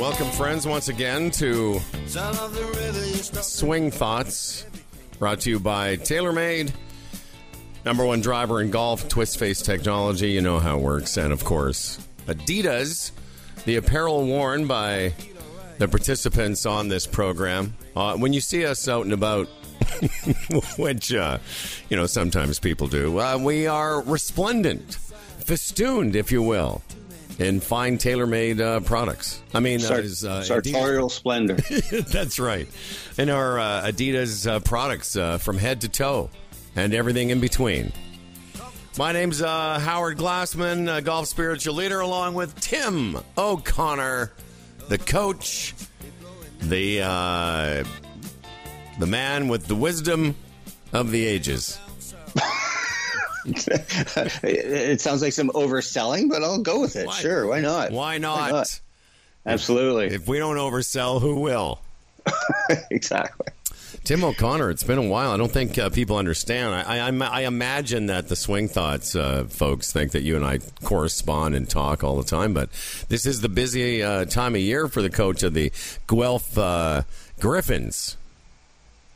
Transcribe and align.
Welcome, 0.00 0.30
friends, 0.32 0.66
once 0.66 0.88
again 0.88 1.30
to. 1.32 1.80
Swing 3.42 3.90
Thoughts, 3.90 4.66
brought 5.18 5.40
to 5.40 5.50
you 5.50 5.60
by 5.60 5.96
TaylorMade, 5.96 6.72
number 7.84 8.04
one 8.04 8.20
driver 8.20 8.60
in 8.60 8.70
golf, 8.70 9.08
Twist 9.08 9.38
Face 9.38 9.62
Technology. 9.62 10.32
You 10.32 10.40
know 10.40 10.58
how 10.58 10.78
it 10.78 10.82
works. 10.82 11.16
And 11.16 11.32
of 11.32 11.44
course, 11.44 12.06
Adidas, 12.26 13.12
the 13.64 13.76
apparel 13.76 14.26
worn 14.26 14.66
by 14.66 15.14
the 15.78 15.88
participants 15.88 16.66
on 16.66 16.88
this 16.88 17.06
program. 17.06 17.74
Uh, 17.96 18.16
when 18.16 18.32
you 18.32 18.40
see 18.40 18.66
us 18.66 18.88
out 18.88 19.04
and 19.04 19.12
about, 19.12 19.46
which, 20.76 21.14
uh, 21.14 21.38
you 21.88 21.96
know, 21.96 22.06
sometimes 22.06 22.58
people 22.58 22.88
do, 22.88 23.20
uh, 23.20 23.38
we 23.38 23.66
are 23.66 24.02
resplendent, 24.02 24.98
festooned, 25.38 26.16
if 26.16 26.32
you 26.32 26.42
will. 26.42 26.82
In 27.38 27.58
fine 27.58 27.98
TaylorMade 27.98 28.60
uh, 28.60 28.80
products. 28.80 29.42
I 29.52 29.60
mean, 29.60 29.84
uh, 29.84 29.94
is, 29.94 30.24
uh, 30.24 30.40
Adidas- 30.40 30.44
sartorial 30.44 31.08
splendor. 31.08 31.54
that's 32.08 32.38
right. 32.38 32.68
And 33.18 33.28
our 33.28 33.58
uh, 33.58 33.82
Adidas 33.86 34.48
uh, 34.48 34.60
products 34.60 35.16
uh, 35.16 35.38
from 35.38 35.58
head 35.58 35.80
to 35.80 35.88
toe 35.88 36.30
and 36.76 36.94
everything 36.94 37.30
in 37.30 37.40
between. 37.40 37.92
My 38.96 39.10
name's 39.10 39.42
uh, 39.42 39.80
Howard 39.80 40.16
Glassman, 40.18 41.02
golf 41.04 41.26
spiritual 41.26 41.74
leader, 41.74 41.98
along 41.98 42.34
with 42.34 42.58
Tim 42.60 43.18
O'Connor, 43.36 44.30
the 44.88 44.98
coach, 44.98 45.74
the 46.60 47.00
uh, 47.02 47.84
the 49.00 49.06
man 49.06 49.48
with 49.48 49.66
the 49.66 49.74
wisdom 49.74 50.36
of 50.92 51.10
the 51.10 51.26
ages. 51.26 51.78
it, 54.42 55.00
sounds 55.00 55.22
like 55.22 55.32
some 55.32 55.50
overselling, 55.50 56.28
but 56.30 56.42
I'll 56.42 56.58
go 56.58 56.80
with 56.80 56.96
it. 56.96 57.06
Why- 57.06 57.14
Sure, 57.20 57.46
why 57.46 57.60
not? 57.60 57.90
Why 57.92 58.18
not? 58.18 58.80
Absolutely, 59.46 60.06
If 60.14 60.26
we 60.26 60.38
don't 60.38 60.56
oversell, 60.56 61.20
who 61.20 61.40
will? 61.40 61.80
exactly. 62.90 63.48
Tim 64.04 64.24
O'Connor, 64.24 64.70
it's 64.70 64.84
been 64.84 64.98
a 64.98 65.02
while. 65.08 65.30
I 65.30 65.36
don't 65.36 65.50
think 65.52 65.78
uh, 65.78 65.88
people 65.88 66.16
understand. 66.16 66.74
I, 66.74 67.08
I, 67.08 67.10
I 67.10 67.40
imagine 67.42 68.06
that 68.06 68.28
the 68.28 68.36
Swing 68.36 68.68
Thoughts 68.68 69.14
uh, 69.16 69.44
folks 69.48 69.92
think 69.92 70.12
that 70.12 70.22
you 70.22 70.36
and 70.36 70.44
I 70.44 70.58
correspond 70.82 71.54
and 71.54 71.68
talk 71.68 72.04
all 72.04 72.16
the 72.16 72.24
time, 72.24 72.52
but 72.54 72.70
this 73.08 73.24
is 73.24 73.40
the 73.40 73.48
busy 73.48 74.02
uh, 74.02 74.24
time 74.26 74.54
of 74.54 74.60
year 74.60 74.88
for 74.88 75.00
the 75.00 75.08
coach 75.10 75.42
of 75.42 75.54
the 75.54 75.72
Guelph 76.06 76.56
uh, 76.58 77.02
Griffins. 77.40 78.16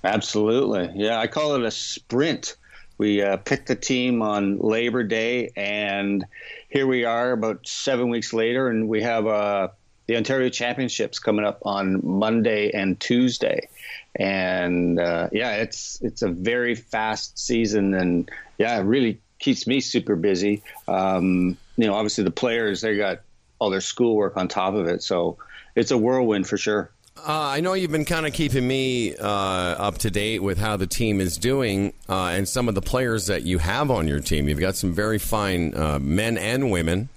Absolutely. 0.05 0.91
Yeah, 0.95 1.19
I 1.19 1.27
call 1.27 1.55
it 1.55 1.63
a 1.63 1.71
sprint. 1.71 2.57
We 2.99 3.23
uh, 3.23 3.37
picked 3.37 3.69
the 3.69 3.77
team 3.77 4.23
on 4.23 4.59
Labor 4.59 5.05
Day, 5.05 5.51
and 5.57 6.27
here 6.69 6.87
we 6.87 7.05
are 7.05 7.31
about 7.31 7.67
seven 7.67 8.11
weeks 8.11 8.33
later, 8.33 8.69
and 8.69 8.89
we 8.89 9.03
have 9.03 9.27
uh, 9.27 9.69
the 10.07 10.17
Ontario 10.17 10.49
Championships 10.49 11.21
coming 11.21 11.45
up 11.45 11.61
on 11.65 12.01
Monday 12.05 12.73
and 12.73 12.99
Tuesday. 12.99 13.69
And 14.17 14.99
uh, 14.99 15.29
yeah, 15.31 15.57
it's 15.57 16.01
it's 16.03 16.23
a 16.23 16.29
very 16.29 16.75
fast 16.75 17.39
season, 17.39 17.95
and 17.95 18.29
yeah, 18.59 18.77
it 18.79 18.83
really 18.83 19.21
keeps 19.39 19.69
me 19.69 19.79
super 19.79 20.17
busy. 20.17 20.65
Um, 20.89 21.57
you 21.77 21.87
know, 21.87 21.95
obviously 21.95 22.25
the 22.25 22.33
players 22.33 22.81
they 22.81 22.97
got 22.97 23.21
all 23.61 23.71
their 23.71 23.81
schoolwork 23.81 24.37
on 24.37 24.49
top 24.49 24.75
of 24.75 24.89
it, 24.89 25.05
so 25.05 25.39
it's 25.77 25.93
a 25.93 25.99
whirlwind 25.99 26.49
for 26.49 26.57
sure. 26.57 26.91
Uh, 27.27 27.33
I 27.57 27.61
know 27.61 27.75
you've 27.75 27.91
been 27.91 28.05
kind 28.05 28.27
of 28.27 28.33
keeping 28.33 28.67
me 28.67 29.17
uh, 29.17 29.27
up 29.27 29.99
to 29.99 30.11
date 30.11 30.43
with 30.43 30.59
how 30.59 30.77
the 30.77 30.87
team 30.87 31.21
is 31.21 31.37
doing 31.37 31.93
uh, 32.09 32.27
and 32.27 32.49
some 32.49 32.69
of 32.69 32.75
the 32.75 32.83
players 32.83 33.27
that 33.27 33.43
you 33.43 33.59
have 33.59 33.91
on 33.91 34.09
your 34.09 34.21
team. 34.21 34.49
You've 34.49 34.61
got 34.61 34.77
some 34.77 34.93
very 34.93 35.19
fine 35.19 35.75
uh, 35.75 35.99
men 35.99 36.39
and 36.39 36.71
women. 36.71 37.09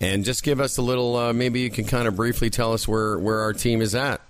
And 0.00 0.24
just 0.24 0.42
give 0.42 0.60
us 0.60 0.76
a 0.76 0.82
little, 0.82 1.16
uh, 1.16 1.32
maybe 1.32 1.60
you 1.60 1.70
can 1.70 1.84
kind 1.84 2.08
of 2.08 2.16
briefly 2.16 2.50
tell 2.50 2.72
us 2.72 2.86
where, 2.88 3.18
where 3.18 3.40
our 3.40 3.52
team 3.52 3.80
is 3.80 3.94
at. 3.94 4.20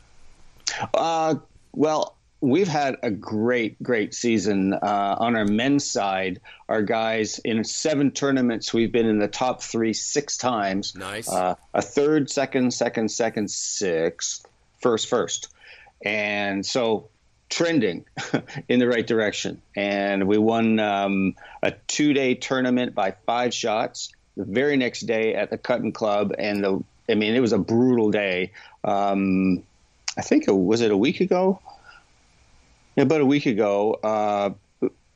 Uh, 0.93 1.37
well, 1.73 2.17
we've 2.41 2.69
had 2.69 2.97
a 3.03 3.11
great, 3.11 3.83
great 3.83 4.15
season 4.15 4.75
uh, 4.75 5.17
on 5.19 5.35
our 5.35 5.47
men's 5.47 5.85
side. 5.85 6.41
Our 6.69 6.83
guys 6.83 7.39
in 7.39 7.65
seven 7.65 8.11
tournaments, 8.11 8.75
we've 8.75 8.93
been 8.93 9.07
in 9.07 9.19
the 9.19 9.29
top 9.29 9.63
three 9.63 9.95
six 9.95 10.37
times. 10.37 10.95
Nice. 10.95 11.29
Uh, 11.29 11.57
a 11.73 11.83
third, 11.83 12.31
second, 12.31 12.73
second, 12.75 13.11
second, 13.11 13.51
sixth, 13.51 14.47
first, 14.85 15.09
first, 15.09 15.49
and 16.05 16.65
so 16.65 17.09
trending 17.49 18.05
in 18.69 18.81
the 18.81 18.87
right 18.87 19.07
direction. 19.07 19.63
And 19.75 20.29
we 20.29 20.37
won 20.37 20.79
um, 20.79 21.37
a 21.63 21.73
two-day 21.89 22.35
tournament 22.35 22.95
by 22.95 23.15
five 23.25 23.55
shots. 23.55 24.13
The 24.37 24.45
very 24.45 24.77
next 24.77 25.01
day 25.03 25.35
at 25.35 25.49
the 25.49 25.57
Cutten 25.57 25.95
Club, 25.95 26.35
and 26.39 26.63
the 26.63 26.85
I 27.09 27.15
mean, 27.15 27.35
it 27.35 27.41
was 27.41 27.53
a 27.53 27.59
brutal 27.59 28.11
day. 28.11 28.53
Um, 28.83 29.63
I 30.19 30.23
think 30.23 30.49
it 30.49 30.53
was 30.53 30.83
it 30.83 30.91
a 30.91 30.97
week 30.97 31.21
ago. 31.21 31.61
Yeah, 32.97 33.05
about 33.05 33.23
a 33.23 33.27
week 33.27 33.47
ago. 33.47 33.95
Uh, 33.95 34.51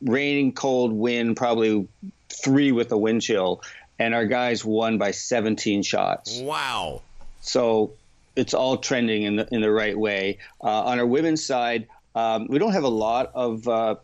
raining, 0.00 0.52
cold, 0.52 0.92
wind, 0.92 1.36
probably 1.36 1.86
three 2.30 2.72
with 2.72 2.90
a 2.92 2.96
wind 2.96 3.20
chill, 3.20 3.60
and 3.98 4.14
our 4.14 4.24
guys 4.24 4.64
won 4.64 4.96
by 4.96 5.10
17 5.10 5.82
shots. 5.82 6.40
Wow. 6.40 7.02
So 7.40 7.92
it's 8.38 8.54
all 8.54 8.76
trending 8.76 9.24
in 9.24 9.36
the 9.36 9.48
in 9.50 9.60
the 9.60 9.70
right 9.70 9.98
way. 9.98 10.38
Uh, 10.62 10.84
on 10.84 10.98
our 10.98 11.06
women's 11.06 11.44
side, 11.44 11.88
um, 12.14 12.46
we 12.48 12.58
don't 12.58 12.72
have 12.72 12.84
a 12.84 12.88
lot 12.88 13.32
of. 13.34 13.66
Uh, 13.66 13.96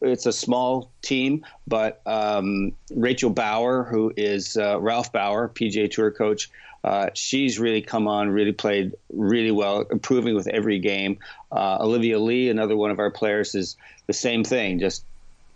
it's 0.00 0.26
a 0.26 0.32
small 0.32 0.92
team, 1.02 1.44
but 1.66 2.00
um, 2.06 2.72
Rachel 2.94 3.30
Bauer, 3.30 3.82
who 3.82 4.12
is 4.16 4.56
uh, 4.56 4.78
Ralph 4.78 5.10
Bauer, 5.10 5.48
PGA 5.48 5.90
Tour 5.90 6.12
coach, 6.12 6.50
uh, 6.84 7.10
she's 7.14 7.58
really 7.58 7.82
come 7.82 8.06
on, 8.06 8.30
really 8.30 8.52
played 8.52 8.94
really 9.12 9.50
well, 9.50 9.80
improving 9.90 10.36
with 10.36 10.46
every 10.46 10.78
game. 10.78 11.18
Uh, 11.50 11.78
Olivia 11.80 12.20
Lee, 12.20 12.48
another 12.48 12.76
one 12.76 12.92
of 12.92 13.00
our 13.00 13.10
players, 13.10 13.56
is 13.56 13.76
the 14.06 14.12
same 14.12 14.44
thing, 14.44 14.78
just 14.78 15.04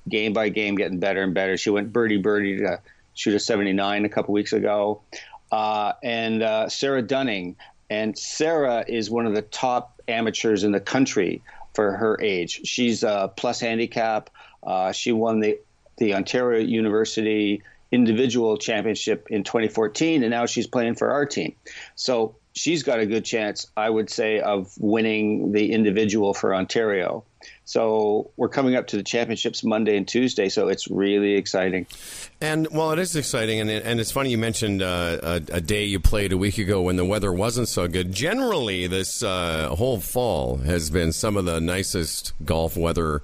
game 0.08 0.32
by 0.32 0.48
game 0.48 0.74
getting 0.74 0.98
better 0.98 1.22
and 1.22 1.32
better. 1.32 1.56
She 1.56 1.70
went 1.70 1.92
birdie 1.92 2.16
birdie 2.16 2.58
to 2.58 2.80
shoot 3.14 3.34
a 3.34 3.38
79 3.38 4.04
a 4.04 4.08
couple 4.08 4.34
weeks 4.34 4.52
ago. 4.52 5.02
Uh, 5.52 5.92
and 6.02 6.42
uh, 6.42 6.68
Sarah 6.68 7.02
Dunning. 7.02 7.56
And 7.90 8.16
Sarah 8.16 8.84
is 8.86 9.10
one 9.10 9.26
of 9.26 9.34
the 9.34 9.42
top 9.42 10.00
amateurs 10.08 10.64
in 10.64 10.72
the 10.72 10.80
country 10.80 11.42
for 11.74 11.92
her 11.92 12.18
age. 12.20 12.60
She's 12.64 13.02
a 13.02 13.32
plus 13.36 13.60
handicap. 13.60 14.30
Uh, 14.62 14.92
she 14.92 15.12
won 15.12 15.40
the, 15.40 15.58
the 15.98 16.14
Ontario 16.14 16.60
University 16.60 17.62
individual 17.92 18.56
championship 18.56 19.26
in 19.30 19.42
2014, 19.42 20.22
and 20.22 20.30
now 20.30 20.46
she's 20.46 20.66
playing 20.66 20.94
for 20.94 21.10
our 21.10 21.26
team. 21.26 21.54
So 21.96 22.36
she's 22.54 22.82
got 22.82 23.00
a 23.00 23.06
good 23.06 23.24
chance, 23.24 23.66
I 23.76 23.90
would 23.90 24.10
say, 24.10 24.40
of 24.40 24.72
winning 24.78 25.52
the 25.52 25.72
individual 25.72 26.34
for 26.34 26.54
Ontario. 26.54 27.24
So 27.64 28.30
we're 28.36 28.48
coming 28.48 28.74
up 28.74 28.88
to 28.88 28.96
the 28.96 29.02
championships 29.02 29.62
Monday 29.62 29.96
and 29.96 30.06
Tuesday, 30.06 30.48
so 30.48 30.68
it's 30.68 30.88
really 30.88 31.34
exciting. 31.34 31.86
And 32.40 32.68
well, 32.70 32.90
it 32.90 32.98
is 32.98 33.14
exciting, 33.16 33.60
and 33.60 33.70
and 33.70 34.00
it's 34.00 34.10
funny 34.10 34.30
you 34.30 34.38
mentioned 34.38 34.82
uh, 34.82 35.18
a, 35.22 35.34
a 35.52 35.60
day 35.60 35.84
you 35.84 36.00
played 36.00 36.32
a 36.32 36.36
week 36.36 36.58
ago 36.58 36.82
when 36.82 36.96
the 36.96 37.04
weather 37.04 37.32
wasn't 37.32 37.68
so 37.68 37.86
good. 37.88 38.12
Generally, 38.12 38.88
this 38.88 39.22
uh, 39.22 39.74
whole 39.76 40.00
fall 40.00 40.56
has 40.58 40.90
been 40.90 41.12
some 41.12 41.36
of 41.36 41.44
the 41.44 41.60
nicest 41.60 42.32
golf 42.44 42.76
weather, 42.76 43.22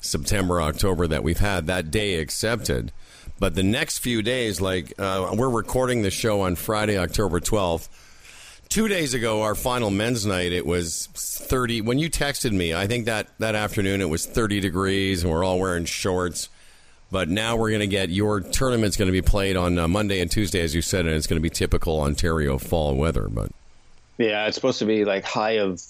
September, 0.00 0.60
October 0.60 1.06
that 1.06 1.24
we've 1.24 1.40
had. 1.40 1.66
That 1.66 1.90
day 1.90 2.16
accepted, 2.16 2.92
but 3.38 3.54
the 3.54 3.62
next 3.62 3.98
few 3.98 4.22
days, 4.22 4.60
like 4.60 4.92
uh, 4.98 5.34
we're 5.36 5.48
recording 5.48 6.02
the 6.02 6.10
show 6.10 6.42
on 6.42 6.54
Friday, 6.56 6.98
October 6.98 7.40
twelfth. 7.40 7.88
Two 8.68 8.86
days 8.86 9.14
ago, 9.14 9.42
our 9.42 9.54
final 9.54 9.90
men's 9.90 10.26
night, 10.26 10.52
it 10.52 10.66
was 10.66 11.08
30. 11.14 11.80
When 11.80 11.98
you 11.98 12.10
texted 12.10 12.52
me, 12.52 12.74
I 12.74 12.86
think 12.86 13.06
that, 13.06 13.28
that 13.38 13.54
afternoon 13.54 14.02
it 14.02 14.10
was 14.10 14.26
30 14.26 14.60
degrees 14.60 15.22
and 15.22 15.32
we're 15.32 15.42
all 15.42 15.58
wearing 15.58 15.86
shorts. 15.86 16.50
But 17.10 17.30
now 17.30 17.56
we're 17.56 17.70
going 17.70 17.80
to 17.80 17.86
get 17.86 18.10
your 18.10 18.40
tournament's 18.40 18.98
going 18.98 19.06
to 19.06 19.12
be 19.12 19.22
played 19.22 19.56
on 19.56 19.78
uh, 19.78 19.88
Monday 19.88 20.20
and 20.20 20.30
Tuesday, 20.30 20.60
as 20.60 20.74
you 20.74 20.82
said, 20.82 21.06
and 21.06 21.14
it's 21.14 21.26
going 21.26 21.38
to 21.38 21.42
be 21.42 21.48
typical 21.48 22.00
Ontario 22.00 22.58
fall 22.58 22.94
weather. 22.94 23.28
But 23.28 23.50
Yeah, 24.18 24.46
it's 24.46 24.56
supposed 24.56 24.78
to 24.80 24.84
be 24.84 25.06
like 25.06 25.24
high 25.24 25.52
of, 25.52 25.82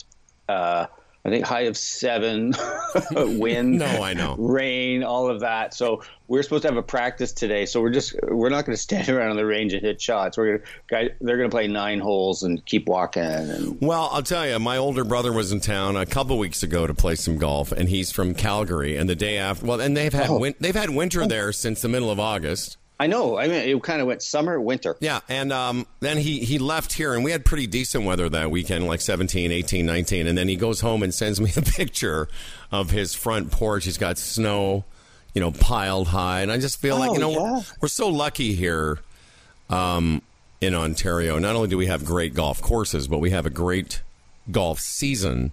uh, 0.48 0.86
I 1.24 1.30
think 1.30 1.44
high 1.44 1.62
of 1.62 1.76
seven, 1.76 2.54
wind, 3.10 3.78
No, 3.78 3.86
I 3.86 4.14
know. 4.14 4.36
rain, 4.38 5.02
all 5.02 5.28
of 5.28 5.40
that. 5.40 5.74
So 5.74 6.02
we're 6.28 6.42
supposed 6.42 6.62
to 6.62 6.68
have 6.68 6.76
a 6.76 6.82
practice 6.82 7.32
today. 7.32 7.66
So 7.66 7.80
we're 7.82 7.90
just 7.90 8.14
we're 8.22 8.48
not 8.48 8.64
going 8.64 8.76
to 8.76 8.80
stand 8.80 9.08
around 9.10 9.30
on 9.30 9.36
the 9.36 9.44
range 9.44 9.72
and 9.74 9.82
hit 9.82 10.00
shots. 10.00 10.38
We're 10.38 10.58
to 10.58 11.10
they're 11.20 11.36
going 11.36 11.50
to 11.50 11.54
play 11.54 11.66
nine 11.66 11.98
holes 12.00 12.44
and 12.44 12.64
keep 12.64 12.86
walking. 12.88 13.22
And 13.22 13.78
Well, 13.80 14.08
I'll 14.12 14.22
tell 14.22 14.46
you, 14.48 14.58
my 14.58 14.76
older 14.78 15.04
brother 15.04 15.32
was 15.32 15.52
in 15.52 15.60
town 15.60 15.96
a 15.96 16.06
couple 16.06 16.38
weeks 16.38 16.62
ago 16.62 16.86
to 16.86 16.94
play 16.94 17.14
some 17.16 17.36
golf, 17.36 17.72
and 17.72 17.88
he's 17.88 18.10
from 18.12 18.34
Calgary. 18.34 18.96
And 18.96 19.08
the 19.10 19.16
day 19.16 19.36
after, 19.38 19.66
well, 19.66 19.80
and 19.80 19.96
they've 19.96 20.12
had 20.12 20.30
Oh. 20.30 20.38
win- 20.38 20.54
they've 20.60 20.74
had 20.74 20.90
winter 20.90 21.22
oh. 21.24 21.26
there 21.26 21.52
since 21.52 21.82
the 21.82 21.88
middle 21.88 22.10
of 22.10 22.18
August. 22.20 22.76
I 23.00 23.06
know. 23.06 23.38
I 23.38 23.46
mean, 23.46 23.56
it 23.56 23.82
kind 23.82 24.00
of 24.00 24.06
went 24.06 24.22
summer, 24.22 24.60
winter. 24.60 24.96
Yeah, 25.00 25.20
and 25.28 25.52
um, 25.52 25.86
then 26.00 26.16
he, 26.16 26.40
he 26.40 26.58
left 26.58 26.92
here, 26.92 27.14
and 27.14 27.22
we 27.22 27.30
had 27.30 27.44
pretty 27.44 27.66
decent 27.66 28.04
weather 28.04 28.28
that 28.28 28.50
weekend, 28.50 28.86
like 28.86 29.00
17, 29.00 29.52
18, 29.52 29.86
19. 29.86 30.26
And 30.26 30.36
then 30.36 30.48
he 30.48 30.56
goes 30.56 30.80
home 30.80 31.02
and 31.02 31.14
sends 31.14 31.40
me 31.40 31.52
a 31.56 31.62
picture 31.62 32.28
of 32.72 32.90
his 32.90 33.14
front 33.14 33.50
porch. 33.52 33.84
He's 33.84 33.98
got 33.98 34.18
snow, 34.18 34.84
you 35.34 35.40
know, 35.40 35.52
piled 35.52 36.08
high. 36.08 36.40
And 36.40 36.50
I 36.50 36.58
just 36.58 36.80
feel 36.80 36.98
like, 36.98 37.10
Oh, 37.10 37.14
you 37.14 37.20
know, 37.20 37.30
yeah. 37.30 37.52
we're, 37.52 37.62
we're 37.82 37.88
so 37.88 38.08
lucky 38.08 38.54
here. 38.54 38.98
Um, 39.70 40.22
in 40.60 40.74
Ontario. 40.74 41.38
Not 41.38 41.54
only 41.54 41.68
do 41.68 41.78
we 41.78 41.86
have 41.86 42.04
great 42.04 42.34
golf 42.34 42.60
courses, 42.60 43.08
but 43.08 43.18
we 43.18 43.30
have 43.30 43.46
a 43.46 43.50
great 43.50 44.02
golf 44.50 44.80
season. 44.80 45.52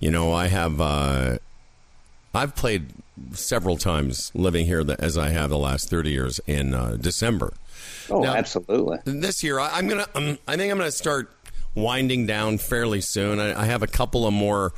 You 0.00 0.10
know, 0.10 0.32
I 0.32 0.48
have 0.48 0.80
uh, 0.80 1.38
I've 2.34 2.54
played 2.54 2.86
several 3.32 3.76
times 3.76 4.30
living 4.34 4.66
here 4.66 4.82
the, 4.84 5.00
as 5.00 5.16
I 5.16 5.28
have 5.30 5.50
the 5.50 5.58
last 5.58 5.88
thirty 5.90 6.10
years 6.10 6.40
in 6.46 6.74
uh, 6.74 6.96
December. 7.00 7.52
Oh, 8.10 8.20
Now- 8.20 8.34
absolutely. 8.34 8.98
This 9.04 9.42
year, 9.42 9.58
I, 9.58 9.78
I'm 9.78 9.88
gonna. 9.88 10.06
Um, 10.14 10.38
I 10.48 10.56
think 10.56 10.70
I'm 10.72 10.78
gonna 10.78 10.90
start 10.90 11.30
winding 11.74 12.26
down 12.26 12.58
fairly 12.58 13.00
soon. 13.00 13.40
I, 13.40 13.62
I 13.62 13.64
have 13.66 13.82
a 13.82 13.86
couple 13.86 14.26
of 14.26 14.32
more 14.32 14.72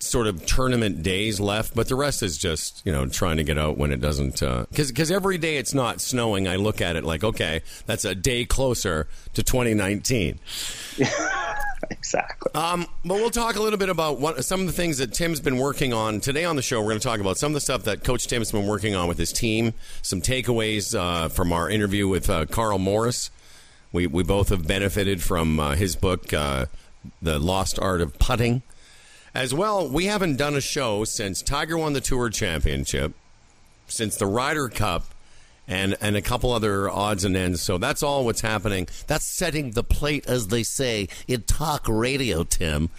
sort 0.00 0.26
of 0.26 0.44
tournament 0.44 1.04
days 1.04 1.38
left, 1.38 1.72
but 1.76 1.86
the 1.88 1.94
rest 1.94 2.20
is 2.22 2.36
just 2.36 2.82
you 2.84 2.90
know 2.92 3.06
trying 3.06 3.36
to 3.36 3.44
get 3.44 3.56
out 3.58 3.78
when 3.78 3.92
it 3.92 4.00
doesn't. 4.00 4.40
Because 4.40 4.88
because 4.88 5.10
every 5.10 5.38
day 5.38 5.56
it's 5.56 5.72
not 5.74 6.00
snowing, 6.00 6.48
I 6.48 6.56
look 6.56 6.80
at 6.80 6.96
it 6.96 7.04
like 7.04 7.22
okay, 7.24 7.62
that's 7.86 8.04
a 8.04 8.14
day 8.14 8.44
closer 8.44 9.06
to 9.34 9.42
2019. 9.42 10.38
Exactly. 11.90 12.52
Um, 12.54 12.86
but 13.04 13.14
we'll 13.14 13.30
talk 13.30 13.56
a 13.56 13.62
little 13.62 13.78
bit 13.78 13.88
about 13.88 14.20
what, 14.20 14.44
some 14.44 14.60
of 14.60 14.66
the 14.66 14.72
things 14.72 14.98
that 14.98 15.12
Tim's 15.12 15.40
been 15.40 15.56
working 15.56 15.92
on 15.92 16.20
today 16.20 16.44
on 16.44 16.56
the 16.56 16.62
show. 16.62 16.80
We're 16.80 16.90
going 16.90 17.00
to 17.00 17.06
talk 17.06 17.20
about 17.20 17.38
some 17.38 17.50
of 17.50 17.54
the 17.54 17.60
stuff 17.60 17.84
that 17.84 18.04
Coach 18.04 18.26
Tim's 18.26 18.52
been 18.52 18.66
working 18.66 18.94
on 18.94 19.08
with 19.08 19.18
his 19.18 19.32
team, 19.32 19.72
some 20.02 20.20
takeaways 20.20 20.94
uh, 20.98 21.28
from 21.28 21.52
our 21.52 21.68
interview 21.68 22.06
with 22.06 22.28
uh, 22.28 22.46
Carl 22.46 22.78
Morris. 22.78 23.30
We 23.92 24.06
we 24.06 24.22
both 24.22 24.48
have 24.50 24.66
benefited 24.66 25.22
from 25.22 25.58
uh, 25.60 25.74
his 25.76 25.96
book, 25.96 26.32
uh, 26.32 26.66
"The 27.22 27.38
Lost 27.38 27.78
Art 27.78 28.00
of 28.00 28.18
Putting." 28.18 28.62
As 29.34 29.54
well, 29.54 29.88
we 29.88 30.06
haven't 30.06 30.36
done 30.36 30.54
a 30.54 30.60
show 30.60 31.04
since 31.04 31.42
Tiger 31.42 31.78
won 31.78 31.92
the 31.92 32.00
Tour 32.00 32.28
Championship, 32.30 33.14
since 33.86 34.16
the 34.16 34.26
Ryder 34.26 34.68
Cup, 34.68 35.06
and 35.66 35.96
and 36.00 36.16
a 36.16 36.22
couple 36.22 36.52
other 36.52 36.90
odds 36.90 37.24
and 37.24 37.36
ends. 37.36 37.62
So 37.62 37.78
that's 37.78 38.02
all 38.02 38.24
what's 38.24 38.40
happening. 38.40 38.88
That's 39.06 39.26
setting 39.26 39.72
the 39.72 39.84
plate, 39.84 40.26
as 40.26 40.48
they 40.48 40.62
say 40.62 41.08
in 41.26 41.42
talk 41.42 41.86
radio. 41.88 42.44
Tim, 42.44 42.90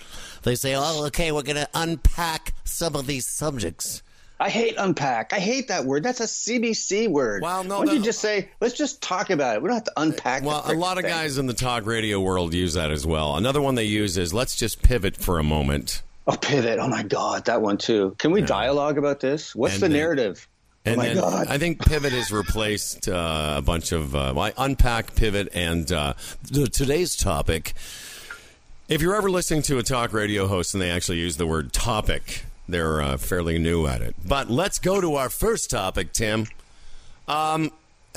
they 0.44 0.56
say, 0.56 0.76
"Oh, 0.76 1.06
okay, 1.08 1.32
we're 1.32 1.44
going 1.44 1.56
to 1.58 1.70
unpack 1.74 2.54
some 2.64 2.96
of 2.96 3.08
these 3.08 3.28
subjects." 3.28 4.02
I 4.38 4.50
hate 4.50 4.76
unpack. 4.78 5.32
I 5.32 5.40
hate 5.40 5.70
that 5.70 5.86
word. 5.86 6.04
That's 6.04 6.20
a 6.20 6.26
CBC 6.26 7.08
word. 7.08 7.42
Well, 7.42 7.64
no, 7.64 7.80
Why 7.80 7.86
don't 7.86 7.96
you 7.96 8.02
just 8.04 8.20
say, 8.20 8.50
let's 8.60 8.74
just 8.74 9.02
talk 9.02 9.30
about 9.30 9.56
it? 9.56 9.62
We 9.62 9.70
don't 9.70 9.76
have 9.76 9.86
to 9.86 9.94
unpack. 9.96 10.44
Well, 10.44 10.62
a 10.66 10.74
lot 10.74 10.98
of 10.98 11.06
thing. 11.06 11.14
guys 11.14 11.38
in 11.38 11.46
the 11.46 11.54
talk 11.54 11.86
radio 11.86 12.20
world 12.20 12.54
use 12.54 12.74
that 12.74 12.92
as 12.92 13.08
well. 13.08 13.38
Another 13.38 13.62
one 13.62 13.76
they 13.76 13.86
use 13.86 14.18
is, 14.18 14.34
"Let's 14.34 14.56
just 14.58 14.82
pivot 14.82 15.16
for 15.16 15.40
a 15.40 15.44
moment." 15.44 16.02
Oh, 16.28 16.36
pivot. 16.36 16.80
Oh 16.80 16.88
my 16.88 17.04
God, 17.04 17.46
that 17.46 17.62
one 17.62 17.78
too. 17.78 18.16
Can 18.18 18.32
we 18.32 18.42
dialogue 18.42 18.98
about 18.98 19.20
this? 19.20 19.56
What's 19.56 19.76
And 19.76 19.84
the 19.84 19.90
narrative? 19.90 20.48
And 20.86 20.96
oh 20.96 20.98
my 20.98 21.08
then 21.08 21.16
God. 21.16 21.48
I 21.48 21.58
think 21.58 21.84
Pivot 21.84 22.14
has 22.14 22.32
replaced 22.32 23.10
uh, 23.10 23.56
a 23.58 23.62
bunch 23.62 23.92
of. 23.92 24.16
Uh, 24.16 24.34
well, 24.36 24.46
I 24.46 24.54
unpack 24.58 25.16
Pivot 25.16 25.50
and 25.54 25.92
uh, 25.92 26.14
th- 26.52 26.70
today's 26.70 27.16
topic. 27.16 27.74
If 28.88 29.02
you're 29.02 29.16
ever 29.16 29.32
listening 29.32 29.64
to 29.64 29.80
a 29.80 29.84
talk 29.84 30.14
radio 30.14 30.46
host 30.46 30.76
and 30.76 30.82
they 30.82 30.92
actually 30.92 31.18
use 31.18 31.38
the 31.38 31.48
word 31.48 31.74
topic, 31.74 32.46
they're 32.70 33.02
uh, 33.02 33.18
fairly 33.18 33.58
new 33.58 33.88
at 33.88 34.02
it. 34.02 34.16
But 34.24 34.52
let's 34.52 34.78
go 34.78 35.02
to 35.02 35.16
our 35.16 35.30
first 35.30 35.72
topic, 35.72 36.14
Tim. 36.14 36.46
Um, 37.28 37.72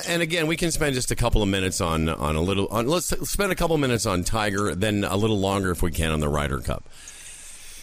and 0.06 0.20
again, 0.20 0.46
we 0.46 0.58
can 0.58 0.70
spend 0.70 0.94
just 0.94 1.10
a 1.10 1.16
couple 1.16 1.42
of 1.42 1.48
minutes 1.48 1.80
on 1.80 2.10
on 2.10 2.36
a 2.36 2.42
little. 2.42 2.68
On, 2.68 2.86
let's 2.86 3.06
spend 3.30 3.50
a 3.50 3.54
couple 3.54 3.76
of 3.76 3.80
minutes 3.80 4.04
on 4.04 4.24
Tiger, 4.24 4.74
then 4.74 5.04
a 5.04 5.16
little 5.16 5.40
longer 5.40 5.70
if 5.70 5.82
we 5.82 5.90
can 5.90 6.12
on 6.12 6.20
the 6.20 6.28
Ryder 6.28 6.58
Cup. 6.58 6.84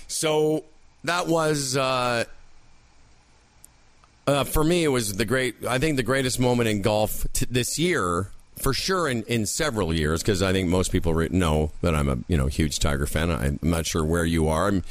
So 0.08 0.64
that 1.04 1.26
was. 1.26 1.76
Uh, 1.76 2.26
uh, 4.28 4.44
for 4.44 4.64
me, 4.64 4.84
it 4.84 4.90
was 4.90 5.14
the 5.14 5.26
great. 5.26 5.66
I 5.68 5.78
think 5.78 5.98
the 5.98 6.04
greatest 6.04 6.40
moment 6.40 6.70
in 6.70 6.82
golf 6.82 7.26
t- 7.34 7.46
this 7.50 7.78
year, 7.78 8.32
for 8.56 8.74
sure, 8.74 9.08
in, 9.08 9.24
in 9.24 9.46
several 9.46 9.94
years, 9.94 10.22
because 10.22 10.42
I 10.42 10.52
think 10.52 10.70
most 10.70 10.92
people 10.92 11.14
re- 11.14 11.30
know 11.32 11.72
that 11.82 11.94
I'm 11.94 12.10
a 12.10 12.18
you 12.28 12.38
know 12.38 12.48
huge 12.48 12.80
Tiger 12.80 13.06
fan. 13.06 13.30
I'm 13.30 13.60
not 13.62 13.86
sure 13.86 14.04
where 14.04 14.26
you 14.26 14.48
are. 14.48 14.68
I'm. 14.68 14.84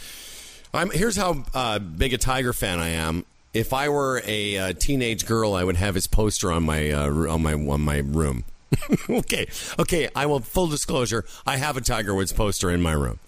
I'm 0.73 0.91
here's 0.91 1.17
how 1.17 1.45
uh, 1.55 1.79
big 1.79 2.13
a 2.13 2.19
Tiger 2.19 2.53
fan 2.53 2.79
I 2.79 2.89
am. 2.91 3.25
If 3.53 3.73
I 3.73 3.89
were 3.89 4.21
a 4.25 4.59
uh, 4.59 4.73
teenage 4.73 5.27
girl, 5.27 5.55
I 5.55 5.63
would 5.63 5.77
have 5.77 5.95
his 5.95 6.09
poster 6.09 6.51
on 6.51 6.65
my 6.65 6.91
uh, 6.91 7.09
on 7.09 7.43
my 7.43 7.55
on 7.55 7.81
my 7.81 7.99
room. 7.99 8.45
okay, 9.09 9.47
okay. 9.79 10.09
I 10.17 10.27
will 10.27 10.41
full 10.41 10.67
disclosure. 10.67 11.25
I 11.47 11.57
have 11.57 11.77
a 11.77 11.81
Tiger 11.81 12.15
Woods 12.15 12.33
poster 12.33 12.71
in 12.71 12.83
my 12.83 12.93
room. 12.93 13.21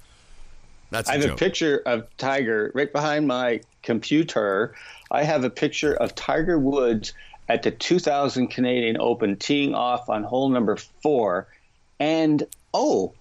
That's 0.91 1.09
a 1.09 1.13
I 1.13 1.15
have 1.17 1.25
joke. 1.25 1.33
a 1.35 1.37
picture 1.37 1.83
of 1.87 2.07
Tiger 2.17 2.71
right 2.75 2.93
behind 2.93 3.27
my 3.27 3.61
computer. 3.83 4.75
I 5.11 5.23
have 5.23 5.45
a 5.45 5.51
picture 5.51 5.95
of 5.95 6.15
Tiger 6.15 6.59
Woods 6.59 7.13
at 7.49 7.63
the 7.63 7.71
2000 7.71 8.49
Canadian 8.49 8.97
Open 8.99 9.37
teeing 9.37 9.75
off 9.75 10.09
on 10.09 10.25
hole 10.25 10.49
number 10.49 10.77
four. 11.03 11.47
And 11.99 12.47
oh, 12.75 13.15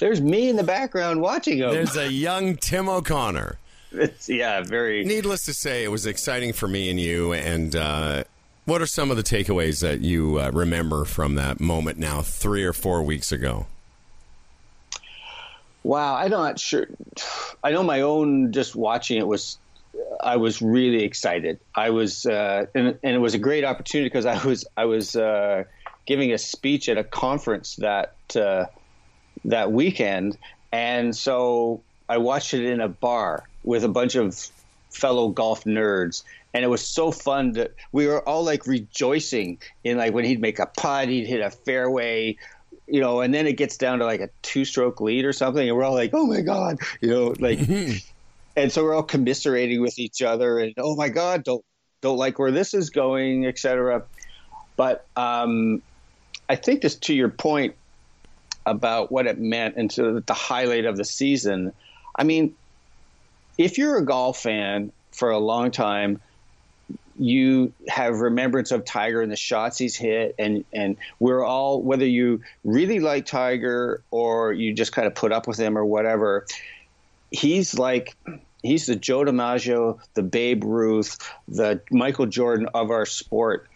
there's 0.00 0.20
me 0.20 0.48
in 0.48 0.56
the 0.56 0.64
background 0.64 1.20
watching 1.20 1.58
him. 1.58 1.70
There's 1.70 1.96
a 1.96 2.10
young 2.10 2.56
Tim 2.56 2.88
O'Connor. 2.88 3.58
It's, 3.96 4.28
yeah, 4.28 4.60
very. 4.60 5.04
Needless 5.04 5.44
to 5.44 5.54
say, 5.54 5.84
it 5.84 5.88
was 5.88 6.04
exciting 6.04 6.52
for 6.52 6.66
me 6.66 6.90
and 6.90 6.98
you. 6.98 7.32
And 7.32 7.76
uh, 7.76 8.24
what 8.64 8.82
are 8.82 8.86
some 8.86 9.12
of 9.12 9.16
the 9.16 9.22
takeaways 9.22 9.82
that 9.82 10.00
you 10.00 10.40
uh, 10.40 10.50
remember 10.50 11.04
from 11.04 11.36
that 11.36 11.60
moment 11.60 11.96
now, 11.96 12.20
three 12.20 12.64
or 12.64 12.72
four 12.72 13.04
weeks 13.04 13.30
ago? 13.30 13.66
Wow, 15.84 16.16
I'm 16.16 16.30
not 16.32 16.58
sure. 16.58 16.88
I 17.62 17.70
know 17.70 17.84
my 17.84 18.00
own 18.00 18.50
just 18.50 18.74
watching 18.74 19.18
it 19.18 19.28
was. 19.28 19.58
I 20.20 20.36
was 20.36 20.62
really 20.62 21.04
excited. 21.04 21.60
I 21.74 21.90
was, 21.90 22.26
uh, 22.26 22.66
and, 22.74 22.98
and 23.02 23.14
it 23.14 23.18
was 23.18 23.34
a 23.34 23.38
great 23.38 23.64
opportunity 23.64 24.08
because 24.08 24.26
I 24.26 24.44
was 24.44 24.64
I 24.76 24.84
was 24.86 25.16
uh, 25.16 25.64
giving 26.06 26.32
a 26.32 26.38
speech 26.38 26.88
at 26.88 26.98
a 26.98 27.04
conference 27.04 27.76
that 27.76 28.14
uh, 28.34 28.66
that 29.44 29.72
weekend, 29.72 30.38
and 30.72 31.14
so 31.14 31.82
I 32.08 32.18
watched 32.18 32.54
it 32.54 32.64
in 32.64 32.80
a 32.80 32.88
bar 32.88 33.44
with 33.62 33.84
a 33.84 33.88
bunch 33.88 34.14
of 34.14 34.50
fellow 34.90 35.28
golf 35.28 35.64
nerds, 35.64 36.22
and 36.52 36.64
it 36.64 36.68
was 36.68 36.86
so 36.86 37.10
fun 37.10 37.52
that 37.52 37.72
we 37.92 38.06
were 38.06 38.26
all 38.28 38.44
like 38.44 38.66
rejoicing 38.66 39.58
in 39.82 39.98
like 39.98 40.14
when 40.14 40.24
he'd 40.24 40.40
make 40.40 40.58
a 40.58 40.66
putt, 40.66 41.08
he'd 41.08 41.26
hit 41.26 41.40
a 41.40 41.50
fairway, 41.50 42.36
you 42.86 43.00
know, 43.00 43.20
and 43.20 43.34
then 43.34 43.46
it 43.46 43.56
gets 43.56 43.76
down 43.76 43.98
to 43.98 44.04
like 44.04 44.20
a 44.20 44.30
two-stroke 44.42 45.00
lead 45.00 45.24
or 45.24 45.32
something, 45.32 45.66
and 45.66 45.76
we're 45.76 45.84
all 45.84 45.94
like, 45.94 46.10
"Oh 46.12 46.26
my 46.26 46.40
god," 46.40 46.78
you 47.00 47.08
know, 47.08 47.34
like, 47.38 47.58
and 48.56 48.70
so 48.70 48.84
we're 48.84 48.94
all 48.94 49.02
commiserating 49.02 49.80
with 49.80 49.98
each 49.98 50.22
other, 50.22 50.58
and 50.58 50.74
"Oh 50.78 50.96
my 50.96 51.08
god, 51.08 51.44
don't 51.44 51.64
don't 52.00 52.18
like 52.18 52.38
where 52.38 52.50
this 52.50 52.74
is 52.74 52.90
going," 52.90 53.46
etc. 53.46 54.04
But 54.76 55.06
um, 55.16 55.82
I 56.48 56.56
think 56.56 56.82
this 56.82 56.96
to 56.96 57.14
your 57.14 57.28
point 57.28 57.74
about 58.66 59.12
what 59.12 59.26
it 59.26 59.38
meant 59.38 59.76
and 59.76 59.90
to 59.92 60.20
the 60.20 60.34
highlight 60.34 60.84
of 60.84 60.96
the 60.96 61.04
season. 61.04 61.72
I 62.16 62.24
mean, 62.24 62.54
if 63.58 63.78
you're 63.78 63.96
a 63.96 64.04
golf 64.04 64.40
fan 64.40 64.92
for 65.12 65.30
a 65.30 65.38
long 65.38 65.70
time, 65.70 66.20
you 67.16 67.72
have 67.88 68.20
remembrance 68.20 68.72
of 68.72 68.84
Tiger 68.84 69.22
and 69.22 69.30
the 69.30 69.36
shots 69.36 69.78
he's 69.78 69.96
hit, 69.96 70.34
and 70.38 70.64
and 70.72 70.96
we're 71.20 71.44
all 71.44 71.82
whether 71.82 72.06
you 72.06 72.40
really 72.64 73.00
like 73.00 73.26
Tiger 73.26 74.02
or 74.10 74.52
you 74.52 74.72
just 74.72 74.92
kind 74.92 75.06
of 75.06 75.14
put 75.14 75.32
up 75.32 75.46
with 75.46 75.58
him 75.58 75.78
or 75.78 75.84
whatever. 75.84 76.46
He's 77.34 77.78
like 77.78 78.16
he's 78.64 78.86
the 78.86 78.96
Joe 78.96 79.24
DiMaggio, 79.24 80.00
the 80.14 80.22
Babe 80.22 80.64
Ruth, 80.64 81.18
the 81.46 81.80
Michael 81.90 82.26
Jordan 82.26 82.68
of 82.74 82.90
our 82.90 83.06
sport. 83.06 83.68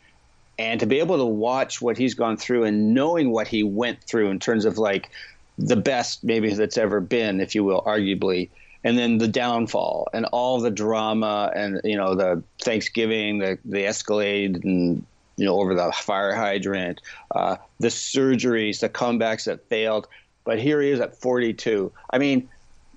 And 0.59 0.81
to 0.81 0.87
be 0.87 0.99
able 0.99 1.19
to 1.19 1.25
watch 1.25 1.81
what 1.81 1.97
he's 1.97 2.15
gone 2.15 2.37
through 2.37 2.65
and 2.65 2.93
knowing 2.95 3.31
what 3.31 3.47
he 3.47 3.63
went 3.63 4.03
through 4.03 4.31
in 4.31 4.41
terms 4.41 4.65
of 4.65 4.77
like 4.77 5.11
the 5.57 5.77
best 5.77 6.25
maybe 6.25 6.53
that's 6.53 6.79
ever 6.79 7.01
been, 7.01 7.41
if 7.41 7.55
you 7.55 7.63
will, 7.63 7.83
arguably, 7.83 8.49
and 8.83 8.99
then 8.99 9.19
the 9.19 9.29
downfall 9.29 10.09
and 10.13 10.25
all 10.27 10.61
the 10.61 10.71
drama 10.71 11.53
and 11.55 11.81
you 11.85 11.97
know 11.97 12.15
the 12.15 12.43
Thanksgiving, 12.61 13.39
the 13.39 13.59
the 13.65 13.87
Escalade, 13.87 14.65
and 14.65 15.05
you 15.37 15.45
know 15.45 15.61
over 15.61 15.75
the 15.75 15.93
fire 15.93 16.35
hydrant, 16.35 17.01
uh, 17.33 17.57
the 17.79 17.89
surgeries, 17.89 18.81
the 18.81 18.89
comebacks 18.89 19.45
that 19.45 19.69
failed. 19.69 20.09
But 20.45 20.59
here 20.59 20.81
he 20.81 20.91
is 20.91 21.01
at 21.01 21.15
42. 21.15 21.93
I 22.11 22.19
mean, 22.19 22.49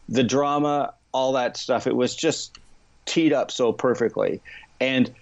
the 0.10 0.24
drama, 0.24 0.94
all 1.12 1.34
that 1.34 1.58
stuff. 1.58 1.88
It 1.88 1.96
was 1.96 2.16
just 2.16 2.58
teed 3.06 3.34
up 3.34 3.52
so 3.52 3.74
perfectly, 3.74 4.42
and 4.80 5.14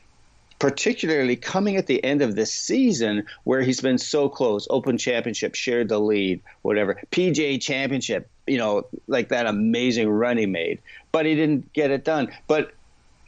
particularly 0.60 1.38
coming 1.38 1.78
at 1.78 1.88
the 1.88 2.04
end 2.04 2.22
of 2.22 2.36
this 2.36 2.54
season 2.54 3.26
where 3.46 3.62
he's 3.62 3.80
been 3.80 3.98
so 3.98 4.28
close 4.28 4.68
open 4.70 4.98
championship 4.98 5.56
shared 5.56 5.88
the 5.88 6.00
lead 6.00 6.42
whatever. 6.62 7.00
Pga 7.12 7.62
championship 7.62 8.30
you 8.46 8.58
know 8.58 8.86
like 9.08 9.30
that 9.30 9.46
amazing 9.46 10.10
run 10.10 10.38
he 10.38 10.46
made. 10.46 10.80
But 11.12 11.26
he 11.26 11.36
didn't 11.36 11.72
get 11.74 11.92
it 11.92 12.04
done. 12.04 12.32
But 12.48 12.74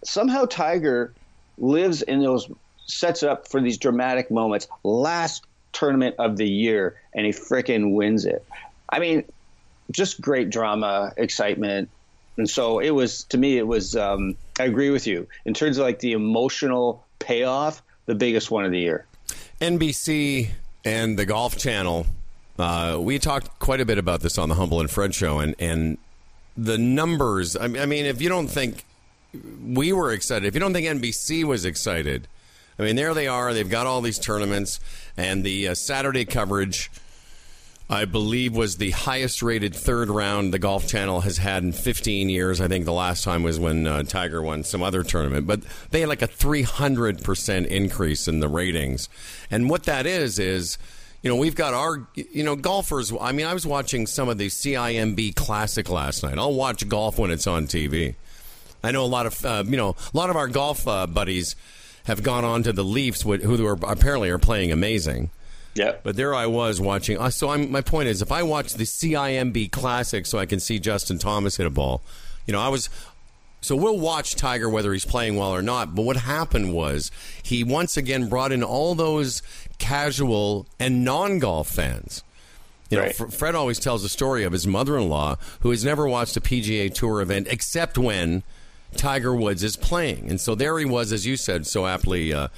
somehow 0.04 0.46
tiger 0.46 1.14
lives 1.58 2.02
in 2.02 2.22
those 2.22 2.50
sets 2.86 3.24
up 3.24 3.48
for 3.48 3.62
these 3.62 3.78
dramatic 3.78 4.30
moments. 4.30 4.68
Last 4.84 5.46
tournament 5.72 6.16
of 6.20 6.38
the 6.38 6.48
year 6.48 6.98
and 7.14 7.26
he 7.26 7.32
frickin' 7.32 7.94
wins 7.94 8.26
it. 8.26 8.46
I 8.90 9.00
mean 9.00 9.24
just 9.92 10.22
great 10.22 10.50
drama 10.50 11.14
excitement 11.18 11.90
and 12.38 12.50
so 12.50 12.80
it 12.80 12.92
was 12.92 13.26
to 13.26 13.38
me 13.38 13.58
it 13.58 13.68
was 13.68 13.96
um, 13.96 14.36
i 14.60 14.64
agree 14.64 14.90
with 14.90 15.06
you 15.06 15.28
in 15.46 15.54
terms 15.54 15.78
of 15.78 15.84
like 15.84 16.00
the 16.00 16.14
emotional 16.14 17.06
payoff 17.20 17.82
the 18.06 18.16
biggest 18.16 18.50
one 18.50 18.66
of 18.66 18.72
the 18.72 18.80
year 18.80 19.06
NBC 19.62 20.50
and 20.84 21.18
the 21.18 21.26
Golf 21.26 21.58
Channel 21.58 22.08
Uh, 22.58 22.98
we 23.00 23.18
talked 23.18 23.60
quite 23.60 23.80
a 23.80 23.86
bit 23.86 23.98
about 23.98 24.22
this 24.22 24.38
on 24.38 24.50
the 24.50 24.56
Humble 24.56 24.82
and 24.82 24.92
Fred 24.92 25.16
show, 25.16 25.40
and 25.40 25.56
and 25.58 25.98
the 26.56 26.78
numbers. 26.78 27.56
I 27.56 27.68
mean, 27.68 28.06
if 28.06 28.22
you 28.22 28.30
don't 28.30 28.50
think 28.50 28.86
we 29.66 29.94
were 29.94 30.12
excited, 30.12 30.46
if 30.46 30.54
you 30.54 30.60
don't 30.60 30.74
think 30.74 30.86
NBC 30.86 31.44
was 31.44 31.66
excited, 31.66 32.28
I 32.78 32.84
mean, 32.84 32.98
there 32.98 33.14
they 33.16 33.28
are. 33.28 33.54
They've 33.54 33.70
got 33.70 33.88
all 33.88 34.02
these 34.02 34.20
tournaments, 34.20 34.80
and 35.18 35.44
the 35.44 35.70
uh, 35.70 35.76
Saturday 35.76 36.26
coverage. 36.26 36.92
I 37.92 38.06
believe 38.06 38.56
was 38.56 38.78
the 38.78 38.92
highest 38.92 39.44
rated 39.44 39.76
third 39.76 40.10
round 40.10 40.54
the 40.54 40.60
Golf 40.60 40.88
Channel 40.88 41.20
has 41.22 41.38
had 41.38 41.62
in 41.62 41.74
15 41.74 42.30
years. 42.30 42.62
I 42.62 42.70
think 42.70 42.86
the 42.86 42.94
last 42.94 43.22
time 43.26 43.44
was 43.44 43.60
when 43.60 43.86
uh, 43.86 44.04
Tiger 44.04 44.42
won 44.42 44.64
some 44.64 44.82
other 44.82 45.04
tournament, 45.04 45.46
but 45.46 45.60
they 45.90 46.00
had 46.00 46.08
like 46.08 46.22
a 46.22 46.28
300% 46.28 47.68
increase 47.68 48.30
in 48.30 48.40
the 48.40 48.48
ratings. 48.48 49.10
And 49.52 49.70
what 49.70 49.84
that 49.84 50.06
is 50.06 50.40
is 50.40 50.78
you 51.22 51.30
know, 51.30 51.36
we've 51.36 51.54
got 51.54 51.74
our, 51.74 52.08
you 52.16 52.44
know, 52.44 52.56
golfers. 52.56 53.14
I 53.20 53.34
mean, 53.34 53.46
I 53.46 53.54
was 53.54 53.68
watching 53.68 54.08
some 54.08 54.30
of 54.30 54.38
the 54.38 54.48
CIMB 54.48 55.36
Classic 55.36 55.88
last 55.90 56.24
night. 56.24 56.40
I'll 56.40 56.54
watch 56.54 56.88
golf 56.88 57.20
when 57.20 57.30
it's 57.30 57.46
on 57.46 57.68
TV. 57.68 58.16
I 58.84 58.92
know 58.92 59.04
a 59.04 59.06
lot 59.06 59.26
of, 59.26 59.46
uh, 59.46 59.64
you 59.68 59.78
know, 59.78 59.90
a 60.14 60.18
lot 60.18 60.30
of 60.30 60.38
our 60.38 60.48
golf 60.48 60.88
uh, 60.88 61.06
buddies 61.08 61.58
have 62.06 62.24
gone 62.24 62.44
on 62.46 62.64
to 62.64 62.74
the 62.74 62.84
Leafs, 62.84 63.22
who 63.22 63.68
are 63.68 63.78
apparently 63.84 64.30
are 64.30 64.40
playing 64.40 64.72
amazing. 64.72 65.30
Yeah. 65.74 65.96
But 66.04 66.16
there 66.16 66.36
I 66.36 66.48
was 66.48 66.82
watching. 66.82 67.18
Uh, 67.18 67.30
so 67.30 67.50
I'm, 67.50 67.72
my 67.72 67.82
point 67.82 68.10
is, 68.10 68.22
if 68.22 68.32
I 68.32 68.44
watch 68.44 68.74
the 68.74 68.84
CIMB 68.84 69.72
Classic, 69.72 70.26
so 70.26 70.38
I 70.38 70.46
can 70.46 70.60
see 70.60 70.80
Justin 70.80 71.18
Thomas 71.18 71.58
hit 71.58 71.66
a 71.66 71.70
ball, 71.70 72.02
you 72.46 72.52
know, 72.52 72.60
I 72.60 72.70
was. 72.70 72.90
So 73.64 73.76
we'll 73.76 74.00
watch 74.00 74.36
Tiger 74.36 74.68
whether 74.68 74.92
he's 74.92 75.06
playing 75.06 75.36
well 75.38 75.54
or 75.54 75.62
not. 75.62 75.94
But 75.94 76.02
what 76.02 76.18
happened 76.18 76.74
was 76.74 77.12
he 77.44 77.64
once 77.64 77.96
again 77.96 78.28
brought 78.28 78.52
in 78.52 78.64
all 78.64 78.96
those 78.96 79.44
casual 79.78 80.66
and 80.80 81.06
non-golf 81.06 81.68
fans. 81.68 82.24
You 82.90 82.98
know, 82.98 83.04
Right. 83.04 83.16
Fred 83.16 83.54
always 83.56 83.80
tells 83.80 84.02
the 84.02 84.10
story 84.10 84.44
of 84.44 84.52
his 84.52 84.66
mother-in-law 84.66 85.38
who 85.62 85.70
has 85.70 85.86
never 85.86 86.08
watched 86.08 86.36
a 86.36 86.42
PGA 86.42 86.94
Tour 86.94 87.22
event 87.22 87.48
except 87.50 87.98
when 88.00 88.44
Tiger 88.98 89.34
Woods 89.34 89.64
is 89.64 89.78
playing, 89.78 90.30
and 90.30 90.42
so 90.42 90.56
there 90.56 90.78
he 90.78 90.84
was, 90.84 91.14
as 91.14 91.26
you 91.26 91.38
said 91.38 91.66
so 91.66 91.88
aptly 91.88 92.34
uh, 92.34 92.50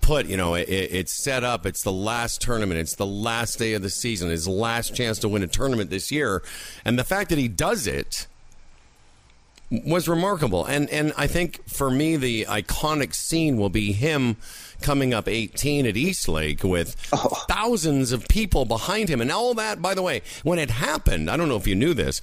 put. 0.00 0.26
You 0.26 0.36
know, 0.36 0.54
it, 0.54 0.68
it's 0.68 1.12
set 1.12 1.44
up. 1.44 1.66
It's 1.66 1.82
the 1.82 1.92
last 1.92 2.40
tournament. 2.40 2.80
It's 2.80 2.94
the 2.94 3.06
last 3.06 3.58
day 3.58 3.74
of 3.74 3.82
the 3.82 3.90
season. 3.90 4.30
His 4.30 4.48
last 4.48 4.94
chance 4.94 5.18
to 5.20 5.28
win 5.28 5.42
a 5.42 5.46
tournament 5.46 5.90
this 5.90 6.10
year, 6.10 6.42
and 6.84 6.98
the 6.98 7.04
fact 7.04 7.30
that 7.30 7.38
he 7.38 7.48
does 7.48 7.86
it 7.86 8.26
was 9.70 10.08
remarkable. 10.08 10.64
And 10.64 10.88
and 10.90 11.12
I 11.16 11.26
think 11.26 11.68
for 11.68 11.90
me 11.90 12.16
the 12.16 12.46
iconic 12.48 13.14
scene 13.14 13.56
will 13.56 13.68
be 13.68 13.92
him 13.92 14.36
coming 14.80 15.14
up 15.14 15.26
18 15.26 15.86
at 15.86 15.96
Eastlake 15.96 16.62
with 16.62 16.96
oh. 17.12 17.44
thousands 17.48 18.12
of 18.12 18.28
people 18.28 18.64
behind 18.64 19.08
him 19.08 19.20
and 19.20 19.32
all 19.32 19.54
that 19.54 19.80
by 19.80 19.94
the 19.94 20.02
way, 20.02 20.22
when 20.42 20.58
it 20.58 20.70
happened, 20.70 21.30
I 21.30 21.36
don't 21.36 21.48
know 21.48 21.56
if 21.56 21.66
you 21.66 21.74
knew 21.74 21.94
this, 21.94 22.20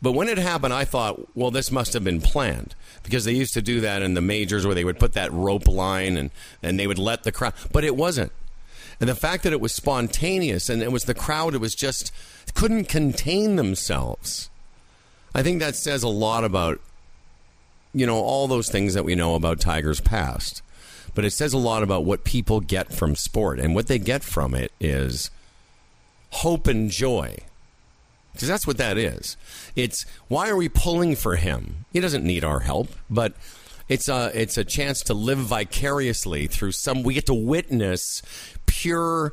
but 0.00 0.12
when 0.12 0.28
it 0.28 0.38
happened 0.38 0.74
I 0.74 0.84
thought, 0.84 1.34
well 1.34 1.50
this 1.50 1.70
must 1.70 1.92
have 1.92 2.04
been 2.04 2.20
planned 2.20 2.74
because 3.02 3.24
they 3.24 3.32
used 3.32 3.54
to 3.54 3.62
do 3.62 3.80
that 3.80 4.02
in 4.02 4.14
the 4.14 4.20
majors 4.20 4.66
where 4.66 4.74
they 4.74 4.84
would 4.84 4.98
put 4.98 5.14
that 5.14 5.32
rope 5.32 5.68
line 5.68 6.16
and 6.16 6.30
and 6.62 6.78
they 6.78 6.86
would 6.86 6.98
let 6.98 7.24
the 7.24 7.32
crowd 7.32 7.54
but 7.72 7.84
it 7.84 7.96
wasn't. 7.96 8.32
And 9.00 9.08
the 9.08 9.14
fact 9.14 9.44
that 9.44 9.52
it 9.52 9.60
was 9.60 9.72
spontaneous 9.72 10.68
and 10.68 10.82
it 10.82 10.90
was 10.90 11.04
the 11.04 11.14
crowd 11.14 11.54
it 11.54 11.60
was 11.60 11.74
just 11.74 12.12
couldn't 12.54 12.88
contain 12.88 13.56
themselves. 13.56 14.50
I 15.34 15.42
think 15.42 15.60
that 15.60 15.76
says 15.76 16.02
a 16.02 16.08
lot 16.08 16.44
about, 16.44 16.80
you 17.94 18.06
know, 18.06 18.16
all 18.16 18.48
those 18.48 18.70
things 18.70 18.94
that 18.94 19.04
we 19.04 19.14
know 19.14 19.34
about 19.34 19.60
Tiger's 19.60 20.00
past. 20.00 20.62
But 21.14 21.24
it 21.24 21.32
says 21.32 21.52
a 21.52 21.58
lot 21.58 21.82
about 21.82 22.04
what 22.04 22.24
people 22.24 22.60
get 22.60 22.92
from 22.92 23.14
sport. 23.14 23.58
And 23.60 23.74
what 23.74 23.86
they 23.86 23.98
get 23.98 24.22
from 24.22 24.54
it 24.54 24.72
is 24.80 25.30
hope 26.30 26.66
and 26.66 26.90
joy. 26.90 27.36
Because 28.38 28.46
that's 28.46 28.68
what 28.68 28.76
that 28.76 28.96
is. 28.96 29.36
It's 29.74 30.06
why 30.28 30.48
are 30.48 30.54
we 30.54 30.68
pulling 30.68 31.16
for 31.16 31.34
him? 31.34 31.86
He 31.92 31.98
doesn't 31.98 32.22
need 32.22 32.44
our 32.44 32.60
help, 32.60 32.86
but 33.10 33.32
it's 33.88 34.08
a 34.08 34.30
it's 34.32 34.56
a 34.56 34.62
chance 34.62 35.00
to 35.02 35.14
live 35.14 35.38
vicariously 35.38 36.46
through 36.46 36.70
some. 36.70 37.02
We 37.02 37.14
get 37.14 37.26
to 37.26 37.34
witness 37.34 38.22
pure 38.66 39.32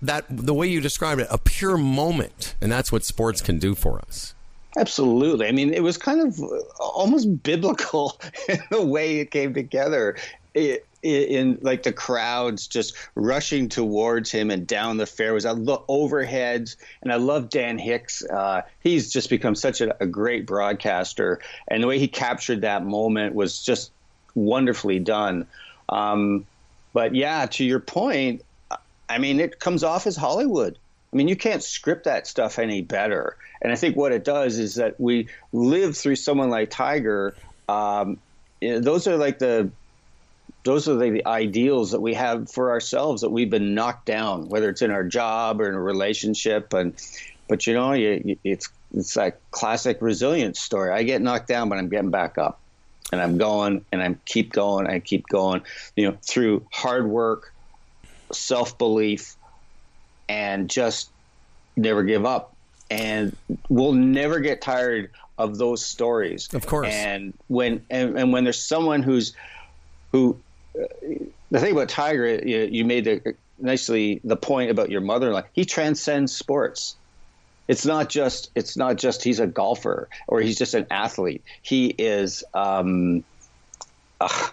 that 0.00 0.24
the 0.30 0.54
way 0.54 0.66
you 0.66 0.80
described 0.80 1.20
it, 1.20 1.26
a 1.30 1.36
pure 1.36 1.76
moment, 1.76 2.54
and 2.62 2.72
that's 2.72 2.90
what 2.90 3.04
sports 3.04 3.42
can 3.42 3.58
do 3.58 3.74
for 3.74 3.98
us. 3.98 4.34
Absolutely. 4.78 5.46
I 5.46 5.52
mean, 5.52 5.74
it 5.74 5.82
was 5.82 5.98
kind 5.98 6.22
of 6.22 6.40
uh, 6.42 6.56
almost 6.80 7.42
biblical 7.42 8.18
in 8.48 8.60
the 8.70 8.80
way 8.80 9.18
it 9.18 9.30
came 9.30 9.52
together. 9.52 10.16
It, 10.54 10.86
in 11.02 11.58
like 11.62 11.82
the 11.82 11.92
crowds 11.92 12.66
just 12.66 12.94
rushing 13.14 13.68
towards 13.68 14.30
him 14.30 14.50
and 14.50 14.66
down 14.66 14.96
the 14.96 15.06
fairways. 15.06 15.44
I 15.44 15.52
look 15.52 15.86
overheads, 15.88 16.76
and 17.02 17.12
I 17.12 17.16
love 17.16 17.50
Dan 17.50 17.78
Hicks. 17.78 18.24
Uh, 18.24 18.62
he's 18.80 19.12
just 19.12 19.28
become 19.28 19.54
such 19.54 19.80
a, 19.80 20.00
a 20.02 20.06
great 20.06 20.46
broadcaster, 20.46 21.40
and 21.68 21.82
the 21.82 21.86
way 21.86 21.98
he 21.98 22.08
captured 22.08 22.60
that 22.62 22.84
moment 22.84 23.34
was 23.34 23.62
just 23.62 23.90
wonderfully 24.34 24.98
done. 24.98 25.46
Um, 25.88 26.46
but 26.92 27.14
yeah, 27.14 27.46
to 27.46 27.64
your 27.64 27.80
point, 27.80 28.42
I 29.08 29.18
mean, 29.18 29.40
it 29.40 29.58
comes 29.58 29.82
off 29.84 30.06
as 30.06 30.16
Hollywood. 30.16 30.78
I 31.12 31.16
mean, 31.16 31.28
you 31.28 31.36
can't 31.36 31.62
script 31.62 32.04
that 32.04 32.26
stuff 32.26 32.58
any 32.58 32.80
better. 32.80 33.36
And 33.60 33.70
I 33.70 33.76
think 33.76 33.96
what 33.96 34.12
it 34.12 34.24
does 34.24 34.58
is 34.58 34.76
that 34.76 34.98
we 34.98 35.28
live 35.52 35.96
through 35.96 36.16
someone 36.16 36.48
like 36.48 36.70
Tiger. 36.70 37.36
Um, 37.68 38.18
know, 38.62 38.80
those 38.80 39.06
are 39.06 39.16
like 39.16 39.38
the 39.38 39.70
those 40.64 40.88
are 40.88 40.96
the 40.96 41.26
ideals 41.26 41.90
that 41.90 42.00
we 42.00 42.14
have 42.14 42.50
for 42.50 42.70
ourselves 42.70 43.22
that 43.22 43.30
we've 43.30 43.50
been 43.50 43.74
knocked 43.74 44.06
down, 44.06 44.48
whether 44.48 44.68
it's 44.68 44.82
in 44.82 44.90
our 44.90 45.04
job 45.04 45.60
or 45.60 45.68
in 45.68 45.74
a 45.74 45.80
relationship. 45.80 46.72
And 46.72 46.94
but 47.48 47.66
you 47.66 47.74
know, 47.74 47.92
you, 47.92 48.22
you, 48.24 48.38
it's 48.44 48.68
it's 48.94 49.14
that 49.14 49.40
classic 49.50 49.98
resilience 50.00 50.60
story. 50.60 50.92
I 50.92 51.02
get 51.02 51.20
knocked 51.20 51.48
down, 51.48 51.68
but 51.68 51.78
I'm 51.78 51.88
getting 51.88 52.10
back 52.10 52.38
up, 52.38 52.60
and 53.10 53.20
I'm 53.20 53.38
going, 53.38 53.84
and 53.90 54.02
I 54.02 54.14
keep 54.24 54.52
going, 54.52 54.86
I 54.86 55.00
keep 55.00 55.26
going. 55.26 55.62
You 55.96 56.10
know, 56.10 56.18
through 56.22 56.66
hard 56.70 57.08
work, 57.08 57.52
self 58.30 58.78
belief, 58.78 59.36
and 60.28 60.70
just 60.70 61.10
never 61.76 62.04
give 62.04 62.24
up. 62.24 62.54
And 62.90 63.34
we'll 63.68 63.94
never 63.94 64.38
get 64.40 64.60
tired 64.60 65.10
of 65.38 65.58
those 65.58 65.84
stories. 65.84 66.52
Of 66.52 66.66
course. 66.66 66.88
And 66.88 67.32
when 67.48 67.84
and, 67.90 68.18
and 68.18 68.32
when 68.32 68.44
there's 68.44 68.62
someone 68.62 69.02
who's 69.02 69.34
who 70.12 70.38
the 70.74 71.60
thing 71.60 71.72
about 71.72 71.88
Tiger, 71.88 72.40
you, 72.44 72.68
you 72.70 72.84
made 72.84 73.04
the, 73.04 73.34
nicely 73.58 74.20
the 74.24 74.36
point 74.36 74.70
about 74.70 74.90
your 74.90 75.00
mother-in-law. 75.00 75.42
He 75.52 75.64
transcends 75.64 76.34
sports. 76.34 76.96
It's 77.68 77.86
not 77.86 78.08
just 78.08 78.50
it's 78.54 78.76
not 78.76 78.96
just 78.96 79.22
he's 79.22 79.38
a 79.38 79.46
golfer 79.46 80.08
or 80.26 80.40
he's 80.40 80.58
just 80.58 80.74
an 80.74 80.86
athlete. 80.90 81.42
He 81.62 81.86
is. 81.86 82.44
Um, 82.54 83.24
uh, 84.20 84.48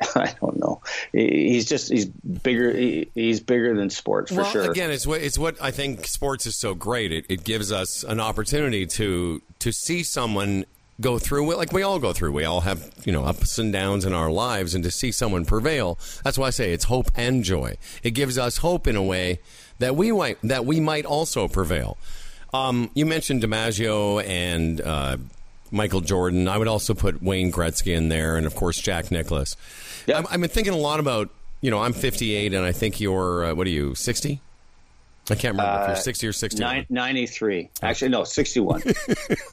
I 0.14 0.34
don't 0.40 0.58
know. 0.58 0.80
He's 1.12 1.66
just 1.66 1.90
he's 1.90 2.06
bigger. 2.06 2.72
He, 2.72 3.10
he's 3.14 3.40
bigger 3.40 3.74
than 3.74 3.90
sports 3.90 4.30
for 4.30 4.42
well, 4.42 4.50
sure. 4.50 4.70
again, 4.70 4.90
it's 4.90 5.06
what 5.06 5.20
it's 5.20 5.38
what 5.38 5.60
I 5.60 5.70
think 5.70 6.06
sports 6.06 6.46
is 6.46 6.56
so 6.56 6.74
great. 6.74 7.12
It, 7.12 7.26
it 7.28 7.44
gives 7.44 7.72
us 7.72 8.04
an 8.04 8.20
opportunity 8.20 8.86
to 8.86 9.42
to 9.58 9.72
see 9.72 10.02
someone 10.02 10.66
go 11.00 11.18
through 11.18 11.54
like 11.54 11.72
we 11.72 11.82
all 11.82 11.98
go 11.98 12.12
through. 12.12 12.32
We 12.32 12.44
all 12.44 12.62
have 12.62 12.92
you 13.04 13.12
know 13.12 13.24
ups 13.24 13.58
and 13.58 13.72
downs 13.72 14.04
in 14.04 14.12
our 14.12 14.30
lives, 14.30 14.74
and 14.74 14.84
to 14.84 14.90
see 14.90 15.12
someone 15.12 15.44
prevail, 15.44 15.98
that's 16.24 16.38
why 16.38 16.48
I 16.48 16.50
say 16.50 16.72
it's 16.72 16.84
hope 16.84 17.10
and 17.16 17.44
joy. 17.44 17.76
It 18.02 18.12
gives 18.12 18.38
us 18.38 18.58
hope 18.58 18.86
in 18.86 18.96
a 18.96 19.02
way 19.02 19.40
that 19.78 19.96
we 19.96 20.12
might 20.12 20.38
that 20.42 20.64
we 20.64 20.80
might 20.80 21.04
also 21.04 21.48
prevail. 21.48 21.98
Um, 22.52 22.90
you 22.94 23.04
mentioned 23.04 23.42
DiMaggio 23.42 24.24
and 24.24 24.80
uh, 24.80 25.18
Michael 25.70 26.00
Jordan. 26.00 26.48
I 26.48 26.56
would 26.56 26.68
also 26.68 26.94
put 26.94 27.22
Wayne 27.22 27.52
Gretzky 27.52 27.94
in 27.94 28.08
there, 28.08 28.36
and 28.36 28.46
of 28.46 28.54
course 28.54 28.80
Jack 28.80 29.10
Nicklaus. 29.10 29.56
Yeah. 30.06 30.18
I'm, 30.18 30.26
I've 30.30 30.40
been 30.40 30.50
thinking 30.50 30.72
a 30.72 30.78
lot 30.78 31.00
about 31.00 31.30
you 31.60 31.70
know 31.70 31.80
I'm 31.80 31.92
58, 31.92 32.54
and 32.54 32.64
I 32.64 32.72
think 32.72 33.00
you're 33.00 33.46
uh, 33.46 33.54
what 33.54 33.66
are 33.66 33.70
you 33.70 33.94
60? 33.94 34.40
I 35.30 35.34
can't 35.34 35.56
remember 35.56 35.82
if 35.82 35.88
you're 35.88 35.96
uh, 35.96 36.00
60 36.00 36.26
or 36.26 36.32
61. 36.32 36.74
Nine, 36.74 36.86
93. 36.88 37.70
Actually, 37.82 38.08
no, 38.08 38.24
61. 38.24 38.82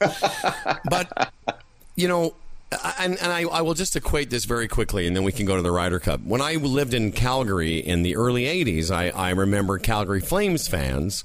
but 0.90 1.32
you 1.96 2.08
know 2.08 2.34
and, 2.98 3.16
and 3.18 3.32
I, 3.32 3.42
I 3.42 3.60
will 3.62 3.74
just 3.74 3.94
equate 3.94 4.30
this 4.30 4.44
very 4.44 4.68
quickly 4.68 5.06
and 5.06 5.14
then 5.14 5.24
we 5.24 5.32
can 5.32 5.46
go 5.46 5.56
to 5.56 5.62
the 5.62 5.70
Ryder 5.70 6.00
Cup. 6.00 6.20
When 6.22 6.40
I 6.40 6.54
lived 6.54 6.94
in 6.94 7.12
Calgary 7.12 7.78
in 7.78 8.02
the 8.02 8.16
early 8.16 8.44
80s, 8.44 8.90
I, 8.90 9.10
I 9.10 9.30
remember 9.30 9.78
Calgary 9.78 10.20
Flames 10.20 10.66
fans 10.66 11.24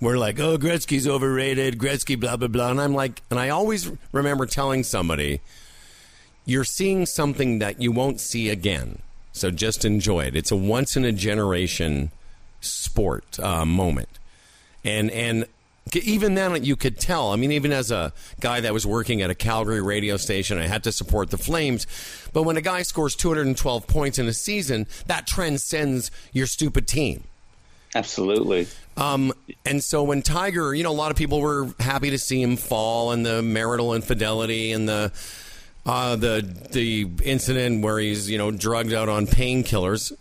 were 0.00 0.18
like, 0.18 0.40
oh, 0.40 0.58
Gretzky's 0.58 1.06
overrated, 1.06 1.78
Gretzky, 1.78 2.18
blah, 2.18 2.36
blah, 2.36 2.48
blah. 2.48 2.70
And 2.70 2.80
I'm 2.80 2.94
like, 2.94 3.22
and 3.30 3.38
I 3.38 3.50
always 3.50 3.90
remember 4.12 4.46
telling 4.46 4.82
somebody, 4.82 5.40
you're 6.44 6.64
seeing 6.64 7.06
something 7.06 7.60
that 7.60 7.80
you 7.80 7.92
won't 7.92 8.20
see 8.20 8.48
again. 8.48 9.00
So 9.32 9.50
just 9.50 9.84
enjoy 9.84 10.24
it. 10.26 10.36
It's 10.36 10.50
a 10.50 10.56
once 10.56 10.96
in 10.96 11.04
a 11.04 11.12
generation 11.12 12.10
sport 12.64 13.38
uh, 13.40 13.64
moment. 13.64 14.08
And, 14.84 15.10
and 15.10 15.46
even 15.92 16.34
then 16.34 16.64
you 16.64 16.76
could 16.76 16.98
tell 16.98 17.30
i 17.30 17.36
mean 17.36 17.52
even 17.52 17.70
as 17.70 17.90
a 17.90 18.10
guy 18.40 18.58
that 18.58 18.72
was 18.72 18.86
working 18.86 19.20
at 19.20 19.28
a 19.28 19.34
calgary 19.34 19.82
radio 19.82 20.16
station 20.16 20.58
i 20.58 20.66
had 20.66 20.82
to 20.82 20.90
support 20.90 21.30
the 21.30 21.36
flames 21.36 21.86
but 22.32 22.44
when 22.44 22.56
a 22.56 22.62
guy 22.62 22.80
scores 22.80 23.14
212 23.14 23.86
points 23.86 24.18
in 24.18 24.26
a 24.26 24.32
season 24.32 24.86
that 25.08 25.26
transcends 25.26 26.10
your 26.32 26.46
stupid 26.46 26.88
team 26.88 27.22
Absolutely. 27.94 28.66
Um, 28.96 29.32
and 29.64 29.82
so 29.82 30.02
when 30.02 30.22
Tiger, 30.22 30.74
you 30.74 30.82
know, 30.82 30.90
a 30.90 30.92
lot 30.92 31.10
of 31.10 31.16
people 31.16 31.40
were 31.40 31.68
happy 31.78 32.10
to 32.10 32.18
see 32.18 32.42
him 32.42 32.56
fall 32.56 33.12
and 33.12 33.24
the 33.24 33.40
marital 33.42 33.94
infidelity 33.94 34.72
and 34.72 34.88
the 34.88 35.12
uh, 35.86 36.16
the 36.16 36.46
the 36.72 37.08
incident 37.22 37.82
where 37.82 37.98
he's 37.98 38.28
you 38.28 38.38
know 38.38 38.50
drugged 38.50 38.92
out 38.92 39.08
on 39.08 39.26
painkillers. 39.26 40.12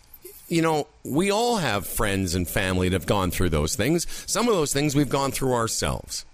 You 0.54 0.62
know, 0.62 0.88
we 1.04 1.32
all 1.32 1.58
have 1.58 1.88
friends 1.88 2.36
and 2.36 2.48
family 2.48 2.88
that 2.88 2.94
have 2.94 3.08
gone 3.08 3.32
through 3.32 3.50
those 3.50 3.76
things. 3.76 4.06
Some 4.32 4.48
of 4.48 4.54
those 4.54 4.72
things 4.72 4.96
we've 4.96 5.10
gone 5.10 5.32
through 5.32 5.54
ourselves. 5.54 6.26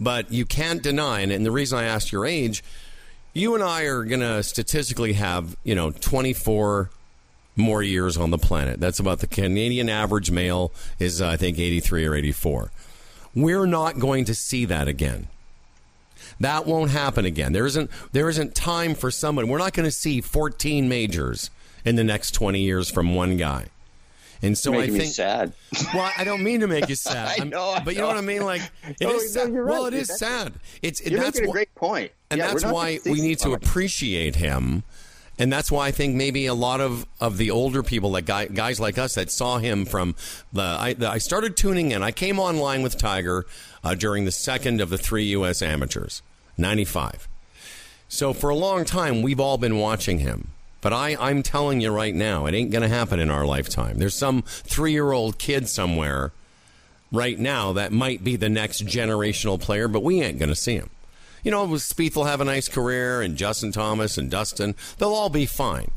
But 0.00 0.32
you 0.32 0.44
can't 0.44 0.82
deny, 0.82 1.20
and 1.20 1.46
the 1.46 1.52
reason 1.52 1.78
I 1.78 1.84
asked 1.84 2.10
your 2.10 2.26
age, 2.26 2.64
you 3.32 3.54
and 3.54 3.62
I 3.62 3.82
are 3.82 4.02
going 4.02 4.22
to 4.22 4.42
statistically 4.42 5.12
have, 5.12 5.56
you 5.62 5.76
know, 5.76 5.92
24 5.92 6.90
more 7.54 7.80
years 7.80 8.16
on 8.16 8.30
the 8.30 8.38
planet. 8.38 8.80
That's 8.80 8.98
about 8.98 9.20
the 9.20 9.28
Canadian 9.28 9.88
average 9.88 10.32
male 10.32 10.72
is, 10.98 11.22
I 11.22 11.36
think, 11.36 11.56
83 11.56 12.06
or 12.06 12.14
84. 12.16 12.72
We're 13.36 13.66
not 13.66 14.00
going 14.00 14.24
to 14.24 14.34
see 14.34 14.64
that 14.64 14.88
again. 14.88 15.28
That 16.40 16.66
won't 16.66 16.90
happen 16.90 17.24
again. 17.24 17.52
There 17.52 17.66
isn't 17.66 17.88
there 18.10 18.28
isn't 18.28 18.56
time 18.56 18.96
for 18.96 19.12
someone. 19.12 19.46
We're 19.46 19.58
not 19.58 19.74
going 19.74 19.86
to 19.86 19.92
see 19.92 20.20
14 20.20 20.88
majors 20.88 21.50
in 21.84 21.96
the 21.96 22.04
next 22.04 22.32
20 22.32 22.60
years 22.60 22.90
from 22.90 23.14
one 23.14 23.36
guy. 23.36 23.66
And 24.42 24.58
so 24.58 24.74
I 24.78 24.88
think 24.88 25.04
sad. 25.14 25.52
well, 25.94 26.10
I 26.18 26.24
don't 26.24 26.42
mean 26.42 26.60
to 26.60 26.66
make 26.66 26.88
you 26.88 26.94
sad. 26.96 27.40
I 27.40 27.44
know, 27.44 27.70
I 27.70 27.80
but 27.80 27.94
you 27.94 28.00
know 28.00 28.08
know. 28.08 28.14
what 28.14 28.18
I 28.18 28.26
mean. 28.26 28.44
Like 28.44 28.62
it 28.88 28.96
No, 29.00 29.14
is 29.14 29.32
sad. 29.32 29.52
Well, 29.52 29.84
right, 29.84 29.92
it 29.94 30.06
That's- 30.06 30.18
sad. 30.18 30.54
It's 30.82 31.04
You're 31.04 31.20
that's 31.20 31.36
making 31.38 31.48
a 31.50 31.52
great 31.52 31.74
point. 31.74 32.12
and 32.30 32.38
Yeah, 32.38 32.48
that's 32.48 32.64
why 32.64 32.98
we 33.06 33.20
need 33.22 33.36
to 33.38 33.42
some 33.44 33.52
of 33.54 33.62
it. 33.62 33.66
appreciate 33.68 34.36
him. 34.36 34.82
And 35.38 35.52
that's 35.52 35.72
why 35.72 35.88
I 35.88 35.90
think 35.90 36.14
maybe 36.14 36.46
a 36.46 36.54
lot 36.54 36.80
of, 36.80 37.06
of 37.20 37.38
the 37.38 37.50
older 37.50 37.82
people, 37.82 38.10
like 38.12 38.24
guy, 38.24 38.46
guys 38.46 38.78
like 38.78 38.98
us, 38.98 39.16
that 39.16 39.32
saw 39.32 39.58
him 39.58 39.84
from 39.84 40.14
the 40.52 40.62
I, 40.62 40.92
the. 40.92 41.08
I 41.10 41.18
started 41.18 41.56
tuning 41.56 41.90
in. 41.90 42.04
I 42.04 42.12
came 42.12 42.38
online 42.38 42.82
with 42.82 42.96
Tiger 42.96 43.44
uh, 43.82 43.96
during 43.96 44.26
the 44.26 44.30
second 44.30 44.80
of 44.80 44.90
the 44.90 44.98
three 44.98 45.24
U.S. 45.24 45.60
amateurs, 45.60 46.22
'95. 46.56 47.26
So 48.08 48.32
for 48.32 48.48
a 48.48 48.54
long 48.54 48.84
time, 48.84 49.22
we've 49.22 49.40
all 49.40 49.58
been 49.58 49.76
watching 49.78 50.20
him. 50.20 50.50
But 50.84 50.92
I, 50.92 51.16
I'm 51.18 51.42
telling 51.42 51.80
you 51.80 51.90
right 51.90 52.14
now, 52.14 52.44
it 52.44 52.52
ain't 52.52 52.70
going 52.70 52.82
to 52.82 52.94
happen 52.94 53.18
in 53.18 53.30
our 53.30 53.46
lifetime. 53.46 53.96
There's 53.96 54.14
some 54.14 54.42
three 54.42 54.92
year 54.92 55.12
old 55.12 55.38
kid 55.38 55.66
somewhere 55.66 56.30
right 57.10 57.38
now 57.38 57.72
that 57.72 57.90
might 57.90 58.22
be 58.22 58.36
the 58.36 58.50
next 58.50 58.84
generational 58.84 59.58
player, 59.58 59.88
but 59.88 60.02
we 60.02 60.20
ain't 60.20 60.38
going 60.38 60.50
to 60.50 60.54
see 60.54 60.74
him. 60.74 60.90
You 61.42 61.52
know, 61.52 61.66
Spieth 61.68 62.16
will 62.16 62.24
have 62.24 62.42
a 62.42 62.44
nice 62.44 62.68
career, 62.68 63.22
and 63.22 63.34
Justin 63.34 63.72
Thomas 63.72 64.18
and 64.18 64.30
Dustin, 64.30 64.74
they'll 64.98 65.14
all 65.14 65.30
be 65.30 65.46
fine. 65.46 65.90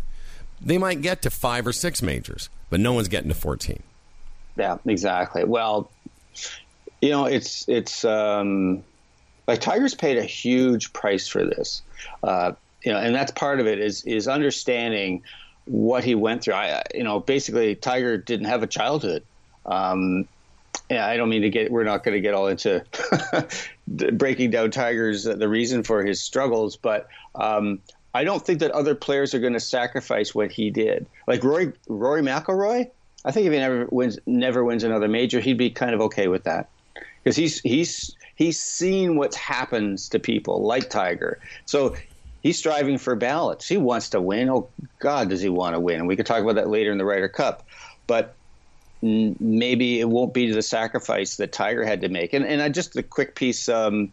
They 0.61 0.77
might 0.77 1.01
get 1.01 1.21
to 1.23 1.29
five 1.29 1.67
or 1.67 1.73
six 1.73 2.01
majors, 2.01 2.49
but 2.69 2.79
no 2.79 2.93
one's 2.93 3.09
getting 3.09 3.27
to 3.27 3.35
14. 3.35 3.83
Yeah, 4.55 4.77
exactly. 4.85 5.43
Well, 5.43 5.91
you 7.01 7.09
know, 7.09 7.25
it's 7.25 7.67
it's 7.67 8.05
um, 8.05 8.85
like 9.49 9.59
Tiger's 9.59 9.95
paid 9.95 10.17
a 10.17 10.23
huge 10.23 10.93
price 10.93 11.27
for 11.27 11.43
this. 11.43 11.81
Uh, 12.23 12.53
you 12.83 12.91
know, 12.91 12.99
and 12.99 13.13
that's 13.13 13.31
part 13.31 13.59
of 13.59 13.67
it 13.67 13.79
is 13.79 14.03
is 14.03 14.27
understanding 14.27 15.23
what 15.65 16.03
he 16.03 16.15
went 16.15 16.43
through. 16.43 16.53
I, 16.53 16.83
you 16.93 17.03
know, 17.03 17.19
basically, 17.19 17.75
Tiger 17.75 18.17
didn't 18.17 18.45
have 18.45 18.63
a 18.63 18.67
childhood. 18.67 19.23
Um, 19.65 20.27
yeah, 20.89 21.05
I 21.05 21.17
don't 21.17 21.29
mean 21.29 21.41
to 21.41 21.49
get. 21.49 21.71
We're 21.71 21.83
not 21.83 22.03
going 22.03 22.13
to 22.13 22.21
get 22.21 22.33
all 22.33 22.47
into 22.47 22.83
breaking 23.87 24.51
down 24.51 24.71
Tiger's 24.71 25.27
uh, 25.27 25.35
the 25.35 25.49
reason 25.49 25.83
for 25.83 26.03
his 26.03 26.21
struggles, 26.21 26.77
but 26.77 27.07
um, 27.35 27.79
I 28.13 28.23
don't 28.23 28.45
think 28.45 28.59
that 28.59 28.71
other 28.71 28.95
players 28.95 29.33
are 29.33 29.39
going 29.39 29.53
to 29.53 29.59
sacrifice 29.59 30.33
what 30.33 30.51
he 30.51 30.69
did. 30.69 31.05
Like 31.27 31.43
Rory 31.43 31.73
Rory 31.87 32.21
McIlroy, 32.21 32.89
I 33.25 33.31
think 33.31 33.47
if 33.47 33.53
he 33.53 33.59
never 33.59 33.87
wins 33.91 34.17
never 34.25 34.63
wins 34.63 34.83
another 34.83 35.07
major, 35.07 35.39
he'd 35.39 35.57
be 35.57 35.69
kind 35.69 35.93
of 35.93 36.01
okay 36.01 36.27
with 36.27 36.43
that 36.45 36.69
because 37.23 37.35
he's 37.35 37.59
he's 37.61 38.15
he's 38.35 38.59
seen 38.59 39.17
what 39.17 39.35
happens 39.35 40.07
to 40.09 40.19
people 40.19 40.63
like 40.63 40.89
Tiger. 40.89 41.39
So 41.65 41.95
he's 42.41 42.57
striving 42.57 42.97
for 42.97 43.15
balance. 43.15 43.67
He 43.67 43.77
wants 43.77 44.09
to 44.09 44.21
win. 44.21 44.49
Oh 44.49 44.69
God, 44.99 45.29
does 45.29 45.41
he 45.41 45.49
want 45.49 45.75
to 45.75 45.79
win? 45.79 45.99
And 45.99 46.07
we 46.07 46.15
could 46.15 46.25
talk 46.25 46.41
about 46.41 46.55
that 46.55 46.69
later 46.69 46.91
in 46.91 46.97
the 46.97 47.05
Ryder 47.05 47.29
Cup, 47.29 47.65
but 48.07 48.35
maybe 49.01 49.99
it 49.99 50.09
won't 50.09 50.33
be 50.33 50.51
the 50.51 50.61
sacrifice 50.61 51.37
that 51.37 51.51
Tiger 51.51 51.83
had 51.83 52.01
to 52.01 52.09
make. 52.09 52.33
And 52.33 52.45
and 52.45 52.61
I 52.61 52.69
just 52.69 52.95
a 52.95 53.03
quick 53.03 53.35
piece. 53.35 53.69
Um, 53.69 54.11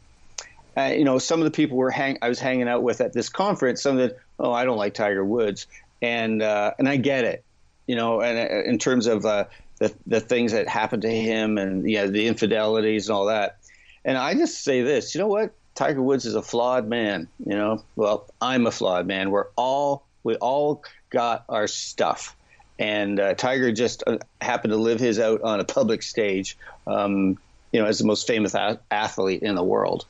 uh, 0.77 0.93
you 0.97 1.05
know, 1.05 1.19
some 1.19 1.41
of 1.41 1.45
the 1.45 1.53
people 1.53 1.77
were 1.77 1.91
hang 1.91 2.19
I 2.21 2.29
was 2.29 2.41
hanging 2.41 2.69
out 2.69 2.83
with 2.83 3.01
at 3.01 3.13
this 3.13 3.29
conference. 3.29 3.83
Some 3.83 3.99
of 3.99 4.11
the 4.11 4.17
oh, 4.39 4.53
I 4.53 4.65
don't 4.65 4.77
like 4.77 4.95
Tiger 4.95 5.25
Woods, 5.25 5.67
and 6.03 6.43
uh, 6.43 6.73
and 6.79 6.89
I 6.89 6.97
get 6.97 7.25
it. 7.25 7.45
You 7.87 7.97
know, 7.97 8.21
and 8.21 8.39
uh, 8.39 8.69
in 8.69 8.79
terms 8.79 9.07
of 9.07 9.25
uh, 9.25 9.45
the 9.79 9.95
the 10.07 10.21
things 10.21 10.53
that 10.53 10.69
happened 10.69 11.03
to 11.03 11.11
him, 11.11 11.59
and 11.59 11.89
yeah, 11.89 12.07
the 12.07 12.27
infidelities 12.27 13.09
and 13.09 13.17
all 13.17 13.27
that. 13.27 13.59
And 14.05 14.19
I 14.19 14.35
just 14.35 14.63
say 14.63 14.83
this, 14.83 15.15
you 15.15 15.21
know 15.21 15.29
what? 15.29 15.55
Tiger 15.75 16.03
Woods 16.03 16.25
is 16.25 16.35
a 16.35 16.43
flawed 16.43 16.89
man. 16.89 17.29
You 17.45 17.57
know, 17.57 17.85
well, 17.97 18.27
I'm 18.41 18.67
a 18.67 18.71
flawed 18.71 19.07
man. 19.07 19.31
We're 19.31 19.49
all 19.57 20.07
we 20.23 20.37
all 20.37 20.85
got 21.11 21.45
our 21.49 21.67
stuff, 21.67 22.37
and 22.79 23.21
uh, 23.21 23.35
Tiger 23.35 23.73
just 23.73 24.03
uh, 24.07 24.19
happened 24.41 24.73
to 24.73 24.79
live 24.79 25.01
his 25.01 25.19
out 25.19 25.43
on 25.43 25.61
a 25.61 25.65
public 25.65 26.03
stage. 26.03 26.57
Um, 26.87 27.39
you 27.73 27.81
know, 27.81 27.87
as 27.87 27.99
the 27.99 28.05
most 28.05 28.27
famous 28.27 28.55
a- 28.55 28.81
athlete 28.91 29.43
in 29.43 29.57
the 29.57 29.65
world. 29.65 30.07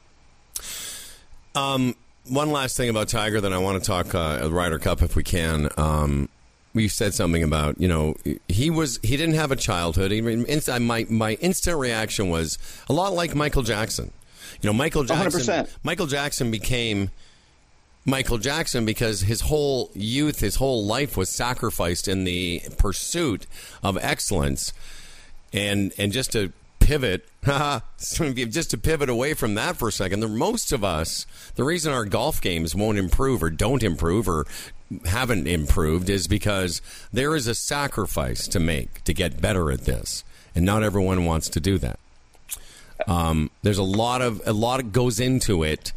Um, 1.55 1.95
one 2.29 2.51
last 2.51 2.77
thing 2.77 2.91
about 2.91 3.09
Tiger 3.09 3.41
that 3.41 3.53
I 3.53 3.59
want 3.59 3.83
to 3.83 3.87
talk 3.87 4.15
uh, 4.15 4.49
Ryder 4.51 4.79
Cup 4.79 5.03
if 5.03 5.17
we 5.17 5.23
can. 5.23 5.69
Um, 5.79 6.29
you 6.75 6.89
said 6.89 7.15
something 7.15 7.43
about 7.43 7.81
you 7.81 7.89
know 7.89 8.17
he 8.49 8.69
was 8.69 8.99
he 9.03 9.17
didn't 9.17 9.37
have 9.37 9.53
a 9.53 9.57
childhood. 9.57 10.13
Inst- 10.13 10.81
my 10.81 11.07
my 11.09 11.35
instant 11.35 11.79
reaction 11.79 12.29
was 12.29 12.59
a 12.89 12.93
lot 12.93 13.13
like 13.13 13.35
Michael 13.35 13.63
Jackson. 13.63 14.13
You 14.65 14.71
know, 14.71 14.75
Michael 14.75 15.05
Jackson. 15.05 15.41
100%. 15.43 15.69
Michael 15.83 16.07
Jackson 16.07 16.51
became 16.51 17.11
Michael 18.07 18.39
Jackson 18.39 18.87
because 18.87 19.21
his 19.21 19.43
whole 19.43 19.91
youth, 19.93 20.41
his 20.41 20.57
whole 20.57 20.87
life 20.87 21.19
was 21.19 21.29
sacrificed 21.29 22.09
in 22.09 22.25
the 22.25 22.63
pursuit 22.79 23.47
of 23.83 23.99
excellence, 24.01 24.73
and 25.53 25.93
and 25.99 26.13
just 26.13 26.33
to 26.33 26.51
pivot, 26.81 27.29
just 27.45 28.71
to 28.71 28.79
pivot 28.79 29.11
away 29.11 29.35
from 29.35 29.55
that 29.55 29.77
for 29.77 29.89
a 29.89 29.93
second. 29.93 30.21
The 30.21 30.29
most 30.29 30.73
of 30.73 30.83
us, 30.83 31.27
the 31.57 31.65
reason 31.65 31.93
our 31.93 32.07
golf 32.07 32.41
games 32.41 32.75
won't 32.75 32.97
improve 32.97 33.43
or 33.43 33.51
don't 33.51 33.83
improve 33.83 34.27
or 34.27 34.47
haven't 35.05 35.47
improved 35.47 36.09
is 36.09 36.27
because 36.27 36.81
there 37.13 37.37
is 37.37 37.47
a 37.47 37.55
sacrifice 37.55 38.49
to 38.49 38.61
make 38.61 39.05
to 39.05 39.13
get 39.13 39.43
better 39.43 39.71
at 39.71 39.85
this, 39.85 40.25
and 40.55 40.65
not 40.65 40.83
everyone 40.83 41.27
wants 41.27 41.51
to 41.51 41.61
do 41.61 41.77
that. 41.79 41.99
Um, 43.07 43.51
there's 43.63 43.79
a 43.79 43.83
lot 43.83 44.23
of 44.23 44.41
a 44.47 44.53
lot 44.53 44.81
of 44.81 44.93
goes 44.93 45.21
into 45.21 45.63
it, 45.63 45.93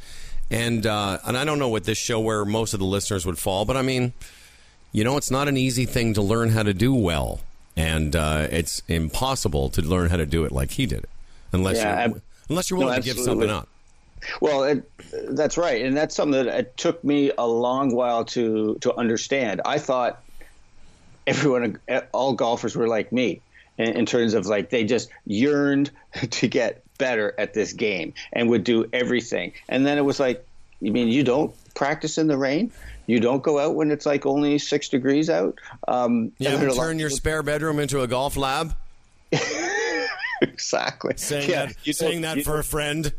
and 0.50 0.86
uh, 0.86 1.20
and 1.26 1.38
I 1.38 1.46
don't 1.46 1.60
know 1.60 1.70
what 1.70 1.84
this 1.84 1.98
show 1.98 2.20
where 2.20 2.46
most 2.46 2.74
of 2.74 2.80
the 2.80 2.86
listeners 2.86 3.26
would 3.26 3.38
fall, 3.38 3.66
but 3.66 3.78
I 3.78 3.82
mean, 3.82 4.14
you 4.92 5.04
know, 5.04 5.18
it's 5.18 5.32
not 5.32 5.48
an 5.48 5.58
easy 5.58 5.86
thing 5.86 6.14
to 6.16 6.22
learn 6.22 6.50
how 6.50 6.64
to 6.64 6.74
do 6.74 6.94
well, 6.94 7.42
and 7.76 8.16
uh, 8.16 8.48
it's 8.50 8.82
impossible 8.88 9.70
to 9.70 9.82
learn 9.82 10.10
how 10.10 10.18
to 10.18 10.26
do 10.26 10.44
it 10.46 10.52
like 10.52 10.72
he 10.72 10.86
did 10.86 11.00
it, 11.00 11.10
unless 11.52 11.78
Yeah, 11.78 12.08
you're 12.08 12.22
unless 12.50 12.70
you're 12.70 12.80
no, 12.80 12.88
willing 12.88 13.02
to 13.02 13.06
give 13.06 13.20
something 13.20 13.50
up. 13.50 13.68
Well, 14.42 14.64
it, 14.64 14.90
that's 15.30 15.58
right, 15.58 15.86
and 15.86 15.96
that's 15.96 16.16
something 16.16 16.46
that 16.46 16.60
it 16.60 16.78
took 16.78 17.04
me 17.04 17.32
a 17.38 17.48
long 17.48 17.94
while 17.94 18.26
to 18.26 18.78
to 18.82 18.96
understand. 18.96 19.62
I 19.66 19.78
thought 19.78 20.24
everyone, 21.28 21.80
all 22.12 22.34
golfers 22.34 22.76
were 22.76 22.88
like 22.88 23.12
me, 23.12 23.42
in, 23.78 23.98
in 23.98 24.06
terms 24.06 24.34
of 24.34 24.46
like 24.48 24.70
they 24.70 24.84
just 24.84 25.10
yearned 25.26 25.92
to 26.32 26.48
get 26.48 26.84
better 26.98 27.34
at 27.38 27.54
this 27.54 27.74
game 27.74 28.14
and 28.34 28.50
would 28.50 28.64
do 28.64 28.86
everything. 28.94 29.54
And 29.70 29.86
then 29.86 29.98
it 29.98 30.02
was 30.06 30.20
like, 30.20 30.46
you 30.82 30.92
mean 30.92 31.08
you 31.08 31.24
don't 31.24 31.54
practice 31.74 32.18
in 32.18 32.28
the 32.28 32.38
rain? 32.38 32.72
You 33.08 33.20
don't 33.20 33.42
go 33.42 33.58
out 33.60 33.76
when 33.76 33.90
it's 33.92 34.06
like 34.06 34.26
only 34.26 34.58
six 34.58 34.90
degrees 34.90 35.30
out? 35.30 35.58
Um, 35.88 36.32
You 36.40 36.50
haven't 36.50 36.60
there 36.62 36.70
are 36.70 36.72
a 36.72 36.76
lot- 36.76 36.84
turned 36.86 37.00
your 37.00 37.10
spare 37.10 37.42
bedroom 37.44 37.80
into 37.80 38.02
a 38.02 38.08
golf 38.08 38.36
lab. 38.36 38.76
exactly 40.42 41.14
Saying 41.18 41.50
Yeah, 41.50 41.66
that, 41.68 41.76
you 41.84 41.94
saying 41.94 42.22
that 42.22 42.42
for 42.44 42.60
a 42.60 42.64
friend. 42.64 43.12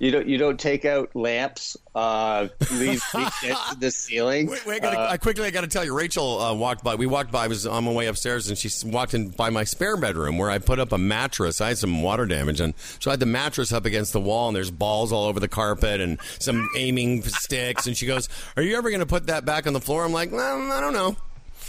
You 0.00 0.10
don't 0.10 0.26
you 0.26 0.38
don't 0.38 0.58
take 0.58 0.84
out 0.84 1.14
lamps, 1.14 1.76
uh, 1.94 2.48
leave 2.72 3.00
to 3.12 3.76
the 3.78 3.92
ceiling. 3.92 4.48
Wait, 4.48 4.66
wait, 4.66 4.76
I, 4.76 4.78
gotta, 4.80 4.98
Uh, 5.00 5.08
I 5.12 5.16
quickly, 5.18 5.46
I 5.46 5.50
got 5.50 5.60
to 5.60 5.68
tell 5.68 5.84
you, 5.84 5.96
Rachel 5.96 6.40
uh, 6.40 6.52
walked 6.52 6.82
by. 6.82 6.96
We 6.96 7.06
walked 7.06 7.30
by. 7.30 7.44
I 7.44 7.46
was 7.46 7.64
on 7.64 7.84
my 7.84 7.92
way 7.92 8.06
upstairs, 8.06 8.48
and 8.48 8.58
she 8.58 8.68
walked 8.88 9.14
in 9.14 9.28
by 9.28 9.50
my 9.50 9.62
spare 9.62 9.96
bedroom 9.96 10.36
where 10.36 10.50
I 10.50 10.58
put 10.58 10.80
up 10.80 10.90
a 10.90 10.98
mattress. 10.98 11.60
I 11.60 11.68
had 11.68 11.78
some 11.78 12.02
water 12.02 12.26
damage, 12.26 12.60
and 12.60 12.74
so 12.98 13.10
I 13.10 13.12
had 13.12 13.20
the 13.20 13.26
mattress 13.26 13.70
up 13.72 13.84
against 13.84 14.12
the 14.12 14.20
wall, 14.20 14.48
and 14.48 14.56
there's 14.56 14.72
balls 14.72 15.12
all 15.12 15.26
over 15.26 15.38
the 15.38 15.48
carpet 15.48 16.00
and 16.00 16.18
some 16.40 16.68
aiming 16.76 17.22
sticks. 17.22 17.86
And 17.86 17.96
she 17.96 18.06
goes, 18.06 18.28
"Are 18.56 18.62
you 18.64 18.76
ever 18.76 18.90
going 18.90 19.00
to 19.00 19.06
put 19.06 19.28
that 19.28 19.44
back 19.44 19.68
on 19.68 19.74
the 19.74 19.80
floor?" 19.80 20.04
I'm 20.04 20.12
like, 20.12 20.32
well, 20.32 20.72
"I 20.72 20.80
don't 20.80 20.92
know." 20.92 21.16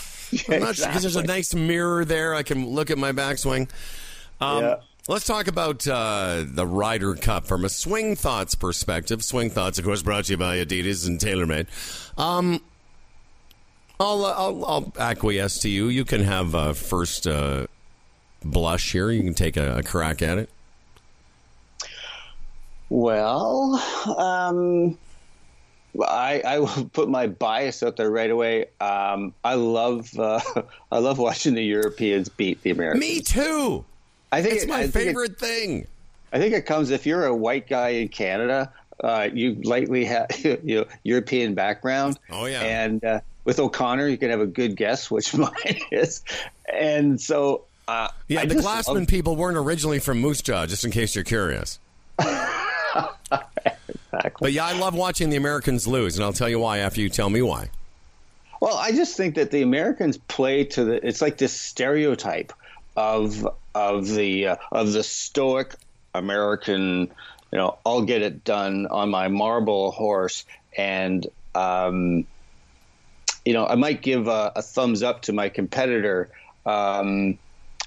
I'm 0.50 0.62
not 0.62 0.76
sure 0.76 0.88
because 0.88 1.04
there's 1.04 1.16
a 1.16 1.24
nice 1.24 1.54
mirror 1.54 2.04
there. 2.04 2.34
I 2.34 2.42
can 2.42 2.68
look 2.70 2.90
at 2.90 2.98
my 2.98 3.12
backswing. 3.12 3.70
Um, 4.42 4.64
Yeah. 4.64 4.76
Let's 5.08 5.26
talk 5.26 5.48
about 5.48 5.88
uh, 5.88 6.46
the 6.48 6.66
Ryder 6.66 7.14
Cup 7.14 7.46
from 7.46 7.64
a 7.64 7.70
Swing 7.70 8.16
Thoughts 8.16 8.56
perspective. 8.56 9.24
Swing 9.24 9.52
Thoughts, 9.52 9.78
of 9.78 9.86
course, 9.86 10.02
brought 10.02 10.26
to 10.26 10.34
you 10.34 10.38
by 10.38 10.58
Adidas 10.58 11.06
and 11.06 11.20
TaylorMade. 11.20 11.68
Um, 12.18 12.60
I'll, 14.00 14.26
uh, 14.26 14.34
I'll, 14.36 14.66
I'll 14.66 14.94
acquiesce 14.98 15.60
to 15.60 15.70
you. 15.70 15.90
You 15.90 16.06
can 16.06 16.22
have 16.24 16.56
a 16.56 16.74
first 16.74 17.28
uh, 17.28 17.68
blush 18.44 18.94
here? 18.94 19.12
You 19.12 19.22
can 19.22 19.36
take 19.36 19.58
a, 19.58 19.78
a 19.78 19.84
crack 19.84 20.24
at 20.24 20.40
it. 20.40 20.50
Well, 22.90 23.76
um, 24.18 24.98
I, 26.04 26.42
I 26.44 26.60
will 26.60 26.86
put 26.94 27.10
my 27.10 27.28
bias 27.28 27.84
out 27.84 27.96
there 27.96 28.10
right 28.10 28.32
away. 28.32 28.70
Um, 28.82 29.36
I 29.44 29.54
love 29.54 30.18
uh, 30.18 30.42
I 30.92 30.98
love 30.98 31.20
watching 31.20 31.54
the 31.54 31.64
Europeans 31.64 32.28
beat 32.28 32.64
the 32.64 32.72
Americans. 32.72 33.00
Me 33.00 33.22
too. 33.22 33.86
I 34.36 34.42
think 34.42 34.56
It's 34.56 34.64
it- 34.64 34.70
my 34.70 34.76
I 34.80 34.82
think 34.88 34.96
it- 34.96 35.00
favorite 35.08 35.40
thing. 35.40 35.88
I 36.34 36.40
think 36.40 36.54
it 36.54 36.66
comes 36.66 36.90
if 36.90 37.06
you're 37.06 37.26
a 37.26 37.36
white 37.36 37.68
guy 37.70 37.90
in 37.90 38.10
Canada, 38.10 38.72
uh, 39.04 39.30
you 39.34 39.56
likely 39.64 40.04
have 40.06 40.28
you 40.44 40.60
know 40.64 40.86
European 41.04 41.54
background. 41.54 42.20
Oh, 42.30 42.46
yeah. 42.46 42.62
and 42.62 43.04
uh, 43.06 43.20
with 43.46 43.60
O'Connor, 43.60 44.08
you 44.10 44.18
can 44.18 44.30
have 44.32 44.42
a 44.42 44.46
good 44.48 44.76
guess 44.76 45.10
which 45.10 45.34
mine 45.38 45.52
is. 45.92 46.22
And 46.74 47.22
so, 47.22 47.64
uh, 47.88 48.10
Yeah, 48.28 48.42
I 48.42 48.46
the 48.48 48.56
Glassman 48.56 48.96
love- 49.02 49.08
people 49.08 49.36
weren't 49.36 49.58
originally 49.58 50.00
from 50.00 50.20
Moose 50.20 50.42
Jaw, 50.42 50.66
just 50.66 50.84
in 50.84 50.92
case 50.92 51.16
you're 51.16 51.24
curious. 51.24 51.80
Exactly. 52.20 53.10
But 54.40 54.54
yeah, 54.54 54.66
I 54.66 54.74
love 54.80 54.96
watching 54.96 55.30
the 55.30 55.36
Americans 55.36 55.88
lose, 55.88 56.16
and 56.18 56.24
I'll 56.24 56.34
tell 56.34 56.48
you 56.50 56.58
why 56.60 56.78
after 56.80 57.02
you 57.02 57.10
tell 57.10 57.30
me 57.30 57.42
why. 57.42 57.70
Well, 58.62 58.78
I 58.78 58.92
just 58.92 59.18
think 59.18 59.36
that 59.36 59.52
the 59.52 59.62
Americans 59.62 60.18
play 60.18 60.64
to 60.66 60.86
the. 60.86 61.06
It's 61.08 61.22
like 61.22 61.38
this 61.38 61.52
stereotype 61.54 62.54
of 62.96 63.48
of 63.74 64.08
the 64.08 64.48
uh, 64.48 64.56
of 64.72 64.94
the 64.94 65.04
stoic 65.04 65.76
American. 66.14 67.12
You 67.52 67.60
know, 67.60 67.78
I'll 67.86 68.02
get 68.02 68.22
it 68.22 68.44
done 68.44 68.88
on 68.88 69.10
my 69.10 69.28
marble 69.28 69.92
horse, 69.92 70.46
and 70.78 71.26
um, 71.54 72.26
you 73.46 73.54
know, 73.54 73.66
I 73.66 73.76
might 73.76 74.02
give 74.02 74.28
a, 74.28 74.52
a 74.56 74.62
thumbs 74.62 75.04
up 75.04 75.22
to 75.24 75.34
my 75.34 75.50
competitor. 75.50 76.30
Um, 76.66 77.38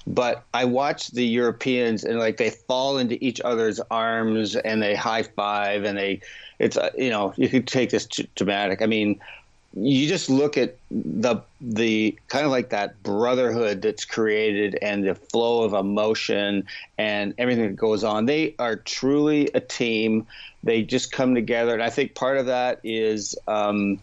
but 0.07 0.45
I 0.53 0.65
watch 0.65 1.09
the 1.09 1.25
Europeans 1.25 2.03
and 2.03 2.17
like 2.17 2.37
they 2.37 2.49
fall 2.49 2.97
into 2.97 3.23
each 3.23 3.39
other's 3.41 3.79
arms 3.91 4.55
and 4.55 4.81
they 4.81 4.95
high 4.95 5.23
five 5.23 5.83
and 5.83 5.97
they, 5.97 6.21
it's 6.57 6.77
uh, 6.77 6.89
you 6.97 7.09
know 7.09 7.33
you 7.37 7.47
could 7.49 7.67
take 7.67 7.91
this 7.91 8.07
t- 8.07 8.29
dramatic. 8.35 8.81
I 8.81 8.85
mean, 8.87 9.19
you 9.73 10.07
just 10.07 10.29
look 10.29 10.57
at 10.57 10.77
the 10.89 11.41
the 11.61 12.17
kind 12.27 12.45
of 12.45 12.51
like 12.51 12.69
that 12.69 13.01
brotherhood 13.03 13.81
that's 13.81 14.03
created 14.05 14.77
and 14.81 15.07
the 15.07 15.15
flow 15.15 15.63
of 15.63 15.73
emotion 15.73 16.65
and 16.97 17.33
everything 17.37 17.67
that 17.67 17.75
goes 17.75 18.03
on. 18.03 18.25
They 18.25 18.55
are 18.57 18.77
truly 18.77 19.49
a 19.53 19.59
team. 19.59 20.25
They 20.63 20.81
just 20.81 21.11
come 21.11 21.35
together, 21.35 21.73
and 21.73 21.83
I 21.83 21.89
think 21.89 22.15
part 22.15 22.37
of 22.37 22.47
that 22.47 22.79
is. 22.83 23.35
Um, 23.47 24.01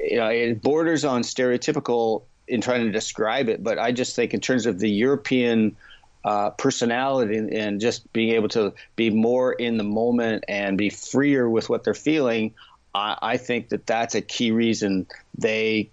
you 0.00 0.16
know, 0.16 0.28
it 0.28 0.62
borders 0.62 1.04
on 1.04 1.22
stereotypical 1.22 2.22
in 2.46 2.60
trying 2.60 2.84
to 2.86 2.92
describe 2.92 3.48
it, 3.48 3.62
but 3.62 3.78
I 3.78 3.92
just 3.92 4.16
think 4.16 4.32
in 4.32 4.40
terms 4.40 4.64
of 4.64 4.78
the 4.78 4.88
European 4.88 5.76
uh, 6.24 6.50
personality 6.50 7.36
and, 7.36 7.52
and 7.52 7.80
just 7.80 8.10
being 8.12 8.34
able 8.34 8.48
to 8.48 8.72
be 8.96 9.10
more 9.10 9.52
in 9.52 9.76
the 9.76 9.84
moment 9.84 10.44
and 10.48 10.78
be 10.78 10.90
freer 10.90 11.48
with 11.48 11.68
what 11.68 11.84
they're 11.84 11.94
feeling, 11.94 12.54
I, 12.98 13.18
I 13.22 13.36
think 13.36 13.70
that 13.70 13.86
that's 13.86 14.14
a 14.14 14.20
key 14.20 14.50
reason 14.50 15.06
they 15.36 15.90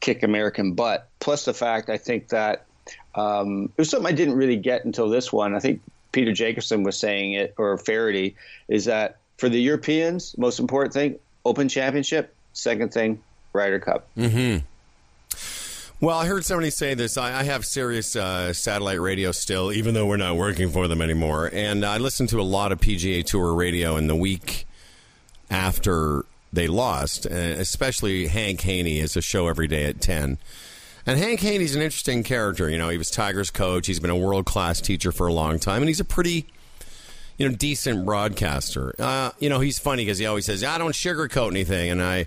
kick 0.00 0.22
American 0.22 0.72
butt. 0.72 1.08
Plus 1.20 1.44
the 1.44 1.54
fact 1.54 1.88
I 1.88 1.96
think 1.96 2.28
that 2.28 2.66
um, 3.14 3.64
it 3.76 3.78
was 3.78 3.90
something 3.90 4.12
I 4.12 4.16
didn't 4.16 4.34
really 4.34 4.56
get 4.56 4.84
until 4.84 5.08
this 5.08 5.32
one. 5.32 5.54
I 5.54 5.60
think 5.60 5.80
Peter 6.12 6.32
Jacobsen 6.32 6.82
was 6.82 6.98
saying 6.98 7.34
it, 7.34 7.54
or 7.56 7.76
Feherty, 7.78 8.36
is 8.68 8.86
that 8.86 9.18
for 9.38 9.48
the 9.48 9.60
Europeans, 9.60 10.36
most 10.36 10.58
important 10.58 10.92
thing, 10.92 11.18
Open 11.44 11.68
Championship. 11.68 12.34
Second 12.52 12.92
thing, 12.92 13.22
Ryder 13.52 13.78
Cup. 13.78 14.08
Hmm. 14.14 14.58
Well, 16.00 16.18
I 16.18 16.26
heard 16.26 16.46
somebody 16.46 16.70
say 16.70 16.94
this. 16.94 17.18
I, 17.18 17.40
I 17.40 17.42
have 17.44 17.66
Sirius 17.66 18.16
uh, 18.16 18.54
satellite 18.54 19.00
radio 19.00 19.32
still, 19.32 19.70
even 19.70 19.92
though 19.92 20.06
we're 20.06 20.16
not 20.16 20.36
working 20.36 20.70
for 20.70 20.88
them 20.88 21.02
anymore. 21.02 21.50
And 21.52 21.84
I 21.84 21.98
listen 21.98 22.26
to 22.28 22.40
a 22.40 22.42
lot 22.42 22.72
of 22.72 22.80
PGA 22.80 23.24
Tour 23.24 23.52
radio 23.52 23.96
in 23.96 24.06
the 24.06 24.16
week 24.16 24.66
after 25.50 26.24
they 26.52 26.66
lost, 26.66 27.26
uh, 27.26 27.34
especially 27.34 28.26
Hank 28.26 28.60
Haney 28.62 28.98
is 28.98 29.16
a 29.16 29.22
show 29.22 29.48
every 29.48 29.68
day 29.68 29.84
at 29.84 30.00
10. 30.00 30.38
And 31.06 31.18
Hank 31.18 31.40
Haney's 31.40 31.74
an 31.74 31.82
interesting 31.82 32.22
character. 32.22 32.68
You 32.68 32.78
know, 32.78 32.88
he 32.88 32.98
was 32.98 33.10
Tigers 33.10 33.50
coach. 33.50 33.86
He's 33.86 34.00
been 34.00 34.10
a 34.10 34.16
world 34.16 34.46
class 34.46 34.80
teacher 34.80 35.12
for 35.12 35.26
a 35.26 35.32
long 35.32 35.58
time, 35.58 35.82
and 35.82 35.88
he's 35.88 36.00
a 36.00 36.04
pretty, 36.04 36.46
you 37.38 37.48
know, 37.48 37.54
decent 37.54 38.04
broadcaster. 38.04 38.94
Uh, 38.98 39.30
you 39.38 39.48
know, 39.48 39.60
he's 39.60 39.78
funny 39.78 40.04
because 40.04 40.18
he 40.18 40.26
always 40.26 40.44
says, 40.44 40.62
"I 40.62 40.76
don't 40.76 40.92
sugarcoat 40.92 41.50
anything," 41.50 41.90
and 41.90 42.02
I, 42.02 42.26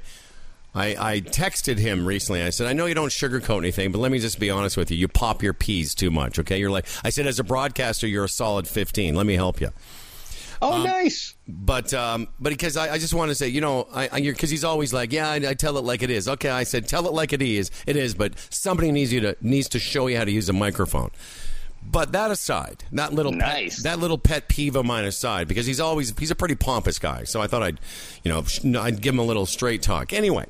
I, 0.74 0.96
I 1.14 1.22
texted 1.22 1.78
him 1.78 2.06
recently. 2.06 2.42
I 2.42 2.50
said, 2.50 2.66
"I 2.66 2.74
know 2.74 2.88
you 2.88 2.96
don't 2.96 3.10
sugarcoat 3.10 3.60
anything, 3.60 3.92
but 3.92 4.00
let 4.00 4.12
me 4.12 4.18
just 4.20 4.40
be 4.40 4.50
honest 4.50 4.76
with 4.76 4.90
you. 4.90 4.98
You 4.98 5.08
pop 5.08 5.44
your 5.44 5.54
peas 5.54 5.94
too 5.94 6.10
much. 6.10 6.40
Okay, 6.40 6.58
you're 6.58 6.72
like 6.72 6.88
I 7.04 7.10
said 7.12 7.28
as 7.28 7.40
a 7.40 7.44
broadcaster, 7.44 8.08
you're 8.08 8.26
a 8.26 8.30
solid 8.30 8.68
15. 8.68 9.16
Let 9.16 9.26
me 9.26 9.36
help 9.36 9.62
you." 9.62 9.70
Oh, 10.62 10.84
nice. 10.84 11.36
But 11.48 11.94
um, 11.94 12.28
but 12.40 12.50
because 12.52 12.78
I, 12.78 12.94
I 12.94 12.98
just 12.98 13.14
want 13.14 13.30
to 13.30 13.36
say, 13.36 13.48
you 13.48 13.62
know, 13.62 13.88
I 13.94 14.08
because 14.22 14.50
he's 14.50 14.64
always 14.64 14.94
like, 14.94 15.12
yeah, 15.12 15.30
I, 15.30 15.36
I 15.36 15.54
tell 15.54 15.78
it 15.78 15.84
like 15.84 16.02
it 16.04 16.10
is. 16.10 16.28
Okay, 16.28 16.50
I 16.50 16.64
said 16.64 16.88
tell 16.88 17.08
it 17.08 17.14
like 17.14 17.34
it 17.34 17.42
is. 17.42 17.72
It 17.86 17.96
is, 17.96 18.14
but 18.14 18.34
somebody 18.50 18.92
needs 18.92 19.12
you 19.12 19.20
to 19.22 19.36
needs 19.42 19.68
to 19.70 19.80
show 19.80 20.08
you 20.08 20.18
how 20.18 20.26
to 20.26 20.32
use 20.32 20.48
a 20.50 20.54
microphone. 20.54 21.12
But 21.86 22.14
that 22.14 22.32
aside, 22.32 22.86
that 22.94 23.12
little 23.14 23.34
Nice. 23.34 23.78
pet, 23.78 23.84
that 23.84 24.00
little 24.00 24.18
pet 24.18 24.48
peeve 24.48 24.78
of 24.78 24.86
mine 24.86 25.04
aside, 25.04 25.50
because 25.50 25.66
he's 25.66 25.82
always 25.82 26.18
he's 26.18 26.32
a 26.32 26.36
pretty 26.36 26.56
pompous 26.56 26.98
guy. 26.98 27.26
So 27.26 27.42
I 27.42 27.48
thought 27.48 27.62
I'd, 27.62 27.80
you 28.24 28.32
know, 28.32 28.80
I'd 28.82 29.02
give 29.02 29.14
him 29.16 29.20
a 29.20 29.24
little 29.24 29.46
straight 29.46 29.82
talk. 29.82 30.14
Anyway, 30.14 30.46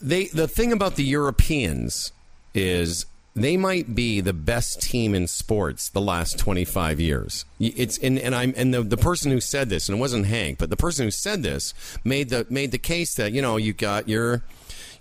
they 0.00 0.26
the 0.28 0.48
thing 0.48 0.72
about 0.72 0.96
the 0.96 1.04
Europeans 1.04 2.12
is 2.54 3.04
they 3.42 3.56
might 3.56 3.94
be 3.94 4.20
the 4.20 4.32
best 4.32 4.80
team 4.80 5.14
in 5.14 5.26
sports 5.26 5.88
the 5.88 6.00
last 6.00 6.38
25 6.38 7.00
years. 7.00 7.44
It's 7.60 7.98
and, 7.98 8.18
and 8.18 8.34
I'm 8.34 8.54
and 8.56 8.72
the, 8.72 8.82
the 8.82 8.96
person 8.96 9.30
who 9.30 9.40
said 9.40 9.68
this 9.68 9.88
and 9.88 9.98
it 9.98 10.00
wasn't 10.00 10.26
Hank, 10.26 10.58
but 10.58 10.70
the 10.70 10.76
person 10.76 11.06
who 11.06 11.10
said 11.10 11.42
this 11.42 11.74
made 12.04 12.30
the 12.30 12.46
made 12.48 12.70
the 12.70 12.78
case 12.78 13.14
that 13.14 13.32
you 13.32 13.42
know 13.42 13.56
you 13.56 13.72
got 13.72 14.08
your 14.08 14.42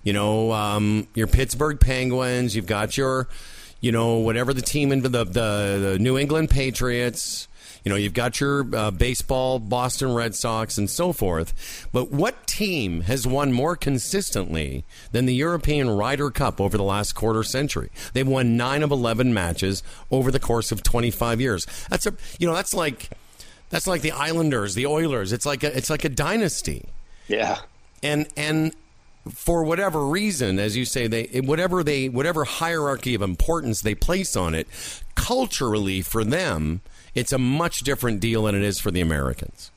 you 0.03 0.13
know 0.13 0.51
um, 0.51 1.07
your 1.15 1.27
Pittsburgh 1.27 1.79
Penguins, 1.79 2.55
you've 2.55 2.65
got 2.65 2.97
your 2.97 3.27
you 3.81 3.91
know 3.91 4.15
whatever 4.15 4.53
the 4.53 4.61
team 4.61 4.91
in 4.91 5.01
the 5.01 5.09
the, 5.09 5.23
the 5.23 5.97
New 5.99 6.17
England 6.17 6.49
Patriots. 6.49 7.47
You 7.87 7.93
know, 7.93 7.95
you've 7.95 8.13
got 8.13 8.41
your 8.41 8.67
uh, 8.75 8.91
baseball, 8.91 9.59
Boston 9.59 10.13
Red 10.13 10.35
Sox, 10.35 10.77
and 10.77 10.89
so 10.89 11.13
forth. 11.13 11.87
But 11.93 12.11
what 12.11 12.45
team 12.45 12.99
has 13.03 13.25
won 13.25 13.53
more 13.53 13.77
consistently 13.77 14.83
than 15.13 15.25
the 15.25 15.33
European 15.33 15.89
Ryder 15.91 16.29
Cup 16.29 16.59
over 16.59 16.75
the 16.75 16.83
last 16.83 17.13
quarter 17.13 17.43
century? 17.43 17.89
They've 18.11 18.27
won 18.27 18.57
nine 18.57 18.83
of 18.83 18.91
eleven 18.91 19.33
matches 19.33 19.83
over 20.11 20.31
the 20.31 20.39
course 20.39 20.73
of 20.73 20.83
twenty 20.83 21.11
five 21.11 21.39
years. 21.39 21.65
That's 21.89 22.05
a 22.05 22.13
you 22.39 22.45
know 22.45 22.53
that's 22.53 22.73
like 22.73 23.09
that's 23.69 23.87
like 23.87 24.01
the 24.01 24.11
Islanders, 24.11 24.75
the 24.75 24.85
Oilers. 24.85 25.31
It's 25.31 25.45
like 25.45 25.63
a, 25.63 25.73
it's 25.73 25.89
like 25.89 26.03
a 26.03 26.09
dynasty 26.09 26.89
Yeah. 27.29 27.59
and 28.03 28.27
and 28.35 28.73
for 29.33 29.63
whatever 29.63 30.05
reason, 30.05 30.59
as 30.59 30.75
you 30.75 30.83
say, 30.83 31.07
they 31.07 31.39
whatever 31.39 31.85
they 31.85 32.09
whatever 32.09 32.43
hierarchy 32.43 33.15
of 33.15 33.21
importance 33.21 33.79
they 33.79 33.95
place 33.95 34.35
on 34.35 34.53
it, 34.53 34.67
culturally 35.15 36.01
for 36.01 36.25
them, 36.25 36.81
it's 37.17 37.33
a 37.33 37.37
much 37.39 37.81
different 37.81 38.19
deal 38.19 38.43
than 38.43 38.53
it 38.53 38.61
is 38.61 38.79
for 38.79 38.91
the 38.91 39.01
Americans. 39.01 39.71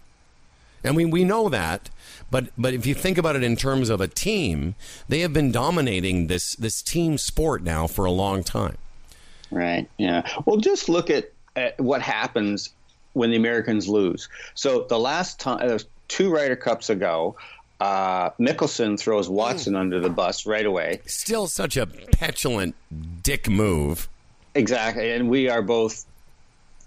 And 0.85 0.94
we 0.94 1.05
we 1.07 1.24
know 1.24 1.48
that, 1.48 1.90
but 2.31 2.48
but 2.57 2.74
if 2.74 2.87
you 2.87 2.94
think 2.94 3.18
about 3.18 3.35
it 3.35 3.42
in 3.42 3.57
terms 3.57 3.88
of 3.88 4.00
a 4.00 4.07
team, 4.07 4.74
they 5.09 5.20
have 5.20 5.33
been 5.33 5.50
dominating 5.50 6.26
this 6.26 6.55
this 6.57 6.83
team 6.83 7.18
sport 7.18 7.62
now 7.62 7.87
for 7.87 8.05
a 8.05 8.11
long 8.11 8.42
time. 8.44 8.76
Right. 9.50 9.88
Yeah. 9.98 10.22
Well, 10.44 10.59
just 10.59 10.88
look 10.88 11.11
at, 11.11 11.33
at 11.57 11.81
what 11.81 12.03
happens 12.03 12.70
when 13.14 13.31
the 13.31 13.37
Americans 13.37 13.88
lose. 13.88 14.29
So 14.55 14.87
the 14.88 14.98
last 14.98 15.40
time, 15.40 15.68
uh, 15.68 15.79
two 16.09 16.31
Ryder 16.31 16.57
Cups 16.57 16.88
ago, 16.88 17.37
uh, 17.81 18.31
Mickelson 18.38 18.98
throws 18.98 19.29
Watson 19.29 19.74
under 19.74 19.98
the 19.98 20.11
bus 20.11 20.46
right 20.46 20.64
away. 20.64 21.00
Still 21.07 21.46
such 21.48 21.76
a 21.76 21.87
petulant 21.87 22.74
dick 23.22 23.48
move. 23.48 24.09
Exactly. 24.55 25.11
And 25.11 25.29
we 25.29 25.48
are 25.48 25.62
both 25.62 26.07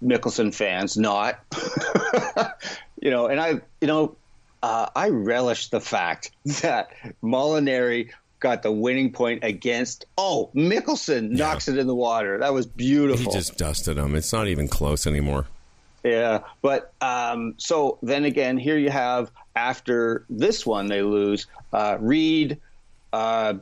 Mickelson 0.04 0.54
fans, 0.54 0.98
not. 0.98 1.40
you 3.02 3.10
know, 3.10 3.28
and 3.28 3.40
I, 3.40 3.62
you 3.82 3.88
know, 3.88 4.16
uh, 4.62 4.88
I 4.96 5.10
relish 5.10 5.70
the 5.70 5.82
fact 5.82 6.32
that 6.62 6.90
Molinari 7.24 8.12
got 8.40 8.64
the 8.64 8.72
winning 8.72 9.12
point 9.12 9.44
against. 9.44 10.06
Oh, 10.18 10.52
Mickelson 10.56 11.32
knocks 11.32 11.68
it 11.68 11.78
in 11.78 11.88
the 11.88 11.96
water. 11.96 12.40
That 12.40 12.54
was 12.54 12.66
beautiful. 12.66 13.32
He 13.32 13.38
just 13.38 13.58
dusted 13.58 13.98
him. 13.98 14.16
It's 14.16 14.34
not 14.34 14.48
even 14.48 14.68
close 14.68 15.08
anymore. 15.08 15.48
Yeah, 16.04 16.40
but 16.62 16.94
um, 17.00 17.56
so 17.58 17.98
then 18.02 18.26
again, 18.26 18.58
here 18.58 18.78
you 18.78 18.90
have 18.90 19.32
after 19.56 20.26
this 20.30 20.66
one 20.66 20.88
they 20.88 21.02
lose. 21.02 21.48
Uh, 21.72 21.98
Reed 22.00 22.60
uh, 23.14 23.54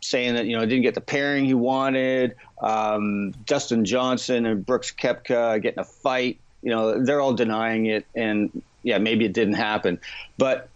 saying 0.00 0.34
that 0.34 0.46
you 0.46 0.56
know 0.56 0.64
didn't 0.64 0.82
get 0.82 0.94
the 0.94 1.00
pairing 1.00 1.44
he 1.44 1.54
wanted. 1.54 2.36
Um, 2.62 3.34
Justin 3.44 3.84
Johnson 3.84 4.46
and 4.46 4.64
Brooks 4.64 4.92
Koepka 4.92 5.60
getting 5.62 5.80
a 5.80 5.84
fight. 5.84 6.38
You 6.62 6.70
know 6.70 7.04
they're 7.04 7.20
all 7.20 7.34
denying 7.34 7.86
it, 7.86 8.06
and 8.14 8.62
yeah, 8.82 8.98
maybe 8.98 9.24
it 9.24 9.32
didn't 9.32 9.54
happen. 9.54 10.00
But 10.38 10.68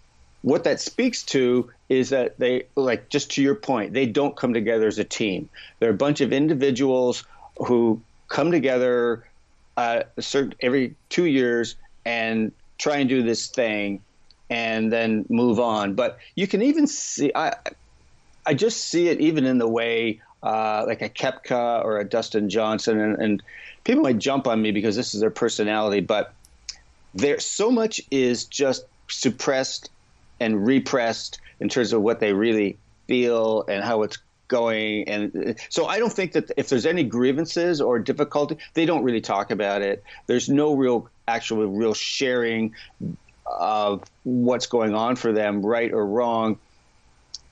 what 0.43 0.65
that 0.65 0.81
speaks 0.81 1.23
to 1.23 1.71
is 1.89 2.11
that 2.11 2.39
they, 2.39 2.65
like, 2.75 3.09
just 3.09 3.33
to 3.33 3.43
your 3.43 3.55
point, 3.55 3.93
they 3.93 4.07
don't 4.07 4.37
come 4.37 4.55
together 4.55 4.87
as 4.87 4.99
a 4.99 5.05
team. 5.05 5.49
They're 5.79 5.91
a 5.91 5.95
bunch 5.95 6.21
of 6.21 6.33
individuals 6.33 7.25
who 7.57 8.01
come 8.29 8.51
together 8.51 9.27
uh, 9.77 10.05
certain, 10.19 10.55
every 10.61 10.95
two 11.09 11.27
years 11.27 11.77
and 12.05 12.53
try 12.79 12.99
and 12.99 13.09
do 13.09 13.23
this 13.23 13.49
thing 13.49 14.01
and 14.49 14.93
then 14.93 15.27
move 15.29 15.61
on. 15.61 15.95
But 15.95 16.19
you 16.35 16.47
can 16.47 16.63
even 16.63 16.87
see, 16.87 17.31
I, 17.35 17.55
I 18.51 18.55
just 18.55 18.89
see 18.89 19.07
it 19.07 19.21
even 19.21 19.47
in 19.47 19.59
the 19.59 19.69
way 19.69 20.21
uh, 20.43 20.83
like 20.85 21.03
a 21.03 21.09
Koepka 21.09 21.85
or 21.85 21.99
a 21.99 22.05
Dustin 22.05 22.51
Johnson, 22.51 22.99
and, 22.99 23.17
and, 23.23 23.43
people 23.85 24.03
might 24.03 24.19
jump 24.19 24.49
on 24.49 24.61
me 24.61 24.73
because 24.73 24.97
this 24.97 25.15
is 25.15 25.21
their 25.21 25.31
personality, 25.31 26.01
but 26.01 26.35
there 27.15 27.39
so 27.39 27.71
much 27.71 28.03
is 28.11 28.45
just 28.45 28.85
suppressed 29.09 29.89
and 30.41 30.67
repressed 30.67 31.41
in 31.61 31.69
terms 31.69 31.93
of 31.93 32.03
what 32.03 32.19
they 32.19 32.33
really 32.33 32.77
feel 33.07 33.65
and 33.69 33.85
how 33.85 34.03
it's 34.03 34.19
going. 34.49 35.09
And 35.09 35.57
so 35.69 35.87
i 35.87 35.99
don't 36.01 36.13
think 36.13 36.33
that 36.33 36.51
if 36.57 36.69
there's 36.69 36.87
any 36.87 37.05
grievances 37.05 37.81
or 37.81 37.99
difficulty 38.01 38.59
they 38.75 38.85
don't 38.85 39.05
really 39.05 39.21
talk 39.21 39.53
about 39.53 39.81
it. 39.81 40.03
There's 40.27 40.49
no 40.49 40.75
real 40.75 41.09
actual 41.29 41.67
real 41.69 41.95
sharing 41.95 42.75
of 43.47 44.03
what's 44.25 44.67
going 44.67 44.95
on 44.95 45.17
for 45.17 45.33
them 45.33 45.65
right 45.65 45.93
or 45.93 46.05
wrong 46.05 46.59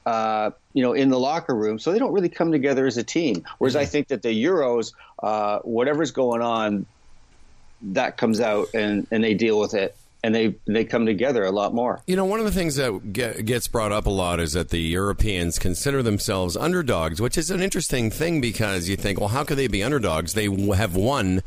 uh, 0.09 0.53
you 0.73 0.83
know, 0.83 0.95
in 0.95 1.11
the 1.11 1.19
locker 1.19 1.55
room, 1.55 1.79
so 1.79 1.93
they 1.93 1.99
don't 1.99 2.15
really 2.15 2.31
come 2.31 2.51
together 2.51 2.87
as 2.87 2.97
a 2.97 3.05
team. 3.05 3.45
Whereas 3.59 3.75
mm-hmm. 3.75 3.83
I 3.83 3.85
think 3.85 4.09
that 4.09 4.23
the 4.23 4.31
Euros, 4.31 4.95
uh, 5.23 5.59
whatever's 5.59 6.13
going 6.13 6.41
on, 6.41 6.87
that 7.83 8.17
comes 8.17 8.41
out 8.41 8.69
and, 8.73 9.07
and 9.11 9.23
they 9.23 9.35
deal 9.35 9.61
with 9.61 9.75
it 9.75 9.95
and 10.25 10.35
they 10.35 10.55
they 10.67 10.85
come 10.85 11.05
together 11.05 11.45
a 11.45 11.51
lot 11.51 11.75
more. 11.75 12.01
You 12.07 12.17
know, 12.17 12.25
one 12.25 12.41
of 12.41 12.47
the 12.47 12.53
things 12.53 12.77
that 12.77 13.13
get, 13.13 13.45
gets 13.45 13.69
brought 13.69 13.93
up 13.93 14.07
a 14.07 14.11
lot 14.11 14.41
is 14.41 14.55
that 14.55 14.71
the 14.71 14.81
Europeans 14.81 15.59
consider 15.59 16.03
themselves 16.03 16.57
underdogs, 16.57 17.21
which 17.21 17.37
is 17.37 17.51
an 17.51 17.61
interesting 17.61 18.11
thing 18.11 18.41
because 18.41 18.89
you 18.89 18.97
think, 18.97 19.21
well, 19.21 19.29
how 19.29 19.45
could 19.45 19.59
they 19.59 19.69
be 19.69 19.83
underdogs? 19.83 20.33
They 20.33 20.49
have 20.75 20.97
won 20.97 21.43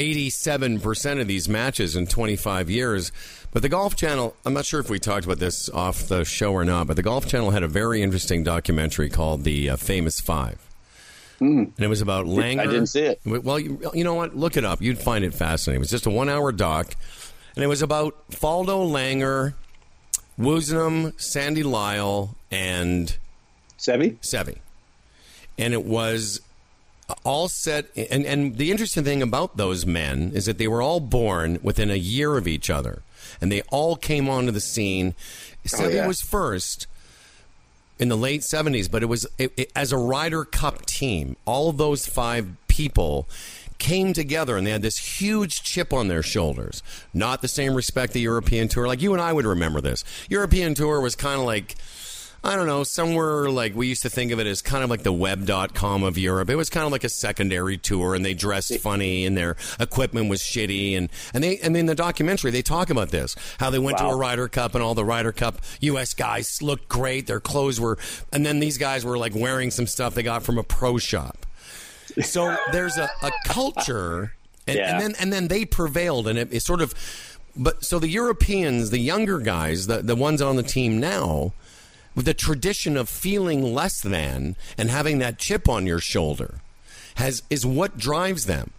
87% 0.00 1.20
of 1.20 1.28
these 1.28 1.48
matches 1.48 1.96
in 1.96 2.06
25 2.06 2.70
years. 2.70 3.12
But 3.52 3.62
the 3.62 3.68
Golf 3.68 3.96
Channel, 3.96 4.36
I'm 4.44 4.54
not 4.54 4.64
sure 4.64 4.80
if 4.80 4.88
we 4.88 4.98
talked 4.98 5.24
about 5.24 5.38
this 5.38 5.68
off 5.70 6.08
the 6.08 6.24
show 6.24 6.52
or 6.52 6.64
not, 6.64 6.86
but 6.86 6.96
the 6.96 7.02
Golf 7.02 7.26
Channel 7.26 7.50
had 7.50 7.62
a 7.62 7.68
very 7.68 8.02
interesting 8.02 8.44
documentary 8.44 9.10
called 9.10 9.44
The 9.44 9.70
uh, 9.70 9.76
Famous 9.76 10.20
Five. 10.20 10.58
Mm. 11.40 11.72
And 11.76 11.80
it 11.80 11.88
was 11.88 12.00
about 12.00 12.26
Langer. 12.26 12.60
I 12.60 12.66
didn't 12.66 12.86
see 12.86 13.00
it. 13.00 13.20
Well, 13.24 13.58
you, 13.58 13.80
you 13.94 14.04
know 14.04 14.14
what? 14.14 14.36
Look 14.36 14.56
it 14.56 14.64
up. 14.64 14.82
You'd 14.82 14.98
find 14.98 15.24
it 15.24 15.34
fascinating. 15.34 15.78
It 15.78 15.80
was 15.80 15.90
just 15.90 16.06
a 16.06 16.10
one 16.10 16.28
hour 16.28 16.52
doc 16.52 16.94
and 17.54 17.64
it 17.64 17.68
was 17.68 17.82
about 17.82 18.30
Faldo 18.30 18.90
Langer, 18.90 19.54
Woosnam, 20.38 21.20
Sandy 21.20 21.62
Lyle, 21.62 22.36
and 22.50 23.16
Seve. 23.78 24.18
Seve. 24.20 24.56
And 25.58 25.74
it 25.74 25.84
was 25.84 26.40
all 27.24 27.48
set. 27.48 27.86
And, 27.96 28.24
and 28.24 28.56
the 28.56 28.70
interesting 28.70 29.04
thing 29.04 29.22
about 29.22 29.56
those 29.56 29.86
men 29.86 30.32
is 30.34 30.46
that 30.46 30.58
they 30.58 30.68
were 30.68 30.82
all 30.82 31.00
born 31.00 31.58
within 31.62 31.90
a 31.90 31.96
year 31.96 32.36
of 32.36 32.46
each 32.46 32.70
other. 32.70 33.02
And 33.40 33.50
they 33.50 33.62
all 33.70 33.96
came 33.96 34.28
onto 34.28 34.50
the 34.50 34.60
scene. 34.60 35.14
Oh, 35.78 35.88
yeah. 35.88 36.06
was 36.06 36.20
first 36.20 36.86
in 37.98 38.08
the 38.08 38.16
late 38.16 38.40
70s, 38.40 38.90
but 38.90 39.02
it 39.02 39.06
was 39.06 39.26
it, 39.38 39.52
it, 39.56 39.72
as 39.76 39.92
a 39.92 39.98
Ryder 39.98 40.44
Cup 40.44 40.86
team. 40.86 41.36
All 41.44 41.70
those 41.70 42.06
five 42.06 42.48
people 42.66 43.28
came 43.78 44.12
together 44.12 44.56
and 44.56 44.66
they 44.66 44.70
had 44.70 44.82
this 44.82 45.20
huge 45.20 45.62
chip 45.62 45.92
on 45.92 46.08
their 46.08 46.22
shoulders. 46.22 46.82
Not 47.12 47.42
the 47.42 47.48
same 47.48 47.74
respect 47.74 48.12
the 48.12 48.20
European 48.20 48.68
tour. 48.68 48.86
Like 48.86 49.02
you 49.02 49.12
and 49.12 49.20
I 49.20 49.32
would 49.32 49.46
remember 49.46 49.80
this. 49.80 50.04
European 50.28 50.74
tour 50.74 51.00
was 51.00 51.14
kind 51.14 51.40
of 51.40 51.46
like. 51.46 51.76
I 52.42 52.56
don't 52.56 52.66
know, 52.66 52.84
somewhere 52.84 53.50
like 53.50 53.74
we 53.74 53.88
used 53.88 54.02
to 54.02 54.10
think 54.10 54.32
of 54.32 54.40
it 54.40 54.46
as 54.46 54.62
kind 54.62 54.82
of 54.82 54.90
like 54.90 55.02
the 55.02 55.12
web.com 55.12 56.02
of 56.02 56.16
Europe. 56.16 56.48
It 56.48 56.56
was 56.56 56.70
kind 56.70 56.86
of 56.86 56.92
like 56.92 57.04
a 57.04 57.08
secondary 57.08 57.76
tour 57.76 58.14
and 58.14 58.24
they 58.24 58.34
dressed 58.34 58.78
funny 58.78 59.26
and 59.26 59.36
their 59.36 59.56
equipment 59.78 60.30
was 60.30 60.40
shitty 60.40 60.96
and 60.96 61.10
and 61.34 61.44
they 61.44 61.58
and 61.58 61.76
in 61.76 61.86
the 61.86 61.94
documentary 61.94 62.50
they 62.50 62.62
talk 62.62 62.88
about 62.90 63.10
this, 63.10 63.36
how 63.58 63.70
they 63.70 63.78
went 63.78 64.00
wow. 64.00 64.08
to 64.08 64.14
a 64.14 64.16
Ryder 64.16 64.48
Cup 64.48 64.74
and 64.74 64.82
all 64.82 64.94
the 64.94 65.04
Ryder 65.04 65.32
Cup 65.32 65.60
US 65.80 66.14
guys 66.14 66.62
looked 66.62 66.88
great, 66.88 67.26
their 67.26 67.40
clothes 67.40 67.80
were 67.80 67.98
and 68.32 68.46
then 68.46 68.60
these 68.60 68.78
guys 68.78 69.04
were 69.04 69.18
like 69.18 69.34
wearing 69.34 69.70
some 69.70 69.86
stuff 69.86 70.14
they 70.14 70.22
got 70.22 70.42
from 70.42 70.56
a 70.56 70.62
pro 70.62 70.98
shop. 70.98 71.46
So 72.22 72.56
there's 72.72 72.98
a, 72.98 73.10
a 73.22 73.30
culture, 73.46 74.34
and, 74.66 74.78
yeah. 74.78 74.92
and, 74.92 75.02
then 75.02 75.14
and 75.20 75.32
then 75.32 75.48
they 75.48 75.64
prevailed, 75.64 76.28
and 76.28 76.38
it, 76.38 76.52
it 76.52 76.62
sort 76.62 76.80
of. 76.80 76.94
But 77.56 77.84
so 77.84 77.98
the 77.98 78.08
Europeans, 78.08 78.90
the 78.90 78.98
younger 78.98 79.38
guys, 79.38 79.86
the 79.86 80.02
the 80.02 80.16
ones 80.16 80.40
on 80.40 80.56
the 80.56 80.62
team 80.62 81.00
now, 81.00 81.52
the 82.16 82.34
tradition 82.34 82.96
of 82.96 83.08
feeling 83.08 83.62
less 83.74 84.00
than 84.00 84.56
and 84.76 84.90
having 84.90 85.18
that 85.18 85.38
chip 85.38 85.68
on 85.68 85.86
your 85.86 86.00
shoulder, 86.00 86.56
has 87.16 87.42
is 87.50 87.64
what 87.66 87.98
drives 87.98 88.46
them 88.46 88.70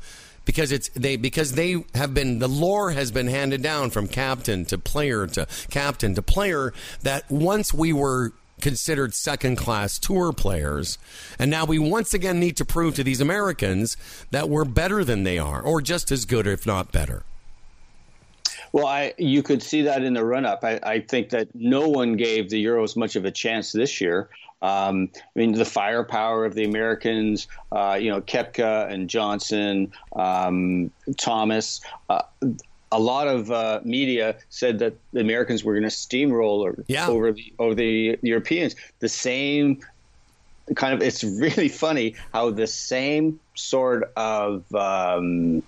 because 0.45 0.71
it's 0.71 0.89
they 0.89 1.15
because 1.15 1.53
they 1.53 1.83
have 1.93 2.13
been 2.13 2.39
the 2.39 2.47
lore 2.47 2.91
has 2.91 3.11
been 3.11 3.27
handed 3.27 3.61
down 3.61 3.89
from 3.89 4.07
captain 4.07 4.65
to 4.65 4.77
player 4.77 5.27
to 5.27 5.47
captain 5.69 6.15
to 6.15 6.21
player 6.21 6.73
that 7.03 7.29
once 7.29 7.73
we 7.73 7.93
were 7.93 8.33
considered 8.61 9.13
second 9.13 9.57
class 9.57 9.99
tour 9.99 10.31
players. 10.31 10.97
And 11.37 11.51
now 11.51 11.65
we 11.65 11.79
once 11.79 12.13
again 12.13 12.39
need 12.39 12.55
to 12.57 12.65
prove 12.65 12.95
to 12.95 13.03
these 13.03 13.19
Americans 13.19 13.97
that 14.29 14.49
we're 14.49 14.65
better 14.65 15.03
than 15.03 15.23
they 15.23 15.37
are, 15.37 15.61
or 15.61 15.81
just 15.81 16.11
as 16.11 16.25
good, 16.25 16.47
if 16.47 16.65
not 16.65 16.91
better. 16.91 17.23
Well, 18.71 18.87
I 18.87 19.13
you 19.17 19.43
could 19.43 19.61
see 19.61 19.81
that 19.83 20.03
in 20.03 20.13
the 20.13 20.23
run 20.23 20.45
up. 20.45 20.63
I, 20.63 20.79
I, 20.83 20.99
think 21.01 21.29
that 21.29 21.53
no 21.53 21.87
one 21.89 22.15
gave 22.15 22.49
the 22.49 22.63
Euros 22.63 22.95
much 22.95 23.15
of 23.15 23.25
a 23.25 23.31
chance 23.31 23.71
this 23.71 23.99
year. 23.99 24.29
Um, 24.61 25.09
I 25.15 25.39
mean, 25.39 25.53
the 25.53 25.65
firepower 25.65 26.45
of 26.45 26.53
the 26.53 26.63
Americans, 26.63 27.47
uh, 27.71 27.97
you 27.99 28.09
know, 28.09 28.21
Koepka 28.21 28.89
and 28.91 29.09
Johnson, 29.09 29.91
um, 30.15 30.91
Thomas. 31.17 31.81
Uh, 32.09 32.21
a 32.91 32.99
lot 32.99 33.27
of 33.27 33.49
uh, 33.51 33.79
media 33.83 34.35
said 34.49 34.79
that 34.79 34.95
the 35.13 35.21
Americans 35.21 35.63
were 35.63 35.73
going 35.73 35.83
to 35.83 35.89
steamroll 35.89 36.83
yeah. 36.87 37.07
over 37.07 37.31
the 37.31 37.53
over 37.57 37.73
the 37.73 38.19
Europeans. 38.21 38.75
The 38.99 39.09
same 39.09 39.81
kind 40.75 40.93
of 40.93 41.01
it's 41.01 41.23
really 41.41 41.69
funny 41.69 42.15
how 42.33 42.51
the 42.51 42.67
same 42.67 43.39
sort 43.55 44.11
of 44.15 44.73
um, 44.75 45.63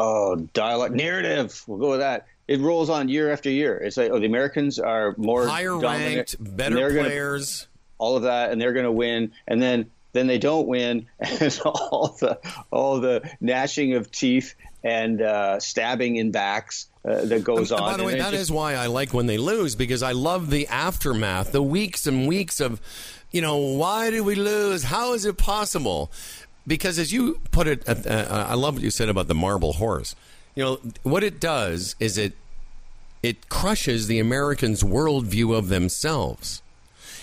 oh 0.00 0.36
dialogue 0.52 0.92
narrative 0.92 1.62
we'll 1.66 1.78
go 1.78 1.90
with 1.90 2.00
that 2.00 2.26
it 2.48 2.60
rolls 2.60 2.90
on 2.90 3.08
year 3.08 3.30
after 3.30 3.50
year 3.50 3.76
it's 3.76 3.96
like 3.96 4.10
oh 4.10 4.18
the 4.18 4.26
americans 4.26 4.78
are 4.78 5.14
more 5.16 5.46
higher 5.46 5.78
dominant, 5.80 6.36
ranked 6.38 6.56
better 6.56 6.90
players 6.90 7.60
gonna, 7.60 7.68
all 7.98 8.16
of 8.16 8.22
that 8.24 8.50
and 8.50 8.60
they're 8.60 8.72
going 8.72 8.84
to 8.84 8.92
win 8.92 9.32
and 9.46 9.62
then 9.62 9.90
then 10.12 10.26
they 10.26 10.38
don't 10.38 10.66
win 10.66 11.06
and 11.20 11.60
all 11.64 12.16
the 12.18 12.38
all 12.70 13.00
the 13.00 13.28
gnashing 13.40 13.94
of 13.94 14.10
teeth 14.10 14.54
and 14.82 15.20
uh, 15.20 15.60
stabbing 15.60 16.16
in 16.16 16.30
backs 16.30 16.88
uh, 17.04 17.24
that 17.26 17.44
goes 17.44 17.72
on. 17.72 17.80
By 17.80 17.96
the 17.96 18.04
way, 18.04 18.18
that 18.18 18.30
just... 18.30 18.42
is 18.42 18.52
why 18.52 18.74
I 18.74 18.86
like 18.86 19.12
when 19.12 19.26
they 19.26 19.38
lose 19.38 19.74
because 19.74 20.02
I 20.02 20.12
love 20.12 20.50
the 20.50 20.66
aftermath, 20.68 21.52
the 21.52 21.62
weeks 21.62 22.06
and 22.06 22.26
weeks 22.26 22.60
of, 22.60 22.80
you 23.30 23.40
know, 23.40 23.56
why 23.56 24.10
did 24.10 24.22
we 24.22 24.34
lose? 24.34 24.84
How 24.84 25.12
is 25.14 25.24
it 25.24 25.36
possible? 25.36 26.10
Because 26.66 26.98
as 26.98 27.12
you 27.12 27.40
put 27.50 27.66
it, 27.66 27.88
uh, 27.88 27.94
uh, 28.08 28.46
I 28.48 28.54
love 28.54 28.74
what 28.74 28.82
you 28.82 28.90
said 28.90 29.08
about 29.08 29.28
the 29.28 29.34
marble 29.34 29.74
horse. 29.74 30.14
You 30.54 30.64
know, 30.64 30.78
what 31.02 31.24
it 31.24 31.40
does 31.40 31.96
is 32.00 32.18
it 32.18 32.34
it 33.22 33.48
crushes 33.48 34.06
the 34.06 34.18
Americans' 34.18 34.82
worldview 34.82 35.56
of 35.56 35.68
themselves, 35.68 36.62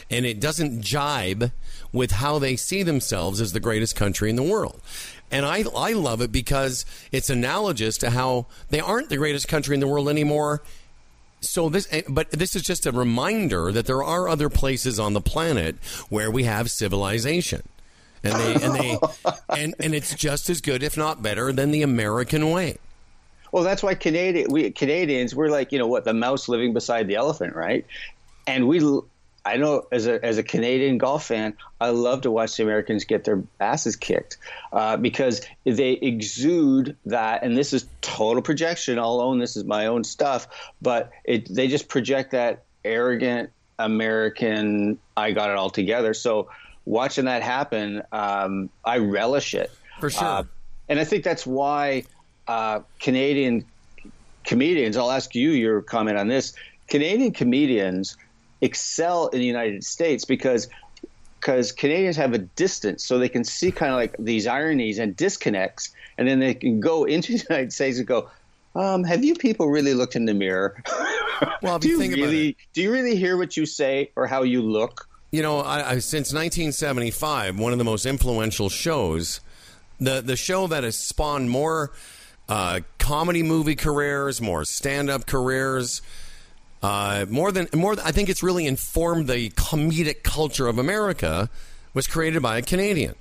and 0.10 0.26
it 0.26 0.40
doesn't 0.40 0.82
jibe 0.82 1.52
with 1.92 2.12
how 2.12 2.40
they 2.40 2.56
see 2.56 2.84
themselves 2.84 3.42
as 3.42 3.54
the 3.54 3.60
greatest 3.60 3.96
country 3.96 4.30
in 4.30 4.36
the 4.36 4.44
world. 4.44 4.82
And 5.32 5.46
I, 5.46 5.64
I 5.76 5.94
love 5.94 6.22
it 6.22 6.32
because 6.32 6.86
it's 7.12 7.30
analogous 7.30 7.98
to 8.00 8.12
how 8.12 8.46
they 8.70 8.80
aren't 8.80 9.10
the 9.10 9.18
greatest 9.18 9.48
country 9.48 9.74
in 9.74 9.80
the 9.80 9.88
world 9.88 10.08
anymore. 10.08 10.62
So 11.42 11.70
this, 11.70 11.88
eh, 11.92 12.04
but 12.08 12.32
this 12.32 12.56
is 12.56 12.62
just 12.62 12.86
a 12.86 12.92
reminder 12.92 13.72
that 13.72 13.86
there 13.86 14.04
are 14.04 14.28
other 14.28 14.50
places 14.50 15.00
on 15.00 15.14
the 15.14 15.22
planet 15.22 15.76
where 16.10 16.32
we 16.32 16.44
have 16.44 16.72
civilization, 16.72 17.64
and 18.24 18.34
they 18.34 18.54
and 18.56 18.76
they 18.76 18.98
and 19.50 19.76
and 19.80 19.96
it's 19.96 20.14
just 20.16 20.50
as 20.50 20.62
good, 20.62 20.84
if 20.84 20.98
not 20.98 21.22
better, 21.22 21.52
than 21.52 21.72
the 21.72 21.82
American 21.82 22.52
way. 22.52 22.78
Well, 23.52 23.64
that's 23.64 23.82
why 23.82 23.96
Canadian 23.96 24.52
we 24.52 24.72
Canadians 24.72 25.34
we're 25.36 25.50
like 25.50 25.72
you 25.72 25.80
know 25.80 25.88
what 25.88 26.04
the 26.04 26.14
mouse 26.14 26.48
living 26.48 26.74
beside 26.74 27.08
the 27.08 27.16
elephant, 27.16 27.56
right? 27.56 27.86
And 28.46 28.68
we 28.68 28.80
I 29.48 29.56
know 29.56 29.88
as 29.92 30.08
a 30.08 30.24
as 30.24 30.38
a 30.38 30.44
Canadian 30.44 30.98
golf 30.98 31.28
fan, 31.28 31.56
I 31.80 31.90
love 31.90 32.22
to 32.22 32.32
watch 32.32 32.58
the 32.58 32.64
Americans 32.64 33.06
get 33.06 33.24
their 33.24 33.42
asses 33.62 33.96
kicked 33.96 34.38
uh, 34.74 34.98
because 34.98 35.42
they 35.64 35.94
exude 35.94 36.98
that, 37.06 37.44
and 37.44 37.58
this 37.58 37.72
is 37.72 37.88
total 38.02 38.42
projection. 38.42 39.00
I'll 39.00 39.22
own 39.22 39.40
this 39.40 39.56
is 39.56 39.64
my 39.64 39.86
own 39.86 40.04
stuff, 40.04 40.48
but 40.82 41.12
it, 41.24 41.54
they 41.54 41.70
just 41.70 41.88
project 41.88 42.32
that 42.32 42.64
arrogant 42.84 43.50
American. 43.80 45.00
I 45.16 45.32
got 45.32 45.50
it 45.50 45.56
all 45.56 45.70
together. 45.70 46.14
So 46.14 46.50
watching 46.88 47.26
that 47.26 47.44
happen, 47.44 48.02
um, 48.12 48.70
I 48.84 48.98
relish 48.98 49.54
it 49.54 49.70
for 50.00 50.10
sure, 50.10 50.24
uh, 50.24 50.44
and 50.90 51.00
I 51.00 51.04
think 51.04 51.24
that's 51.24 51.46
why 51.46 52.04
uh, 52.48 52.80
Canadian 53.00 53.66
comedians. 54.46 54.98
I'll 54.98 55.12
ask 55.12 55.36
you 55.36 55.52
your 55.52 55.82
comment 55.82 56.18
on 56.18 56.28
this 56.28 56.54
Canadian 56.88 57.34
comedians 57.34 58.18
excel 58.62 59.28
in 59.28 59.40
the 59.40 59.46
United 59.46 59.84
States 59.84 60.26
because 60.26 60.68
because 61.40 61.72
Canadians 61.72 62.16
have 62.18 62.34
a 62.34 62.40
distance, 62.40 63.06
so 63.06 63.20
they 63.20 63.30
can 63.30 63.44
see 63.44 63.72
kind 63.72 63.92
of 63.92 63.98
like 63.98 64.16
these 64.18 64.48
ironies 64.48 64.98
and 64.98 65.16
disconnects, 65.16 65.94
and 66.18 66.28
then 66.28 66.40
they 66.40 66.54
can 66.54 66.80
go 66.80 67.04
into 67.04 67.34
the 67.38 67.46
United 67.50 67.74
States 67.74 67.98
and 68.00 68.08
go, 68.08 68.30
um, 68.76 69.04
"Have 69.04 69.24
you 69.24 69.36
people 69.36 69.70
really 69.70 69.94
looked 69.94 70.16
in 70.16 70.26
the 70.26 70.34
mirror? 70.34 70.82
Well, 71.62 71.80
do 71.80 71.90
you 71.90 71.96
you 71.96 72.00
think 72.00 72.14
about 72.14 72.24
really 72.24 72.58
do 72.74 72.82
you 72.82 72.92
really 72.92 73.16
hear 73.16 73.38
what 73.38 73.58
you 73.58 73.66
say 73.66 74.12
or 74.16 74.26
how 74.26 74.44
you 74.44 74.62
look?" 74.62 75.07
You 75.32 75.42
know, 75.42 75.60
I, 75.60 75.92
I, 75.92 76.00
since 76.00 76.32
1975, 76.34 77.60
one 77.60 77.74
of 77.74 77.78
the 77.78 77.84
most 77.84 78.06
influential 78.06 78.70
shows, 78.70 79.42
the 80.00 80.22
the 80.22 80.36
show 80.38 80.68
that 80.68 80.84
has 80.84 80.96
spawned 80.98 81.50
more 81.50 81.92
uh, 82.48 82.80
comedy 82.98 83.44
movie 83.44 83.76
careers, 83.76 84.40
more 84.42 84.64
stand 84.64 85.10
up 85.10 85.26
careers, 85.26 86.02
uh, 86.82 87.26
more 87.30 87.52
than 87.52 87.68
more. 87.76 87.96
I 88.04 88.12
think 88.12 88.30
it's 88.30 88.42
really 88.42 88.66
informed 88.68 89.28
the 89.28 89.50
comedic 89.52 90.24
culture 90.24 90.68
of 90.68 90.78
America. 90.78 91.50
Was 91.94 92.06
created 92.08 92.42
by 92.44 92.58
a 92.60 92.62
Canadian, 92.62 93.16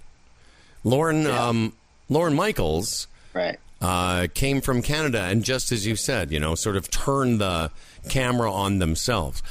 Lorne 0.84 1.26
um, 1.26 1.72
Lorne 2.10 2.34
Michaels 2.34 3.08
Right. 3.32 3.58
uh, 3.80 4.26
came 4.34 4.60
from 4.60 4.82
Canada, 4.82 5.22
and 5.22 5.42
just 5.44 5.72
as 5.72 5.86
you 5.86 5.96
said, 5.96 6.30
you 6.30 6.38
know, 6.38 6.54
sort 6.54 6.76
of 6.76 6.90
turned 6.90 7.40
the 7.40 7.70
camera 8.10 8.52
on 8.52 8.78
themselves. 8.78 9.42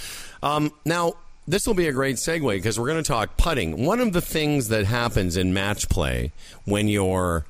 Um, 0.43 0.71
now, 0.85 1.13
this 1.47 1.67
will 1.67 1.73
be 1.73 1.87
a 1.87 1.91
great 1.91 2.15
segue 2.15 2.55
because 2.55 2.79
we're 2.79 2.87
going 2.87 3.03
to 3.03 3.07
talk 3.07 3.37
putting. 3.37 3.85
One 3.85 3.99
of 3.99 4.13
the 4.13 4.21
things 4.21 4.69
that 4.69 4.85
happens 4.85 5.37
in 5.37 5.53
match 5.53 5.89
play 5.89 6.31
when 6.65 6.87
you're 6.87 7.45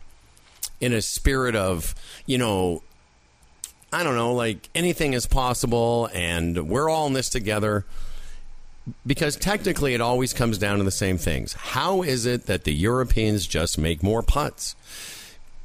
in 0.82 0.94
a 0.94 1.02
spirit 1.02 1.56
of, 1.56 1.96
you 2.26 2.38
know, 2.38 2.84
I 3.94 4.04
don't 4.04 4.16
know, 4.16 4.34
like 4.34 4.70
anything 4.76 5.14
is 5.14 5.26
possible 5.26 6.10
and 6.14 6.68
we're 6.68 6.90
all 6.90 7.08
in 7.08 7.14
this 7.14 7.30
together. 7.30 7.86
Because 9.08 9.36
technically, 9.36 9.96
it 9.96 10.02
always 10.02 10.32
comes 10.32 10.60
down 10.60 10.78
to 10.78 10.84
the 10.84 10.92
same 10.92 11.18
things. 11.18 11.54
How 11.54 12.04
is 12.04 12.28
it 12.28 12.46
that 12.46 12.66
the 12.66 12.74
Europeans 12.74 13.48
just 13.48 13.80
make 13.80 14.04
more 14.04 14.22
putts? 14.22 14.76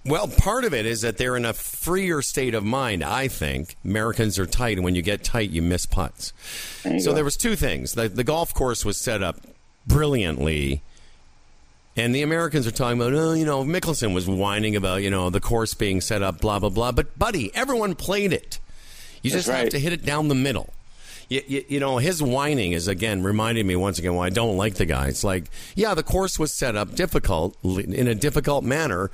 Well, 0.05 0.29
part 0.29 0.65
of 0.65 0.73
it 0.73 0.87
is 0.87 1.03
that 1.03 1.19
they're 1.19 1.37
in 1.37 1.45
a 1.45 1.53
freer 1.53 2.23
state 2.23 2.55
of 2.55 2.65
mind. 2.65 3.05
I 3.05 3.29
think 3.29 3.77
Americans 3.85 4.39
are 4.39 4.47
tight, 4.47 4.77
and 4.79 4.85
when 4.85 4.95
you 4.95 5.03
get 5.03 5.23
tight, 5.23 5.51
you 5.51 5.61
miss 5.61 5.85
putts. 5.85 6.33
There 6.83 6.95
you 6.95 7.01
So 7.01 7.11
go. 7.11 7.17
there 7.17 7.25
was 7.25 7.37
two 7.37 7.55
things. 7.55 7.93
The, 7.93 8.09
the 8.09 8.25
golf 8.25 8.55
course 8.55 8.83
was 8.85 8.97
set 8.97 9.23
up 9.23 9.37
brilliantly, 9.87 10.83
and 11.97 12.15
the 12.15 12.23
Americans 12.23 12.67
are 12.67 12.71
talking 12.71 12.99
about, 13.01 13.13
oh, 13.13 13.35
you 13.35 13.45
know, 13.45 13.63
Mickelson 13.63 14.15
was 14.15 14.27
whining 14.27 14.75
about, 14.75 15.03
you 15.03 15.11
know, 15.11 15.29
the 15.29 15.41
course 15.41 15.75
being 15.75 16.01
set 16.01 16.23
up, 16.23 16.41
blah 16.41 16.59
blah 16.59 16.71
blah. 16.71 16.93
But 16.93 17.19
buddy, 17.19 17.55
everyone 17.55 17.95
played 17.95 18.33
it. 18.33 18.59
You 19.23 19.31
just 19.31 19.49
That's 19.49 19.59
have 19.61 19.69
to 19.71 19.79
hit 19.79 19.93
it 19.93 20.05
down 20.05 20.29
the 20.29 20.35
middle. 20.35 20.73
You, 21.29 21.43
you, 21.47 21.65
you 21.69 21.81
know, 21.81 21.99
his 21.99 22.23
whining 22.23 22.73
is 22.73 22.89
again 22.89 23.23
reminding 23.23 23.67
me 23.67 23.77
once 23.77 23.99
again 23.99 24.15
why 24.15 24.27
I 24.27 24.31
don't 24.31 24.57
like 24.57 24.75
the 24.77 24.87
guy. 24.87 25.09
It's 25.09 25.23
like, 25.23 25.45
yeah, 25.75 25.93
the 25.95 26.03
course 26.03 26.39
was 26.39 26.55
set 26.55 26.75
up 26.75 26.95
difficult 26.95 27.57
in 27.63 28.09
a 28.09 28.15
difficult 28.15 28.65
manner. 28.65 29.11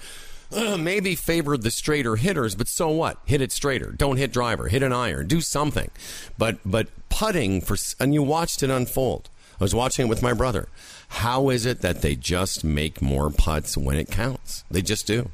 Uh, 0.57 0.77
maybe 0.79 1.15
favored 1.15 1.63
the 1.63 1.71
straighter 1.71 2.17
hitters, 2.17 2.55
but 2.55 2.67
so 2.69 2.89
what? 2.89 3.19
Hit 3.27 3.41
it 3.41 3.53
straighter. 3.53 3.91
Don't 3.93 4.17
hit 4.17 4.33
driver. 4.33 4.69
Hit 4.69 4.83
an 4.83 4.93
iron. 4.93 5.27
Do 5.27 5.41
something. 5.41 5.91
But 6.39 6.59
but 6.65 6.89
putting 7.09 7.61
for 7.61 7.77
and 8.01 8.15
you 8.15 8.23
watched 8.23 8.63
it 8.63 8.71
unfold. 8.71 9.29
I 9.61 9.65
was 9.65 9.75
watching 9.75 10.07
it 10.07 10.09
with 10.09 10.23
my 10.23 10.33
brother. 10.33 10.69
How 11.09 11.49
is 11.51 11.65
it 11.67 11.81
that 11.83 12.03
they 12.03 12.15
just 12.17 12.65
make 12.65 13.01
more 13.01 13.31
putts 13.31 13.77
when 13.77 13.97
it 13.97 14.11
counts? 14.11 14.65
They 14.71 14.83
just 14.83 15.07
do. 15.07 15.31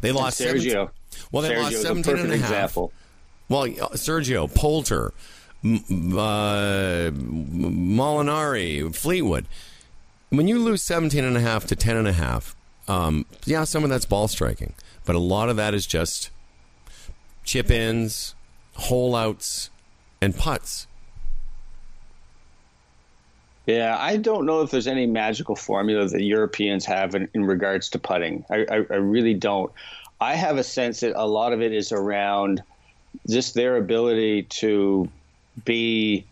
They 0.00 0.10
lost 0.10 0.40
Sergio. 0.40 0.72
17 0.72 0.88
Well, 1.30 1.42
they 1.42 1.50
Sergio 1.50 1.62
lost 1.62 1.72
is 1.74 1.80
a 1.80 1.86
17 1.86 2.16
and 2.18 2.32
a 2.32 2.36
half. 2.38 2.44
example. 2.50 2.92
Well, 3.48 3.62
uh, 3.64 3.88
Sergio, 3.94 4.52
Poulter, 4.52 5.12
M- 5.62 5.84
uh, 6.18 7.10
Molinari, 7.12 8.94
Fleetwood. 8.94 9.46
When 10.30 10.48
you 10.48 10.58
lose 10.58 10.82
17 10.82 11.22
and 11.24 11.36
a 11.36 11.40
half 11.40 11.66
to 11.66 11.76
10 11.76 11.96
and 11.96 12.08
a 12.08 12.12
half, 12.12 12.56
um, 12.88 13.26
yeah, 13.44 13.64
some 13.64 13.84
of 13.84 13.90
that's 13.90 14.06
ball 14.06 14.28
striking, 14.28 14.74
but 15.04 15.14
a 15.14 15.20
lot 15.20 15.48
of 15.48 15.56
that 15.56 15.74
is 15.74 15.86
just 15.86 16.30
chip 17.44 17.70
ins, 17.70 18.34
hole 18.74 19.14
outs, 19.14 19.70
and 20.20 20.36
putts. 20.36 20.86
Yeah, 23.66 23.96
I 23.98 24.16
don't 24.16 24.44
know 24.44 24.62
if 24.62 24.70
there's 24.70 24.88
any 24.88 25.06
magical 25.06 25.54
formula 25.54 26.06
that 26.06 26.22
Europeans 26.22 26.84
have 26.86 27.14
in, 27.14 27.28
in 27.32 27.44
regards 27.44 27.88
to 27.90 27.98
putting. 27.98 28.44
I, 28.50 28.66
I, 28.68 28.76
I 28.90 28.96
really 28.96 29.34
don't. 29.34 29.70
I 30.20 30.34
have 30.34 30.56
a 30.56 30.64
sense 30.64 31.00
that 31.00 31.14
a 31.16 31.26
lot 31.26 31.52
of 31.52 31.62
it 31.62 31.72
is 31.72 31.92
around 31.92 32.62
just 33.28 33.54
their 33.54 33.76
ability 33.76 34.44
to 34.44 35.08
be 35.64 36.24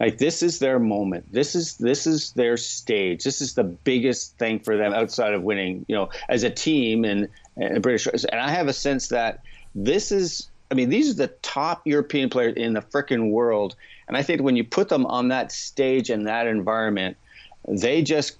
like 0.00 0.16
this 0.16 0.42
is 0.42 0.58
their 0.58 0.78
moment. 0.78 1.30
This 1.30 1.54
is 1.54 1.76
this 1.76 2.06
is 2.06 2.32
their 2.32 2.56
stage. 2.56 3.22
This 3.22 3.42
is 3.42 3.54
the 3.54 3.64
biggest 3.64 4.36
thing 4.38 4.58
for 4.58 4.76
them 4.76 4.94
outside 4.94 5.34
of 5.34 5.42
winning, 5.42 5.84
you 5.88 5.94
know, 5.94 6.08
as 6.30 6.42
a 6.42 6.50
team 6.50 7.04
and, 7.04 7.28
and 7.58 7.82
British. 7.82 8.06
And 8.06 8.40
I 8.40 8.50
have 8.50 8.66
a 8.66 8.72
sense 8.72 9.08
that 9.08 9.40
this 9.74 10.10
is. 10.10 10.48
I 10.72 10.76
mean, 10.76 10.88
these 10.88 11.10
are 11.10 11.14
the 11.14 11.26
top 11.42 11.84
European 11.84 12.30
players 12.30 12.54
in 12.56 12.74
the 12.74 12.80
frickin' 12.80 13.30
world, 13.30 13.74
and 14.06 14.16
I 14.16 14.22
think 14.22 14.40
when 14.40 14.54
you 14.54 14.62
put 14.62 14.88
them 14.88 15.04
on 15.04 15.28
that 15.28 15.50
stage 15.50 16.10
and 16.10 16.28
that 16.28 16.46
environment, 16.46 17.16
they 17.66 18.02
just 18.02 18.36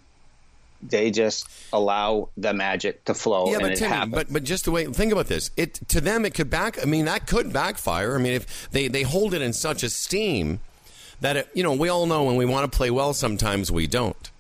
they 0.81 1.11
just 1.11 1.49
allow 1.73 2.29
the 2.37 2.55
magic 2.55 3.05
to 3.07 3.15
flow. 3.15 3.49
Yeah, 3.49 3.55
and 3.55 3.63
but 3.63 3.73
it 3.73 3.77
Timmy, 3.77 4.07
but 4.07 4.33
but 4.33 4.45
just 4.45 4.65
the 4.65 4.71
way 4.71 4.87
think 4.87 5.13
about 5.13 5.27
this, 5.27 5.51
it 5.57 5.75
to 5.89 6.01
them 6.01 6.25
it 6.25 6.35
could 6.35 6.49
back. 6.49 6.81
I 6.81 6.87
mean, 6.87 7.05
that 7.07 7.27
could 7.27 7.53
backfire. 7.53 8.15
I 8.15 8.19
mean, 8.19 8.33
if 8.33 8.71
they 8.71 8.87
they 8.87 9.03
hold 9.03 9.35
it 9.35 9.43
in 9.43 9.53
such 9.53 9.83
esteem 9.83 10.61
that 11.21 11.37
it, 11.37 11.49
you 11.55 11.63
know 11.63 11.73
we 11.75 11.89
all 11.89 12.07
know 12.07 12.25
when 12.25 12.37
we 12.37 12.45
want 12.45 12.71
to 12.71 12.77
play 12.77 12.91
well, 12.91 13.13
sometimes 13.15 13.71
we 13.71 13.87
don't. 13.87 14.31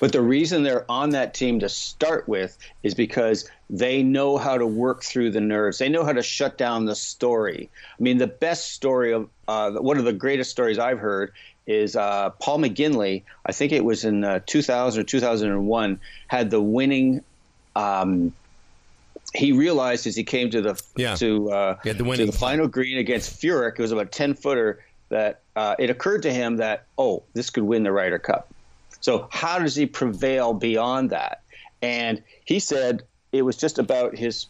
But 0.00 0.12
the 0.12 0.22
reason 0.22 0.62
they're 0.62 0.90
on 0.90 1.10
that 1.10 1.34
team 1.34 1.60
to 1.60 1.68
start 1.68 2.26
with 2.26 2.56
is 2.82 2.94
because 2.94 3.48
they 3.68 4.02
know 4.02 4.38
how 4.38 4.56
to 4.56 4.66
work 4.66 5.02
through 5.02 5.30
the 5.32 5.42
nerves. 5.42 5.76
They 5.78 5.90
know 5.90 6.04
how 6.04 6.12
to 6.12 6.22
shut 6.22 6.56
down 6.56 6.86
the 6.86 6.94
story. 6.94 7.68
I 7.98 8.02
mean, 8.02 8.16
the 8.16 8.26
best 8.26 8.72
story 8.72 9.12
of 9.12 9.28
uh, 9.46 9.72
one 9.72 9.98
of 9.98 10.04
the 10.04 10.12
greatest 10.14 10.50
stories 10.50 10.78
I've 10.78 10.98
heard 10.98 11.32
is 11.66 11.96
uh, 11.96 12.30
Paul 12.40 12.60
McGinley. 12.60 13.24
I 13.44 13.52
think 13.52 13.72
it 13.72 13.84
was 13.84 14.04
in 14.04 14.24
uh, 14.24 14.40
2000 14.46 15.00
or 15.00 15.04
2001 15.04 16.00
had 16.28 16.50
the 16.50 16.60
winning. 16.62 17.22
Um, 17.76 18.32
he 19.34 19.52
realized 19.52 20.06
as 20.06 20.14
he 20.16 20.24
came 20.24 20.50
to 20.50 20.62
the 20.62 20.82
Yeah. 20.96 21.14
to, 21.16 21.50
uh, 21.50 21.76
the 21.82 21.92
to 21.94 22.26
the 22.26 22.32
final 22.32 22.68
green 22.68 22.98
against 22.98 23.40
Furyk, 23.40 23.72
it 23.78 23.82
was 23.82 23.92
about 23.92 24.06
a 24.06 24.10
10 24.10 24.34
footer 24.34 24.84
that 25.08 25.40
uh, 25.56 25.74
it 25.78 25.90
occurred 25.90 26.22
to 26.22 26.32
him 26.32 26.56
that 26.56 26.86
oh 26.98 27.22
this 27.34 27.50
could 27.50 27.64
win 27.64 27.82
the 27.82 27.92
Ryder 27.92 28.18
Cup. 28.18 28.48
So 29.00 29.28
how 29.30 29.58
does 29.58 29.76
he 29.76 29.86
prevail 29.86 30.54
beyond 30.54 31.10
that? 31.10 31.42
And 31.82 32.22
he 32.44 32.58
said 32.58 33.02
it 33.32 33.42
was 33.42 33.56
just 33.56 33.78
about 33.78 34.16
his. 34.16 34.46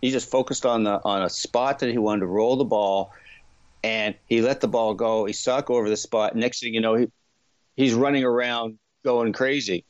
He 0.00 0.10
just 0.10 0.30
focused 0.30 0.64
on 0.64 0.84
the 0.84 1.00
on 1.04 1.22
a 1.22 1.30
spot 1.30 1.80
that 1.80 1.90
he 1.90 1.98
wanted 1.98 2.20
to 2.20 2.26
roll 2.26 2.56
the 2.56 2.64
ball, 2.64 3.12
and 3.82 4.14
he 4.26 4.40
let 4.40 4.60
the 4.60 4.68
ball 4.68 4.94
go. 4.94 5.24
He 5.24 5.32
saw 5.32 5.58
it 5.58 5.66
go 5.66 5.74
over 5.74 5.88
the 5.88 5.96
spot. 5.96 6.36
Next 6.36 6.60
thing 6.60 6.74
you 6.74 6.80
know, 6.80 6.94
he 6.94 7.08
he's 7.76 7.94
running 7.94 8.24
around 8.24 8.78
going 9.04 9.32
crazy. 9.32 9.84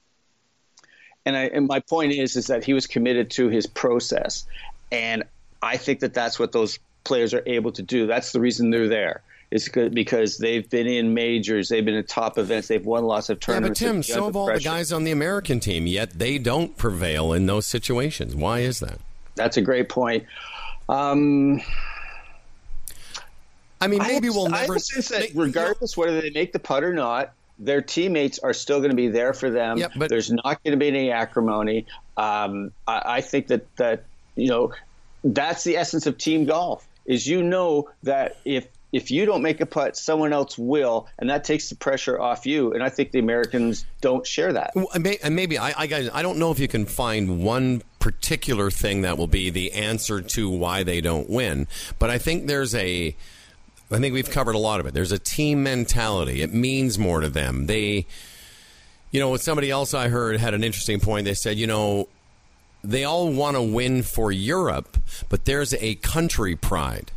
And 1.26 1.36
I 1.36 1.44
and 1.44 1.66
my 1.66 1.80
point 1.80 2.12
is 2.12 2.36
is 2.36 2.46
that 2.46 2.64
he 2.64 2.72
was 2.72 2.86
committed 2.86 3.30
to 3.32 3.48
his 3.48 3.66
process, 3.66 4.46
and 4.90 5.24
I 5.62 5.76
think 5.76 6.00
that 6.00 6.14
that's 6.14 6.38
what 6.38 6.52
those 6.52 6.78
players 7.04 7.34
are 7.34 7.42
able 7.46 7.72
to 7.72 7.82
do. 7.82 8.06
That's 8.06 8.32
the 8.32 8.40
reason 8.40 8.70
they're 8.70 8.88
there. 8.88 9.22
It's 9.50 9.66
good 9.68 9.92
because 9.94 10.38
they've 10.38 10.68
been 10.70 10.86
in 10.86 11.12
majors, 11.12 11.68
they've 11.68 11.84
been 11.84 11.94
in 11.96 12.04
top 12.04 12.38
events, 12.38 12.68
they've 12.68 12.84
won 12.86 13.04
lots 13.04 13.30
of 13.30 13.36
Yeah, 13.38 13.46
but 13.46 13.52
tournaments. 13.52 13.80
Tim, 13.80 14.02
so 14.04 14.26
have 14.26 14.36
all 14.36 14.46
the 14.46 14.60
guys 14.60 14.92
on 14.92 15.02
the 15.02 15.10
American 15.10 15.58
team, 15.58 15.86
yet 15.88 16.18
they 16.18 16.38
don't 16.38 16.76
prevail 16.76 17.32
in 17.32 17.46
those 17.46 17.66
situations. 17.66 18.36
Why 18.36 18.60
is 18.60 18.78
that? 18.78 18.98
That's 19.34 19.56
a 19.56 19.62
great 19.62 19.88
point. 19.88 20.24
Um, 20.88 21.60
I 23.80 23.86
mean, 23.88 24.00
I 24.00 24.08
maybe 24.08 24.26
have- 24.28 24.36
we'll 24.36 24.48
never. 24.48 24.76
a 24.76 24.80
sense 24.80 25.08
that 25.08 25.30
regardless 25.34 25.96
whether 25.96 26.20
they 26.20 26.30
make 26.30 26.52
the 26.52 26.58
putt 26.58 26.84
or 26.84 26.92
not, 26.92 27.32
their 27.58 27.82
teammates 27.82 28.38
are 28.38 28.52
still 28.52 28.78
going 28.78 28.90
to 28.90 28.96
be 28.96 29.08
there 29.08 29.32
for 29.32 29.50
them. 29.50 29.78
Yep, 29.78 29.92
but- 29.96 30.08
There's 30.10 30.30
not 30.30 30.62
going 30.62 30.72
to 30.72 30.76
be 30.76 30.88
any 30.88 31.10
acrimony. 31.10 31.86
Um, 32.16 32.72
I, 32.86 33.02
I 33.16 33.20
think 33.20 33.48
that 33.48 33.74
that 33.76 34.04
you 34.36 34.48
know 34.48 34.72
that's 35.24 35.64
the 35.64 35.76
essence 35.76 36.06
of 36.06 36.18
team 36.18 36.44
golf. 36.44 36.86
Is 37.06 37.26
you 37.26 37.42
know 37.42 37.88
that 38.04 38.36
if 38.44 38.68
if 38.92 39.10
you 39.10 39.24
don't 39.24 39.42
make 39.42 39.60
a 39.60 39.66
putt, 39.66 39.96
someone 39.96 40.32
else 40.32 40.58
will, 40.58 41.06
and 41.18 41.30
that 41.30 41.44
takes 41.44 41.68
the 41.68 41.76
pressure 41.76 42.20
off 42.20 42.46
you. 42.46 42.72
And 42.72 42.82
I 42.82 42.88
think 42.88 43.12
the 43.12 43.18
Americans 43.18 43.84
don't 44.00 44.26
share 44.26 44.52
that. 44.52 44.72
And 44.94 45.36
maybe 45.36 45.58
I, 45.58 45.70
I, 45.70 46.10
I 46.12 46.22
don't 46.22 46.38
know 46.38 46.50
if 46.50 46.58
you 46.58 46.68
can 46.68 46.86
find 46.86 47.44
one 47.44 47.82
particular 47.98 48.70
thing 48.70 49.02
that 49.02 49.18
will 49.18 49.26
be 49.26 49.50
the 49.50 49.72
answer 49.72 50.20
to 50.20 50.50
why 50.50 50.82
they 50.82 51.00
don't 51.00 51.28
win, 51.30 51.68
but 51.98 52.10
I 52.10 52.18
think 52.18 52.46
there's 52.46 52.74
a. 52.74 53.14
I 53.92 53.98
think 53.98 54.14
we've 54.14 54.30
covered 54.30 54.54
a 54.54 54.58
lot 54.58 54.78
of 54.78 54.86
it. 54.86 54.94
There's 54.94 55.10
a 55.10 55.18
team 55.18 55.64
mentality. 55.64 56.42
It 56.42 56.54
means 56.54 56.96
more 56.96 57.20
to 57.20 57.28
them. 57.28 57.66
They, 57.66 58.06
you 59.10 59.18
know, 59.18 59.36
somebody 59.36 59.68
else 59.68 59.94
I 59.94 60.06
heard 60.06 60.38
had 60.38 60.54
an 60.54 60.62
interesting 60.62 61.00
point. 61.00 61.24
They 61.24 61.34
said, 61.34 61.58
you 61.58 61.66
know, 61.66 62.08
they 62.84 63.02
all 63.02 63.32
want 63.32 63.56
to 63.56 63.62
win 63.62 64.04
for 64.04 64.30
Europe, 64.30 64.96
but 65.28 65.44
there's 65.44 65.74
a 65.74 65.96
country 65.96 66.54
pride. 66.54 67.10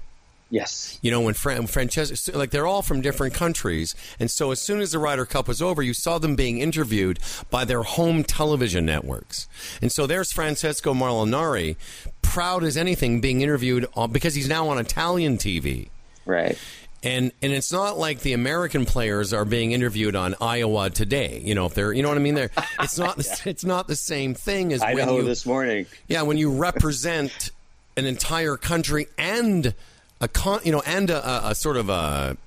Yes. 0.54 1.00
You 1.02 1.10
know, 1.10 1.22
when 1.22 1.34
Fran- 1.34 1.66
Francesco, 1.66 2.38
like 2.38 2.52
they're 2.52 2.68
all 2.68 2.84
from 2.84 3.02
different 3.02 3.34
countries. 3.34 3.96
And 4.20 4.30
so 4.30 4.52
as 4.52 4.62
soon 4.62 4.82
as 4.82 4.92
the 4.92 5.00
Ryder 5.00 5.26
Cup 5.26 5.48
was 5.48 5.64
over, 5.64 5.82
you 5.82 5.96
saw 5.96 6.20
them 6.20 6.36
being 6.36 6.60
interviewed 6.60 7.18
by 7.50 7.66
their 7.66 7.82
home 7.82 8.24
television 8.24 8.86
networks. 8.86 9.48
And 9.82 9.92
so 9.92 10.06
there's 10.06 10.32
Francesco 10.32 10.94
Molinari, 10.94 11.76
proud 12.22 12.64
as 12.64 12.78
anything, 12.78 13.20
being 13.20 13.42
interviewed 13.42 13.88
on, 13.96 14.12
because 14.12 14.36
he's 14.36 14.48
now 14.48 14.68
on 14.68 14.78
Italian 14.78 15.40
TV. 15.40 15.90
Right. 16.24 16.56
And 17.02 17.32
and 17.42 17.52
it's 17.52 17.74
not 17.74 17.98
like 17.98 18.20
the 18.20 18.34
American 18.34 18.86
players 18.86 19.34
are 19.34 19.46
being 19.46 19.72
interviewed 19.72 20.16
on 20.16 20.36
Iowa 20.40 20.92
today. 20.92 21.42
You 21.44 21.56
know, 21.56 21.66
if 21.66 21.74
they're 21.74 21.92
you 21.92 22.04
know 22.04 22.10
what 22.10 22.18
I 22.18 22.22
mean. 22.22 22.36
They're 22.36 22.52
it's 22.80 23.00
not 23.00 23.18
the, 23.18 23.42
it's 23.50 23.66
not 23.66 23.88
the 23.88 23.96
same 23.96 24.36
thing 24.36 24.72
as 24.72 24.84
I 24.84 24.94
when 24.94 25.10
you, 25.10 25.24
this 25.24 25.48
morning. 25.48 25.88
yeah, 26.08 26.22
when 26.22 26.38
you 26.38 26.52
represent 26.52 27.50
an 27.98 28.06
entire 28.06 28.56
country 28.56 29.08
and 29.18 29.74
a 30.22 30.28
con, 30.28 30.62
you 30.64 30.72
know, 30.72 30.82
and 30.86 31.10
a, 31.10 31.50
a, 31.50 31.56
sort 31.56 31.78
of 31.78 31.90
a, 31.90 32.38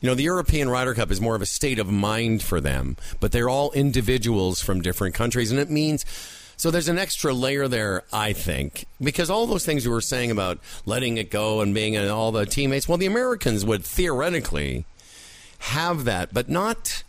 you 0.00 0.08
know, 0.08 0.14
the 0.14 0.22
European 0.22 0.68
Ryder 0.68 0.94
Cup 0.94 1.10
is 1.10 1.20
more 1.20 1.34
of 1.34 1.42
a 1.42 1.46
state 1.46 1.78
of 1.78 1.90
mind 1.90 2.42
for 2.42 2.60
them, 2.60 2.96
but 3.18 3.32
they're 3.32 3.48
all 3.48 3.72
individuals 3.72 4.60
from 4.62 4.80
different 4.80 5.14
countries, 5.14 5.50
and 5.50 5.60
it 5.60 5.70
means. 5.70 6.04
So 6.56 6.70
there's 6.70 6.88
an 6.88 6.98
extra 6.98 7.32
layer 7.32 7.68
there, 7.68 8.02
I 8.12 8.34
think, 8.34 8.84
because 9.00 9.30
all 9.30 9.46
those 9.46 9.64
things 9.64 9.86
you 9.86 9.90
were 9.90 10.02
saying 10.02 10.30
about 10.30 10.58
letting 10.84 11.16
it 11.16 11.30
go 11.30 11.62
and 11.62 11.74
being 11.74 11.96
and 11.96 12.10
all 12.10 12.32
the 12.32 12.44
teammates. 12.44 12.86
Well, 12.86 12.98
the 12.98 13.06
Americans 13.06 13.64
would 13.64 13.82
theoretically 13.82 14.84
have 15.60 16.04
that, 16.04 16.34
but 16.34 16.50
not 16.50 17.02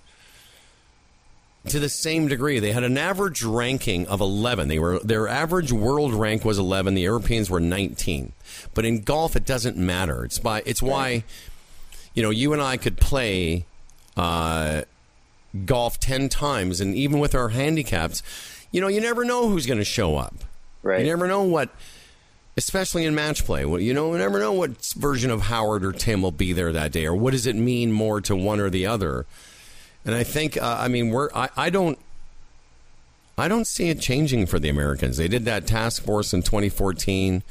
to 1.68 1.80
the 1.80 1.89
same 1.89 2.28
degree. 2.28 2.59
They 2.59 2.72
had 2.72 2.84
an 2.84 2.97
average 2.97 3.43
ranking 3.43 4.07
of 4.07 4.20
11. 4.20 4.68
They 4.68 4.80
were 4.80 4.99
their 4.99 5.28
average 5.28 5.72
world 5.72 6.14
rank 6.14 6.43
was 6.43 6.57
11. 6.57 6.95
The 6.95 7.01
Europeans 7.01 7.49
were 7.49 7.59
19. 7.59 8.34
But 8.74 8.86
in 8.86 9.01
golf, 9.01 9.36
it 9.36 9.45
doesn't 9.45 9.78
matter. 9.78 10.26
It's 10.26 10.39
by 10.39 10.64
it's 10.66 10.82
why 10.82 11.24
you 12.14 12.24
know 12.24 12.30
you 12.30 12.53
and 12.53 12.62
I 12.62 12.78
could 12.78 12.97
play 12.97 13.66
uh, 14.18 14.84
golf 15.66 15.99
10 15.99 16.30
times, 16.30 16.82
and 16.82 16.95
even 16.95 17.20
with 17.20 17.36
our 17.36 17.49
handicaps, 17.49 18.24
you 18.72 18.82
know 18.82 18.88
you 18.88 19.01
never 19.01 19.24
know 19.24 19.47
who's 19.49 19.66
going 19.66 19.80
to 19.80 19.86
show 19.86 20.18
up. 20.18 20.36
Right. 20.84 21.01
You 21.01 21.07
never 21.12 21.28
know 21.28 21.43
what. 21.43 21.70
Especially 22.57 23.05
in 23.05 23.16
match 23.16 23.45
play, 23.45 23.64
Well, 23.64 23.80
you 23.80 23.93
know, 23.93 24.12
you 24.12 24.18
never 24.18 24.38
know 24.38 24.51
what 24.51 24.86
version 24.97 25.32
of 25.32 25.43
Howard 25.43 25.86
or 25.86 25.93
Tim 25.93 26.22
will 26.22 26.34
be 26.34 26.51
there 26.51 26.74
that 26.74 26.91
day, 26.91 27.05
or 27.05 27.16
what 27.16 27.32
does 27.32 27.47
it 27.47 27.55
mean 27.55 27.93
more 27.93 28.20
to 28.20 28.36
one 28.36 28.59
or 28.59 28.70
the 28.70 28.86
other. 28.86 29.26
And 30.06 30.16
I 30.16 30.24
think, 30.24 30.58
uh, 30.58 30.78
I 30.80 30.88
mean, 30.88 31.10
we're 31.10 31.30
I, 31.34 31.49
I 31.56 31.70
don't 31.70 31.97
I 33.38 33.47
don't 33.47 33.66
see 33.66 33.89
it 33.89 33.99
changing 33.99 34.45
for 34.45 34.60
the 34.60 34.70
Americans. 34.70 35.18
They 35.18 35.28
did 35.28 35.45
that 35.45 35.66
task 35.66 36.04
force 36.04 36.34
in 36.34 36.43
2014. 36.43 37.43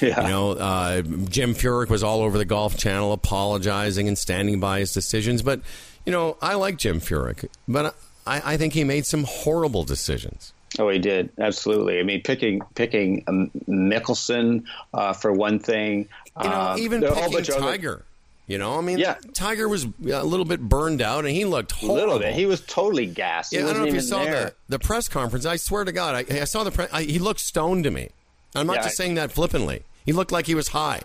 Yeah. 0.00 0.22
You 0.22 0.28
know, 0.28 0.50
uh, 0.52 1.02
Jim 1.02 1.54
Furyk 1.54 1.88
was 1.88 2.02
all 2.02 2.20
over 2.20 2.36
the 2.36 2.44
Golf 2.44 2.76
Channel 2.76 3.12
apologizing 3.12 4.08
and 4.08 4.18
standing 4.18 4.60
by 4.60 4.80
his 4.80 4.92
decisions. 4.92 5.42
But 5.42 5.60
you 6.04 6.12
know, 6.12 6.36
I 6.42 6.54
like 6.54 6.76
Jim 6.78 7.00
Furyk, 7.00 7.48
but 7.66 7.94
I, 8.26 8.42
I 8.44 8.56
think 8.56 8.72
he 8.72 8.84
made 8.84 9.06
some 9.06 9.24
horrible 9.24 9.84
decisions. 9.84 10.52
Oh, 10.78 10.88
he 10.90 10.98
did 10.98 11.30
absolutely. 11.38 11.98
I 12.00 12.02
mean, 12.02 12.22
picking 12.22 12.60
picking 12.74 13.24
um, 13.26 13.50
Mickelson 13.68 14.64
uh, 14.92 15.12
for 15.12 15.32
one 15.32 15.58
thing. 15.58 16.08
You 16.42 16.48
know, 16.48 16.54
uh, 16.54 16.76
even 16.78 17.00
there 17.00 17.10
are 17.10 17.12
a 17.12 17.14
whole 17.14 17.24
picking 17.30 17.36
bunch 17.38 17.48
of 17.48 17.54
other- 17.56 17.66
Tiger. 17.72 18.04
You 18.46 18.58
know, 18.58 18.78
I 18.78 18.80
mean, 18.80 18.98
Yeah. 18.98 19.16
Tiger 19.34 19.68
was 19.68 19.84
a 19.84 20.22
little 20.24 20.44
bit 20.44 20.60
burned 20.60 21.02
out, 21.02 21.24
and 21.24 21.34
he 21.34 21.44
looked 21.44 21.82
A 21.82 21.86
little 21.92 22.18
bit. 22.20 22.34
He 22.34 22.46
was 22.46 22.60
totally 22.60 23.06
gassed. 23.06 23.52
Yeah, 23.52 23.60
he 23.62 23.64
I 23.64 23.72
don't 23.72 23.82
know 23.82 23.88
if 23.88 23.94
you 23.94 24.00
saw 24.00 24.22
there. 24.24 24.54
the, 24.68 24.78
the 24.78 24.78
press 24.78 25.08
conference. 25.08 25.44
I 25.44 25.56
swear 25.56 25.84
to 25.84 25.90
God, 25.92 26.14
I, 26.30 26.40
I 26.42 26.44
saw 26.44 26.62
the 26.62 26.70
press. 26.70 26.90
He 27.04 27.18
looked 27.18 27.40
stoned 27.40 27.82
to 27.84 27.90
me. 27.90 28.10
I'm 28.54 28.66
not 28.68 28.76
Yeah, 28.76 28.82
just 28.84 28.96
saying 28.96 29.16
that 29.16 29.32
flippantly. 29.32 29.82
He 30.04 30.12
looked 30.12 30.30
like 30.30 30.46
he 30.46 30.54
was 30.54 30.68
high. 30.68 31.02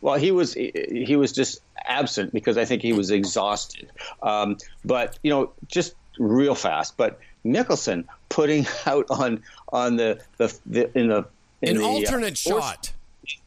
Well, 0.00 0.14
he 0.18 0.30
was 0.30 0.54
he 0.54 1.16
was 1.16 1.32
just 1.32 1.60
absent 1.86 2.32
because 2.32 2.56
I 2.56 2.64
think 2.64 2.80
he 2.82 2.92
was 2.92 3.10
exhausted. 3.10 3.90
Um, 4.22 4.56
but 4.84 5.18
you 5.22 5.30
know, 5.30 5.52
just 5.66 5.94
real 6.18 6.54
fast. 6.54 6.96
But 6.96 7.18
Mickelson 7.44 8.04
putting 8.30 8.66
out 8.86 9.06
on 9.10 9.42
on 9.70 9.96
the 9.96 10.20
the, 10.38 10.56
the 10.66 10.98
in 10.98 11.08
the 11.08 11.26
in 11.60 11.76
An 11.76 11.78
the, 11.78 11.84
uh, 11.84 11.88
alternate 11.88 12.38
fourth- 12.38 12.62
shot. 12.62 12.92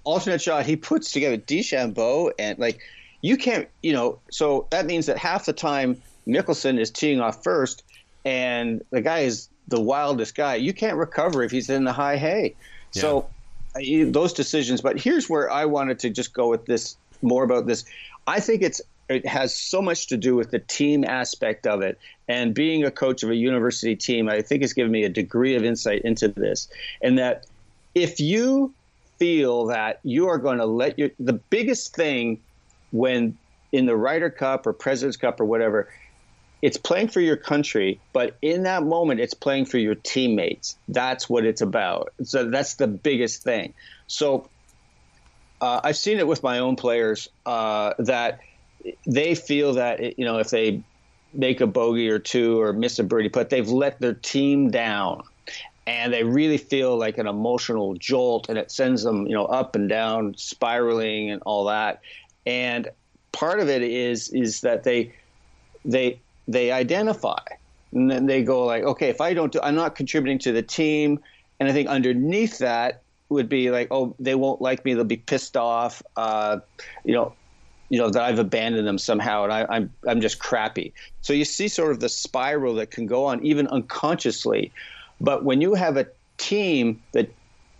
Alternate 0.04 0.42
shot 0.42 0.66
he 0.66 0.76
puts 0.76 1.12
together 1.12 1.38
DeChambeau 1.38 2.32
and 2.40 2.58
like 2.60 2.80
you 3.22 3.38
can't 3.38 3.68
you 3.82 3.94
know 3.94 4.20
so 4.32 4.68
that 4.72 4.86
means 4.86 5.06
that 5.06 5.18
half 5.18 5.46
the 5.46 5.54
time 5.54 6.02
Mickelson 6.28 6.80
is 6.80 6.92
teeing 6.92 7.20
off 7.20 7.44
first 7.44 7.84
and 8.26 8.82
the 8.92 9.02
guy 9.02 9.20
is 9.20 9.50
the 9.68 9.80
wildest 9.80 10.36
guy. 10.36 10.56
You 10.56 10.74
can't 10.74 10.98
recover 10.98 11.44
if 11.44 11.52
he's 11.52 11.70
in 11.70 11.86
the 11.86 11.94
high 11.94 12.18
hay. 12.18 12.56
So 12.92 13.30
uh, 13.76 13.80
you- 13.80 14.12
those 14.12 14.34
decisions 14.34 14.82
but 14.82 15.00
here's 15.00 15.30
where 15.30 15.50
I 15.50 15.66
wanted 15.66 16.00
to 16.00 16.10
just 16.10 16.34
go 16.34 16.50
with 16.50 16.66
this 16.66 16.98
more 17.22 17.44
about 17.44 17.68
this. 17.68 17.86
I 18.28 18.40
think 18.40 18.62
it's 18.62 18.82
it 19.10 19.26
has 19.26 19.58
so 19.58 19.82
much 19.82 20.08
to 20.08 20.18
do 20.18 20.36
with 20.36 20.52
the 20.52 20.60
team 20.60 21.04
aspect 21.04 21.68
of 21.68 21.82
it. 21.82 22.00
And 22.30 22.54
being 22.54 22.84
a 22.86 22.92
coach 22.92 23.24
of 23.24 23.30
a 23.30 23.36
university 23.36 23.96
team 23.96 24.30
I 24.30 24.42
think 24.42 24.62
has 24.62 24.74
given 24.74 24.92
me 24.92 25.04
a 25.04 25.10
degree 25.10 25.56
of 25.56 25.64
insight 25.64 26.02
into 26.04 26.28
this. 26.28 26.68
And 27.02 27.18
that 27.18 27.46
if 27.96 28.20
you 28.20 28.74
feel 29.22 29.68
that 29.68 30.00
you 30.02 30.28
are 30.30 30.40
going 30.40 30.58
to 30.58 30.66
let 30.66 30.98
your 30.98 31.12
the 31.20 31.34
biggest 31.34 31.96
thing 31.96 32.42
when 32.92 33.38
in 33.72 33.86
the 33.86 33.96
Ryder 33.96 34.32
Cup 34.32 34.66
or 34.66 34.74
President's 34.74 35.16
Cup 35.16 35.40
or 35.40 35.46
whatever, 35.46 35.90
it's 36.64 36.78
playing 36.78 37.10
for 37.10 37.22
your 37.22 37.38
country, 37.38 38.00
but 38.14 38.36
in 38.42 38.64
that 38.64 38.82
moment, 38.82 39.20
it's 39.20 39.36
playing 39.36 39.66
for 39.66 39.78
your 39.78 39.94
teammates. 39.94 40.76
That's 40.88 41.30
what 41.30 41.46
it's 41.46 41.62
about. 41.62 42.12
So 42.24 42.50
that's 42.50 42.76
the 42.76 42.88
biggest 42.88 43.44
thing. 43.44 43.76
So 44.08 44.50
uh, 45.62 45.82
I've 45.84 45.98
seen 45.98 46.18
it 46.18 46.26
with 46.26 46.42
my 46.42 46.58
own 46.58 46.76
players 46.76 47.30
uh, 47.46 47.94
that 48.00 48.40
they 49.06 49.36
feel 49.36 49.76
that 49.76 50.18
you 50.18 50.26
know 50.26 50.40
if 50.40 50.50
they 50.50 50.82
make 51.32 51.62
a 51.62 51.68
bogey 51.68 52.10
or 52.10 52.18
two 52.18 52.60
or 52.60 52.74
miss 52.74 52.98
a 52.98 53.04
birdie 53.04 53.30
putt, 53.30 53.52
they've 53.52 53.70
let 53.70 54.00
their 54.00 54.16
team 54.16 54.72
down 54.72 55.22
and 55.88 56.14
they 56.14 56.24
really 56.24 56.58
feel 56.58 56.98
like 56.98 57.18
an 57.18 57.28
emotional 57.28 57.96
jolt 57.96 58.50
and 58.50 58.58
it 58.58 58.72
sends 58.72 59.04
them 59.04 59.26
you 59.26 59.34
know 59.34 59.46
up 59.46 59.76
and 59.76 59.90
down 59.90 60.36
spiraling 60.38 61.32
and 61.32 61.42
all 61.46 61.66
that. 61.66 62.02
And 62.46 62.90
part 63.32 63.60
of 63.60 63.70
it 63.70 63.82
is 63.82 64.30
is 64.30 64.62
that 64.62 64.84
they 64.84 65.14
they 65.86 66.20
they 66.48 66.72
identify. 66.72 67.40
And 67.94 68.10
then 68.10 68.26
they 68.26 68.44
go 68.44 68.66
like 68.66 68.84
okay 68.84 69.10
if 69.10 69.20
i 69.20 69.34
don't 69.34 69.52
do 69.52 69.60
i'm 69.62 69.76
not 69.76 69.96
contributing 69.96 70.40
to 70.40 70.52
the 70.52 70.62
team. 70.62 71.20
And 71.60 71.70
i 71.70 71.74
think 71.74 71.90
underneath 71.90 72.60
that 72.60 73.02
would 73.30 73.50
be 73.50 73.72
like 73.72 73.88
oh 73.92 74.16
they 74.20 74.36
won't 74.36 74.62
like 74.62 74.86
me. 74.86 74.94
They'll 74.94 75.04
be 75.04 75.18
pissed 75.18 75.58
off 75.58 76.02
uh, 76.16 76.60
you 77.04 77.14
know 77.14 77.34
you 77.92 77.98
know 77.98 78.10
that 78.10 78.24
I've 78.24 78.40
abandoned 78.40 78.88
them 78.88 78.98
somehow, 78.98 79.44
and 79.44 79.52
I, 79.52 79.66
I'm 79.70 79.94
I'm 80.08 80.22
just 80.22 80.40
crappy. 80.40 80.94
So 81.20 81.34
you 81.34 81.44
see 81.44 81.68
sort 81.68 81.92
of 81.92 82.00
the 82.00 82.08
spiral 82.08 82.74
that 82.76 82.90
can 82.90 83.06
go 83.06 83.26
on 83.26 83.46
even 83.46 83.68
unconsciously, 83.68 84.72
but 85.22 85.46
when 85.46 85.62
you 85.62 85.76
have 85.76 85.96
a 85.96 86.08
team 86.38 87.02
that 87.14 87.32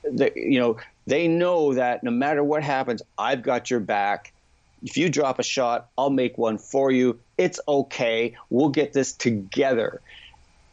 that 0.04 0.38
you 0.38 0.60
know 0.60 0.78
they 1.08 1.28
know 1.28 1.74
that 1.74 2.04
no 2.04 2.12
matter 2.12 2.44
what 2.44 2.64
happens, 2.64 3.02
I've 3.18 3.42
got 3.42 3.70
your 3.70 3.80
back. 3.80 4.32
If 4.84 4.98
you 4.98 5.10
drop 5.10 5.40
a 5.40 5.44
shot, 5.44 5.90
I'll 5.98 6.10
make 6.10 6.38
one 6.38 6.58
for 6.58 6.92
you. 6.92 7.20
It's 7.38 7.60
okay. 7.68 8.36
We'll 8.50 8.70
get 8.70 8.94
this 8.94 9.14
together. 9.14 10.02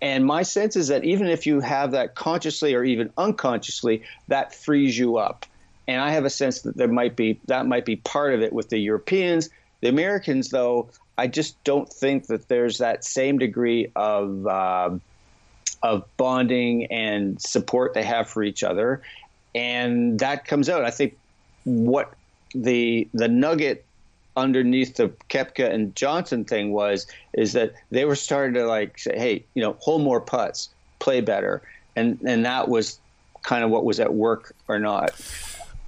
And 0.00 0.24
my 0.24 0.42
sense 0.42 0.76
is 0.76 0.88
that 0.88 1.04
even 1.04 1.26
if 1.26 1.46
you 1.46 1.60
have 1.60 1.90
that 1.90 2.14
consciously 2.14 2.74
or 2.74 2.84
even 2.84 3.10
unconsciously, 3.18 4.04
that 4.28 4.54
frees 4.54 4.96
you 4.96 5.16
up. 5.16 5.44
And 5.88 6.00
I 6.00 6.10
have 6.10 6.24
a 6.24 6.30
sense 6.30 6.62
that 6.62 6.76
there 6.76 6.88
might 6.88 7.16
be 7.16 7.40
that 7.46 7.66
might 7.66 7.84
be 7.84 7.96
part 7.96 8.34
of 8.34 8.42
it 8.42 8.52
with 8.52 8.68
the 8.68 8.78
Europeans. 8.78 9.48
The 9.80 9.88
Americans, 9.88 10.50
though, 10.50 10.90
I 11.16 11.26
just 11.26 11.62
don't 11.64 11.88
think 11.88 12.26
that 12.26 12.48
there's 12.48 12.78
that 12.78 13.04
same 13.04 13.38
degree 13.38 13.90
of 13.96 14.46
uh, 14.46 14.90
of 15.82 16.04
bonding 16.16 16.86
and 16.86 17.40
support 17.40 17.94
they 17.94 18.02
have 18.02 18.28
for 18.28 18.42
each 18.42 18.62
other, 18.62 19.02
and 19.54 20.18
that 20.20 20.44
comes 20.44 20.68
out. 20.68 20.84
I 20.84 20.90
think 20.90 21.16
what 21.64 22.12
the 22.54 23.08
the 23.12 23.28
nugget 23.28 23.84
underneath 24.36 24.96
the 24.96 25.08
Koepka 25.28 25.70
and 25.70 25.94
Johnson 25.96 26.44
thing 26.44 26.72
was 26.72 27.06
is 27.32 27.52
that 27.52 27.74
they 27.90 28.04
were 28.04 28.14
starting 28.14 28.54
to 28.54 28.66
like 28.66 28.98
say, 28.98 29.14
hey, 29.16 29.44
you 29.54 29.62
know, 29.62 29.76
hold 29.80 30.02
more 30.02 30.20
putts, 30.20 30.70
play 30.98 31.20
better, 31.20 31.62
and 31.96 32.20
and 32.24 32.44
that 32.44 32.68
was 32.68 32.98
kind 33.42 33.64
of 33.64 33.70
what 33.70 33.84
was 33.84 34.00
at 34.00 34.12
work 34.12 34.54
or 34.68 34.78
not. 34.78 35.10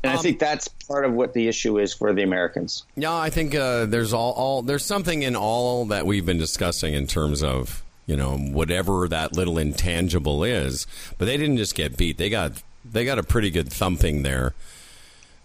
And 0.03 0.13
I 0.13 0.17
think 0.17 0.39
that's 0.39 0.67
part 0.69 1.05
of 1.05 1.13
what 1.13 1.35
the 1.35 1.47
issue 1.47 1.79
is 1.79 1.93
for 1.93 2.15
the 2.15 2.23
Americans. 2.23 2.85
Yeah, 2.97 3.15
I 3.15 3.29
think 3.29 3.55
uh, 3.55 3.85
there's 3.85 4.15
all, 4.15 4.33
all 4.33 4.63
there's 4.63 4.85
something 4.85 5.23
in 5.23 5.37
all 5.37 5.85
that 5.87 6.07
we've 6.07 6.25
been 6.25 6.39
discussing 6.39 6.95
in 6.95 7.07
terms 7.07 7.43
of 7.43 7.83
you 8.11 8.17
know 8.17 8.37
whatever 8.37 9.07
that 9.07 9.37
little 9.37 9.57
intangible 9.57 10.43
is. 10.43 10.89
But 11.17 11.27
they 11.27 11.37
didn't 11.37 11.59
just 11.59 11.77
get 11.77 11.97
beat; 11.97 12.19
they 12.19 12.29
got 12.29 12.61
they 12.85 13.05
got 13.05 13.21
a 13.21 13.23
pretty 13.23 13.51
good 13.51 13.73
thumping 13.73 14.25
there. 14.25 14.53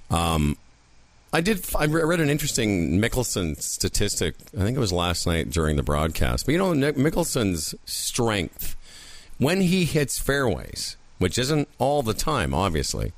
Um, 0.10 0.58
I 1.32 1.42
did. 1.42 1.64
I 1.78 1.86
read 1.86 2.20
an 2.20 2.30
interesting 2.32 3.00
Mickelson 3.00 3.62
statistic. 3.62 4.34
I 4.58 4.64
think 4.64 4.76
it 4.76 4.80
was 4.80 4.92
last 4.92 5.28
night 5.28 5.52
during 5.52 5.76
the 5.76 5.84
broadcast. 5.84 6.48
But 6.48 6.54
you 6.54 6.58
know, 6.58 6.74
Nick 6.74 6.96
Mickelson's 6.96 7.76
strength 7.86 8.76
when 9.38 9.62
he 9.62 9.86
hits 9.86 10.18
fairways, 10.18 10.98
which 11.20 11.38
isn't 11.38 11.68
all 11.78 12.02
the 12.02 12.16
time, 12.16 12.52
obviously, 12.52 13.14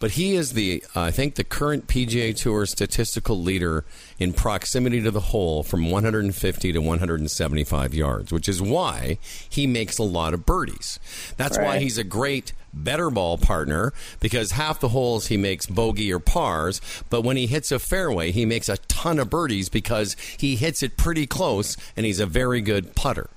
but 0.00 0.12
he 0.12 0.34
is 0.34 0.52
the 0.52 0.82
uh, 0.94 1.02
I 1.02 1.10
think 1.10 1.36
the 1.36 1.44
current 1.44 1.86
PGA 1.86 2.36
Tour 2.36 2.66
statistical 2.66 3.40
leader 3.40 3.84
in 4.18 4.32
proximity 4.32 5.00
to 5.02 5.10
the 5.10 5.20
hole 5.20 5.62
from 5.62 5.90
150 5.90 6.72
to 6.72 6.78
175 6.78 7.94
yards, 7.94 8.32
which 8.32 8.48
is 8.48 8.60
why 8.60 9.18
he 9.48 9.66
makes 9.66 9.98
a 9.98 10.02
lot 10.02 10.34
of 10.34 10.44
birdies. 10.44 10.98
That's 11.36 11.58
why 11.58 11.78
he's 11.78 11.98
a 11.98 12.04
great 12.04 12.52
better 12.72 13.08
ball 13.08 13.38
partner 13.38 13.92
because 14.20 14.52
half 14.52 14.80
the 14.80 14.88
holes 14.88 15.28
he 15.28 15.36
makes 15.36 15.66
bogey 15.66 16.12
or 16.12 16.18
pars, 16.18 16.80
but 17.08 17.22
when 17.22 17.36
he 17.36 17.46
hits 17.46 17.70
a 17.70 17.78
fairway, 17.78 18.32
he 18.32 18.44
makes 18.44 18.68
a 18.68 18.76
ton 18.88 19.18
of 19.18 19.30
birdies 19.30 19.68
because 19.68 20.16
he 20.36 20.56
hits 20.56 20.82
it 20.82 20.96
pretty 20.96 21.26
close 21.26 21.76
and 21.96 22.04
he's 22.04 22.20
a 22.20 22.26
very 22.26 22.60
good 22.60 22.94
putter. 22.94 23.30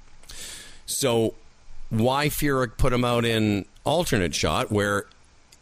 So 0.86 1.36
why 1.89 2.28
Furyk 2.28 2.78
put 2.78 2.93
him 2.93 3.05
out 3.05 3.26
in 3.26 3.66
alternate 3.84 4.36
shot 4.36 4.72
where 4.72 5.05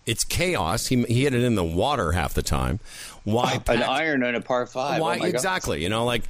it's 0.06 0.24
chaos? 0.24 0.88
He, 0.88 1.03
he 1.03 1.24
hit 1.24 1.34
it 1.34 1.43
in 1.43 1.56
the 1.56 1.64
water 1.64 2.12
half 2.12 2.34
the 2.34 2.43
time. 2.43 2.80
Why 3.24 3.62
An 3.68 3.84
iron 3.84 4.24
on 4.24 4.36
a 4.36 4.41
par 4.41 4.66
five. 4.66 5.01
why 5.01 5.16
oh 5.16 5.20
my 5.20 5.26
God. 5.26 5.36
exactly? 5.36 5.84
You 5.84 5.89
know, 5.89 6.06
like 6.06 6.24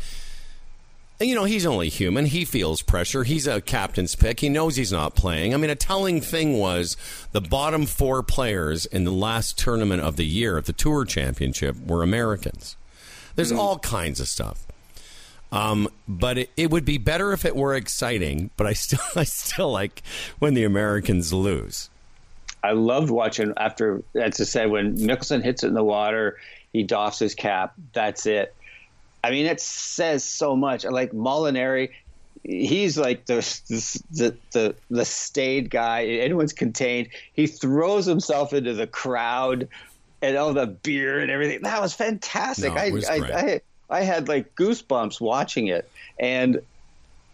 you 1.19 1.33
know, 1.33 1.45
he's 1.45 1.65
only 1.65 1.87
human. 1.87 2.25
He 2.25 2.43
feels 2.43 2.81
pressure. 2.81 3.23
He's 3.23 3.47
a 3.47 3.61
captain's 3.61 4.15
pick. 4.15 4.41
He 4.41 4.49
knows 4.49 4.75
he's 4.75 4.91
not 4.91 5.15
playing. 5.15 5.53
I 5.53 5.57
mean, 5.57 5.69
a 5.69 5.75
telling 5.75 6.19
thing 6.19 6.57
was 6.57 6.97
the 7.31 7.39
bottom 7.39 7.85
four 7.85 8.21
players 8.21 8.85
in 8.85 9.05
the 9.05 9.11
last 9.11 9.57
tournament 9.57 10.01
of 10.01 10.17
the 10.17 10.25
year 10.25 10.57
at 10.57 10.65
the 10.65 10.73
Tour 10.73 11.05
Championship 11.05 11.77
were 11.85 12.03
Americans. 12.03 12.75
There's 13.35 13.51
all 13.51 13.79
kinds 13.79 14.19
of 14.19 14.27
stuff. 14.27 14.65
Um, 15.51 15.87
but 16.07 16.37
it, 16.37 16.51
it 16.57 16.69
would 16.69 16.85
be 16.85 16.97
better 16.97 17.31
if 17.31 17.45
it 17.45 17.55
were 17.55 17.75
exciting. 17.75 18.49
But 18.57 18.67
I 18.67 18.73
still, 18.73 18.99
I 19.15 19.23
still 19.23 19.71
like 19.71 20.03
when 20.39 20.53
the 20.53 20.65
Americans 20.65 21.31
lose. 21.31 21.89
I 22.65 22.71
loved 22.71 23.09
watching 23.09 23.53
after, 23.57 24.03
as 24.15 24.41
I 24.41 24.43
said, 24.43 24.69
when 24.69 24.97
Mickelson 24.97 25.43
hits 25.43 25.63
it 25.63 25.67
in 25.67 25.73
the 25.73 25.83
water, 25.83 26.37
he 26.73 26.83
doffs 26.83 27.19
his 27.19 27.35
cap. 27.35 27.73
That's 27.93 28.25
it. 28.25 28.55
I 29.23 29.31
mean, 29.31 29.45
it 29.45 29.61
says 29.61 30.23
so 30.23 30.55
much. 30.55 30.83
Like 30.83 31.11
Molinari, 31.11 31.91
he's 32.43 32.97
like 32.97 33.25
the 33.25 33.37
the 34.11 34.35
the, 34.51 34.75
the 34.89 35.05
staid 35.05 35.69
guy. 35.69 36.05
Anyone's 36.05 36.53
contained. 36.53 37.09
He 37.33 37.47
throws 37.47 38.05
himself 38.05 38.53
into 38.53 38.73
the 38.73 38.87
crowd 38.87 39.67
and 40.21 40.37
all 40.37 40.53
the 40.53 40.67
beer 40.67 41.19
and 41.19 41.31
everything. 41.31 41.61
That 41.61 41.81
was 41.81 41.93
fantastic. 41.93 42.73
No, 42.73 42.79
I, 42.79 42.89
was 42.89 43.05
I, 43.05 43.19
great. 43.19 43.31
I 43.31 43.61
I 43.89 44.01
had 44.01 44.27
like 44.27 44.55
goosebumps 44.55 45.21
watching 45.21 45.67
it. 45.67 45.89
And 46.19 46.61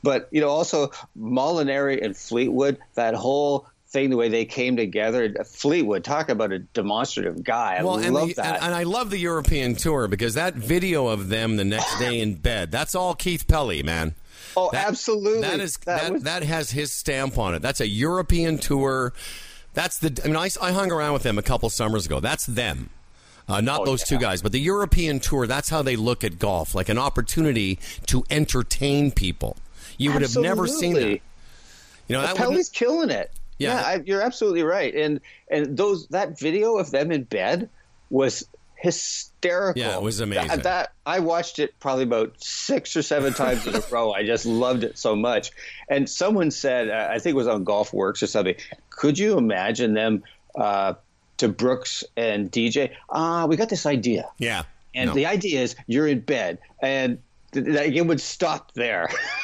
but 0.04 0.28
you 0.32 0.42
know 0.42 0.50
also 0.50 0.92
Molinari 1.20 2.04
and 2.04 2.16
Fleetwood 2.16 2.78
that 2.96 3.14
whole 3.14 3.68
thing 3.92 4.10
the 4.10 4.18
way 4.18 4.30
they 4.30 4.46
came 4.46 4.78
together 4.78 5.34
Fleetwood 5.44 6.04
talk 6.04 6.30
about 6.30 6.52
a 6.52 6.60
demonstrative 6.60 7.44
guy 7.44 7.76
I 7.80 7.84
Well, 7.84 7.98
and, 7.98 8.14
love 8.14 8.30
the, 8.30 8.34
that 8.36 8.56
and, 8.56 8.64
and 8.66 8.76
I 8.76 8.84
love 8.84 9.10
the 9.10 9.18
European 9.18 9.76
tour 9.76 10.08
because 10.08 10.34
that 10.36 10.54
video 10.56 11.08
of 11.08 11.30
them 11.30 11.58
the 11.58 11.66
next 11.66 12.00
day 12.00 12.20
in 12.22 12.36
bed, 12.36 12.72
that's 12.72 12.96
all 12.96 13.14
Keith 13.16 13.48
Pelley, 13.48 13.84
man. 13.84 14.16
oh 14.56 14.70
That- 14.72 14.88
absolutely 14.88 15.42
That 15.42 15.60
is 15.60 15.78
that, 15.86 16.14
was- 16.14 16.24
that 16.24 16.44
has 16.44 16.72
his 16.72 16.92
stamp 16.94 17.38
on 17.38 17.54
it. 17.54 17.62
That's 17.62 17.82
a 17.82 17.88
European 17.88 18.58
tour. 18.58 19.14
That's 19.74 20.00
the. 20.00 20.20
I 20.26 20.28
mean, 20.28 20.36
I, 20.36 20.50
I 20.62 20.72
hung 20.74 20.92
around 20.92 21.14
with 21.14 21.24
them 21.24 21.38
a 21.38 21.42
couple 21.42 21.70
summers 21.70 22.06
ago. 22.06 22.20
That's 22.20 22.46
them. 22.46 22.90
Uh, 23.48 23.62
not 23.62 23.82
Oh, 23.82 23.86
those 23.86 24.04
two 24.04 24.18
guys, 24.18 24.42
but 24.42 24.52
the 24.52 24.60
European 24.60 25.20
tour. 25.22 25.48
That's 25.48 25.70
how 25.70 25.82
they 25.82 25.96
look 25.96 26.24
at 26.26 26.40
golf, 26.40 26.76
like 26.76 26.90
an 26.90 26.98
opportunity 26.98 27.80
to 28.08 28.24
entertain 28.30 29.12
people. 29.12 29.56
You 29.98 30.12
would 30.12 30.22
have 30.24 30.36
never 30.38 30.68
seen 30.68 30.94
that. 30.94 31.00
Absolutely. 31.00 31.22
You 32.08 32.16
know, 32.18 32.22
that 32.24 32.36
Pelley's 32.36 32.70
killing 32.70 33.10
it. 33.12 33.32
Yeah. 33.62 33.76
Yeah, 33.80 33.88
I, 33.88 34.04
you're 34.06 34.22
absolutely 34.22 34.64
right. 34.64 34.94
And 34.96 35.20
and 35.50 35.78
those 35.78 36.08
that 36.08 36.40
video 36.40 36.78
of 36.78 36.92
them 36.92 37.12
in 37.12 37.24
bed 37.24 37.70
was 38.10 38.46
hysterical. 38.76 39.82
Yeah, 39.82 39.96
it 39.96 40.02
was 40.02 40.20
amazing. 40.20 40.48
That, 40.50 40.64
that- 40.64 40.94
I 41.06 41.20
watched 41.20 41.60
it 41.60 41.74
probably 41.80 42.04
about 42.04 42.34
six 42.44 42.96
or 42.96 43.02
seven 43.02 43.34
times 43.34 43.66
in 43.68 43.76
a 43.76 43.82
row. 43.92 44.12
I 44.14 44.24
just 44.26 44.46
loved 44.46 44.84
it 44.84 44.98
so 44.98 45.16
much. 45.16 45.52
And 45.90 46.10
someone 46.10 46.52
said, 46.52 46.90
uh, 46.90 47.08
I 47.12 47.20
think 47.20 47.34
it 47.34 47.38
was 47.38 47.48
on 47.48 47.64
Golf 47.64 47.92
Works 47.94 48.22
or 48.24 48.28
something. 48.28 48.56
Could 48.92 49.18
you 49.18 49.38
imagine 49.38 49.94
them 49.94 50.24
uh, 50.56 50.94
to 51.38 51.48
Brooks 51.50 52.04
and 52.16 52.52
DJ? 52.52 52.92
Ah, 53.10 53.46
we 53.48 53.56
got 53.58 53.70
this 53.70 53.86
idea. 53.86 54.30
yeah. 54.38 54.64
And 54.94 55.08
No. 55.10 55.14
the 55.16 55.26
idea 55.26 55.62
is 55.62 55.76
you're 55.88 56.08
in 56.08 56.20
bed, 56.20 56.60
and 56.82 57.18
th- 57.54 57.66
th- 57.66 57.96
it 57.96 58.02
would 58.06 58.20
stop 58.20 58.74
there. 58.74 59.10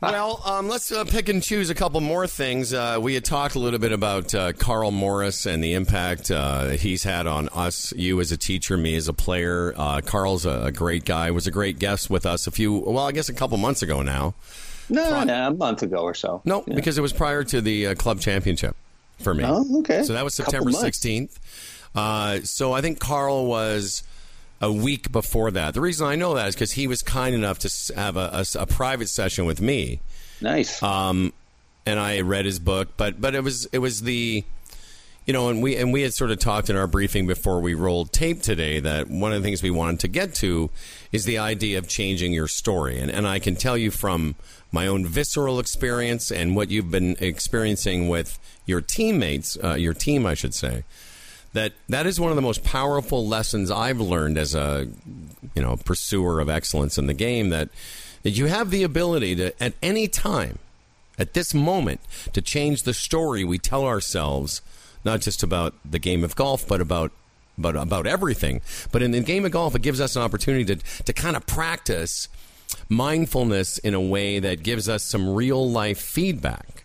Well, 0.00 0.40
um, 0.44 0.68
let's 0.68 0.92
uh, 0.92 1.04
pick 1.04 1.28
and 1.28 1.42
choose 1.42 1.70
a 1.70 1.74
couple 1.74 2.00
more 2.00 2.26
things. 2.28 2.72
Uh, 2.72 2.98
we 3.00 3.14
had 3.14 3.24
talked 3.24 3.56
a 3.56 3.58
little 3.58 3.80
bit 3.80 3.90
about 3.90 4.32
uh, 4.34 4.52
Karl 4.52 4.92
Morris 4.92 5.44
and 5.44 5.62
the 5.62 5.74
impact 5.74 6.30
uh, 6.30 6.68
he's 6.68 7.02
had 7.02 7.26
on 7.26 7.48
us, 7.48 7.92
you 7.96 8.20
as 8.20 8.30
a 8.30 8.36
teacher, 8.36 8.76
me 8.76 8.94
as 8.96 9.08
a 9.08 9.12
player. 9.12 9.74
Uh, 9.76 10.00
Karl's 10.00 10.46
a, 10.46 10.66
a 10.66 10.72
great 10.72 11.04
guy. 11.04 11.30
Was 11.32 11.46
a 11.48 11.50
great 11.50 11.78
guest 11.80 12.08
with 12.10 12.26
us 12.26 12.46
a 12.46 12.52
few, 12.52 12.72
well, 12.78 13.06
I 13.06 13.12
guess 13.12 13.28
a 13.28 13.32
couple 13.34 13.56
months 13.58 13.82
ago 13.82 14.02
now. 14.02 14.34
no, 14.88 15.24
no, 15.24 15.48
a 15.48 15.50
month 15.54 15.82
ago 15.82 15.98
or 15.98 16.14
so. 16.14 16.42
No, 16.44 16.62
Yeah. 16.66 16.76
because 16.76 16.96
it 16.96 17.02
was 17.02 17.12
prior 17.12 17.42
to 17.44 17.60
the 17.60 17.88
uh, 17.88 17.94
club 17.96 18.20
championship 18.20 18.76
for 19.18 19.34
me. 19.34 19.42
Oh, 19.44 19.80
okay. 19.80 20.04
So 20.04 20.12
that 20.12 20.22
was 20.24 20.32
September 20.34 20.70
16th. 20.70 21.36
Uh, 21.94 22.38
so 22.44 22.72
I 22.72 22.80
think 22.82 23.00
Karl 23.00 23.46
was 23.46 24.04
a 24.60 24.72
week 24.72 25.12
before 25.12 25.50
that. 25.52 25.74
The 25.74 25.80
reason 25.80 26.06
I 26.06 26.16
know 26.16 26.34
that 26.34 26.48
is 26.48 26.54
because 26.54 26.72
he 26.72 26.86
was 26.86 27.02
kind 27.02 27.34
enough 27.34 27.58
to 27.60 27.94
have 27.94 28.16
a, 28.16 28.44
a- 28.56 28.62
a 28.62 28.66
private 28.66 29.08
session 29.08 29.44
with 29.44 29.60
me. 29.60 30.00
Nice. 30.40 30.82
um, 30.82 31.32
and 31.86 31.98
I 31.98 32.20
read 32.20 32.44
his 32.44 32.58
book, 32.58 32.88
but 32.96 33.20
but 33.20 33.34
it 33.34 33.42
was 33.42 33.64
it 33.66 33.78
was 33.78 34.02
the 34.02 34.44
you 35.26 35.32
know, 35.34 35.48
and 35.50 35.62
we 35.62 35.76
and 35.76 35.92
we 35.92 36.02
had 36.02 36.12
sort 36.14 36.30
of 36.30 36.38
talked 36.38 36.70
in 36.70 36.76
our 36.76 36.86
briefing 36.86 37.26
before 37.26 37.60
we 37.60 37.74
rolled 37.74 38.12
tape 38.12 38.40
today 38.42 38.78
that 38.80 39.08
one 39.08 39.32
of 39.32 39.42
the 39.42 39.46
things 39.46 39.62
we 39.62 39.70
wanted 39.70 40.00
to 40.00 40.08
get 40.08 40.34
to 40.36 40.70
is 41.12 41.24
the 41.24 41.38
idea 41.38 41.78
of 41.78 41.88
changing 41.88 42.32
your 42.32 42.48
story, 42.48 42.98
and 42.98 43.10
and 43.10 43.26
I 43.26 43.38
can 43.38 43.54
tell 43.56 43.76
you 43.76 43.90
from 43.90 44.34
my 44.70 44.86
own 44.86 45.06
visceral 45.06 45.58
experience 45.60 46.30
and 46.30 46.54
what 46.56 46.70
you've 46.70 46.90
been 46.90 47.16
experiencing 47.20 48.08
with 48.08 48.38
your 48.66 48.80
teammates, 48.82 49.56
uh, 49.64 49.74
your 49.74 49.94
team, 49.94 50.26
I 50.26 50.34
should 50.34 50.52
say. 50.54 50.84
That 51.54 51.72
that 51.88 52.06
is 52.06 52.20
one 52.20 52.30
of 52.30 52.36
the 52.36 52.42
most 52.42 52.62
powerful 52.62 53.26
lessons 53.26 53.70
I've 53.70 54.00
learned 54.00 54.36
as 54.36 54.54
a 54.54 54.88
you 55.54 55.62
know 55.62 55.76
pursuer 55.76 56.40
of 56.40 56.48
excellence 56.48 56.98
in 56.98 57.06
the 57.06 57.14
game. 57.14 57.48
That 57.48 57.70
that 58.22 58.30
you 58.30 58.46
have 58.46 58.70
the 58.70 58.82
ability 58.82 59.34
to 59.36 59.62
at 59.62 59.74
any 59.82 60.08
time 60.08 60.58
at 61.18 61.34
this 61.34 61.54
moment 61.54 62.00
to 62.32 62.40
change 62.40 62.82
the 62.82 62.94
story 62.94 63.44
we 63.44 63.58
tell 63.58 63.84
ourselves, 63.84 64.62
not 65.04 65.20
just 65.20 65.42
about 65.42 65.74
the 65.84 65.98
game 65.98 66.22
of 66.22 66.36
golf, 66.36 66.66
but 66.66 66.80
about 66.80 67.12
about, 67.58 67.76
about 67.76 68.06
everything. 68.06 68.60
But 68.92 69.02
in 69.02 69.10
the 69.10 69.20
game 69.20 69.44
of 69.44 69.50
golf, 69.50 69.74
it 69.74 69.82
gives 69.82 70.00
us 70.00 70.16
an 70.16 70.22
opportunity 70.22 70.64
to, 70.76 71.02
to 71.04 71.12
kind 71.12 71.36
of 71.36 71.46
practice 71.46 72.28
mindfulness 72.88 73.78
in 73.78 73.94
a 73.94 74.00
way 74.00 74.38
that 74.38 74.62
gives 74.62 74.88
us 74.88 75.04
some 75.04 75.34
real 75.34 75.68
life 75.68 75.98
feedback. 75.98 76.84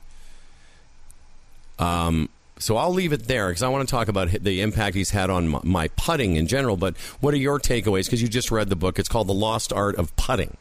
Um, 1.79 2.29
so 2.63 2.77
I'll 2.77 2.93
leave 2.93 3.11
it 3.11 3.27
there 3.27 3.49
because 3.49 3.61
I 3.61 3.67
want 3.67 3.87
to 3.87 3.91
talk 3.91 4.07
about 4.07 4.29
the 4.29 4.61
impact 4.61 4.95
he's 4.95 5.09
had 5.09 5.29
on 5.29 5.59
my, 5.63 5.89
putting 5.89 6.37
in 6.37 6.47
general. 6.47 6.77
But 6.77 6.97
what 7.19 7.33
are 7.33 7.37
your 7.37 7.59
takeaways? 7.59 8.05
Because 8.05 8.21
you 8.21 8.29
just 8.29 8.51
read 8.51 8.69
the 8.69 8.75
book. 8.75 8.97
It's 8.97 9.09
called 9.09 9.27
The 9.27 9.33
Lost 9.33 9.73
Art 9.73 9.95
of 9.95 10.15
Putting. 10.15 10.55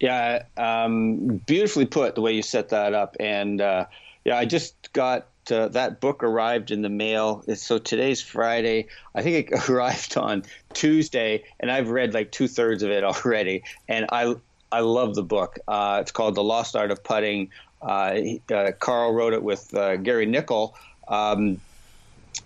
Yeah, 0.00 0.44
um, 0.56 1.42
beautifully 1.46 1.84
put 1.84 2.14
the 2.14 2.22
way 2.22 2.32
you 2.32 2.42
set 2.42 2.70
that 2.70 2.94
up. 2.94 3.16
And 3.20 3.60
uh, 3.60 3.86
yeah, 4.24 4.38
I 4.38 4.46
just 4.46 4.92
got 4.94 5.26
uh, 5.50 5.68
that 5.68 6.00
book 6.00 6.22
arrived 6.22 6.70
in 6.70 6.80
the 6.80 6.88
mail. 6.88 7.44
So 7.54 7.78
today's 7.78 8.22
Friday. 8.22 8.88
I 9.14 9.22
think 9.22 9.50
it 9.50 9.68
arrived 9.68 10.16
on 10.16 10.44
Tuesday, 10.72 11.44
and 11.60 11.70
I've 11.70 11.90
read 11.90 12.14
like 12.14 12.32
two 12.32 12.48
thirds 12.48 12.82
of 12.82 12.90
it 12.90 13.04
already. 13.04 13.62
And 13.88 14.06
I 14.10 14.36
I 14.72 14.80
love 14.80 15.14
the 15.14 15.22
book. 15.22 15.58
Uh, 15.68 15.98
it's 16.00 16.10
called 16.12 16.34
The 16.34 16.42
Lost 16.42 16.74
Art 16.74 16.90
of 16.90 17.04
Putting. 17.04 17.50
Uh, 17.80 18.20
uh, 18.50 18.72
Karl 18.80 19.12
wrote 19.12 19.34
it 19.34 19.42
with 19.42 19.72
uh, 19.74 19.96
Gary 19.96 20.26
Nicol, 20.26 20.74
um, 21.08 21.60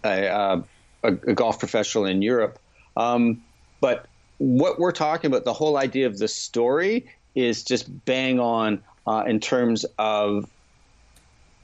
a, 0.05 0.27
a, 0.27 0.65
a 1.03 1.11
golf 1.11 1.59
professional 1.59 2.05
in 2.05 2.23
Europe. 2.23 2.59
Um, 2.97 3.43
but 3.81 4.07
what 4.39 4.79
we're 4.79 4.93
talking 4.93 5.31
about, 5.31 5.45
the 5.45 5.53
whole 5.53 5.77
idea 5.77 6.07
of 6.07 6.19
the 6.19 6.29
story, 6.29 7.07
is 7.35 7.63
just 7.63 8.05
bang 8.05 8.41
on 8.41 8.83
uh, 9.07 9.25
in 9.27 9.41
terms 9.41 9.85
of 9.99 10.49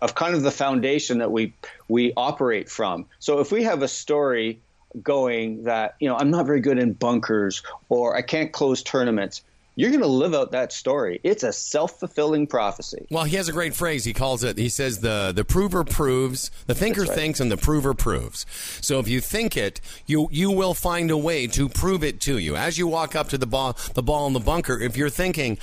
of 0.03 0.14
kind 0.14 0.34
of 0.34 0.42
the 0.42 0.51
foundation 0.51 1.18
that 1.18 1.32
we 1.32 1.53
we 1.88 2.12
operate 2.16 2.68
from. 2.68 3.07
So 3.18 3.40
if 3.40 3.51
we 3.51 3.62
have 3.62 3.82
a 3.82 3.88
story 3.88 4.61
going 5.03 5.64
that 5.64 5.97
you 5.99 6.09
know 6.09 6.16
I'm 6.16 6.30
not 6.30 6.47
very 6.47 6.61
good 6.61 6.78
in 6.78 6.92
bunkers 6.92 7.62
or 7.88 8.16
I 8.16 8.22
can't 8.22 8.53
close 8.53 8.82
tournaments, 8.82 9.42
you're 9.77 9.91
going 9.91 10.03
to 10.03 10.07
live 10.07 10.35
out 10.35 10.53
that 10.53 10.72
story. 10.72 11.20
It's 11.25 11.43
a 11.43 11.53
self 11.53 11.99
fulfilling 11.99 12.47
prophecy. 12.47 13.07
Well, 13.11 13.25
he 13.25 13.37
has 13.37 13.49
a 13.49 13.53
great 13.53 13.75
phrase. 13.75 14.05
He 14.05 14.12
calls 14.12 14.45
it. 14.45 14.57
He 14.57 14.68
says 14.68 15.01
the 15.01 15.33
the 15.35 15.45
prover 15.45 15.85
proves, 15.85 16.51
the 16.66 16.75
thinker 16.75 17.03
right. 17.03 17.11
thinks, 17.11 17.41
and 17.41 17.51
the 17.51 17.57
prover 17.57 17.95
proves. 17.95 18.47
So 18.81 19.01
if 19.01 19.09
you 19.09 19.20
think 19.20 19.57
it, 19.57 19.81
you 20.07 20.29
you 20.31 20.51
will 20.51 20.75
find 20.75 21.11
a 21.11 21.16
way 21.16 21.47
to 21.49 21.68
prove 21.68 22.05
it 22.05 22.20
to 22.22 22.39
you. 22.39 22.57
As 22.57 22.79
you 22.79 22.87
walk 22.87 23.16
up 23.16 23.29
to 23.31 23.39
the 23.39 23.47
ball, 23.47 23.77
the 23.95 24.03
ball 24.03 24.27
in 24.27 24.33
the 24.33 24.41
bunker, 24.41 24.81
if 24.81 24.97
you're 24.97 25.11
thinking, 25.11 25.59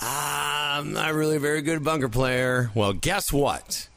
ah, 0.00 0.78
I'm 0.78 0.92
not 0.92 1.12
really 1.12 1.36
a 1.36 1.40
very 1.40 1.60
good 1.60 1.84
bunker 1.84 2.08
player, 2.08 2.70
well, 2.74 2.92
guess 2.94 3.32
what? 3.32 3.88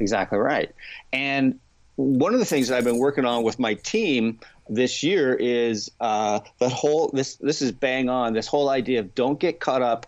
Exactly 0.00 0.38
right. 0.38 0.74
And 1.12 1.60
one 1.96 2.32
of 2.32 2.40
the 2.40 2.46
things 2.46 2.68
that 2.68 2.78
I've 2.78 2.84
been 2.84 2.98
working 2.98 3.24
on 3.24 3.42
with 3.42 3.58
my 3.58 3.74
team 3.74 4.40
this 4.70 5.02
year 5.02 5.34
is 5.34 5.90
uh, 6.00 6.40
the 6.58 6.68
whole 6.68 7.10
this 7.12 7.34
this 7.36 7.60
is 7.60 7.72
bang 7.72 8.08
on 8.08 8.32
this 8.32 8.46
whole 8.46 8.70
idea 8.70 9.00
of 9.00 9.14
don't 9.14 9.38
get 9.38 9.60
caught 9.60 9.82
up 9.82 10.06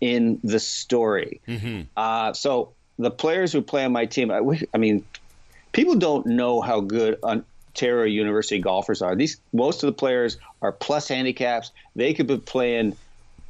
in 0.00 0.38
the 0.44 0.60
story. 0.60 1.40
Mm-hmm. 1.48 1.82
Uh, 1.96 2.32
so 2.34 2.72
the 2.98 3.10
players 3.10 3.52
who 3.52 3.62
play 3.62 3.84
on 3.84 3.92
my 3.92 4.04
team, 4.04 4.30
I, 4.30 4.40
I 4.74 4.78
mean, 4.78 5.04
people 5.72 5.94
don't 5.94 6.26
know 6.26 6.60
how 6.60 6.80
good 6.80 7.18
Ontario 7.22 8.04
University 8.04 8.60
golfers 8.60 9.00
are. 9.00 9.16
These 9.16 9.38
most 9.52 9.82
of 9.82 9.86
the 9.86 9.94
players 9.94 10.36
are 10.60 10.72
plus 10.72 11.08
handicaps. 11.08 11.72
They 11.96 12.12
could 12.14 12.26
be 12.26 12.36
playing 12.36 12.96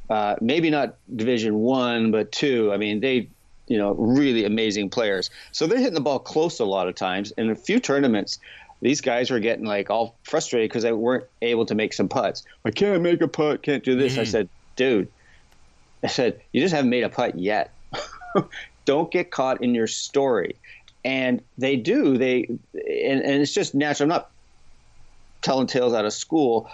uh, 0.09 0.35
maybe 0.39 0.69
not 0.69 0.95
Division 1.13 1.55
One, 1.59 2.11
but 2.11 2.31
two. 2.31 2.71
I 2.71 2.77
mean, 2.77 3.01
they 3.01 3.27
you 3.67 3.77
know 3.77 3.93
really 3.95 4.45
amazing 4.45 4.89
players. 4.89 5.29
So 5.51 5.67
they're 5.67 5.77
hitting 5.77 5.93
the 5.93 6.01
ball 6.01 6.19
close 6.19 6.59
a 6.59 6.65
lot 6.65 6.87
of 6.87 6.95
times. 6.95 7.31
In 7.31 7.49
a 7.49 7.55
few 7.55 7.79
tournaments, 7.79 8.39
these 8.83 8.99
guys 8.99 9.31
were 9.31 9.39
getting 9.39 9.65
like 9.65 9.89
all 9.89 10.17
frustrated 10.23 10.69
because 10.69 10.83
they 10.83 10.91
weren't 10.91 11.23
able 11.41 11.65
to 11.65 11.73
make 11.73 11.93
some 11.93 12.09
putts. 12.09 12.43
I 12.65 12.71
can't 12.71 13.01
make 13.01 13.21
a 13.21 13.29
putt. 13.29 13.63
Can't 13.63 13.81
do 13.81 13.95
this. 13.95 14.13
Mm-hmm. 14.13 14.21
I 14.21 14.25
said, 14.25 14.49
dude. 14.75 15.07
I 16.03 16.07
said, 16.07 16.41
you 16.51 16.59
just 16.59 16.75
haven't 16.75 16.89
made 16.89 17.05
a 17.05 17.09
putt 17.09 17.39
yet. 17.39 17.71
Don't 18.85 19.09
get 19.09 19.31
caught 19.31 19.63
in 19.63 19.73
your 19.73 19.87
story. 19.87 20.57
And 21.05 21.41
they 21.57 21.77
do. 21.77 22.17
They 22.17 22.43
and, 22.73 23.21
and 23.21 23.41
it's 23.41 23.53
just 23.53 23.73
natural. 23.73 24.05
I'm 24.05 24.09
not 24.09 24.31
telling 25.41 25.67
tales 25.67 25.93
out 25.93 26.03
of 26.03 26.11
school. 26.11 26.69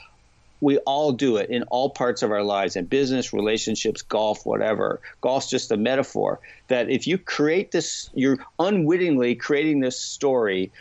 We 0.61 0.77
all 0.79 1.13
do 1.13 1.37
it 1.37 1.49
in 1.49 1.63
all 1.63 1.89
parts 1.91 2.21
of 2.21 2.31
our 2.31 2.43
lives, 2.43 2.75
in 2.75 2.85
business, 2.85 3.33
relationships, 3.33 4.01
golf, 4.01 4.45
whatever. 4.45 4.99
Golf's 5.21 5.49
just 5.49 5.71
a 5.71 5.77
metaphor 5.77 6.39
that 6.67 6.89
if 6.89 7.07
you 7.07 7.17
create 7.17 7.71
this, 7.71 8.09
you're 8.13 8.39
unwittingly 8.59 9.35
creating 9.35 9.79
this 9.79 9.97
story 9.97 10.71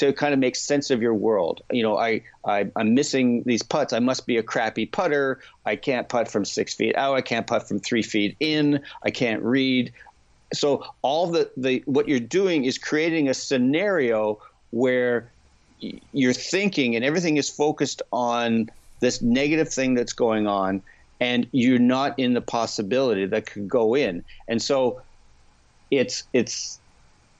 to 0.00 0.14
kind 0.14 0.32
of 0.32 0.40
make 0.40 0.56
sense 0.56 0.90
of 0.90 1.02
your 1.02 1.12
world. 1.12 1.60
You 1.70 1.82
know, 1.82 1.98
I, 1.98 2.22
I 2.46 2.70
am 2.78 2.94
missing 2.94 3.42
these 3.44 3.62
putts. 3.62 3.92
I 3.92 3.98
must 3.98 4.26
be 4.26 4.38
a 4.38 4.42
crappy 4.42 4.86
putter. 4.86 5.40
I 5.66 5.76
can't 5.76 6.08
putt 6.08 6.26
from 6.26 6.46
six 6.46 6.72
feet 6.74 6.96
out. 6.96 7.16
I 7.16 7.20
can't 7.20 7.46
putt 7.46 7.68
from 7.68 7.80
three 7.80 8.02
feet 8.02 8.34
in. 8.40 8.80
I 9.02 9.10
can't 9.10 9.42
read. 9.42 9.92
So 10.54 10.86
all 11.02 11.26
the 11.26 11.50
the 11.54 11.82
what 11.84 12.08
you're 12.08 12.18
doing 12.18 12.64
is 12.64 12.78
creating 12.78 13.28
a 13.28 13.34
scenario 13.34 14.38
where 14.70 15.30
you're 16.12 16.32
thinking 16.32 16.96
and 16.96 17.04
everything 17.04 17.36
is 17.36 17.50
focused 17.50 18.00
on 18.10 18.70
this 19.00 19.20
negative 19.20 19.68
thing 19.68 19.94
that's 19.94 20.14
going 20.14 20.46
on 20.46 20.82
and 21.20 21.46
you're 21.52 21.78
not 21.78 22.18
in 22.18 22.32
the 22.32 22.40
possibility 22.40 23.26
that 23.26 23.46
could 23.46 23.68
go 23.68 23.94
in 23.94 24.22
and 24.48 24.60
so 24.60 25.00
it's 25.90 26.24
it's 26.34 26.79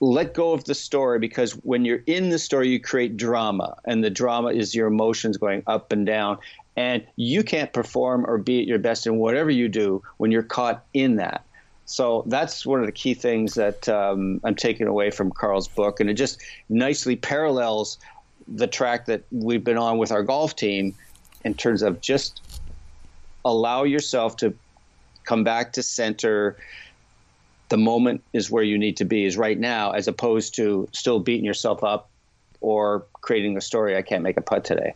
let 0.01 0.33
go 0.33 0.51
of 0.51 0.63
the 0.65 0.73
story 0.73 1.19
because 1.19 1.53
when 1.63 1.85
you're 1.85 2.03
in 2.07 2.31
the 2.31 2.39
story, 2.39 2.69
you 2.69 2.79
create 2.79 3.15
drama, 3.15 3.77
and 3.85 4.03
the 4.03 4.09
drama 4.09 4.49
is 4.49 4.73
your 4.75 4.87
emotions 4.87 5.37
going 5.37 5.63
up 5.67 5.91
and 5.91 6.05
down. 6.05 6.39
And 6.75 7.05
you 7.15 7.43
can't 7.43 7.71
perform 7.71 8.25
or 8.25 8.37
be 8.37 8.61
at 8.61 8.67
your 8.67 8.79
best 8.79 9.05
in 9.05 9.17
whatever 9.17 9.51
you 9.51 9.67
do 9.67 10.01
when 10.17 10.31
you're 10.31 10.41
caught 10.41 10.83
in 10.93 11.17
that. 11.17 11.45
So 11.85 12.23
that's 12.27 12.65
one 12.65 12.79
of 12.79 12.85
the 12.85 12.91
key 12.91 13.13
things 13.13 13.53
that 13.55 13.87
um, 13.89 14.39
I'm 14.43 14.55
taking 14.55 14.87
away 14.87 15.11
from 15.11 15.31
Karl's 15.31 15.67
book, 15.67 15.99
and 15.99 16.09
it 16.09 16.15
just 16.15 16.41
nicely 16.69 17.15
parallels 17.15 17.99
the 18.47 18.67
track 18.67 19.05
that 19.05 19.23
we've 19.31 19.63
been 19.63 19.77
on 19.77 19.97
with 19.97 20.11
our 20.11 20.23
golf 20.23 20.55
team 20.55 20.95
in 21.45 21.53
terms 21.53 21.81
of 21.83 22.01
just 22.01 22.41
allow 23.45 23.83
yourself 23.83 24.35
to 24.37 24.53
come 25.25 25.43
back 25.43 25.73
to 25.73 25.83
center 25.83 26.57
the 27.71 27.77
moment 27.77 28.21
is 28.33 28.51
where 28.51 28.63
you 28.63 28.77
need 28.77 28.97
to 28.97 29.05
be 29.05 29.25
is 29.25 29.37
right 29.37 29.57
now 29.57 29.91
as 29.91 30.07
opposed 30.07 30.55
to 30.55 30.87
still 30.91 31.19
beating 31.19 31.45
yourself 31.45 31.83
up 31.83 32.09
or 32.59 33.05
creating 33.21 33.57
a 33.57 33.61
story 33.61 33.97
i 33.97 34.01
can't 34.03 34.21
make 34.21 34.37
a 34.37 34.41
putt 34.41 34.63
today. 34.63 34.93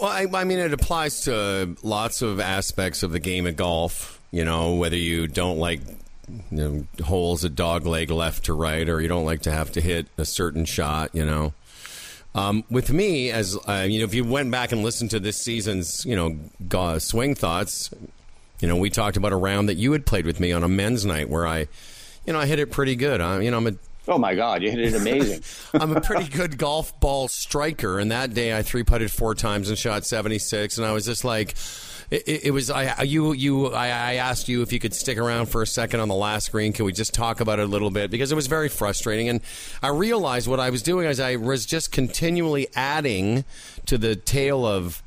Well 0.00 0.10
I, 0.10 0.26
I, 0.34 0.44
mean 0.44 0.58
it 0.58 0.72
applies 0.72 1.20
to 1.22 1.76
lots 1.82 2.22
of 2.22 2.40
aspects 2.40 3.04
of 3.04 3.12
the 3.12 3.20
game 3.20 3.46
of 3.46 3.54
golf 3.54 4.20
you 4.32 4.44
know 4.44 4.74
whether 4.74 4.96
you 4.96 5.28
don't 5.28 5.58
like 5.58 5.80
you 6.50 6.56
know, 6.56 6.86
holes 7.04 7.44
a 7.44 7.50
dog 7.50 7.84
leg 7.86 8.10
left 8.10 8.46
to 8.46 8.54
right 8.54 8.88
or 8.88 9.00
you 9.00 9.06
don't 9.06 9.26
like 9.26 9.42
to 9.42 9.52
have 9.52 9.70
to 9.72 9.80
hit 9.80 10.06
a 10.18 10.24
certain 10.24 10.64
shot 10.64 11.10
you 11.14 11.24
know. 11.24 11.52
Um, 12.36 12.64
with 12.68 12.90
me, 12.90 13.30
as 13.30 13.56
uh, 13.68 13.86
you 13.88 14.00
know, 14.00 14.06
if 14.06 14.12
you 14.12 14.24
went 14.24 14.50
back 14.50 14.72
and 14.72 14.82
listened 14.82 15.12
to 15.12 15.20
this 15.20 15.36
season's, 15.36 16.04
you 16.04 16.16
know, 16.16 16.98
swing 16.98 17.36
thoughts, 17.36 17.90
you 18.64 18.68
know, 18.68 18.76
we 18.76 18.88
talked 18.88 19.18
about 19.18 19.30
a 19.30 19.36
round 19.36 19.68
that 19.68 19.74
you 19.74 19.92
had 19.92 20.06
played 20.06 20.24
with 20.24 20.40
me 20.40 20.50
on 20.50 20.64
a 20.64 20.68
men's 20.68 21.04
night 21.04 21.28
where 21.28 21.46
I, 21.46 21.68
you 22.24 22.32
know, 22.32 22.38
I 22.38 22.46
hit 22.46 22.58
it 22.58 22.70
pretty 22.70 22.96
good. 22.96 23.20
I, 23.20 23.38
you 23.40 23.50
know, 23.50 23.58
I'm 23.58 23.66
a 23.66 23.72
Oh 24.08 24.16
my 24.16 24.34
God, 24.34 24.62
you 24.62 24.70
hit 24.70 24.80
it 24.80 24.94
amazing! 24.94 25.42
I'm 25.74 25.94
a 25.94 26.00
pretty 26.00 26.30
good 26.30 26.56
golf 26.56 26.98
ball 26.98 27.28
striker, 27.28 27.98
and 27.98 28.10
that 28.10 28.32
day 28.32 28.56
I 28.56 28.62
three 28.62 28.82
putted 28.82 29.10
four 29.10 29.34
times 29.34 29.68
and 29.68 29.76
shot 29.76 30.06
76, 30.06 30.78
and 30.78 30.86
I 30.86 30.92
was 30.92 31.04
just 31.04 31.26
like, 31.26 31.54
it, 32.10 32.44
it, 32.44 32.50
was 32.52 32.70
I 32.70 33.02
you 33.02 33.34
you 33.34 33.66
I, 33.66 33.88
I, 33.88 34.14
asked 34.14 34.48
you 34.48 34.62
if 34.62 34.72
you 34.72 34.78
could 34.78 34.94
stick 34.94 35.18
around 35.18 35.46
for 35.46 35.60
a 35.60 35.66
second 35.66 36.00
on 36.00 36.08
the 36.08 36.14
last 36.14 36.50
green. 36.50 36.72
Can 36.72 36.86
we 36.86 36.92
just 36.92 37.12
talk 37.12 37.40
about 37.40 37.58
it 37.58 37.64
a 37.64 37.68
little 37.68 37.90
bit 37.90 38.10
because 38.10 38.32
it 38.32 38.34
was 38.34 38.46
very 38.46 38.70
frustrating, 38.70 39.28
and 39.28 39.42
I 39.82 39.88
realized 39.88 40.48
what 40.48 40.60
I 40.60 40.70
was 40.70 40.82
doing 40.82 41.06
is 41.06 41.20
I 41.20 41.36
was 41.36 41.66
just 41.66 41.92
continually 41.92 42.68
adding 42.74 43.44
to 43.86 43.98
the 43.98 44.16
tale 44.16 44.66
of 44.66 45.02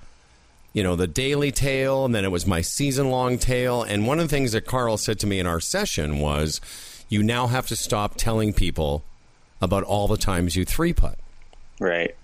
you 0.77 0.83
know, 0.83 0.95
the 0.95 1.07
daily 1.07 1.51
tale, 1.51 2.05
and 2.05 2.13
then 2.13 2.23
it 2.23 2.29
was 2.29 2.45
my 2.45 2.61
season 2.61 3.09
long 3.09 3.39
tale. 3.39 3.81
And 3.81 4.05
one 4.05 4.19
of 4.19 4.25
the 4.25 4.29
things 4.29 4.51
that 4.51 4.67
Karl 4.67 4.95
said 4.95 5.17
to 5.21 5.25
me 5.25 5.39
in 5.39 5.47
our 5.47 5.59
session 5.59 6.19
was, 6.19 6.61
you 7.09 7.23
now 7.23 7.47
have 7.47 7.65
to 7.69 7.75
stop 7.75 8.13
telling 8.15 8.53
people 8.53 9.03
about 9.59 9.83
all 9.85 10.07
the 10.07 10.17
times 10.17 10.55
you 10.55 10.65
three 10.65 10.93
putt. 10.93 11.17
Right. 11.79 12.15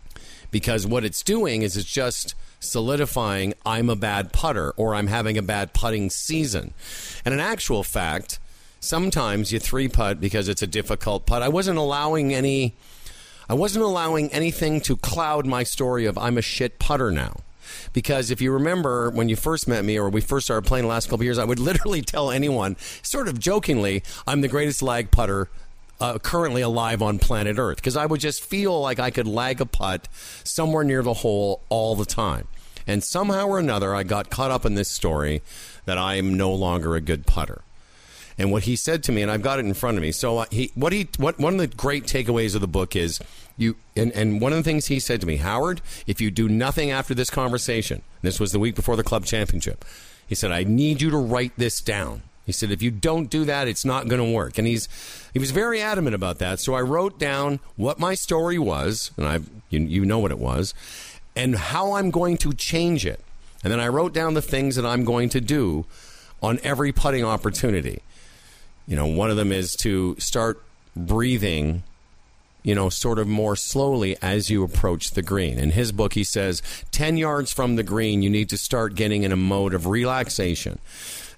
Because 0.52 0.86
what 0.86 1.04
it's 1.04 1.24
doing 1.24 1.64
is 1.64 1.76
it's 1.76 1.92
just 1.92 2.36
solidifying 2.60 3.56
I'm 3.66 3.90
a 3.90 3.96
bad 3.96 4.32
putter 4.32 4.70
or 4.78 4.94
I'm 4.94 5.08
having 5.08 5.36
a 5.36 5.42
bad 5.42 5.74
putting 5.74 6.12
season. 6.12 6.76
And 7.26 7.34
in 7.34 7.40
actual 7.40 7.82
fact, 7.84 8.38
sometimes 8.80 9.52
you 9.52 9.58
three 9.58 9.88
putt 9.88 10.22
because 10.22 10.48
it's 10.48 10.62
a 10.62 10.68
difficult 10.68 11.26
putt. 11.26 11.42
I 11.42 11.50
wasn't 11.50 11.80
allowing 11.80 12.36
any 12.36 12.76
I 13.50 13.56
wasn't 13.56 13.84
allowing 13.84 14.32
anything 14.32 14.80
to 14.82 14.96
cloud 14.96 15.48
my 15.48 15.64
story 15.64 16.06
of 16.06 16.20
I'm 16.20 16.38
a 16.38 16.44
shit 16.44 16.78
putter 16.78 17.10
now. 17.10 17.38
Because 17.94 18.32
if 18.32 18.42
you 18.42 18.52
remember 18.52 19.10
when 19.10 19.30
you 19.30 19.36
first 19.36 19.68
met 19.68 19.84
me 19.86 19.98
or 19.98 20.10
we 20.10 20.22
first 20.22 20.46
started 20.46 20.68
playing 20.68 20.84
the 20.84 20.90
last 20.90 21.10
couple 21.10 21.24
years, 21.24 21.38
I 21.38 21.46
would 21.46 21.60
literally 21.74 22.02
tell 22.02 22.32
anyone, 22.32 22.76
sort 23.02 23.28
of 23.28 23.40
jokingly, 23.40 24.04
I'm 24.28 24.42
the 24.42 24.48
greatest 24.48 24.82
lag 24.82 25.12
putter 25.12 25.50
uh, 26.00 26.20
currently 26.20 26.62
alive 26.62 27.02
on 27.02 27.20
planet 27.20 27.58
Earth 27.58 27.78
because 27.78 27.96
I 27.96 28.06
would 28.06 28.20
just 28.20 28.44
feel 28.44 28.80
like 28.82 29.00
I 29.00 29.10
could 29.10 29.28
lag 29.28 29.62
a 29.62 29.66
putt 29.66 30.08
somewhere 30.44 30.84
near 30.84 31.02
the 31.02 31.14
hole 31.14 31.62
all 31.70 31.96
the 31.96 32.06
time. 32.06 32.48
And 32.86 33.04
somehow 33.04 33.48
or 33.48 33.60
another, 33.60 33.96
I 33.96 34.04
got 34.04 34.30
caught 34.30 34.52
up 34.52 34.66
in 34.66 34.76
this 34.76 34.90
story 34.90 35.42
that 35.86 35.98
I 35.98 36.16
am 36.16 36.36
no 36.36 36.54
longer 36.54 36.96
a 36.96 37.02
good 37.02 37.26
putter. 37.26 37.62
And 38.38 38.52
what 38.52 38.64
he 38.64 38.76
said 38.76 39.04
to 39.04 39.12
me, 39.12 39.22
and 39.22 39.30
I've 39.30 39.42
got 39.42 39.60
it 39.60 39.66
in 39.66 39.74
front 39.74 39.98
of 39.98 40.02
me. 40.02 40.12
So 40.12 40.40
uh, 40.40 40.46
he, 40.50 40.72
what 40.76 40.92
he, 40.92 41.08
what 41.18 41.40
one 41.40 41.54
of 41.54 41.60
the 41.60 41.68
great 41.68 42.06
takeaways 42.06 42.56
of 42.56 42.62
the 42.62 42.68
book 42.68 42.96
is 42.96 43.20
you, 43.58 43.76
and, 43.96 44.12
and 44.14 44.42
one 44.42 44.52
of 44.52 44.58
the 44.58 44.64
things 44.64 44.88
he 44.88 45.00
said 45.00 45.22
to 45.22 45.28
me, 45.28 45.38
Howard, 45.38 45.82
if 46.08 46.20
you 46.20 46.32
do 46.32 46.50
nothing 46.50 46.92
after 46.92 47.14
this 47.14 47.30
conversation, 47.30 48.02
this 48.22 48.40
was 48.40 48.52
the 48.52 48.60
week 48.60 48.76
before 48.76 48.96
the 48.96 49.04
club 49.04 49.26
championship, 49.26 49.86
he 50.28 50.36
said, 50.36 50.52
I 50.52 50.64
need 50.64 51.02
you 51.02 51.10
to 51.12 51.18
write 51.18 51.54
this 51.58 51.82
down. 51.82 52.24
He 52.46 52.52
said, 52.52 52.72
if 52.72 52.82
you 52.82 52.92
don't 52.92 53.30
do 53.30 53.46
that, 53.46 53.68
it's 53.68 53.86
not 53.86 54.10
going 54.10 54.22
to 54.22 54.36
work. 54.36 54.58
And 54.58 54.68
he's, 54.68 54.90
he 55.32 55.40
was 55.40 55.52
very 55.52 55.82
adamant 55.82 56.14
about 56.14 56.40
that. 56.40 56.60
So 56.60 56.74
I 56.74 56.82
wrote 56.82 57.18
down 57.18 57.60
what 57.78 58.00
my 58.00 58.16
story 58.16 58.60
was, 58.60 59.12
and 59.16 59.28
I, 59.28 59.40
you, 59.70 59.80
you 59.80 60.06
know 60.06 60.20
what 60.20 60.32
it 60.32 60.40
was, 60.40 60.74
and 61.36 61.56
how 61.56 61.94
I'm 61.94 62.12
going 62.12 62.38
to 62.38 62.54
change 62.54 63.06
it. 63.06 63.22
And 63.64 63.72
then 63.72 63.80
I 63.80 63.88
wrote 63.88 64.14
down 64.14 64.34
the 64.34 64.42
things 64.42 64.76
that 64.76 64.86
I'm 64.86 65.06
going 65.06 65.30
to 65.30 65.40
do 65.40 65.86
on 66.42 66.60
every 66.64 66.92
putting 66.92 67.24
opportunity. 67.24 68.02
You 68.88 68.98
know, 68.98 69.08
one 69.08 69.32
of 69.32 69.38
them 69.38 69.54
is 69.54 69.74
to 69.78 70.18
start 70.20 70.62
breathing, 70.96 71.84
you 72.64 72.74
know, 72.74 72.90
sort 72.90 73.20
of 73.20 73.28
more 73.28 73.56
slowly 73.56 74.18
as 74.22 74.50
you 74.50 74.64
approach 74.64 75.12
the 75.12 75.22
green. 75.22 75.60
In 75.60 75.72
his 75.72 75.92
book, 75.92 76.14
he 76.14 76.24
says 76.24 76.62
10 76.92 77.18
yards 77.18 77.52
from 77.52 77.76
the 77.76 77.84
green, 77.84 78.22
you 78.22 78.30
need 78.30 78.50
to 78.50 78.58
start 78.58 78.96
getting 78.96 79.24
in 79.24 79.32
a 79.32 79.38
mode 79.38 79.74
of 79.74 79.86
relaxation 79.86 80.80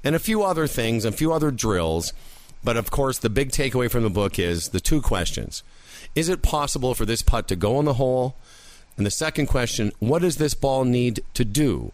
and 0.03 0.15
a 0.15 0.19
few 0.19 0.43
other 0.43 0.67
things, 0.67 1.03
a 1.03 1.11
few 1.11 1.33
other 1.33 1.51
drills. 1.51 2.13
But 2.63 2.77
of 2.77 2.91
course, 2.91 3.17
the 3.17 3.29
big 3.29 3.49
takeaway 3.49 3.89
from 3.89 4.03
the 4.03 4.09
book 4.09 4.39
is 4.39 4.69
the 4.69 4.79
two 4.79 5.01
questions 5.01 5.63
Is 6.13 6.29
it 6.29 6.41
possible 6.41 6.93
for 6.93 7.05
this 7.05 7.23
putt 7.23 7.47
to 7.49 7.55
go 7.55 7.79
in 7.79 7.85
the 7.85 7.95
hole? 7.95 8.35
And 8.97 9.05
the 9.05 9.11
second 9.11 9.47
question, 9.47 9.91
what 9.99 10.21
does 10.21 10.37
this 10.37 10.53
ball 10.53 10.85
need 10.85 11.21
to 11.33 11.43
do 11.43 11.91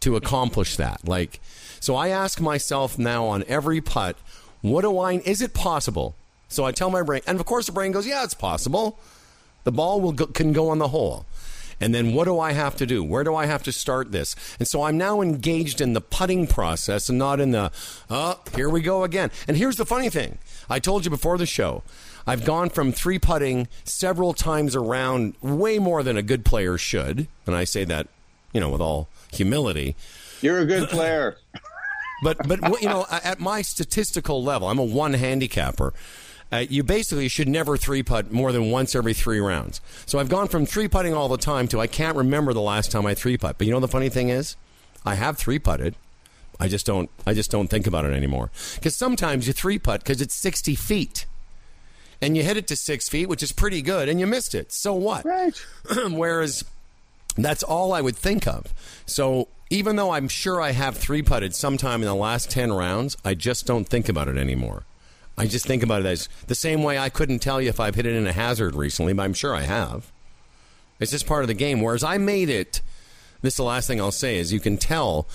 to 0.00 0.16
accomplish 0.16 0.76
that? 0.76 1.08
Like, 1.08 1.40
so 1.80 1.94
I 1.94 2.08
ask 2.08 2.38
myself 2.38 2.98
now 2.98 3.24
on 3.24 3.44
every 3.48 3.80
putt, 3.80 4.16
what 4.60 4.82
do 4.82 4.98
I? 4.98 5.14
Is 5.24 5.40
it 5.40 5.54
possible? 5.54 6.16
So 6.48 6.64
I 6.64 6.72
tell 6.72 6.90
my 6.90 7.02
brain, 7.02 7.22
and 7.26 7.38
of 7.38 7.46
course 7.46 7.66
the 7.66 7.72
brain 7.72 7.92
goes, 7.92 8.06
"Yeah, 8.06 8.24
it's 8.24 8.34
possible. 8.34 8.98
The 9.64 9.72
ball 9.72 10.00
will 10.00 10.12
go, 10.12 10.26
can 10.26 10.52
go 10.52 10.70
on 10.70 10.78
the 10.78 10.88
hole." 10.88 11.26
And 11.80 11.94
then 11.94 12.12
what 12.12 12.24
do 12.24 12.40
I 12.40 12.52
have 12.52 12.76
to 12.76 12.86
do? 12.86 13.04
Where 13.04 13.22
do 13.22 13.34
I 13.34 13.46
have 13.46 13.62
to 13.64 13.72
start 13.72 14.10
this? 14.10 14.34
And 14.58 14.66
so 14.66 14.82
I'm 14.82 14.98
now 14.98 15.20
engaged 15.20 15.80
in 15.80 15.92
the 15.92 16.00
putting 16.00 16.46
process 16.46 17.08
and 17.08 17.18
not 17.18 17.38
in 17.40 17.52
the, 17.52 17.70
oh, 18.10 18.40
here 18.56 18.68
we 18.68 18.80
go 18.80 19.04
again. 19.04 19.30
And 19.46 19.56
here's 19.56 19.76
the 19.76 19.86
funny 19.86 20.10
thing 20.10 20.38
I 20.68 20.80
told 20.80 21.04
you 21.04 21.10
before 21.10 21.38
the 21.38 21.46
show 21.46 21.84
I've 22.26 22.44
gone 22.44 22.68
from 22.68 22.92
three 22.92 23.18
putting 23.18 23.68
several 23.84 24.34
times 24.34 24.76
around, 24.76 25.34
way 25.40 25.78
more 25.78 26.02
than 26.02 26.16
a 26.16 26.22
good 26.22 26.44
player 26.44 26.76
should, 26.76 27.26
and 27.46 27.54
I 27.54 27.64
say 27.64 27.84
that, 27.84 28.08
you 28.52 28.60
know, 28.60 28.68
with 28.68 28.80
all 28.80 29.08
humility. 29.32 29.96
You're 30.42 30.58
a 30.58 30.66
good 30.66 30.88
player. 30.90 31.38
But 32.22 32.48
but 32.48 32.82
you 32.82 32.88
know, 32.88 33.06
at 33.10 33.38
my 33.38 33.62
statistical 33.62 34.42
level, 34.42 34.68
I'm 34.68 34.78
a 34.78 34.84
one 34.84 35.14
handicapper. 35.14 35.94
Uh, 36.50 36.64
you 36.68 36.82
basically 36.82 37.28
should 37.28 37.48
never 37.48 37.76
three 37.76 38.02
putt 38.02 38.32
more 38.32 38.52
than 38.52 38.70
once 38.70 38.94
every 38.94 39.12
three 39.12 39.38
rounds. 39.40 39.80
So 40.06 40.18
I've 40.18 40.30
gone 40.30 40.48
from 40.48 40.64
three 40.64 40.88
putting 40.88 41.12
all 41.12 41.28
the 41.28 41.36
time 41.36 41.68
to 41.68 41.80
I 41.80 41.86
can't 41.86 42.16
remember 42.16 42.52
the 42.54 42.60
last 42.60 42.90
time 42.90 43.04
I 43.06 43.14
three 43.14 43.36
putt. 43.36 43.58
But 43.58 43.66
you 43.66 43.72
know 43.72 43.80
the 43.80 43.88
funny 43.88 44.08
thing 44.08 44.30
is, 44.30 44.56
I 45.04 45.14
have 45.14 45.36
three 45.36 45.58
putted. 45.58 45.94
I 46.60 46.68
just 46.68 46.86
don't. 46.86 47.10
I 47.26 47.34
just 47.34 47.50
don't 47.50 47.68
think 47.68 47.86
about 47.86 48.04
it 48.04 48.12
anymore. 48.14 48.50
Because 48.74 48.96
sometimes 48.96 49.46
you 49.46 49.52
three 49.52 49.78
putt 49.78 50.00
because 50.00 50.20
it's 50.20 50.34
sixty 50.34 50.74
feet, 50.74 51.26
and 52.20 52.36
you 52.36 52.42
hit 52.42 52.56
it 52.56 52.66
to 52.68 52.76
six 52.76 53.08
feet, 53.08 53.28
which 53.28 53.42
is 53.42 53.52
pretty 53.52 53.82
good, 53.82 54.08
and 54.08 54.18
you 54.18 54.26
missed 54.26 54.54
it. 54.54 54.72
So 54.72 54.94
what? 54.94 55.24
Right. 55.24 55.56
Whereas 56.08 56.64
that's 57.36 57.62
all 57.62 57.92
I 57.92 58.00
would 58.00 58.16
think 58.16 58.46
of. 58.46 58.74
So 59.06 59.48
even 59.70 59.96
though 59.96 60.10
I'm 60.10 60.28
sure 60.28 60.60
I 60.60 60.72
have 60.72 60.96
three 60.96 61.22
putted 61.22 61.54
sometime 61.54 62.00
in 62.00 62.06
the 62.06 62.14
last 62.14 62.50
10 62.50 62.72
rounds, 62.72 63.16
I 63.24 63.34
just 63.34 63.66
don't 63.66 63.84
think 63.86 64.08
about 64.08 64.28
it 64.28 64.36
anymore. 64.36 64.84
I 65.38 65.46
just 65.46 65.66
think 65.66 65.82
about 65.82 66.00
it 66.00 66.06
as 66.06 66.28
the 66.46 66.54
same 66.54 66.82
way 66.82 66.98
I 66.98 67.08
couldn't 67.08 67.38
tell 67.38 67.60
you 67.60 67.68
if 67.68 67.80
I've 67.80 67.94
hit 67.94 68.06
it 68.06 68.14
in 68.14 68.26
a 68.26 68.32
hazard 68.32 68.74
recently, 68.74 69.12
but 69.12 69.22
I'm 69.22 69.34
sure 69.34 69.54
I 69.54 69.62
have. 69.62 70.10
It's 71.00 71.12
just 71.12 71.26
part 71.26 71.42
of 71.42 71.48
the 71.48 71.54
game. 71.54 71.80
Whereas 71.80 72.02
I 72.02 72.18
made 72.18 72.48
it, 72.48 72.82
this 73.40 73.54
is 73.54 73.58
the 73.58 73.62
last 73.62 73.86
thing 73.86 74.00
I'll 74.00 74.10
say, 74.10 74.38
is 74.38 74.52
you 74.52 74.60
can 74.60 74.76
tell 74.76 75.28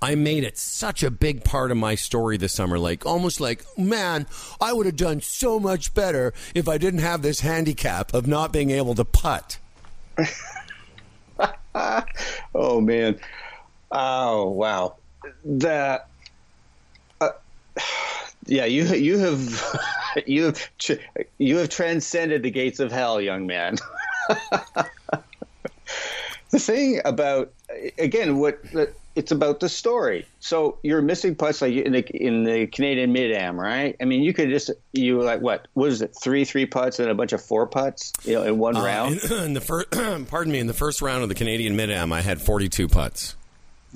I 0.00 0.14
made 0.14 0.42
it 0.42 0.58
such 0.58 1.02
a 1.02 1.10
big 1.10 1.44
part 1.44 1.70
of 1.70 1.76
my 1.76 1.94
story 1.94 2.38
this 2.38 2.54
summer. 2.54 2.78
Like, 2.78 3.04
almost 3.06 3.40
like, 3.40 3.64
man, 3.78 4.26
I 4.60 4.72
would 4.72 4.86
have 4.86 4.96
done 4.96 5.20
so 5.20 5.60
much 5.60 5.94
better 5.94 6.32
if 6.54 6.66
I 6.66 6.78
didn't 6.78 7.00
have 7.00 7.22
this 7.22 7.40
handicap 7.40 8.14
of 8.14 8.26
not 8.26 8.52
being 8.52 8.70
able 8.70 8.94
to 8.94 9.04
putt. 9.04 9.58
oh, 12.54 12.80
man. 12.80 13.20
Oh 13.92 14.48
wow, 14.48 14.96
that. 15.44 16.08
Yeah, 18.52 18.66
you 18.66 18.84
you 18.84 19.18
have 19.18 19.78
you 20.26 20.44
have 20.44 20.70
you 21.38 21.56
have 21.56 21.70
transcended 21.70 22.42
the 22.42 22.50
gates 22.50 22.80
of 22.80 22.92
hell, 22.92 23.18
young 23.18 23.46
man. 23.46 23.78
the 26.50 26.58
thing 26.58 27.00
about 27.06 27.50
again, 27.98 28.36
what 28.36 28.60
it's 29.16 29.32
about 29.32 29.60
the 29.60 29.70
story. 29.70 30.26
So 30.40 30.76
you're 30.82 31.00
missing 31.00 31.34
putts 31.34 31.62
like 31.62 31.72
in 31.72 31.92
the 31.92 32.04
in 32.10 32.44
the 32.44 32.66
Canadian 32.66 33.14
Mid 33.14 33.32
Am, 33.32 33.58
right? 33.58 33.96
I 34.02 34.04
mean, 34.04 34.20
you 34.22 34.34
could 34.34 34.50
just 34.50 34.70
you 34.92 35.22
like 35.22 35.40
what 35.40 35.66
was 35.74 36.02
it 36.02 36.14
three 36.22 36.44
three 36.44 36.66
putts 36.66 36.98
and 36.98 37.08
a 37.08 37.14
bunch 37.14 37.32
of 37.32 37.42
four 37.42 37.66
putts, 37.66 38.12
you 38.22 38.34
know, 38.34 38.42
in 38.42 38.58
one 38.58 38.76
uh, 38.76 38.84
round. 38.84 39.18
In, 39.22 39.44
in 39.44 39.54
the 39.54 39.62
first, 39.62 39.90
pardon 40.28 40.52
me, 40.52 40.58
in 40.58 40.66
the 40.66 40.74
first 40.74 41.00
round 41.00 41.22
of 41.22 41.30
the 41.30 41.34
Canadian 41.34 41.74
Mid 41.74 41.90
Am, 41.90 42.12
I 42.12 42.20
had 42.20 42.42
42 42.42 42.86
putts. 42.86 43.34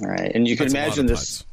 Right, 0.01 0.33
and 0.35 0.49
you 0.49 0.57
can 0.57 0.69
imagine 0.69 1.05
this. 1.05 1.45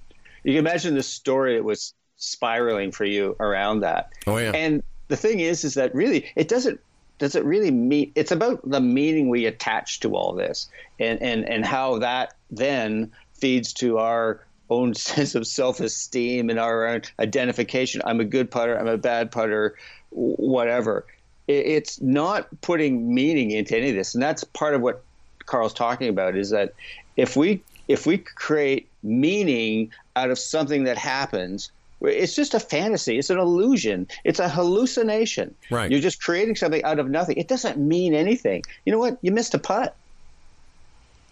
You 0.46 0.54
can 0.54 0.60
imagine 0.60 0.96
the 0.96 1.04
story 1.04 1.58
It 1.58 1.66
was 1.66 1.94
spiraling 2.24 2.92
for 2.92 3.06
you 3.06 3.36
around 3.40 3.82
that. 3.82 4.12
Oh 4.26 4.38
yeah. 4.38 4.52
And 4.54 4.84
the 5.10 5.18
thing 5.18 5.40
is, 5.40 5.64
is 5.64 5.74
that 5.76 5.94
really 5.94 6.32
it 6.36 6.48
doesn't 6.48 6.80
does 7.20 7.36
it 7.36 7.44
really 7.46 7.72
mean 7.72 8.12
it's 8.16 8.32
about 8.32 8.68
the 8.68 8.82
meaning 8.82 9.30
we 9.30 9.46
attach 9.46 10.00
to 10.00 10.16
all 10.16 10.34
this 10.34 10.68
and 11.00 11.22
and 11.22 11.48
and 11.48 11.66
how 11.66 12.00
that 12.00 12.34
then 12.50 13.12
feeds 13.34 13.72
to 13.74 14.00
our 14.00 14.42
own 14.70 14.94
sense 14.96 15.36
of 15.36 15.46
self-esteem 15.46 16.50
and 16.50 16.60
our 16.60 16.88
own 16.88 17.02
identification 17.20 18.02
i'm 18.06 18.20
a 18.20 18.26
good 18.26 18.50
putter 18.50 18.78
i'm 18.78 18.88
a 18.88 18.98
bad 18.98 19.32
putter 19.32 19.78
whatever 20.10 21.06
it's 21.48 22.02
not 22.02 22.48
putting 22.62 23.14
meaning 23.14 23.52
into 23.52 23.78
any 23.78 23.90
of 23.90 23.96
this 23.96 24.16
and 24.16 24.24
that's 24.24 24.44
part 24.44 24.74
of 24.74 24.82
what 24.82 25.04
karl's 25.46 25.74
talking 25.74 26.10
about 26.10 26.36
is 26.36 26.50
that 26.50 26.74
if 27.16 27.36
we 27.36 27.62
if 27.88 28.06
we 28.06 28.18
create 28.18 28.90
meaning 29.02 29.92
out 30.16 30.32
of 30.32 30.40
something 30.40 30.86
that 30.86 30.98
happens, 30.98 31.72
it's 32.04 32.36
just 32.36 32.54
a 32.54 32.60
fantasy. 32.60 33.18
It's 33.18 33.30
an 33.30 33.40
illusion. 33.40 34.08
It's 34.24 34.40
a 34.40 34.50
hallucination. 34.50 35.56
Right. 35.70 35.90
You're 35.90 36.02
just 36.02 36.22
creating 36.22 36.56
something 36.56 36.84
out 36.84 37.00
of 37.00 37.10
nothing. 37.10 37.38
It 37.38 37.48
doesn't 37.48 37.78
mean 37.78 38.14
anything. 38.14 38.64
You 38.86 38.92
know 38.92 39.00
what? 39.00 39.18
You 39.22 39.32
missed 39.32 39.54
a 39.54 39.60
putt. 39.60 39.96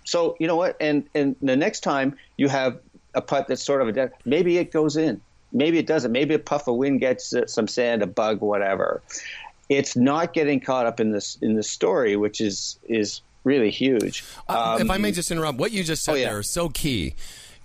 So 0.06 0.36
you 0.40 0.48
know 0.48 0.56
what? 0.56 0.78
And 0.80 1.06
and 1.14 1.36
the 1.42 1.56
next 1.56 1.82
time 1.82 2.18
you 2.38 2.48
have 2.48 2.80
a 3.14 3.22
putt 3.22 3.48
that's 3.48 3.64
sort 3.64 3.82
of 3.82 3.88
a 3.88 3.92
dead, 3.92 4.14
maybe 4.26 4.58
it 4.58 4.72
goes 4.72 4.98
in. 4.98 5.22
Maybe 5.54 5.78
it 5.78 5.86
doesn't. 5.86 6.12
Maybe 6.12 6.34
a 6.34 6.40
puff 6.40 6.68
of 6.68 6.76
wind 6.76 7.02
gets 7.02 7.34
some 7.48 7.68
sand, 7.68 8.02
a 8.02 8.08
bug, 8.08 8.40
whatever. 8.42 9.02
It's 9.68 9.96
not 9.96 10.34
getting 10.34 10.60
caught 10.60 10.86
up 10.86 11.00
in 11.00 11.12
this 11.12 11.38
in 11.42 11.56
the 11.56 11.64
story, 11.64 12.16
which 12.16 12.40
is 12.40 12.80
is 12.88 13.22
really 13.44 13.70
huge. 13.70 14.24
Um, 14.48 14.82
if 14.82 14.90
I 14.90 14.98
may 14.98 15.10
um, 15.10 15.14
just 15.14 15.32
interrupt, 15.32 15.58
what 15.58 15.72
you 15.72 15.84
just 15.84 16.04
said 16.04 16.14
oh, 16.14 16.16
yeah. 16.16 16.30
there 16.30 16.40
is 16.40 16.50
so 16.50 16.70
key. 16.70 17.16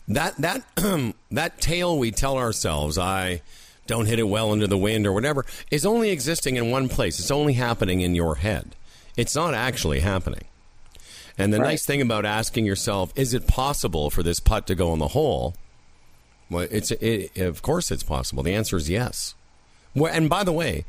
That 0.09 0.37
that 0.37 0.63
that 1.31 1.61
tale 1.61 1.99
we 1.99 2.11
tell 2.11 2.37
ourselves, 2.37 2.99
I 2.99 3.43
don't 3.87 4.07
hit 4.07 4.19
it 4.19 4.29
well 4.29 4.53
into 4.53 4.67
the 4.67 4.79
wind 4.79 5.07
or 5.07 5.13
whatever, 5.13 5.45
is 5.71 5.87
only 5.87 6.11
existing 6.11 6.57
in 6.57 6.71
one 6.71 6.89
place. 6.89 7.19
It's 7.19 7.31
only 7.31 7.55
happening 7.55 8.01
in 8.01 8.15
your 8.15 8.37
head. 8.37 8.75
It's 9.17 9.35
not 9.35 9.55
actually 9.55 10.01
happening. 10.01 10.45
And 11.39 11.53
the 11.53 11.59
right. 11.59 11.69
nice 11.69 11.85
thing 11.85 12.01
about 12.01 12.25
asking 12.25 12.65
yourself, 12.65 13.13
is 13.15 13.35
it 13.35 13.47
possible 13.47 14.11
for 14.11 14.23
this 14.23 14.41
putt 14.41 14.67
to 14.69 14.75
go 14.75 14.93
in 14.93 14.99
the 14.99 15.09
hole? 15.09 15.55
Well, 16.51 16.67
it's 16.71 16.91
it, 16.93 17.37
of 17.39 17.63
course 17.63 17.91
it's 17.91 18.03
possible. 18.03 18.43
The 18.43 18.55
answer 18.55 18.77
is 18.77 18.89
yes. 18.89 19.35
Well, 19.95 20.13
and 20.13 20.29
by 20.29 20.45
the 20.45 20.53
way, 20.53 20.85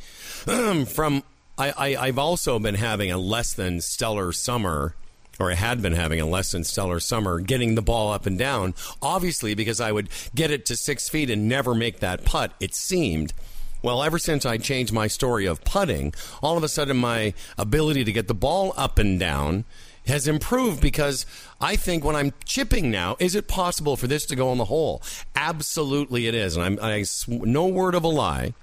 from 0.85 1.23
I, 1.57 1.95
I, 1.97 2.05
have 2.07 2.19
also 2.19 2.59
been 2.59 2.75
having 2.75 3.11
a 3.11 3.17
less 3.17 3.53
than 3.53 3.81
stellar 3.81 4.31
summer, 4.31 4.93
or 5.39 5.51
I 5.51 5.55
had 5.55 5.81
been 5.81 5.93
having 5.93 6.19
a 6.19 6.25
less 6.25 6.51
than 6.51 6.63
stellar 6.63 6.99
summer 6.99 7.39
getting 7.39 7.75
the 7.75 7.81
ball 7.81 8.11
up 8.11 8.25
and 8.25 8.37
down. 8.37 8.73
Obviously, 9.01 9.53
because 9.53 9.79
I 9.79 9.91
would 9.91 10.09
get 10.35 10.51
it 10.51 10.65
to 10.67 10.75
six 10.75 11.09
feet 11.09 11.29
and 11.29 11.47
never 11.47 11.73
make 11.73 11.99
that 11.99 12.25
putt, 12.25 12.53
it 12.59 12.73
seemed. 12.73 13.33
Well, 13.81 14.01
ever 14.03 14.17
since 14.17 14.45
I 14.45 14.57
changed 14.57 14.91
my 14.91 15.07
story 15.07 15.45
of 15.45 15.63
putting, 15.63 16.13
all 16.41 16.57
of 16.57 16.63
a 16.63 16.67
sudden 16.67 16.97
my 16.97 17.33
ability 17.57 18.03
to 18.05 18.11
get 18.11 18.27
the 18.27 18.33
ball 18.33 18.73
up 18.75 18.97
and 18.97 19.19
down 19.19 19.65
has 20.07 20.27
improved 20.27 20.81
because 20.81 21.25
I 21.61 21.75
think 21.75 22.03
when 22.03 22.15
I'm 22.15 22.33
chipping 22.45 22.89
now, 22.89 23.17
is 23.19 23.35
it 23.35 23.47
possible 23.47 23.95
for 23.95 24.07
this 24.07 24.25
to 24.27 24.35
go 24.35 24.51
in 24.51 24.57
the 24.57 24.65
hole? 24.65 25.01
Absolutely, 25.35 26.27
it 26.27 26.33
is, 26.33 26.55
and 26.55 26.65
I'm 26.65 26.79
I, 26.81 27.05
no 27.27 27.67
word 27.67 27.93
of 27.93 28.03
a 28.03 28.07
lie. 28.07 28.53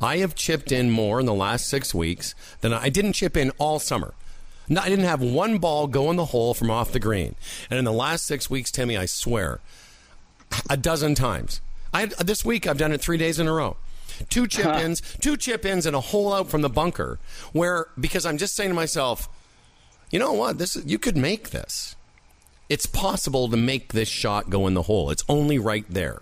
I 0.00 0.18
have 0.18 0.34
chipped 0.34 0.72
in 0.72 0.90
more 0.90 1.20
in 1.20 1.26
the 1.26 1.34
last 1.34 1.68
six 1.68 1.94
weeks 1.94 2.34
than 2.60 2.72
I 2.72 2.88
didn't 2.88 3.12
chip 3.12 3.36
in 3.36 3.50
all 3.58 3.78
summer. 3.78 4.14
No, 4.68 4.80
I 4.80 4.88
didn't 4.88 5.06
have 5.06 5.22
one 5.22 5.58
ball 5.58 5.86
go 5.86 6.10
in 6.10 6.16
the 6.16 6.26
hole 6.26 6.54
from 6.54 6.70
off 6.70 6.92
the 6.92 7.00
green. 7.00 7.34
And 7.70 7.78
in 7.78 7.84
the 7.84 7.92
last 7.92 8.26
six 8.26 8.50
weeks, 8.50 8.70
Timmy, 8.70 8.96
I 8.96 9.06
swear, 9.06 9.60
a 10.68 10.76
dozen 10.76 11.14
times. 11.14 11.60
I 11.92 12.06
this 12.06 12.44
week 12.44 12.66
I've 12.66 12.78
done 12.78 12.92
it 12.92 13.00
three 13.00 13.16
days 13.16 13.38
in 13.38 13.48
a 13.48 13.52
row. 13.52 13.76
Two 14.28 14.46
chip 14.46 14.74
ins, 14.76 15.00
two 15.20 15.36
chip 15.36 15.64
ins, 15.64 15.86
and 15.86 15.94
a 15.94 16.00
hole 16.00 16.32
out 16.32 16.50
from 16.50 16.62
the 16.62 16.68
bunker. 16.68 17.18
Where 17.52 17.86
because 17.98 18.26
I'm 18.26 18.36
just 18.36 18.54
saying 18.54 18.70
to 18.70 18.74
myself, 18.74 19.28
you 20.10 20.18
know 20.18 20.32
what? 20.32 20.58
This 20.58 20.76
you 20.84 20.98
could 20.98 21.16
make 21.16 21.50
this. 21.50 21.96
It's 22.68 22.86
possible 22.86 23.48
to 23.48 23.56
make 23.56 23.92
this 23.92 24.08
shot 24.08 24.50
go 24.50 24.66
in 24.66 24.74
the 24.74 24.82
hole. 24.82 25.10
It's 25.10 25.24
only 25.28 25.58
right 25.58 25.86
there. 25.88 26.20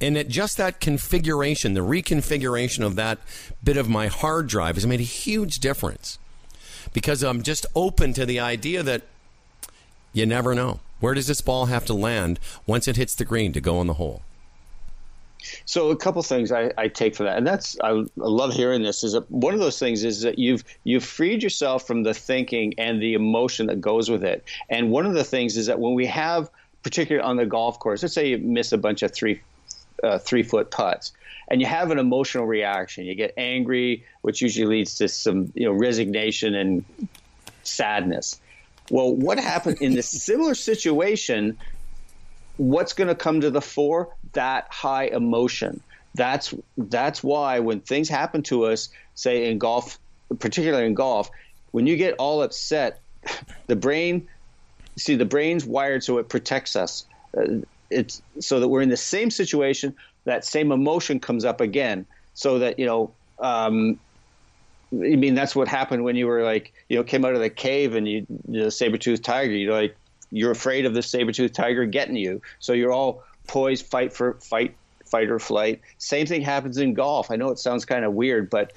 And 0.00 0.16
it, 0.16 0.28
just 0.28 0.56
that 0.56 0.80
configuration, 0.80 1.74
the 1.74 1.80
reconfiguration 1.80 2.84
of 2.84 2.96
that 2.96 3.18
bit 3.62 3.76
of 3.76 3.88
my 3.88 4.08
hard 4.08 4.48
drive 4.48 4.74
has 4.74 4.86
made 4.86 5.00
a 5.00 5.04
huge 5.04 5.60
difference 5.60 6.18
because 6.94 7.22
I'm 7.22 7.42
just 7.42 7.66
open 7.74 8.14
to 8.14 8.24
the 8.24 8.40
idea 8.40 8.82
that 8.82 9.02
you 10.14 10.24
never 10.24 10.54
know. 10.54 10.80
Where 11.00 11.12
does 11.12 11.26
this 11.26 11.42
ball 11.42 11.66
have 11.66 11.84
to 11.86 11.92
land 11.92 12.40
once 12.66 12.88
it 12.88 12.96
hits 12.96 13.14
the 13.14 13.26
green 13.26 13.52
to 13.52 13.60
go 13.60 13.82
in 13.82 13.86
the 13.86 13.94
hole? 13.94 14.22
So 15.66 15.90
a 15.90 15.96
couple 15.96 16.22
things 16.22 16.50
I, 16.50 16.72
I, 16.78 16.88
take 16.88 17.14
from 17.14 17.26
that, 17.26 17.36
and 17.36 17.46
that's 17.46 17.78
I, 17.82 17.90
I, 17.90 18.04
love 18.16 18.54
hearing 18.54 18.82
this. 18.82 19.04
Is 19.04 19.14
one 19.28 19.52
of 19.52 19.60
those 19.60 19.78
things 19.78 20.02
is 20.02 20.22
that 20.22 20.38
you've 20.38 20.64
you've 20.84 21.04
freed 21.04 21.42
yourself 21.42 21.86
from 21.86 22.02
the 22.02 22.14
thinking 22.14 22.72
and 22.78 23.02
the 23.02 23.12
emotion 23.12 23.66
that 23.66 23.82
goes 23.82 24.10
with 24.10 24.24
it. 24.24 24.42
And 24.70 24.90
one 24.90 25.04
of 25.04 25.12
the 25.12 25.24
things 25.24 25.58
is 25.58 25.66
that 25.66 25.78
when 25.78 25.92
we 25.92 26.06
have, 26.06 26.48
particularly 26.82 27.22
on 27.22 27.36
the 27.36 27.44
golf 27.44 27.78
course, 27.78 28.02
let's 28.02 28.14
say 28.14 28.30
you 28.30 28.38
miss 28.38 28.72
a 28.72 28.78
bunch 28.78 29.02
of 29.02 29.12
three 29.12 29.42
uh, 30.02 30.18
three 30.18 30.42
foot 30.42 30.70
putts, 30.70 31.12
and 31.48 31.60
you 31.60 31.66
have 31.66 31.90
an 31.90 31.98
emotional 31.98 32.46
reaction. 32.46 33.04
You 33.04 33.14
get 33.14 33.34
angry, 33.36 34.04
which 34.22 34.40
usually 34.42 34.66
leads 34.66 34.94
to 34.96 35.08
some 35.08 35.52
you 35.54 35.66
know 35.66 35.72
resignation 35.72 36.54
and 36.54 36.84
sadness. 37.62 38.40
Well, 38.90 39.14
what 39.14 39.38
happened 39.38 39.78
in 39.80 39.94
this 39.94 40.08
similar 40.24 40.54
situation? 40.54 41.58
What's 42.56 42.92
going 42.92 43.08
to 43.08 43.14
come 43.14 43.40
to 43.40 43.50
the 43.50 43.60
fore? 43.60 44.14
That 44.32 44.66
high 44.70 45.06
emotion. 45.06 45.80
That's 46.14 46.54
that's 46.78 47.22
why 47.22 47.58
when 47.58 47.80
things 47.80 48.08
happen 48.08 48.42
to 48.44 48.66
us, 48.66 48.88
say 49.14 49.50
in 49.50 49.58
golf, 49.58 49.98
particularly 50.38 50.86
in 50.86 50.94
golf, 50.94 51.30
when 51.72 51.86
you 51.86 51.96
get 51.96 52.14
all 52.18 52.42
upset, 52.42 53.00
the 53.66 53.76
brain, 53.76 54.28
see, 54.96 55.16
the 55.16 55.24
brain's 55.24 55.64
wired 55.64 56.04
so 56.04 56.18
it 56.18 56.28
protects 56.28 56.76
us. 56.76 57.04
Uh, 57.36 57.62
it's 57.90 58.22
so 58.40 58.60
that 58.60 58.68
we're 58.68 58.80
in 58.80 58.88
the 58.88 58.96
same 58.96 59.30
situation, 59.30 59.94
that 60.24 60.44
same 60.44 60.72
emotion 60.72 61.20
comes 61.20 61.44
up 61.44 61.60
again, 61.60 62.06
so 62.34 62.58
that 62.58 62.78
you 62.78 62.86
know 62.86 63.12
um, 63.38 63.98
I 65.02 65.16
mean, 65.16 65.34
that's 65.34 65.56
what 65.56 65.68
happened 65.68 66.04
when 66.04 66.16
you 66.16 66.26
were 66.26 66.42
like, 66.42 66.72
you 66.88 66.96
know, 66.96 67.04
came 67.04 67.24
out 67.24 67.34
of 67.34 67.40
the 67.40 67.50
cave 67.50 67.94
and 67.94 68.06
you, 68.06 68.26
the 68.46 68.70
saber 68.70 68.98
toothed 68.98 69.24
tiger. 69.24 69.52
You're 69.52 69.72
like, 69.72 69.96
you're 70.30 70.50
afraid 70.50 70.86
of 70.86 70.94
the 70.94 71.02
saber 71.02 71.32
toothed 71.32 71.54
tiger 71.54 71.84
getting 71.84 72.16
you, 72.16 72.42
so 72.58 72.72
you're 72.72 72.92
all 72.92 73.22
poised, 73.46 73.86
fight 73.86 74.12
for 74.12 74.34
fight, 74.34 74.74
fight 75.04 75.30
or 75.30 75.38
flight. 75.38 75.80
Same 75.98 76.26
thing 76.26 76.42
happens 76.42 76.78
in 76.78 76.94
golf. 76.94 77.30
I 77.30 77.36
know 77.36 77.50
it 77.50 77.58
sounds 77.58 77.84
kind 77.84 78.04
of 78.04 78.14
weird, 78.14 78.50
but 78.50 78.72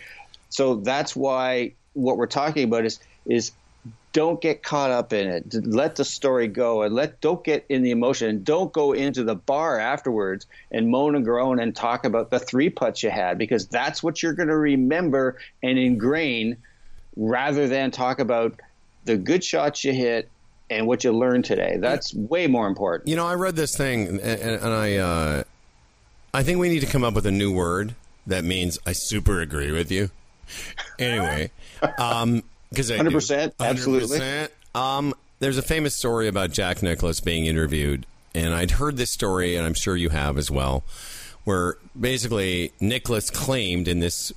so 0.50 0.76
that's 0.76 1.16
why 1.16 1.74
what 1.94 2.18
we're 2.18 2.28
talking 2.28 2.64
about 2.64 2.86
is 2.86 3.00
is 3.26 3.52
don't 4.18 4.42
get 4.42 4.64
caught 4.64 4.90
up 4.90 5.14
in 5.14 5.28
it. 5.28 5.54
Let 5.54 5.96
the 5.96 6.04
story 6.04 6.48
go 6.48 6.82
and 6.82 6.96
let 6.96 7.22
don't 7.22 7.44
get 7.44 7.68
in 7.70 7.84
the 7.84 7.92
emotion 7.92 8.30
and 8.30 8.44
don't 8.44 8.74
go 8.74 8.94
into 8.94 9.24
the 9.24 9.36
bar 9.36 9.80
afterwards 9.80 10.48
and 10.72 10.90
moan 10.90 11.14
and 11.14 11.24
groan 11.24 11.60
and 11.60 11.76
talk 11.76 12.04
about 12.04 12.32
the 12.32 12.40
three 12.40 12.72
putts 12.72 13.04
you 13.04 13.12
had 13.12 13.38
because 13.38 13.68
that's 13.68 14.02
what 14.02 14.24
you're 14.24 14.34
going 14.34 14.50
to 14.50 14.58
remember 14.58 15.38
and 15.62 15.78
ingrain 15.78 16.58
rather 17.16 17.68
than 17.68 17.92
talk 17.92 18.18
about 18.18 18.60
the 19.06 19.18
good 19.18 19.44
shots 19.44 19.84
you 19.84 19.94
hit 19.94 20.28
and 20.68 20.88
what 20.88 21.04
you 21.04 21.12
learned 21.12 21.46
today. 21.46 21.78
That's 21.78 22.12
way 22.16 22.48
more 22.48 22.66
important. 22.66 23.08
You 23.08 23.18
know, 23.18 23.28
I 23.28 23.36
read 23.36 23.56
this 23.56 23.78
thing 23.78 24.08
and, 24.08 24.20
and 24.20 24.74
I 24.74 24.96
uh, 24.96 25.44
I 26.34 26.42
think 26.42 26.58
we 26.58 26.70
need 26.70 26.80
to 26.80 26.88
come 26.88 27.04
up 27.04 27.14
with 27.14 27.28
a 27.28 27.32
new 27.32 27.54
word 27.54 27.94
that 28.26 28.44
means 28.44 28.80
I 28.84 28.94
super 28.94 29.42
agree 29.42 29.72
with 29.72 29.92
you. 29.92 30.10
Anyway, 30.98 31.52
um, 32.00 32.42
because 32.70 32.90
100%, 32.92 33.54
absolutely. 33.60 34.48
Um, 34.76 35.14
there's 35.40 35.58
a 35.58 35.62
famous 35.62 35.96
story 35.96 36.28
about 36.28 36.52
Jack 36.52 36.82
Nicklaus 36.84 37.20
being 37.20 37.46
interviewed, 37.46 38.06
and 38.36 38.54
I'd 38.54 38.72
heard 38.72 38.98
this 38.98 39.12
story, 39.12 39.56
and 39.56 39.66
I'm 39.66 39.74
sure 39.74 39.96
you 39.96 40.10
have 40.10 40.38
as 40.38 40.50
well, 40.52 40.84
where 41.44 41.78
basically 42.00 42.72
Nicklaus 42.80 43.30
claimed 43.30 43.88
in 43.88 44.00
this 44.00 44.32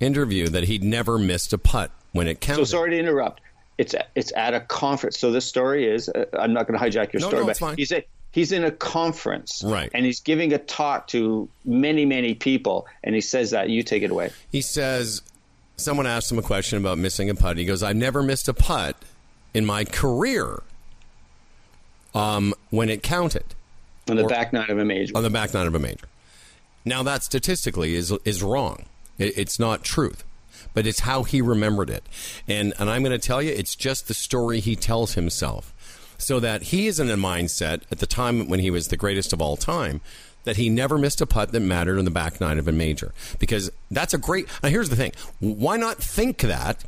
interview 0.00 0.48
that 0.48 0.64
he'd 0.64 0.82
never 0.82 1.18
missed 1.18 1.52
a 1.52 1.58
putt 1.58 1.90
when 2.12 2.26
it 2.26 2.40
counted. 2.40 2.66
So 2.66 2.78
sorry 2.78 2.90
to 2.90 2.98
interrupt. 2.98 3.40
It's 3.78 3.94
it's 4.14 4.32
at 4.36 4.54
a 4.54 4.60
conference. 4.60 5.18
So 5.18 5.32
this 5.32 5.46
story 5.46 5.86
is. 5.88 6.08
Uh, 6.08 6.26
I'm 6.38 6.52
not 6.52 6.66
going 6.68 6.78
to 6.78 6.84
hijack 6.84 7.12
your 7.12 7.20
No, 7.20 7.28
story, 7.28 7.42
no, 7.42 7.46
but 7.48 7.56
fine. 7.56 7.76
he's 7.76 7.92
he's 8.30 8.52
in 8.52 8.62
a 8.64 8.70
conference, 8.70 9.62
Right. 9.64 9.90
And 9.94 10.04
he's 10.06 10.20
giving 10.20 10.52
a 10.52 10.58
talk 10.58 11.08
to 11.08 11.48
many 11.64 12.04
many 12.04 12.34
people, 12.34 12.86
and 13.02 13.14
he 13.14 13.20
says 13.20 13.50
that. 13.50 13.70
You 13.70 13.82
take 13.82 14.02
it 14.04 14.10
away. 14.12 14.30
He 14.52 14.60
says, 14.60 15.22
someone 15.76 16.06
asked 16.06 16.30
him 16.30 16.38
a 16.38 16.42
question 16.42 16.78
about 16.78 16.98
missing 16.98 17.28
a 17.30 17.34
putt. 17.34 17.56
He 17.56 17.64
goes, 17.64 17.82
I've 17.82 17.96
never 17.96 18.22
missed 18.22 18.48
a 18.48 18.54
putt 18.54 18.96
in 19.52 19.64
my 19.64 19.84
career 19.84 20.62
um, 22.14 22.54
when 22.70 22.88
it 22.88 23.02
counted 23.02 23.44
On 24.08 24.16
the 24.16 24.22
Or- 24.24 24.28
back 24.28 24.52
nine 24.52 24.70
of 24.70 24.78
a 24.78 24.84
major. 24.84 25.12
on 25.16 25.22
the 25.22 25.30
back 25.30 25.52
nine 25.54 25.66
of 25.66 25.74
a 25.74 25.78
major. 25.78 26.06
Now, 26.84 27.02
that 27.02 27.22
statistically 27.22 27.94
is, 27.94 28.12
is 28.24 28.42
wrong. 28.42 28.84
It, 29.18 29.38
it's 29.38 29.58
not 29.58 29.82
truth, 29.84 30.22
but 30.74 30.86
it's 30.86 31.00
how 31.00 31.22
he 31.22 31.40
remembered 31.40 31.88
it. 31.90 32.04
And, 32.46 32.74
and 32.78 32.90
I'm 32.90 33.02
going 33.02 33.18
to 33.18 33.26
tell 33.26 33.42
you, 33.42 33.50
it's 33.52 33.74
just 33.74 34.06
the 34.06 34.14
story 34.14 34.60
he 34.60 34.76
tells 34.76 35.14
himself. 35.14 35.70
So 36.18 36.38
that 36.40 36.64
he 36.64 36.86
is 36.86 37.00
in 37.00 37.10
a 37.10 37.16
mindset 37.16 37.82
at 37.90 37.98
the 37.98 38.06
time 38.06 38.48
when 38.48 38.60
he 38.60 38.70
was 38.70 38.88
the 38.88 38.96
greatest 38.96 39.32
of 39.32 39.42
all 39.42 39.56
time 39.56 40.00
that 40.44 40.56
he 40.56 40.68
never 40.68 40.96
missed 40.98 41.20
a 41.20 41.26
putt 41.26 41.52
that 41.52 41.60
mattered 41.60 41.98
on 41.98 42.04
the 42.04 42.10
back 42.10 42.40
nine 42.40 42.58
of 42.58 42.68
a 42.68 42.72
major. 42.72 43.12
Because 43.38 43.70
that's 43.90 44.14
a 44.14 44.18
great. 44.18 44.46
Now, 44.62 44.68
here's 44.68 44.88
the 44.90 44.96
thing 44.96 45.12
why 45.40 45.76
not 45.76 45.98
think 45.98 46.38
that? 46.38 46.84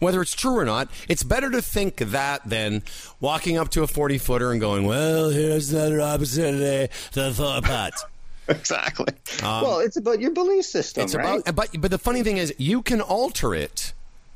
Whether 0.00 0.22
it's 0.22 0.34
true 0.34 0.56
or 0.56 0.64
not, 0.64 0.88
it's 1.08 1.24
better 1.24 1.50
to 1.50 1.60
think 1.60 1.96
that 1.96 2.48
than 2.48 2.84
walking 3.20 3.56
up 3.58 3.68
to 3.70 3.82
a 3.82 3.88
40 3.88 4.18
footer 4.18 4.52
and 4.52 4.60
going, 4.60 4.86
well, 4.86 5.30
here's 5.30 5.70
the 5.70 6.00
opportunity 6.00 6.92
to 7.14 7.32
throw 7.32 7.56
a 7.56 7.62
putt. 7.62 7.94
exactly. 8.48 9.12
well, 9.42 9.80
it's 9.80 9.96
about 9.96 10.20
your 10.20 10.30
belief 10.30 10.64
system, 10.66 11.00
Um, 11.00 11.04
It's 11.06 11.14
right? 11.16 11.40
about, 11.40 11.54
but 11.56 11.80
but 11.80 11.90
the 11.90 11.98
funny 11.98 12.22
thing 12.22 12.36
is, 12.36 12.54
you 12.58 12.80
can 12.80 13.00
alter 13.00 13.56
it 13.56 13.92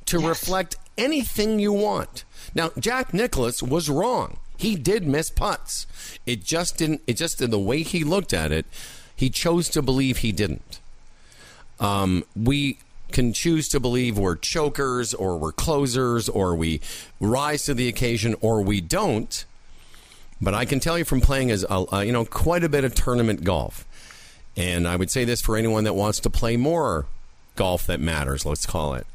to 0.07 0.19
reflect 0.19 0.75
anything 0.99 1.61
you 1.61 1.73
want. 1.73 2.25
Now, 2.57 2.73
Jack 2.77 3.15
Nicklaus 3.15 3.63
was 3.63 3.89
wrong. 3.89 4.39
He 4.63 4.77
did 4.77 5.05
miss 5.05 5.29
putts. 5.29 5.89
It 6.25 6.45
just 6.45 6.79
didn't. 6.79 7.03
It 7.09 7.15
just 7.15 7.43
in 7.43 7.51
the 7.51 7.59
way 7.59 7.83
he 7.83 8.05
looked 8.05 8.33
at 8.33 8.53
it, 8.53 8.65
he 9.17 9.29
chose 9.29 9.69
to 9.71 9.83
believe 9.83 10.19
he 10.19 10.31
didn't. 10.31 10.79
Um, 11.81 12.23
we 12.37 12.79
can 13.11 13.33
choose 13.33 13.69
to 13.71 13.81
believe 13.81 14.17
we're 14.17 14.37
chokers 14.37 15.15
or 15.15 15.37
we're 15.37 15.51
closers 15.51 16.29
or 16.29 16.55
we 16.55 16.81
rise 17.19 17.65
to 17.65 17.75
the 17.75 17.89
occasion 17.89 18.37
or 18.41 18.63
we 18.63 18.81
don't. 18.81 19.45
But 20.41 20.55
I 20.55 20.65
can 20.65 20.79
tell 20.79 20.97
you 20.97 21.05
from 21.05 21.21
playing 21.21 21.51
as 21.51 21.67
you 21.69 22.13
know 22.13 22.25
quite 22.25 22.63
a 22.63 22.69
bit 22.69 22.85
of 22.85 22.95
tournament 22.95 23.43
golf, 23.43 23.85
and 24.57 24.87
I 24.87 24.95
would 24.95 25.11
say 25.11 25.25
this 25.25 25.41
for 25.41 25.57
anyone 25.57 25.83
that 25.83 25.95
wants 25.95 26.21
to 26.21 26.31
play 26.31 26.57
more 26.57 27.07
golf 27.57 27.85
that 27.89 27.99
matters. 27.99 28.47
Let's 28.47 28.65
call 28.65 28.95
it. 28.95 29.09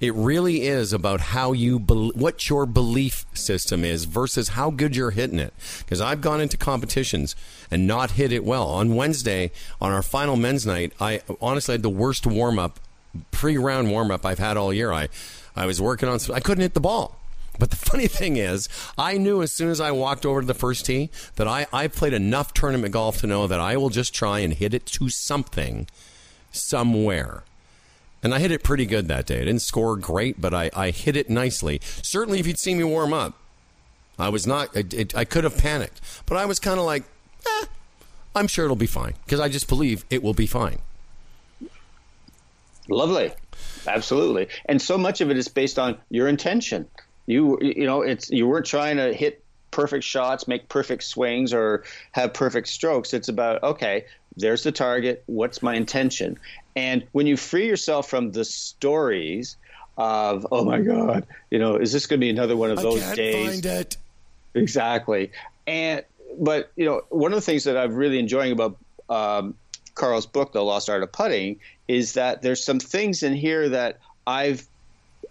It 0.00 0.14
really 0.14 0.62
is 0.62 0.92
about 0.92 1.20
how 1.20 1.52
you 1.52 1.80
bel 1.80 2.12
what 2.14 2.48
your 2.48 2.66
belief 2.66 3.26
system 3.34 3.84
is 3.84 4.04
versus 4.04 4.50
how 4.50 4.70
good 4.70 4.94
you're 4.94 5.10
hitting 5.10 5.40
it. 5.40 5.52
Because 5.80 6.00
I've 6.00 6.20
gone 6.20 6.40
into 6.40 6.56
competitions 6.56 7.34
and 7.70 7.86
not 7.86 8.12
hit 8.12 8.32
it 8.32 8.44
well. 8.44 8.68
On 8.68 8.94
Wednesday, 8.94 9.50
on 9.80 9.90
our 9.92 10.02
final 10.02 10.36
men's 10.36 10.64
night, 10.64 10.92
I 11.00 11.22
honestly 11.40 11.72
had 11.72 11.82
the 11.82 11.90
worst 11.90 12.26
warm 12.26 12.58
up, 12.58 12.78
pre 13.32 13.58
round 13.58 13.90
warm 13.90 14.10
up 14.10 14.24
I've 14.24 14.38
had 14.38 14.56
all 14.56 14.72
year. 14.72 14.92
I, 14.92 15.08
I 15.56 15.66
was 15.66 15.80
working 15.80 16.08
on, 16.08 16.20
I 16.32 16.40
couldn't 16.40 16.62
hit 16.62 16.74
the 16.74 16.80
ball. 16.80 17.18
But 17.58 17.70
the 17.70 17.76
funny 17.90 18.06
thing 18.06 18.36
is, 18.36 18.68
I 18.96 19.18
knew 19.18 19.42
as 19.42 19.52
soon 19.52 19.68
as 19.68 19.80
I 19.80 19.90
walked 19.90 20.24
over 20.24 20.40
to 20.40 20.46
the 20.46 20.54
first 20.54 20.86
tee 20.86 21.10
that 21.34 21.48
I, 21.48 21.66
I 21.72 21.88
played 21.88 22.12
enough 22.12 22.54
tournament 22.54 22.92
golf 22.92 23.18
to 23.20 23.26
know 23.26 23.48
that 23.48 23.58
I 23.60 23.76
will 23.76 23.90
just 23.90 24.14
try 24.14 24.38
and 24.38 24.54
hit 24.54 24.74
it 24.74 24.86
to 24.86 25.08
something 25.08 25.88
somewhere. 26.52 27.42
And 28.22 28.34
I 28.34 28.40
hit 28.40 28.50
it 28.50 28.62
pretty 28.62 28.86
good 28.86 29.06
that 29.08 29.26
day. 29.26 29.36
I 29.36 29.44
didn't 29.44 29.62
score 29.62 29.96
great, 29.96 30.40
but 30.40 30.52
I, 30.52 30.70
I 30.74 30.90
hit 30.90 31.16
it 31.16 31.30
nicely. 31.30 31.80
Certainly, 32.02 32.40
if 32.40 32.46
you'd 32.46 32.58
seen 32.58 32.78
me 32.78 32.84
warm 32.84 33.12
up, 33.12 33.34
I 34.18 34.28
was 34.28 34.46
not, 34.46 34.74
it, 34.76 34.92
it, 34.92 35.16
I 35.16 35.24
could 35.24 35.44
have 35.44 35.56
panicked. 35.56 36.00
But 36.26 36.36
I 36.36 36.44
was 36.44 36.58
kind 36.58 36.80
of 36.80 36.84
like, 36.84 37.04
eh, 37.46 37.66
I'm 38.34 38.48
sure 38.48 38.64
it'll 38.64 38.76
be 38.76 38.86
fine 38.86 39.14
because 39.24 39.40
I 39.40 39.48
just 39.48 39.68
believe 39.68 40.04
it 40.10 40.22
will 40.22 40.34
be 40.34 40.46
fine. 40.46 40.78
Lovely, 42.88 43.32
absolutely. 43.86 44.48
And 44.64 44.80
so 44.80 44.98
much 44.98 45.20
of 45.20 45.30
it 45.30 45.36
is 45.36 45.48
based 45.48 45.78
on 45.78 45.98
your 46.10 46.26
intention. 46.26 46.88
You 47.26 47.58
you 47.60 47.84
know, 47.84 48.00
it's 48.00 48.30
you 48.30 48.46
weren't 48.46 48.64
trying 48.64 48.96
to 48.96 49.12
hit 49.12 49.44
perfect 49.70 50.04
shots, 50.04 50.48
make 50.48 50.68
perfect 50.68 51.02
swings, 51.02 51.52
or 51.52 51.84
have 52.12 52.32
perfect 52.32 52.68
strokes. 52.68 53.12
It's 53.12 53.28
about 53.28 53.62
okay, 53.62 54.06
there's 54.38 54.62
the 54.62 54.72
target. 54.72 55.22
What's 55.26 55.62
my 55.62 55.74
intention? 55.74 56.38
And 56.76 57.06
when 57.12 57.26
you 57.26 57.36
free 57.36 57.66
yourself 57.66 58.08
from 58.08 58.32
the 58.32 58.44
stories 58.44 59.56
of 59.96 60.46
oh 60.52 60.64
my 60.64 60.80
god, 60.80 61.26
you 61.50 61.58
know, 61.58 61.76
is 61.76 61.92
this 61.92 62.06
going 62.06 62.20
to 62.20 62.24
be 62.24 62.30
another 62.30 62.56
one 62.56 62.70
of 62.70 62.80
those 62.80 63.02
days? 63.12 63.64
it. 63.64 63.96
Exactly. 64.54 65.32
And 65.66 66.04
but 66.38 66.70
you 66.76 66.84
know, 66.84 67.02
one 67.08 67.32
of 67.32 67.36
the 67.36 67.42
things 67.42 67.64
that 67.64 67.76
I'm 67.76 67.94
really 67.94 68.18
enjoying 68.18 68.52
about 68.52 68.76
um, 69.08 69.54
Karl's 69.94 70.26
book, 70.26 70.52
The 70.52 70.62
Lost 70.62 70.88
Art 70.88 71.02
of 71.02 71.10
Putting, 71.10 71.58
is 71.88 72.14
that 72.14 72.42
there's 72.42 72.62
some 72.62 72.78
things 72.78 73.22
in 73.22 73.34
here 73.34 73.68
that 73.70 73.98
I've 74.26 74.66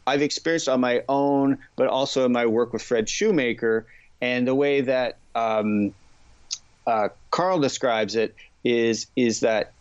I've 0.06 0.22
experienced 0.22 0.70
on 0.70 0.82
my 0.82 1.04
own, 1.08 1.60
but 1.76 1.88
also 1.88 2.26
in 2.26 2.32
my 2.32 2.46
work 2.46 2.74
with 2.74 2.82
Fred 2.82 3.08
Shoemaker, 3.10 3.86
and 4.22 4.48
the 4.48 4.56
way 4.56 4.82
that 4.82 5.18
um, 5.36 5.94
uh, 6.86 7.10
Karl 7.32 7.60
describes 7.60 8.16
it 8.16 8.36
is 8.68 9.08
is 9.16 9.40
that 9.42 9.74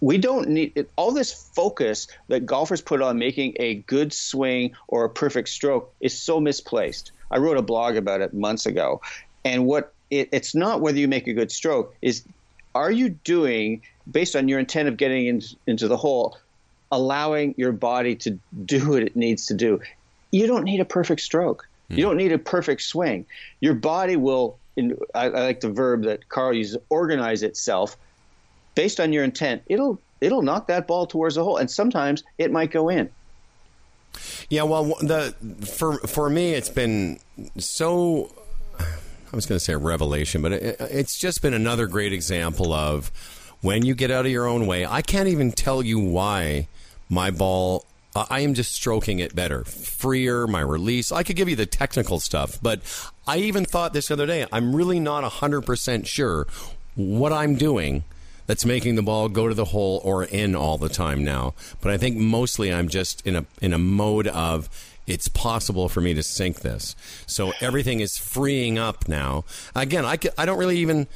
we 0.00 0.18
don't 0.18 0.48
need 0.48 0.72
it, 0.74 0.90
all 0.96 1.12
this 1.12 1.32
focus 1.54 2.06
that 2.28 2.44
golfers 2.44 2.82
put 2.82 3.00
on 3.00 3.18
making 3.18 3.54
a 3.58 3.74
good 3.74 4.12
swing 4.12 4.74
or 4.88 5.04
a 5.04 5.10
perfect 5.10 5.48
stroke 5.48 5.92
is 6.00 6.16
so 6.20 6.40
misplaced. 6.40 7.12
I 7.30 7.38
wrote 7.38 7.56
a 7.56 7.62
blog 7.62 7.96
about 7.96 8.20
it 8.20 8.34
months 8.34 8.66
ago, 8.66 9.00
and 9.44 9.66
what 9.66 9.94
it, 10.10 10.28
it's 10.32 10.54
not 10.54 10.80
whether 10.80 10.98
you 10.98 11.08
make 11.08 11.26
a 11.26 11.32
good 11.32 11.50
stroke 11.50 11.94
is 12.02 12.24
are 12.74 12.90
you 12.90 13.08
doing 13.08 13.82
based 14.10 14.36
on 14.36 14.48
your 14.48 14.58
intent 14.58 14.88
of 14.88 14.96
getting 14.96 15.26
in, 15.26 15.42
into 15.66 15.88
the 15.88 15.96
hole, 15.96 16.36
allowing 16.92 17.54
your 17.56 17.72
body 17.72 18.14
to 18.16 18.38
do 18.64 18.90
what 18.90 19.02
it 19.02 19.16
needs 19.16 19.46
to 19.46 19.54
do. 19.54 19.80
You 20.30 20.46
don't 20.46 20.64
need 20.64 20.80
a 20.80 20.84
perfect 20.84 21.20
stroke. 21.20 21.66
You 21.88 21.96
hmm. 21.96 22.02
don't 22.02 22.16
need 22.16 22.32
a 22.32 22.38
perfect 22.38 22.82
swing. 22.82 23.26
Your 23.60 23.74
body 23.74 24.16
will. 24.16 24.58
In, 24.76 24.98
I, 25.14 25.26
I 25.26 25.28
like 25.28 25.60
the 25.60 25.70
verb 25.70 26.04
that 26.04 26.28
Karl 26.28 26.52
uses, 26.52 26.78
organize 26.90 27.42
itself 27.42 27.96
based 28.76 29.00
on 29.00 29.12
your 29.12 29.24
intent, 29.24 29.62
it'll 29.66 30.00
it'll 30.20 30.42
knock 30.42 30.68
that 30.68 30.86
ball 30.86 31.06
towards 31.06 31.34
the 31.34 31.42
hole, 31.42 31.56
and 31.56 31.68
sometimes 31.68 32.22
it 32.38 32.52
might 32.52 32.70
go 32.70 32.88
in. 32.88 33.10
Yeah, 34.48 34.62
well, 34.62 34.84
the 35.00 35.34
for 35.66 35.98
for 36.06 36.30
me, 36.30 36.52
it's 36.52 36.68
been 36.68 37.18
so. 37.58 38.30
I 38.78 39.34
was 39.34 39.44
going 39.44 39.56
to 39.56 39.64
say 39.64 39.72
a 39.72 39.78
revelation, 39.78 40.40
but 40.40 40.52
it, 40.52 40.76
it's 40.78 41.18
just 41.18 41.42
been 41.42 41.52
another 41.52 41.88
great 41.88 42.12
example 42.12 42.72
of 42.72 43.10
when 43.60 43.84
you 43.84 43.94
get 43.94 44.10
out 44.10 44.24
of 44.24 44.30
your 44.30 44.46
own 44.46 44.66
way. 44.66 44.86
I 44.86 45.02
can't 45.02 45.28
even 45.28 45.50
tell 45.50 45.82
you 45.82 45.98
why 45.98 46.68
my 47.08 47.32
ball. 47.32 47.84
I 48.14 48.40
am 48.40 48.54
just 48.54 48.72
stroking 48.72 49.18
it 49.18 49.34
better, 49.34 49.62
freer, 49.64 50.46
my 50.46 50.60
release. 50.60 51.12
I 51.12 51.22
could 51.22 51.36
give 51.36 51.50
you 51.50 51.56
the 51.56 51.66
technical 51.66 52.18
stuff, 52.18 52.58
but 52.62 52.80
I 53.26 53.38
even 53.38 53.64
thought 53.64 53.92
this 53.92 54.10
other 54.10 54.26
day, 54.26 54.46
I'm 54.52 54.74
really 54.74 55.00
not 55.00 55.24
100% 55.24 56.06
sure 56.06 56.46
what 56.94 57.32
I'm 57.32 57.56
doing 57.56 58.04
that's 58.46 58.64
making 58.64 58.94
the 58.94 59.02
ball 59.02 59.28
go 59.28 59.48
to 59.48 59.54
the 59.54 59.66
hole 59.66 60.00
or 60.04 60.24
in 60.24 60.54
all 60.54 60.78
the 60.78 60.88
time 60.88 61.24
now. 61.24 61.54
But 61.80 61.90
I 61.92 61.96
think 61.98 62.16
mostly 62.16 62.72
I'm 62.72 62.88
just 62.88 63.26
in 63.26 63.34
a 63.36 63.44
in 63.60 63.72
a 63.72 63.78
mode 63.78 64.28
of 64.28 64.68
it's 65.06 65.28
possible 65.28 65.88
for 65.88 66.00
me 66.00 66.14
to 66.14 66.22
sink 66.22 66.60
this. 66.60 66.94
So 67.26 67.52
everything 67.60 68.00
is 68.00 68.16
freeing 68.16 68.78
up 68.78 69.08
now. 69.08 69.44
Again, 69.74 70.04
I, 70.04 70.18
I 70.38 70.46
don't 70.46 70.58
really 70.58 70.78
even. 70.78 71.06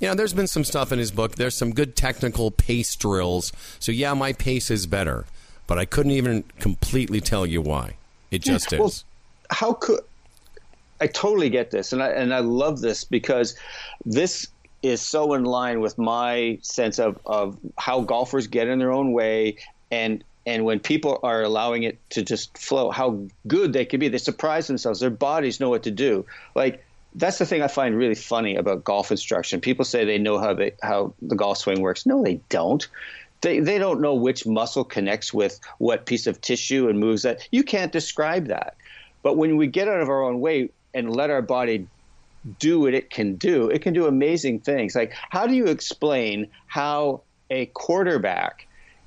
You 0.00 0.08
know, 0.08 0.14
there's 0.16 0.34
been 0.34 0.48
some 0.48 0.64
stuff 0.64 0.90
in 0.92 0.98
his 0.98 1.12
book. 1.12 1.36
There's 1.36 1.56
some 1.56 1.72
good 1.72 1.94
technical 1.94 2.50
pace 2.50 2.94
drills. 2.96 3.52
So, 3.78 3.92
yeah, 3.92 4.12
my 4.12 4.32
pace 4.32 4.68
is 4.70 4.86
better, 4.88 5.24
but 5.68 5.78
I 5.78 5.84
couldn't 5.84 6.10
even 6.12 6.42
completely 6.58 7.20
tell 7.20 7.46
you 7.46 7.62
why. 7.62 7.94
It 8.30 8.42
just 8.42 8.72
Well, 8.72 8.88
is. 8.88 9.04
how 9.50 9.72
could 9.74 10.00
I 11.00 11.06
totally 11.06 11.50
get 11.50 11.70
this, 11.70 11.92
and 11.92 12.02
I 12.02 12.08
and 12.08 12.32
I 12.32 12.38
love 12.40 12.80
this 12.80 13.04
because 13.04 13.56
this 14.04 14.46
is 14.82 15.00
so 15.00 15.34
in 15.34 15.44
line 15.44 15.80
with 15.80 15.98
my 15.98 16.58
sense 16.62 16.98
of 16.98 17.18
of 17.26 17.58
how 17.78 18.02
golfers 18.02 18.46
get 18.46 18.68
in 18.68 18.78
their 18.78 18.92
own 18.92 19.12
way, 19.12 19.56
and 19.90 20.22
and 20.46 20.64
when 20.64 20.78
people 20.78 21.20
are 21.22 21.42
allowing 21.42 21.84
it 21.84 21.98
to 22.10 22.22
just 22.22 22.56
flow, 22.58 22.90
how 22.90 23.20
good 23.46 23.72
they 23.72 23.84
can 23.84 24.00
be. 24.00 24.08
They 24.08 24.18
surprise 24.18 24.66
themselves. 24.66 25.00
Their 25.00 25.10
bodies 25.10 25.60
know 25.60 25.70
what 25.70 25.82
to 25.84 25.90
do. 25.90 26.26
Like 26.54 26.84
that's 27.14 27.38
the 27.38 27.46
thing 27.46 27.62
I 27.62 27.68
find 27.68 27.96
really 27.96 28.14
funny 28.14 28.56
about 28.56 28.84
golf 28.84 29.10
instruction. 29.10 29.60
People 29.60 29.84
say 29.84 30.04
they 30.04 30.18
know 30.18 30.38
how 30.38 30.52
they, 30.54 30.72
how 30.82 31.14
the 31.22 31.36
golf 31.36 31.58
swing 31.58 31.80
works. 31.80 32.06
No, 32.06 32.22
they 32.22 32.40
don't. 32.48 32.86
They, 33.40 33.60
they 33.60 33.78
don't 33.78 34.00
know 34.00 34.14
which 34.14 34.46
muscle 34.46 34.84
connects 34.84 35.32
with 35.32 35.60
what 35.78 36.06
piece 36.06 36.26
of 36.26 36.40
tissue 36.40 36.88
and 36.88 36.98
moves 36.98 37.22
that. 37.22 37.46
You 37.52 37.62
can't 37.62 37.92
describe 37.92 38.46
that. 38.48 38.76
But 39.22 39.36
when 39.36 39.56
we 39.56 39.66
get 39.66 39.86
out 39.86 40.00
of 40.00 40.08
our 40.08 40.22
own 40.22 40.40
way 40.40 40.70
and 40.94 41.14
let 41.14 41.30
our 41.30 41.42
body 41.42 41.86
do 42.58 42.80
what 42.80 42.94
it 42.94 43.10
can 43.10 43.36
do, 43.36 43.68
it 43.68 43.82
can 43.82 43.94
do 43.94 44.06
amazing 44.06 44.60
things. 44.60 44.94
Like, 44.94 45.12
how 45.30 45.46
do 45.46 45.54
you 45.54 45.66
explain 45.66 46.48
how 46.66 47.22
a 47.50 47.66
quarterback 47.66 48.66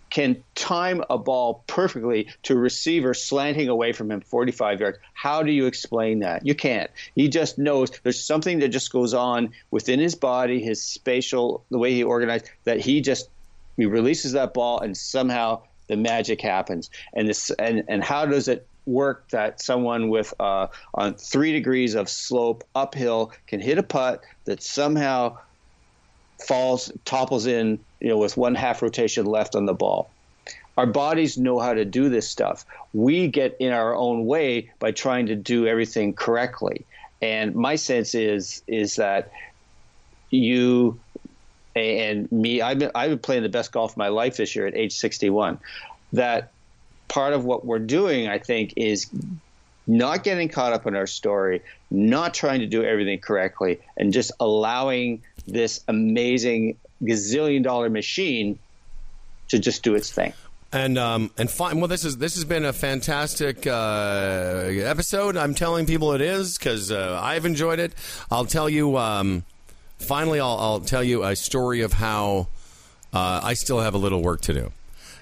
can 0.09 0.41
time 0.55 1.03
a 1.09 1.17
ball 1.17 1.63
perfectly 1.67 2.29
to 2.43 2.53
a 2.53 2.57
receiver 2.57 3.13
slanting 3.13 3.67
away 3.67 3.91
from 3.91 4.09
him 4.09 4.21
45 4.21 4.79
yards? 4.79 4.97
How 5.13 5.43
do 5.43 5.51
you 5.51 5.65
explain 5.65 6.19
that? 6.19 6.45
You 6.45 6.55
can't. 6.55 6.89
He 7.15 7.27
just 7.27 7.57
knows 7.57 7.91
there's 8.03 8.23
something 8.23 8.59
that 8.59 8.69
just 8.69 8.91
goes 8.91 9.13
on 9.13 9.51
within 9.71 9.99
his 9.99 10.15
body, 10.15 10.61
his 10.61 10.81
spatial, 10.81 11.63
the 11.69 11.77
way 11.77 11.93
he 11.93 12.03
organized, 12.03 12.49
that 12.63 12.79
he 12.79 13.01
just 13.01 13.29
he 13.75 13.85
releases 13.85 14.31
that 14.31 14.53
ball 14.53 14.79
and 14.79 14.97
somehow 14.97 15.61
the 15.87 15.97
magic 15.97 16.41
happens. 16.41 16.89
And 17.13 17.27
this 17.27 17.51
and, 17.51 17.83
and 17.87 18.03
how 18.03 18.25
does 18.25 18.47
it 18.47 18.65
work 18.87 19.29
that 19.29 19.61
someone 19.61 20.09
with 20.09 20.33
uh, 20.39 20.67
on 20.93 21.13
three 21.13 21.51
degrees 21.51 21.93
of 21.95 22.09
slope 22.09 22.63
uphill 22.73 23.31
can 23.45 23.59
hit 23.59 23.77
a 23.77 23.83
putt 23.83 24.23
that 24.45 24.63
somehow 24.63 25.37
falls 26.45 26.91
topples 27.03 27.47
in 27.47 27.79
you 27.99 28.09
know 28.09 28.17
with 28.17 28.37
one 28.37 28.55
half 28.55 28.81
rotation 28.81 29.25
left 29.25 29.55
on 29.55 29.65
the 29.65 29.73
ball. 29.73 30.09
Our 30.77 30.85
bodies 30.85 31.37
know 31.37 31.59
how 31.59 31.73
to 31.73 31.85
do 31.85 32.09
this 32.09 32.29
stuff. 32.29 32.65
We 32.93 33.27
get 33.27 33.57
in 33.59 33.73
our 33.73 33.95
own 33.95 34.25
way 34.25 34.71
by 34.79 34.91
trying 34.91 35.25
to 35.27 35.35
do 35.35 35.65
everything 35.65 36.13
correctly. 36.13 36.85
And 37.21 37.55
my 37.55 37.75
sense 37.75 38.13
is 38.13 38.61
is 38.67 38.95
that 38.95 39.31
you 40.29 40.99
and 41.75 42.31
me 42.31 42.61
I've 42.61 42.79
been, 42.79 42.91
I've 42.93 43.09
been 43.09 43.19
playing 43.19 43.43
the 43.43 43.49
best 43.49 43.71
golf 43.71 43.91
of 43.91 43.97
my 43.97 44.09
life 44.09 44.37
this 44.37 44.55
year 44.55 44.67
at 44.67 44.75
age 44.75 44.93
61 44.93 45.59
that 46.13 46.51
part 47.07 47.33
of 47.33 47.45
what 47.45 47.65
we're 47.65 47.79
doing 47.79 48.27
i 48.27 48.37
think 48.37 48.73
is 48.75 49.07
not 49.85 50.23
getting 50.23 50.49
caught 50.49 50.73
up 50.73 50.85
in 50.85 50.95
our 50.95 51.07
story 51.07 51.61
not 51.89 52.33
trying 52.33 52.59
to 52.59 52.65
do 52.65 52.83
everything 52.83 53.19
correctly 53.19 53.79
and 53.95 54.11
just 54.11 54.31
allowing 54.39 55.21
this 55.47 55.83
amazing 55.87 56.77
gazillion 57.01 57.63
dollar 57.63 57.89
machine 57.89 58.59
to 59.47 59.59
just 59.59 59.83
do 59.83 59.95
its 59.95 60.11
thing 60.11 60.33
And 60.73 60.97
um, 60.97 61.31
and 61.37 61.49
fine. 61.49 61.79
Well, 61.79 61.87
this 61.87 62.03
is 62.03 62.17
this 62.17 62.35
has 62.35 62.43
been 62.43 62.65
a 62.65 62.73
fantastic 62.73 63.65
uh, 63.65 64.65
episode. 64.67 65.37
I'm 65.37 65.55
telling 65.55 65.85
people 65.85 66.11
it 66.11 66.19
is 66.19 66.57
because 66.57 66.91
uh, 66.91 67.17
I've 67.23 67.45
enjoyed 67.45 67.79
it. 67.79 67.93
I'll 68.29 68.45
tell 68.45 68.69
you. 68.69 68.97
Um, 68.97 69.45
finally, 69.97 70.41
I'll, 70.41 70.57
I'll 70.59 70.79
tell 70.81 71.03
you 71.03 71.23
a 71.23 71.37
story 71.37 71.81
of 71.81 71.93
how 71.93 72.49
uh, 73.13 73.39
I 73.43 73.53
still 73.53 73.79
have 73.79 73.93
a 73.93 73.97
little 73.97 74.21
work 74.21 74.41
to 74.41 74.53
do. 74.53 74.71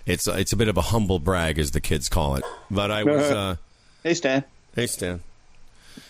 It's 0.05 0.27
it's 0.27 0.53
a 0.53 0.55
bit 0.55 0.67
of 0.67 0.77
a 0.77 0.81
humble 0.81 1.19
brag, 1.19 1.59
as 1.59 1.71
the 1.71 1.81
kids 1.81 2.09
call 2.09 2.35
it. 2.35 2.43
But 2.69 2.91
I 2.91 3.03
was. 3.03 3.31
Uh, 3.35 3.55
hey 4.03 4.13
stan 4.13 4.43
Hey, 4.75 4.87
Stan. 4.87 5.21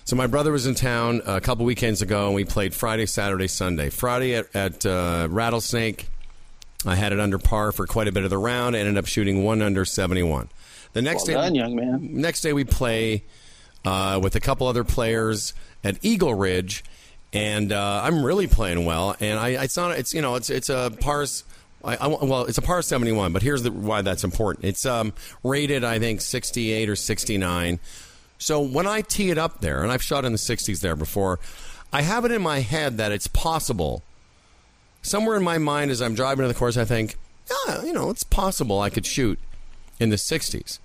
So 0.05 0.15
my 0.15 0.25
brother 0.25 0.51
was 0.51 0.65
in 0.65 0.73
town 0.73 1.21
a 1.27 1.39
couple 1.39 1.65
weekends 1.65 2.01
ago, 2.01 2.25
and 2.25 2.35
we 2.35 2.45
played 2.45 2.73
Friday, 2.73 3.05
Saturday, 3.05 3.45
Sunday. 3.45 3.91
Friday 3.91 4.33
at, 4.33 4.55
at 4.55 4.85
uh, 4.87 5.27
Rattlesnake, 5.29 6.07
I 6.83 6.95
had 6.95 7.13
it 7.13 7.19
under 7.19 7.37
par 7.37 7.71
for 7.71 7.85
quite 7.85 8.07
a 8.07 8.11
bit 8.11 8.23
of 8.23 8.31
the 8.31 8.39
round. 8.39 8.75
I 8.75 8.79
ended 8.79 8.97
up 8.97 9.05
shooting 9.05 9.43
one 9.43 9.61
under 9.61 9.85
seventy-one. 9.85 10.49
The 10.93 11.03
next 11.03 11.27
well 11.27 11.47
day, 11.47 11.55
young 11.55 11.75
man 11.75 12.09
next 12.21 12.41
day 12.41 12.53
we 12.53 12.63
play 12.63 13.23
uh, 13.85 14.19
with 14.21 14.35
a 14.35 14.39
couple 14.39 14.65
other 14.65 14.83
players 14.83 15.53
at 15.83 16.03
Eagle 16.03 16.33
Ridge, 16.33 16.83
and 17.33 17.71
uh, 17.71 18.01
I'm 18.03 18.25
really 18.25 18.47
playing 18.47 18.83
well. 18.85 19.15
And 19.19 19.37
I, 19.37 19.49
it's 19.63 19.77
not, 19.77 19.95
it's 19.99 20.11
you 20.11 20.23
know, 20.23 20.35
it's 20.35 20.49
it's 20.49 20.69
a 20.69 20.91
pars. 21.01 21.43
I, 21.85 21.95
I, 21.95 22.07
well, 22.07 22.45
it's 22.45 22.57
a 22.57 22.61
par 22.61 22.81
71, 22.81 23.31
but 23.31 23.41
here's 23.41 23.63
the, 23.63 23.71
why 23.71 24.01
that's 24.01 24.23
important. 24.23 24.65
It's 24.65 24.85
um, 24.85 25.13
rated, 25.43 25.83
I 25.83 25.99
think, 25.99 26.21
68 26.21 26.89
or 26.89 26.95
69. 26.95 27.79
So 28.37 28.59
when 28.59 28.87
I 28.87 29.01
tee 29.01 29.29
it 29.29 29.37
up 29.37 29.61
there, 29.61 29.83
and 29.83 29.91
I've 29.91 30.03
shot 30.03 30.25
in 30.25 30.31
the 30.31 30.37
60s 30.37 30.81
there 30.81 30.95
before, 30.95 31.39
I 31.93 32.01
have 32.01 32.25
it 32.25 32.31
in 32.31 32.41
my 32.41 32.59
head 32.59 32.97
that 32.97 33.11
it's 33.11 33.27
possible. 33.27 34.03
Somewhere 35.01 35.37
in 35.37 35.43
my 35.43 35.57
mind, 35.57 35.91
as 35.91 36.01
I'm 36.01 36.15
driving 36.15 36.43
to 36.43 36.47
the 36.47 36.53
course, 36.53 36.77
I 36.77 36.85
think, 36.85 37.15
yeah, 37.67 37.83
you 37.83 37.93
know, 37.93 38.09
it's 38.09 38.23
possible 38.23 38.81
I 38.81 38.89
could 38.89 39.05
shoot 39.05 39.39
in 39.99 40.09
the 40.09 40.17
60s 40.17 40.79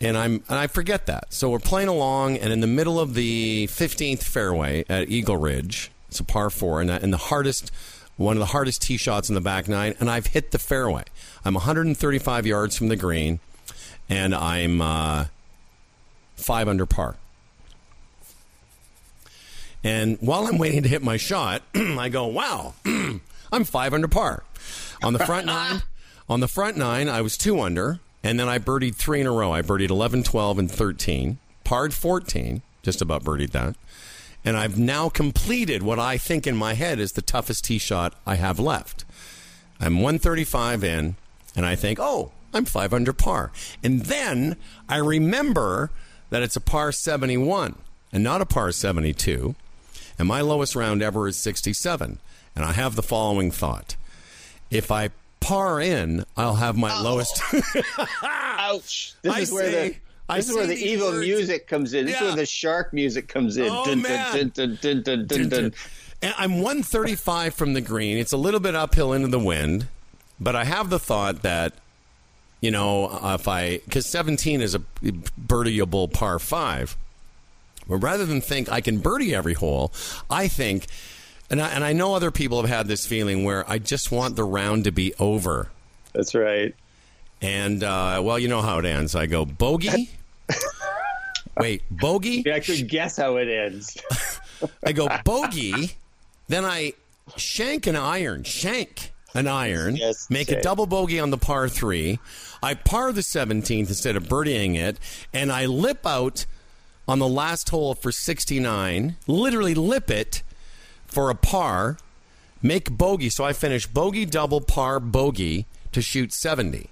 and 0.00 0.16
I'm 0.16 0.44
and 0.48 0.58
I 0.58 0.66
forget 0.66 1.06
that. 1.06 1.32
So 1.32 1.50
we're 1.50 1.58
playing 1.58 1.88
along, 1.88 2.36
and 2.36 2.52
in 2.52 2.60
the 2.60 2.66
middle 2.66 3.00
of 3.00 3.14
the 3.14 3.66
15th 3.68 4.22
fairway 4.22 4.84
at 4.88 5.08
Eagle 5.08 5.36
Ridge, 5.36 5.90
it's 6.08 6.20
a 6.20 6.24
par 6.24 6.50
four, 6.50 6.80
and, 6.80 6.90
and 6.90 7.12
the 7.12 7.18
hardest, 7.18 7.70
one 8.16 8.36
of 8.36 8.40
the 8.40 8.46
hardest 8.46 8.82
tee 8.82 8.96
shots 8.96 9.28
in 9.28 9.34
the 9.34 9.40
back 9.40 9.68
nine, 9.68 9.94
and 10.00 10.10
I've 10.10 10.28
hit 10.28 10.50
the 10.50 10.58
fairway. 10.58 11.04
I'm 11.44 11.54
135 11.54 12.46
yards 12.46 12.76
from 12.76 12.88
the 12.88 12.96
green, 12.96 13.40
and 14.08 14.34
I'm 14.34 14.80
uh, 14.80 15.26
five 16.36 16.68
under 16.68 16.86
par. 16.86 17.16
And 19.82 20.16
while 20.20 20.46
I'm 20.46 20.58
waiting 20.58 20.82
to 20.84 20.88
hit 20.88 21.02
my 21.02 21.16
shot, 21.16 21.62
I 21.74 22.08
go, 22.08 22.26
"Wow, 22.26 22.74
I'm 23.52 23.64
five 23.64 23.92
under 23.92 24.08
par." 24.08 24.44
On 25.02 25.12
the 25.12 25.18
front 25.18 25.46
nine, 25.46 25.82
on 26.28 26.40
the 26.40 26.48
front 26.48 26.76
nine, 26.76 27.08
I 27.08 27.20
was 27.20 27.36
two 27.36 27.60
under, 27.60 28.00
and 28.22 28.40
then 28.40 28.48
I 28.48 28.58
birdied 28.58 28.94
three 28.94 29.20
in 29.20 29.26
a 29.26 29.32
row. 29.32 29.52
I 29.52 29.60
birdied 29.60 29.90
11, 29.90 30.22
12, 30.22 30.58
and 30.58 30.70
13. 30.70 31.38
Parred 31.64 31.92
14, 31.92 32.62
just 32.82 33.02
about 33.02 33.22
birdied 33.24 33.50
that. 33.50 33.76
And 34.44 34.56
I've 34.56 34.78
now 34.78 35.08
completed 35.08 35.82
what 35.82 35.98
I 35.98 36.18
think 36.18 36.46
in 36.46 36.56
my 36.56 36.74
head 36.74 36.98
is 36.98 37.12
the 37.12 37.22
toughest 37.22 37.64
tee 37.64 37.78
shot 37.78 38.14
I 38.26 38.34
have 38.34 38.58
left. 38.58 39.04
I'm 39.80 39.96
135 39.96 40.84
in, 40.84 41.16
and 41.56 41.64
I 41.64 41.74
think, 41.74 41.98
oh, 42.00 42.32
I'm 42.52 42.64
five 42.64 42.92
under 42.92 43.12
par. 43.12 43.50
And 43.82 44.02
then 44.02 44.56
I 44.88 44.96
remember 44.96 45.90
that 46.30 46.42
it's 46.42 46.56
a 46.56 46.60
par 46.60 46.92
71 46.92 47.76
and 48.12 48.22
not 48.22 48.40
a 48.40 48.46
par 48.46 48.70
72. 48.70 49.54
And 50.18 50.28
my 50.28 50.40
lowest 50.40 50.76
round 50.76 51.02
ever 51.02 51.26
is 51.26 51.36
67. 51.36 52.18
And 52.54 52.64
I 52.64 52.72
have 52.72 52.94
the 52.94 53.02
following 53.02 53.50
thought 53.50 53.96
if 54.70 54.90
I 54.90 55.10
par 55.40 55.80
in, 55.80 56.24
I'll 56.36 56.56
have 56.56 56.76
my 56.76 56.94
oh. 56.96 57.02
lowest. 57.02 57.42
ouch 58.22 59.14
this 59.22 59.32
I 59.32 59.40
is 59.40 59.52
where 59.52 59.70
the 59.70 59.94
see- 59.94 60.00
I 60.28 60.36
this 60.38 60.48
is 60.48 60.54
where 60.54 60.66
see 60.66 60.74
the 60.74 60.86
evil 60.86 61.08
words. 61.08 61.26
music 61.26 61.66
comes 61.66 61.92
in. 61.94 62.06
This 62.06 62.16
is 62.16 62.22
where 62.22 62.36
the 62.36 62.46
shark 62.46 62.92
music 62.92 63.28
comes 63.28 63.56
in. 63.56 63.68
Oh, 63.70 63.84
Dun, 63.84 64.02
dun, 64.02 64.02
man. 64.02 64.52
dun, 64.54 65.48
dun, 65.48 65.74
I'm 66.38 66.54
135 66.54 67.54
from 67.54 67.74
the 67.74 67.82
green. 67.82 68.16
It's 68.16 68.32
a 68.32 68.38
little 68.38 68.60
bit 68.60 68.74
uphill 68.74 69.12
into 69.12 69.28
the 69.28 69.38
wind, 69.38 69.88
but 70.40 70.56
I 70.56 70.64
have 70.64 70.88
the 70.88 70.98
thought 70.98 71.42
that, 71.42 71.74
you 72.62 72.70
know, 72.70 73.06
uh, 73.06 73.36
if 73.38 73.46
I, 73.46 73.78
because 73.78 74.06
17 74.06 74.62
is 74.62 74.74
a 74.74 74.78
birdieable 75.02 76.10
par 76.10 76.38
five, 76.38 76.96
but 77.86 77.96
rather 77.96 78.24
than 78.24 78.40
think 78.40 78.70
I 78.72 78.80
can 78.80 78.98
birdie 79.00 79.34
every 79.34 79.52
hole, 79.52 79.92
I 80.30 80.48
think, 80.48 80.86
and 81.50 81.60
I, 81.60 81.68
and 81.68 81.84
I 81.84 81.92
know 81.92 82.14
other 82.14 82.30
people 82.30 82.62
have 82.62 82.70
had 82.70 82.86
this 82.88 83.04
feeling 83.04 83.44
where 83.44 83.68
I 83.70 83.76
just 83.78 84.10
want 84.10 84.36
the 84.36 84.44
round 84.44 84.84
to 84.84 84.90
be 84.92 85.12
over. 85.18 85.68
That's 86.14 86.34
right. 86.34 86.74
And, 87.44 87.84
uh, 87.84 88.22
well, 88.24 88.38
you 88.38 88.48
know 88.48 88.62
how 88.62 88.78
it 88.78 88.86
ends. 88.86 89.14
I 89.14 89.26
go, 89.26 89.44
bogey? 89.44 90.08
Wait, 91.58 91.82
bogey? 91.90 92.42
Yeah, 92.46 92.54
I 92.54 92.60
could 92.60 92.88
guess 92.88 93.18
how 93.18 93.36
it 93.36 93.48
ends. 93.48 93.98
I 94.86 94.92
go 94.92 95.08
bogey, 95.26 95.90
then 96.48 96.64
I 96.64 96.94
shank 97.36 97.86
an 97.86 97.96
iron, 97.96 98.44
shank 98.44 99.12
an 99.34 99.46
iron, 99.46 99.96
Yes, 99.96 100.30
make 100.30 100.50
a 100.50 100.62
double 100.62 100.86
bogey 100.86 101.20
on 101.20 101.28
the 101.28 101.36
par 101.36 101.68
three. 101.68 102.18
I 102.62 102.72
par 102.72 103.12
the 103.12 103.20
17th 103.20 103.88
instead 103.88 104.16
of 104.16 104.24
birdieing 104.24 104.76
it, 104.76 104.98
and 105.34 105.52
I 105.52 105.66
lip 105.66 106.06
out 106.06 106.46
on 107.06 107.18
the 107.18 107.28
last 107.28 107.68
hole 107.68 107.94
for 107.94 108.10
69, 108.10 109.16
literally 109.26 109.74
lip 109.74 110.10
it 110.10 110.42
for 111.04 111.28
a 111.28 111.34
par, 111.34 111.98
make 112.62 112.90
bogey. 112.90 113.28
So 113.28 113.44
I 113.44 113.52
finish 113.52 113.86
bogey, 113.86 114.24
double, 114.24 114.62
par, 114.62 114.98
bogey 114.98 115.66
to 115.92 116.00
shoot 116.00 116.32
70. 116.32 116.88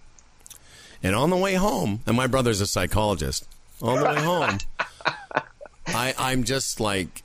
And 1.02 1.14
on 1.14 1.30
the 1.30 1.36
way 1.36 1.54
home, 1.54 2.00
and 2.06 2.16
my 2.16 2.26
brother's 2.26 2.60
a 2.60 2.66
psychologist, 2.66 3.46
on 3.80 3.98
the 3.98 4.04
way 4.04 4.20
home, 4.20 4.58
I, 5.86 6.14
I'm 6.16 6.44
just 6.44 6.78
like, 6.78 7.22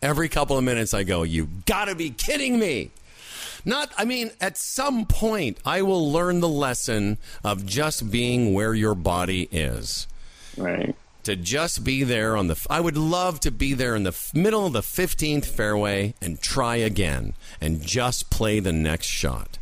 every 0.00 0.28
couple 0.28 0.56
of 0.56 0.64
minutes 0.64 0.94
I 0.94 1.02
go, 1.04 1.22
you 1.22 1.48
gotta 1.66 1.94
be 1.94 2.10
kidding 2.10 2.58
me. 2.58 2.90
Not, 3.64 3.92
I 3.98 4.04
mean, 4.04 4.30
at 4.40 4.56
some 4.56 5.06
point, 5.06 5.58
I 5.64 5.82
will 5.82 6.10
learn 6.10 6.40
the 6.40 6.48
lesson 6.48 7.18
of 7.42 7.66
just 7.66 8.10
being 8.10 8.54
where 8.54 8.74
your 8.74 8.94
body 8.94 9.48
is. 9.50 10.06
Right. 10.56 10.94
To 11.24 11.34
just 11.34 11.82
be 11.82 12.04
there 12.04 12.36
on 12.36 12.46
the, 12.46 12.66
I 12.70 12.80
would 12.80 12.96
love 12.96 13.40
to 13.40 13.50
be 13.50 13.74
there 13.74 13.96
in 13.96 14.04
the 14.04 14.16
middle 14.32 14.66
of 14.66 14.72
the 14.72 14.82
15th 14.82 15.44
fairway 15.46 16.14
and 16.22 16.40
try 16.40 16.76
again 16.76 17.34
and 17.60 17.82
just 17.82 18.30
play 18.30 18.60
the 18.60 18.72
next 18.72 19.06
shot. 19.06 19.58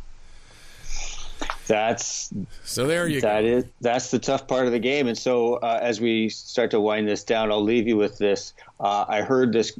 That's 1.67 2.31
So 2.63 2.87
there 2.87 3.07
you 3.07 3.21
that 3.21 3.41
go. 3.41 3.47
is 3.47 3.65
that's 3.81 4.11
the 4.11 4.19
tough 4.19 4.47
part 4.47 4.65
of 4.65 4.71
the 4.71 4.79
game. 4.79 5.07
And 5.07 5.17
so 5.17 5.55
uh, 5.55 5.79
as 5.81 5.99
we 5.99 6.29
start 6.29 6.71
to 6.71 6.79
wind 6.79 7.07
this 7.07 7.23
down, 7.23 7.51
I'll 7.51 7.63
leave 7.63 7.87
you 7.87 7.97
with 7.97 8.17
this. 8.17 8.53
Uh, 8.79 9.05
I 9.07 9.21
heard 9.21 9.53
this 9.53 9.77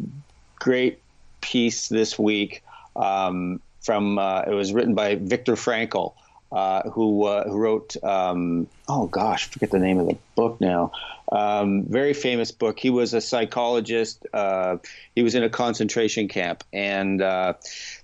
great 0.60 1.00
piece 1.42 1.88
this 1.90 2.18
week 2.18 2.64
um, 2.96 3.62
from 3.82 4.18
uh, 4.18 4.42
it 4.42 4.54
was 4.54 4.74
written 4.74 4.96
by 4.96 5.16
Viktor 5.16 5.54
Frankl, 5.54 6.14
uh, 6.52 6.90
who 6.90 7.26
uh, 7.26 7.48
who 7.48 7.58
wrote 7.58 7.96
um, 8.04 8.68
oh 8.88 9.08
gosh, 9.08 9.50
forget 9.50 9.72
the 9.72 9.80
name 9.80 10.00
of 10.00 10.08
the 10.08 10.18
book 10.36 10.60
now. 10.60 10.92
Um, 11.32 11.84
very 11.84 12.14
famous 12.14 12.52
book. 12.52 12.80
He 12.80 12.90
was 12.90 13.14
a 13.14 13.22
psychologist. 13.22 14.26
Uh, 14.34 14.78
he 15.16 15.24
was 15.24 15.36
in 15.36 15.44
a 15.44 15.50
concentration 15.50 16.28
camp, 16.28 16.64
and 16.74 17.22
uh, 17.22 17.54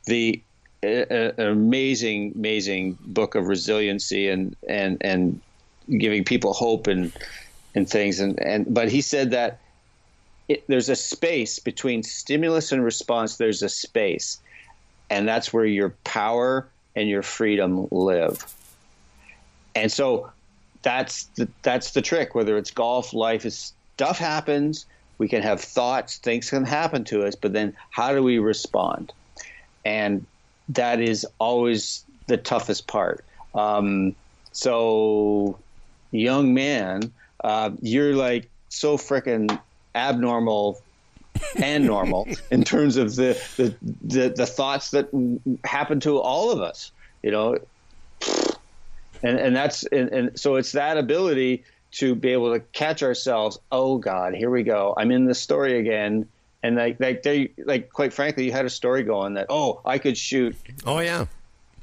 the 0.06 0.42
an 0.84 1.34
amazing, 1.38 2.34
amazing 2.36 2.98
book 3.02 3.36
of 3.36 3.48
resiliency 3.48 4.30
and 4.30 4.56
and 4.68 4.98
and 5.02 5.40
giving 5.98 6.24
people 6.24 6.54
hope 6.54 6.88
and 6.88 7.12
and 7.76 7.90
things. 7.90 8.20
And 8.20 8.40
and 8.42 8.74
but 8.74 8.90
he 8.90 9.02
said 9.02 9.32
that 9.32 9.60
it, 10.48 10.64
there's 10.68 10.90
a 10.90 10.96
space 10.96 11.60
between 11.60 12.04
stimulus 12.04 12.72
and 12.72 12.84
response. 12.84 13.38
There's 13.38 13.62
a 13.62 13.70
space, 13.70 14.40
and 15.10 15.28
that's 15.28 15.54
where 15.54 15.66
your 15.66 15.90
power 16.04 16.68
and 16.96 17.08
your 17.08 17.22
freedom 17.22 17.88
live. 17.92 18.44
And 19.76 19.92
so 19.92 20.32
that's 20.82 21.26
the 21.36 21.48
that's 21.62 21.92
the 21.92 22.02
trick. 22.02 22.34
Whether 22.34 22.58
it's 22.58 22.72
golf, 22.72 23.14
life 23.14 23.46
is 23.46 23.74
stuff 23.96 24.18
happens. 24.18 24.86
We 25.20 25.28
can 25.28 25.44
have 25.44 25.62
thoughts, 25.62 26.18
things 26.18 26.50
can 26.50 26.66
happen 26.66 27.04
to 27.06 27.24
us, 27.28 27.36
but 27.36 27.54
then 27.54 27.76
how 27.92 28.16
do 28.16 28.24
we 28.24 28.40
respond? 28.40 29.14
And 29.86 30.26
that 30.70 31.00
is 31.00 31.26
always 31.40 32.06
the 32.28 32.38
toughest 32.38 32.88
part. 32.88 33.24
Um, 33.54 34.16
so, 34.52 35.58
young 36.12 36.54
man, 36.54 37.12
uh, 37.44 37.72
you're 37.82 38.16
like 38.16 38.50
so 38.70 38.98
freaking 38.98 39.60
abnormal 39.96 40.82
and 41.58 41.86
normal 41.86 42.28
in 42.52 42.64
terms 42.64 42.98
of 42.98 43.16
the, 43.16 43.42
the, 43.58 43.76
the, 44.02 44.30
the 44.30 44.46
thoughts 44.46 44.92
that 44.92 45.10
happen 45.66 46.00
to 46.02 46.20
all 46.20 46.52
of 46.52 46.62
us, 46.62 46.92
you 47.24 47.32
know, 47.32 47.58
and 49.24 49.40
and 49.40 49.56
that's 49.56 49.84
and, 49.86 50.10
and 50.10 50.40
so 50.40 50.56
it's 50.56 50.72
that 50.72 50.98
ability 50.98 51.64
to 51.92 52.16
be 52.16 52.30
able 52.30 52.54
to 52.54 52.60
catch 52.60 53.04
ourselves. 53.04 53.60
Oh 53.72 53.98
God, 53.98 54.34
here 54.34 54.50
we 54.50 54.64
go. 54.64 54.94
I'm 54.98 55.12
in 55.12 55.26
this 55.26 55.40
story 55.40 55.80
again. 55.80 56.28
And 56.64 56.76
like, 56.76 57.00
like 57.00 57.24
they, 57.24 57.52
like, 57.58 57.92
quite 57.92 58.14
frankly, 58.14 58.46
you 58.46 58.52
had 58.52 58.66
a 58.66 58.70
story 58.70 59.04
going 59.04 59.34
that, 59.34 59.48
oh, 59.50 59.82
I 59.86 59.98
could 59.98 60.18
shoot, 60.18 60.56
Oh, 60.86 61.00
yeah. 61.00 61.26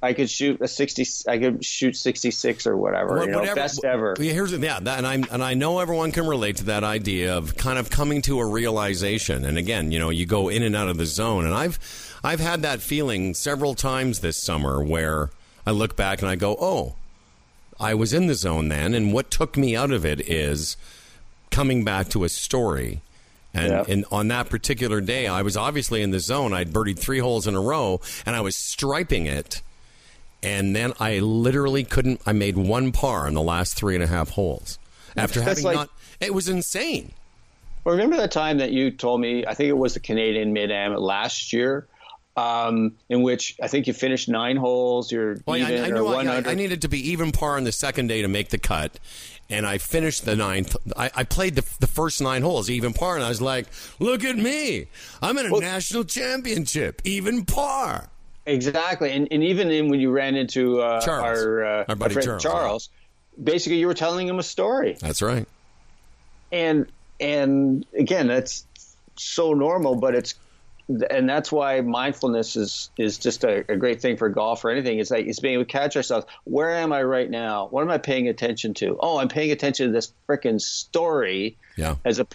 I 0.01 0.13
could 0.13 0.31
shoot 0.31 0.61
a 0.61 0.69
sixty, 0.69 1.05
I 1.27 1.39
could 1.39 1.65
shoot 1.65 1.97
sixty 1.97 2.31
six 2.31 2.69
or 2.69 2.77
whatever, 2.77 3.17
What- 3.17 3.27
you 3.27 3.33
know, 3.33 3.39
whatever- 3.41 3.57
best 3.57 3.85
ever. 3.85 4.15
Yeah, 4.21 4.33
here's 4.33 4.53
yeah, 4.53 4.79
that, 4.79 4.99
and 4.99 5.05
I 5.05 5.15
and 5.15 5.43
I 5.43 5.55
know 5.55 5.81
everyone 5.81 6.13
can 6.13 6.25
relate 6.29 6.59
to 6.59 6.65
that 6.67 6.85
idea 6.85 7.37
of 7.37 7.57
kind 7.57 7.81
of 7.81 7.91
coming 7.91 8.23
to 8.23 8.39
a 8.39 8.47
realization. 8.47 9.45
And 9.45 9.59
again, 9.59 9.91
you 9.91 9.99
know, 9.99 10.11
you 10.11 10.25
go 10.25 10.49
in 10.49 10.63
and 10.63 10.77
out 10.77 10.87
of 10.87 10.99
the 10.99 11.07
zone, 11.07 11.45
and 11.45 11.53
I've 11.53 11.81
I've 12.23 12.39
had 12.39 12.63
that 12.63 12.81
feeling 12.81 13.35
several 13.35 13.75
times 13.75 14.21
this 14.21 14.37
summer 14.37 14.81
where 14.81 15.31
I 15.67 15.73
look 15.73 15.97
back 15.97 16.23
and 16.23 16.31
I 16.31 16.37
go, 16.37 16.57
oh, 16.61 16.95
I 17.81 17.95
was 17.95 18.13
in 18.13 18.29
the 18.29 18.35
zone 18.37 18.69
then, 18.69 18.95
and 18.95 19.13
what 19.13 19.33
took 19.33 19.57
me 19.57 19.75
out 19.75 19.91
of 19.91 20.07
it 20.07 20.21
is 20.29 20.77
coming 21.51 21.83
back 21.85 22.09
to 22.11 22.23
a 22.23 22.29
story. 22.29 23.01
And, 23.55 23.71
Yeah. 23.71 23.85
and 23.89 24.05
on 24.13 24.29
that 24.29 24.51
particular 24.51 25.01
day, 25.01 25.27
I 25.27 25.43
was 25.43 25.57
obviously 25.57 26.03
in 26.03 26.11
the 26.11 26.21
zone. 26.21 26.53
I'd 26.53 26.71
birdied 26.73 26.99
three 26.99 27.19
holes 27.19 27.47
in 27.47 27.55
a 27.55 27.61
row, 27.61 28.01
and 28.27 28.37
I 28.37 28.41
was 28.41 28.55
striping 28.57 29.27
it 29.27 29.63
and 30.41 30.77
then 30.77 30.93
I 31.01 31.19
literally 31.19 31.83
couldn't. 31.83 32.21
I 32.25 32.33
made 32.33 32.57
one 32.57 32.93
par 32.93 33.27
in 33.27 33.35
the 33.35 33.43
last 33.43 33.77
three 33.77 33.97
and 33.97 34.05
a 34.05 34.07
half 34.07 34.31
holes 34.31 34.79
after 35.17 35.41
That's 35.41 35.49
having 35.61 35.65
like- 35.65 35.75
not. 35.77 35.89
It 36.21 36.33
was 36.33 36.49
insane. 36.49 37.11
Well, 37.85 37.97
remember 37.97 38.17
that 38.19 38.31
time 38.31 38.59
that 38.59 38.71
you 38.71 38.93
told 38.93 39.21
me? 39.21 39.45
I 39.47 39.55
think 39.55 39.69
it 39.69 39.77
was 39.77 39.95
the 39.95 40.01
Canadian 40.01 40.53
Mid 40.53 40.71
Am 40.71 40.95
last 40.95 41.53
year, 41.53 41.89
um, 42.37 42.93
in 43.09 43.23
which 43.23 43.57
I 43.61 43.67
think 43.67 43.89
you 43.89 43.93
finished 43.93 44.29
nine 44.29 44.57
holes. 44.57 45.11
You're 45.11 45.39
Well, 45.45 45.57
even 45.57 45.85
I 45.85 45.89
or 45.89 45.95
knew 45.95 46.07
I, 46.07 46.15
one 46.15 46.29
I. 46.29 46.51
I 46.51 46.55
needed 46.55 46.83
to 46.83 46.89
be 46.89 47.11
even 47.11 47.33
par 47.33 47.57
on 47.57 47.65
the 47.65 47.73
second 47.73 48.07
day 48.07 48.23
to 48.23 48.29
make 48.29 48.51
the 48.51 48.59
cut, 48.59 48.99
and 49.51 49.67
I 49.67 49.79
finished 49.79 50.25
the 50.25 50.37
ninth. 50.37 50.77
I, 50.97 51.11
I 51.15 51.25
played 51.25 51.55
the, 51.55 51.65
the 51.81 51.87
first 51.87 52.21
nine 52.21 52.43
holes 52.43 52.69
even 52.71 52.93
par, 52.93 53.17
and 53.17 53.25
I 53.25 53.29
was 53.29 53.41
like, 53.43 53.67
"Look 53.99 54.25
at 54.25 54.37
me! 54.37 54.87
I'm 55.23 55.39
in 55.39 55.47
a 55.47 55.53
Well- 55.53 55.61
national 55.61 56.05
championship, 56.05 57.03
even 57.05 57.45
par." 57.45 58.09
Exactly, 58.47 59.11
and, 59.13 59.29
and 59.31 59.45
even 59.45 59.71
in 59.71 59.89
when 59.89 60.01
you 60.01 60.11
ran 60.11 60.35
into 60.35 60.81
uh, 60.81 61.03
Charles. 61.03 61.39
our, 61.39 61.65
uh, 61.65 61.85
Our 61.91 61.97
buddy 61.97 62.15
friend 62.15 62.41
Charles, 62.41 62.89
basically 63.43 63.79
you 63.79 63.87
were 63.87 63.93
telling 63.95 64.27
him 64.27 64.39
a 64.39 64.43
story, 64.43 64.97
That's 65.01 65.21
right. 65.21 65.47
and 66.51 66.87
and 67.21 67.85
again 67.99 68.27
that's 68.27 68.65
so 69.17 69.53
normal, 69.53 69.97
but 69.97 70.15
it's 70.15 70.35
and 71.11 71.29
that's 71.29 71.53
why 71.53 71.81
mindfulness 71.81 72.57
is 72.57 72.91
is 72.97 73.19
just 73.19 73.45
a, 73.45 73.65
a 73.71 73.77
great 73.77 74.01
thing 74.01 74.17
for 74.17 74.29
golf 74.29 74.65
or 74.65 74.71
anything. 74.71 74.99
It's 74.99 75.11
like 75.11 75.27
it's 75.27 75.41
being 75.41 75.55
able 75.55 75.65
to 75.65 75.71
catch 75.71 75.97
ourselves. 75.97 76.27
Where 76.45 76.75
am 76.75 76.93
I 76.93 77.03
right 77.03 77.29
now? 77.29 77.67
What 77.69 77.83
am 77.83 77.91
I 77.91 77.99
paying 77.99 78.29
attention 78.29 78.75
to? 78.75 78.97
Oh, 79.01 79.19
I'm 79.19 79.29
paying 79.29 79.53
attention 79.53 79.87
to 79.87 79.93
this 79.93 80.13
freaking 80.29 80.61
story. 80.61 81.57
Yeah. 81.77 81.97
as 82.05 82.19
a 82.19 82.27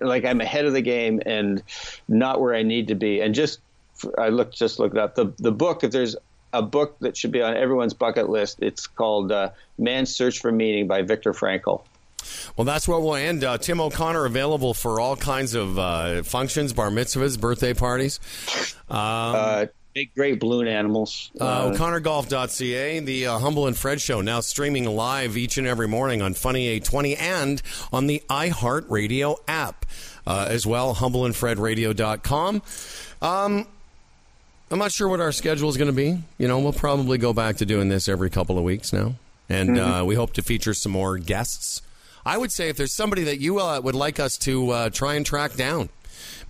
like 0.00 0.24
I'm 0.24 0.40
ahead 0.40 0.64
of 0.66 0.72
the 0.72 0.82
game 0.82 1.22
and 1.24 1.62
not 2.08 2.40
where 2.40 2.54
I 2.54 2.62
need 2.62 2.88
to 2.88 2.94
be. 2.94 3.20
And 3.20 3.34
just 3.34 3.60
I 4.16 4.28
looked 4.28 4.56
just 4.56 4.78
looked 4.78 4.96
up 4.96 5.14
the 5.14 5.32
the 5.38 5.52
book. 5.52 5.82
If 5.82 5.90
there's 5.90 6.16
a 6.52 6.62
book 6.62 6.96
that 7.00 7.16
should 7.16 7.32
be 7.32 7.42
on 7.42 7.56
everyone's 7.56 7.94
bucket 7.94 8.28
list, 8.28 8.58
it's 8.60 8.86
called 8.86 9.32
uh, 9.32 9.50
"Man's 9.78 10.14
Search 10.14 10.40
for 10.40 10.52
Meaning" 10.52 10.88
by 10.88 11.02
Viktor 11.02 11.32
Frankl. 11.32 11.82
Well, 12.56 12.64
that's 12.64 12.88
where 12.88 12.98
we'll 12.98 13.14
end. 13.14 13.44
Uh, 13.44 13.58
Tim 13.58 13.80
O'Connor 13.80 14.24
available 14.24 14.74
for 14.74 15.00
all 15.00 15.16
kinds 15.16 15.54
of 15.54 15.78
uh, 15.78 16.22
functions, 16.22 16.72
bar 16.72 16.90
mitzvahs, 16.90 17.38
birthday 17.40 17.74
parties. 17.74 18.20
uh, 18.90 19.66
big, 19.94 20.14
great 20.14 20.40
balloon 20.40 20.68
animals. 20.68 21.30
Uh, 21.40 21.72
O'ConnorGolf.ca, 21.72 23.00
the 23.00 23.26
uh, 23.26 23.38
Humble 23.38 23.66
and 23.66 23.76
Fred 23.76 24.00
Show, 24.00 24.20
now 24.20 24.40
streaming 24.40 24.84
live 24.84 25.36
each 25.36 25.58
and 25.58 25.66
every 25.66 25.88
morning 25.88 26.22
on 26.22 26.34
Funny 26.34 26.66
820 26.68 27.16
and 27.16 27.62
on 27.92 28.06
the 28.06 28.22
iHeartRadio 28.28 29.36
app 29.48 29.86
uh, 30.26 30.46
as 30.48 30.66
well, 30.66 30.94
humbleandfredradio.com. 30.94 32.62
Um, 33.22 33.66
I'm 34.70 34.78
not 34.78 34.92
sure 34.92 35.08
what 35.08 35.20
our 35.20 35.32
schedule 35.32 35.68
is 35.70 35.76
going 35.76 35.88
to 35.88 35.96
be. 35.96 36.18
You 36.36 36.46
know, 36.48 36.58
we'll 36.58 36.72
probably 36.72 37.18
go 37.18 37.32
back 37.32 37.56
to 37.56 37.66
doing 37.66 37.88
this 37.88 38.08
every 38.08 38.30
couple 38.30 38.58
of 38.58 38.64
weeks 38.64 38.92
now. 38.92 39.14
And 39.48 39.78
uh, 39.78 40.04
we 40.06 40.14
hope 40.14 40.34
to 40.34 40.42
feature 40.42 40.74
some 40.74 40.92
more 40.92 41.16
guests. 41.16 41.80
I 42.28 42.36
would 42.36 42.52
say 42.52 42.68
if 42.68 42.76
there's 42.76 42.92
somebody 42.92 43.24
that 43.24 43.40
you 43.40 43.58
uh, 43.58 43.80
would 43.80 43.94
like 43.94 44.20
us 44.20 44.36
to 44.38 44.70
uh, 44.70 44.90
try 44.90 45.14
and 45.14 45.24
track 45.24 45.54
down, 45.54 45.88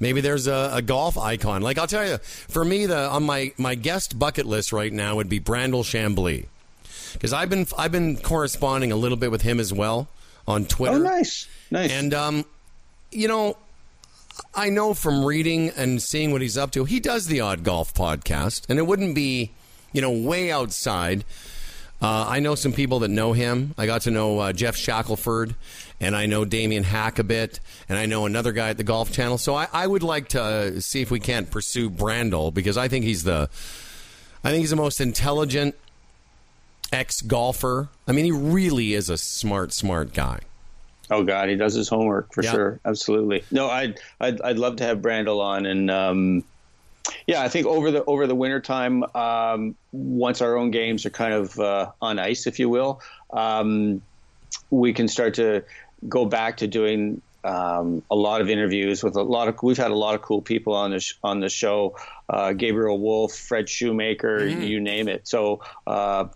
maybe 0.00 0.20
there's 0.20 0.48
a, 0.48 0.70
a 0.74 0.82
golf 0.82 1.16
icon. 1.16 1.62
Like 1.62 1.78
I'll 1.78 1.86
tell 1.86 2.04
you, 2.04 2.18
for 2.18 2.64
me, 2.64 2.86
the 2.86 2.98
on 2.98 3.22
my, 3.22 3.52
my 3.56 3.76
guest 3.76 4.18
bucket 4.18 4.44
list 4.44 4.72
right 4.72 4.92
now 4.92 5.14
would 5.14 5.28
be 5.28 5.38
Brandel 5.38 5.84
Chamblee, 5.84 6.46
because 7.12 7.32
I've 7.32 7.48
been 7.48 7.64
I've 7.78 7.92
been 7.92 8.16
corresponding 8.16 8.90
a 8.90 8.96
little 8.96 9.16
bit 9.16 9.30
with 9.30 9.42
him 9.42 9.60
as 9.60 9.72
well 9.72 10.08
on 10.48 10.64
Twitter. 10.64 10.96
oh, 10.96 10.98
nice, 10.98 11.46
nice. 11.70 11.92
And 11.92 12.12
um, 12.12 12.44
you 13.12 13.28
know, 13.28 13.56
I 14.56 14.70
know 14.70 14.94
from 14.94 15.24
reading 15.24 15.70
and 15.70 16.02
seeing 16.02 16.32
what 16.32 16.42
he's 16.42 16.58
up 16.58 16.72
to, 16.72 16.86
he 16.86 16.98
does 16.98 17.28
the 17.28 17.40
Odd 17.40 17.62
Golf 17.62 17.94
podcast, 17.94 18.68
and 18.68 18.80
it 18.80 18.86
wouldn't 18.88 19.14
be, 19.14 19.52
you 19.92 20.00
know, 20.00 20.10
way 20.10 20.50
outside. 20.50 21.24
Uh, 22.00 22.26
I 22.28 22.38
know 22.38 22.54
some 22.54 22.72
people 22.72 23.00
that 23.00 23.08
know 23.08 23.32
him. 23.32 23.74
I 23.76 23.86
got 23.86 24.02
to 24.02 24.10
know 24.12 24.38
uh, 24.38 24.52
Geoff 24.52 24.76
Shackelford, 24.76 25.56
and 26.00 26.14
I 26.14 26.26
know 26.26 26.44
Damon 26.44 26.84
Hack 26.84 27.18
a 27.18 27.24
bit, 27.24 27.58
and 27.88 27.98
I 27.98 28.06
know 28.06 28.24
another 28.24 28.52
guy 28.52 28.68
at 28.68 28.76
the 28.76 28.84
Golf 28.84 29.10
Channel. 29.10 29.36
So 29.38 29.54
I, 29.56 29.66
I 29.72 29.86
would 29.86 30.04
like 30.04 30.28
to 30.28 30.80
see 30.80 31.00
if 31.02 31.10
we 31.10 31.18
can't 31.18 31.50
pursue 31.50 31.90
Brandel 31.90 32.54
because 32.54 32.76
I 32.76 32.86
think 32.86 33.04
he's 33.04 33.24
the, 33.24 33.50
I 34.44 34.50
think 34.50 34.60
he's 34.60 34.70
the 34.70 34.76
most 34.76 35.00
intelligent 35.00 35.74
ex 36.92 37.20
golfer. 37.20 37.88
I 38.06 38.12
mean, 38.12 38.24
he 38.26 38.32
really 38.32 38.94
is 38.94 39.10
a 39.10 39.18
smart, 39.18 39.72
smart 39.72 40.14
guy. 40.14 40.40
Oh 41.10 41.24
God, 41.24 41.48
he 41.48 41.56
does 41.56 41.74
his 41.74 41.88
homework 41.88 42.32
for 42.32 42.44
Yeah. 42.44 42.52
sure. 42.52 42.80
Absolutely. 42.84 43.42
No, 43.50 43.68
I'd, 43.68 43.98
I'd 44.20 44.40
I'd 44.42 44.58
love 44.58 44.76
to 44.76 44.84
have 44.84 44.98
Brandel 44.98 45.40
on, 45.40 45.66
and 45.66 45.90
um, 45.90 46.44
yeah, 47.26 47.42
I 47.42 47.48
think 47.48 47.66
over 47.66 47.90
the 47.90 48.04
over 48.04 48.26
the 48.26 48.34
winter 48.34 48.60
time, 48.60 49.04
um, 49.14 49.74
once 49.92 50.40
our 50.40 50.56
own 50.56 50.70
games 50.70 51.06
are 51.06 51.10
kind 51.10 51.32
of 51.34 51.58
uh, 51.58 51.90
on 52.00 52.18
ice, 52.18 52.46
if 52.46 52.58
you 52.58 52.68
will, 52.68 53.00
um, 53.32 54.02
we 54.70 54.92
can 54.92 55.08
start 55.08 55.34
to 55.34 55.62
go 56.08 56.24
back 56.24 56.58
to 56.58 56.66
doing 56.66 57.20
um, 57.44 58.02
a 58.10 58.16
lot 58.16 58.40
of 58.40 58.48
interviews 58.50 59.02
with 59.02 59.16
a 59.16 59.22
lot 59.22 59.48
of. 59.48 59.62
We've 59.62 59.76
had 59.76 59.90
a 59.90 59.96
lot 59.96 60.14
of 60.14 60.22
cool 60.22 60.42
people 60.42 60.74
on 60.74 60.90
the 60.90 61.00
sh- 61.00 61.14
on 61.22 61.40
the 61.40 61.48
show. 61.48 61.96
Uh, 62.28 62.52
Gabriel 62.52 62.98
Wolf, 62.98 63.32
Fred 63.34 63.68
Shoemaker, 63.68 64.40
Mm-hmm. 64.40 64.62
you 64.62 64.80
name 64.80 65.08
it. 65.08 65.26
So. 65.28 65.62
Uh, 65.86 66.26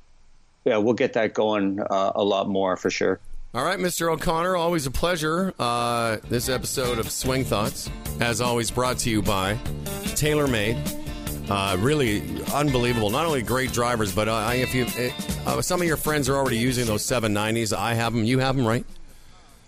yeah, 0.65 0.77
we'll 0.77 0.95
get 0.95 1.15
that 1.15 1.35
going 1.35 1.81
uh, 1.81 2.13
a 2.15 2.23
lot 2.23 2.49
more 2.49 2.77
for 2.77 2.89
sure. 2.89 3.19
All 3.55 3.65
right, 3.65 3.79
Mr. 3.79 4.11
O'Connor, 4.11 4.57
always 4.57 4.87
a 4.87 4.91
pleasure. 4.91 5.53
Uh, 5.59 6.17
this 6.31 6.49
episode 6.49 6.99
of 6.99 7.11
Swing 7.11 7.45
Thoughts, 7.45 7.91
as 8.21 8.41
always, 8.41 8.71
brought 8.71 8.97
to 9.01 9.11
you 9.11 9.21
by 9.21 9.55
TaylorMade. 10.17 10.99
Uh, 11.51 11.77
really 11.79 12.23
unbelievable. 12.55 13.11
Not 13.11 13.27
only 13.27 13.43
great 13.43 13.71
drivers, 13.73 14.15
but 14.15 14.27
uh, 14.29 14.51
if 14.55 14.75
you, 14.75 14.87
uh, 15.47 15.61
some 15.61 15.83
of 15.83 15.87
your 15.87 15.99
friends 15.99 16.31
are 16.31 16.37
already 16.37 16.57
using 16.57 16.87
those 16.87 17.03
790s. 17.03 17.77
I 17.77 17.93
have 17.93 18.15
them. 18.15 18.25
You 18.25 18.39
have 18.39 18.57
them, 18.57 18.67
right? 18.67 18.87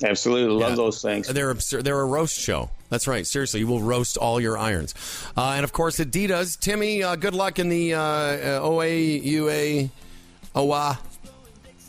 Absolutely, 0.02 0.56
love 0.56 0.70
Yeah. 0.70 0.77
those 0.77 1.02
things. 1.02 1.28
They're 1.28 1.55
absur- 1.55 1.82
they're 1.82 2.01
a 2.01 2.06
roast 2.06 2.39
show. 2.39 2.70
That's 2.89 3.06
right. 3.06 3.27
Seriously, 3.27 3.61
you 3.61 3.66
will 3.66 3.82
roast 3.82 4.16
all 4.16 4.40
your 4.40 4.56
irons. 4.56 4.94
Uh, 5.36 5.52
and 5.56 5.65
of 5.65 5.73
course, 5.74 5.98
Adidas. 5.98 6.59
Timmy, 6.59 7.02
uh, 7.02 7.16
good 7.16 7.35
luck 7.35 7.59
in 7.59 7.69
the 7.69 7.94
uh, 7.94 8.01
uh, 8.01 8.61
OAUA 8.62 9.90
OA 10.55 10.98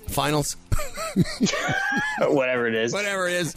finals, 0.08 0.58
Whatever 2.20 2.68
it 2.68 2.76
is. 2.76 2.94
whatever 2.94 3.28
it 3.28 3.34
is. 3.34 3.56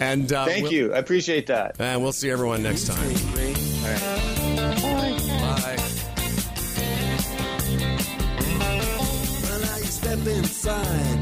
And 0.00 0.32
uh, 0.32 0.46
Thank 0.46 0.64
we'll- 0.64 0.72
you. 0.72 0.94
I 0.94 0.98
appreciate 0.98 1.46
that. 1.48 1.76
And 1.78 2.02
we'll 2.02 2.12
see 2.12 2.30
everyone 2.30 2.62
next 2.62 2.86
time. 2.86 3.12
Bye. 5.42 5.76
Well, 9.42 9.60
now 9.60 9.76
you 9.76 9.84
step 9.84 10.26
inside, 10.26 11.21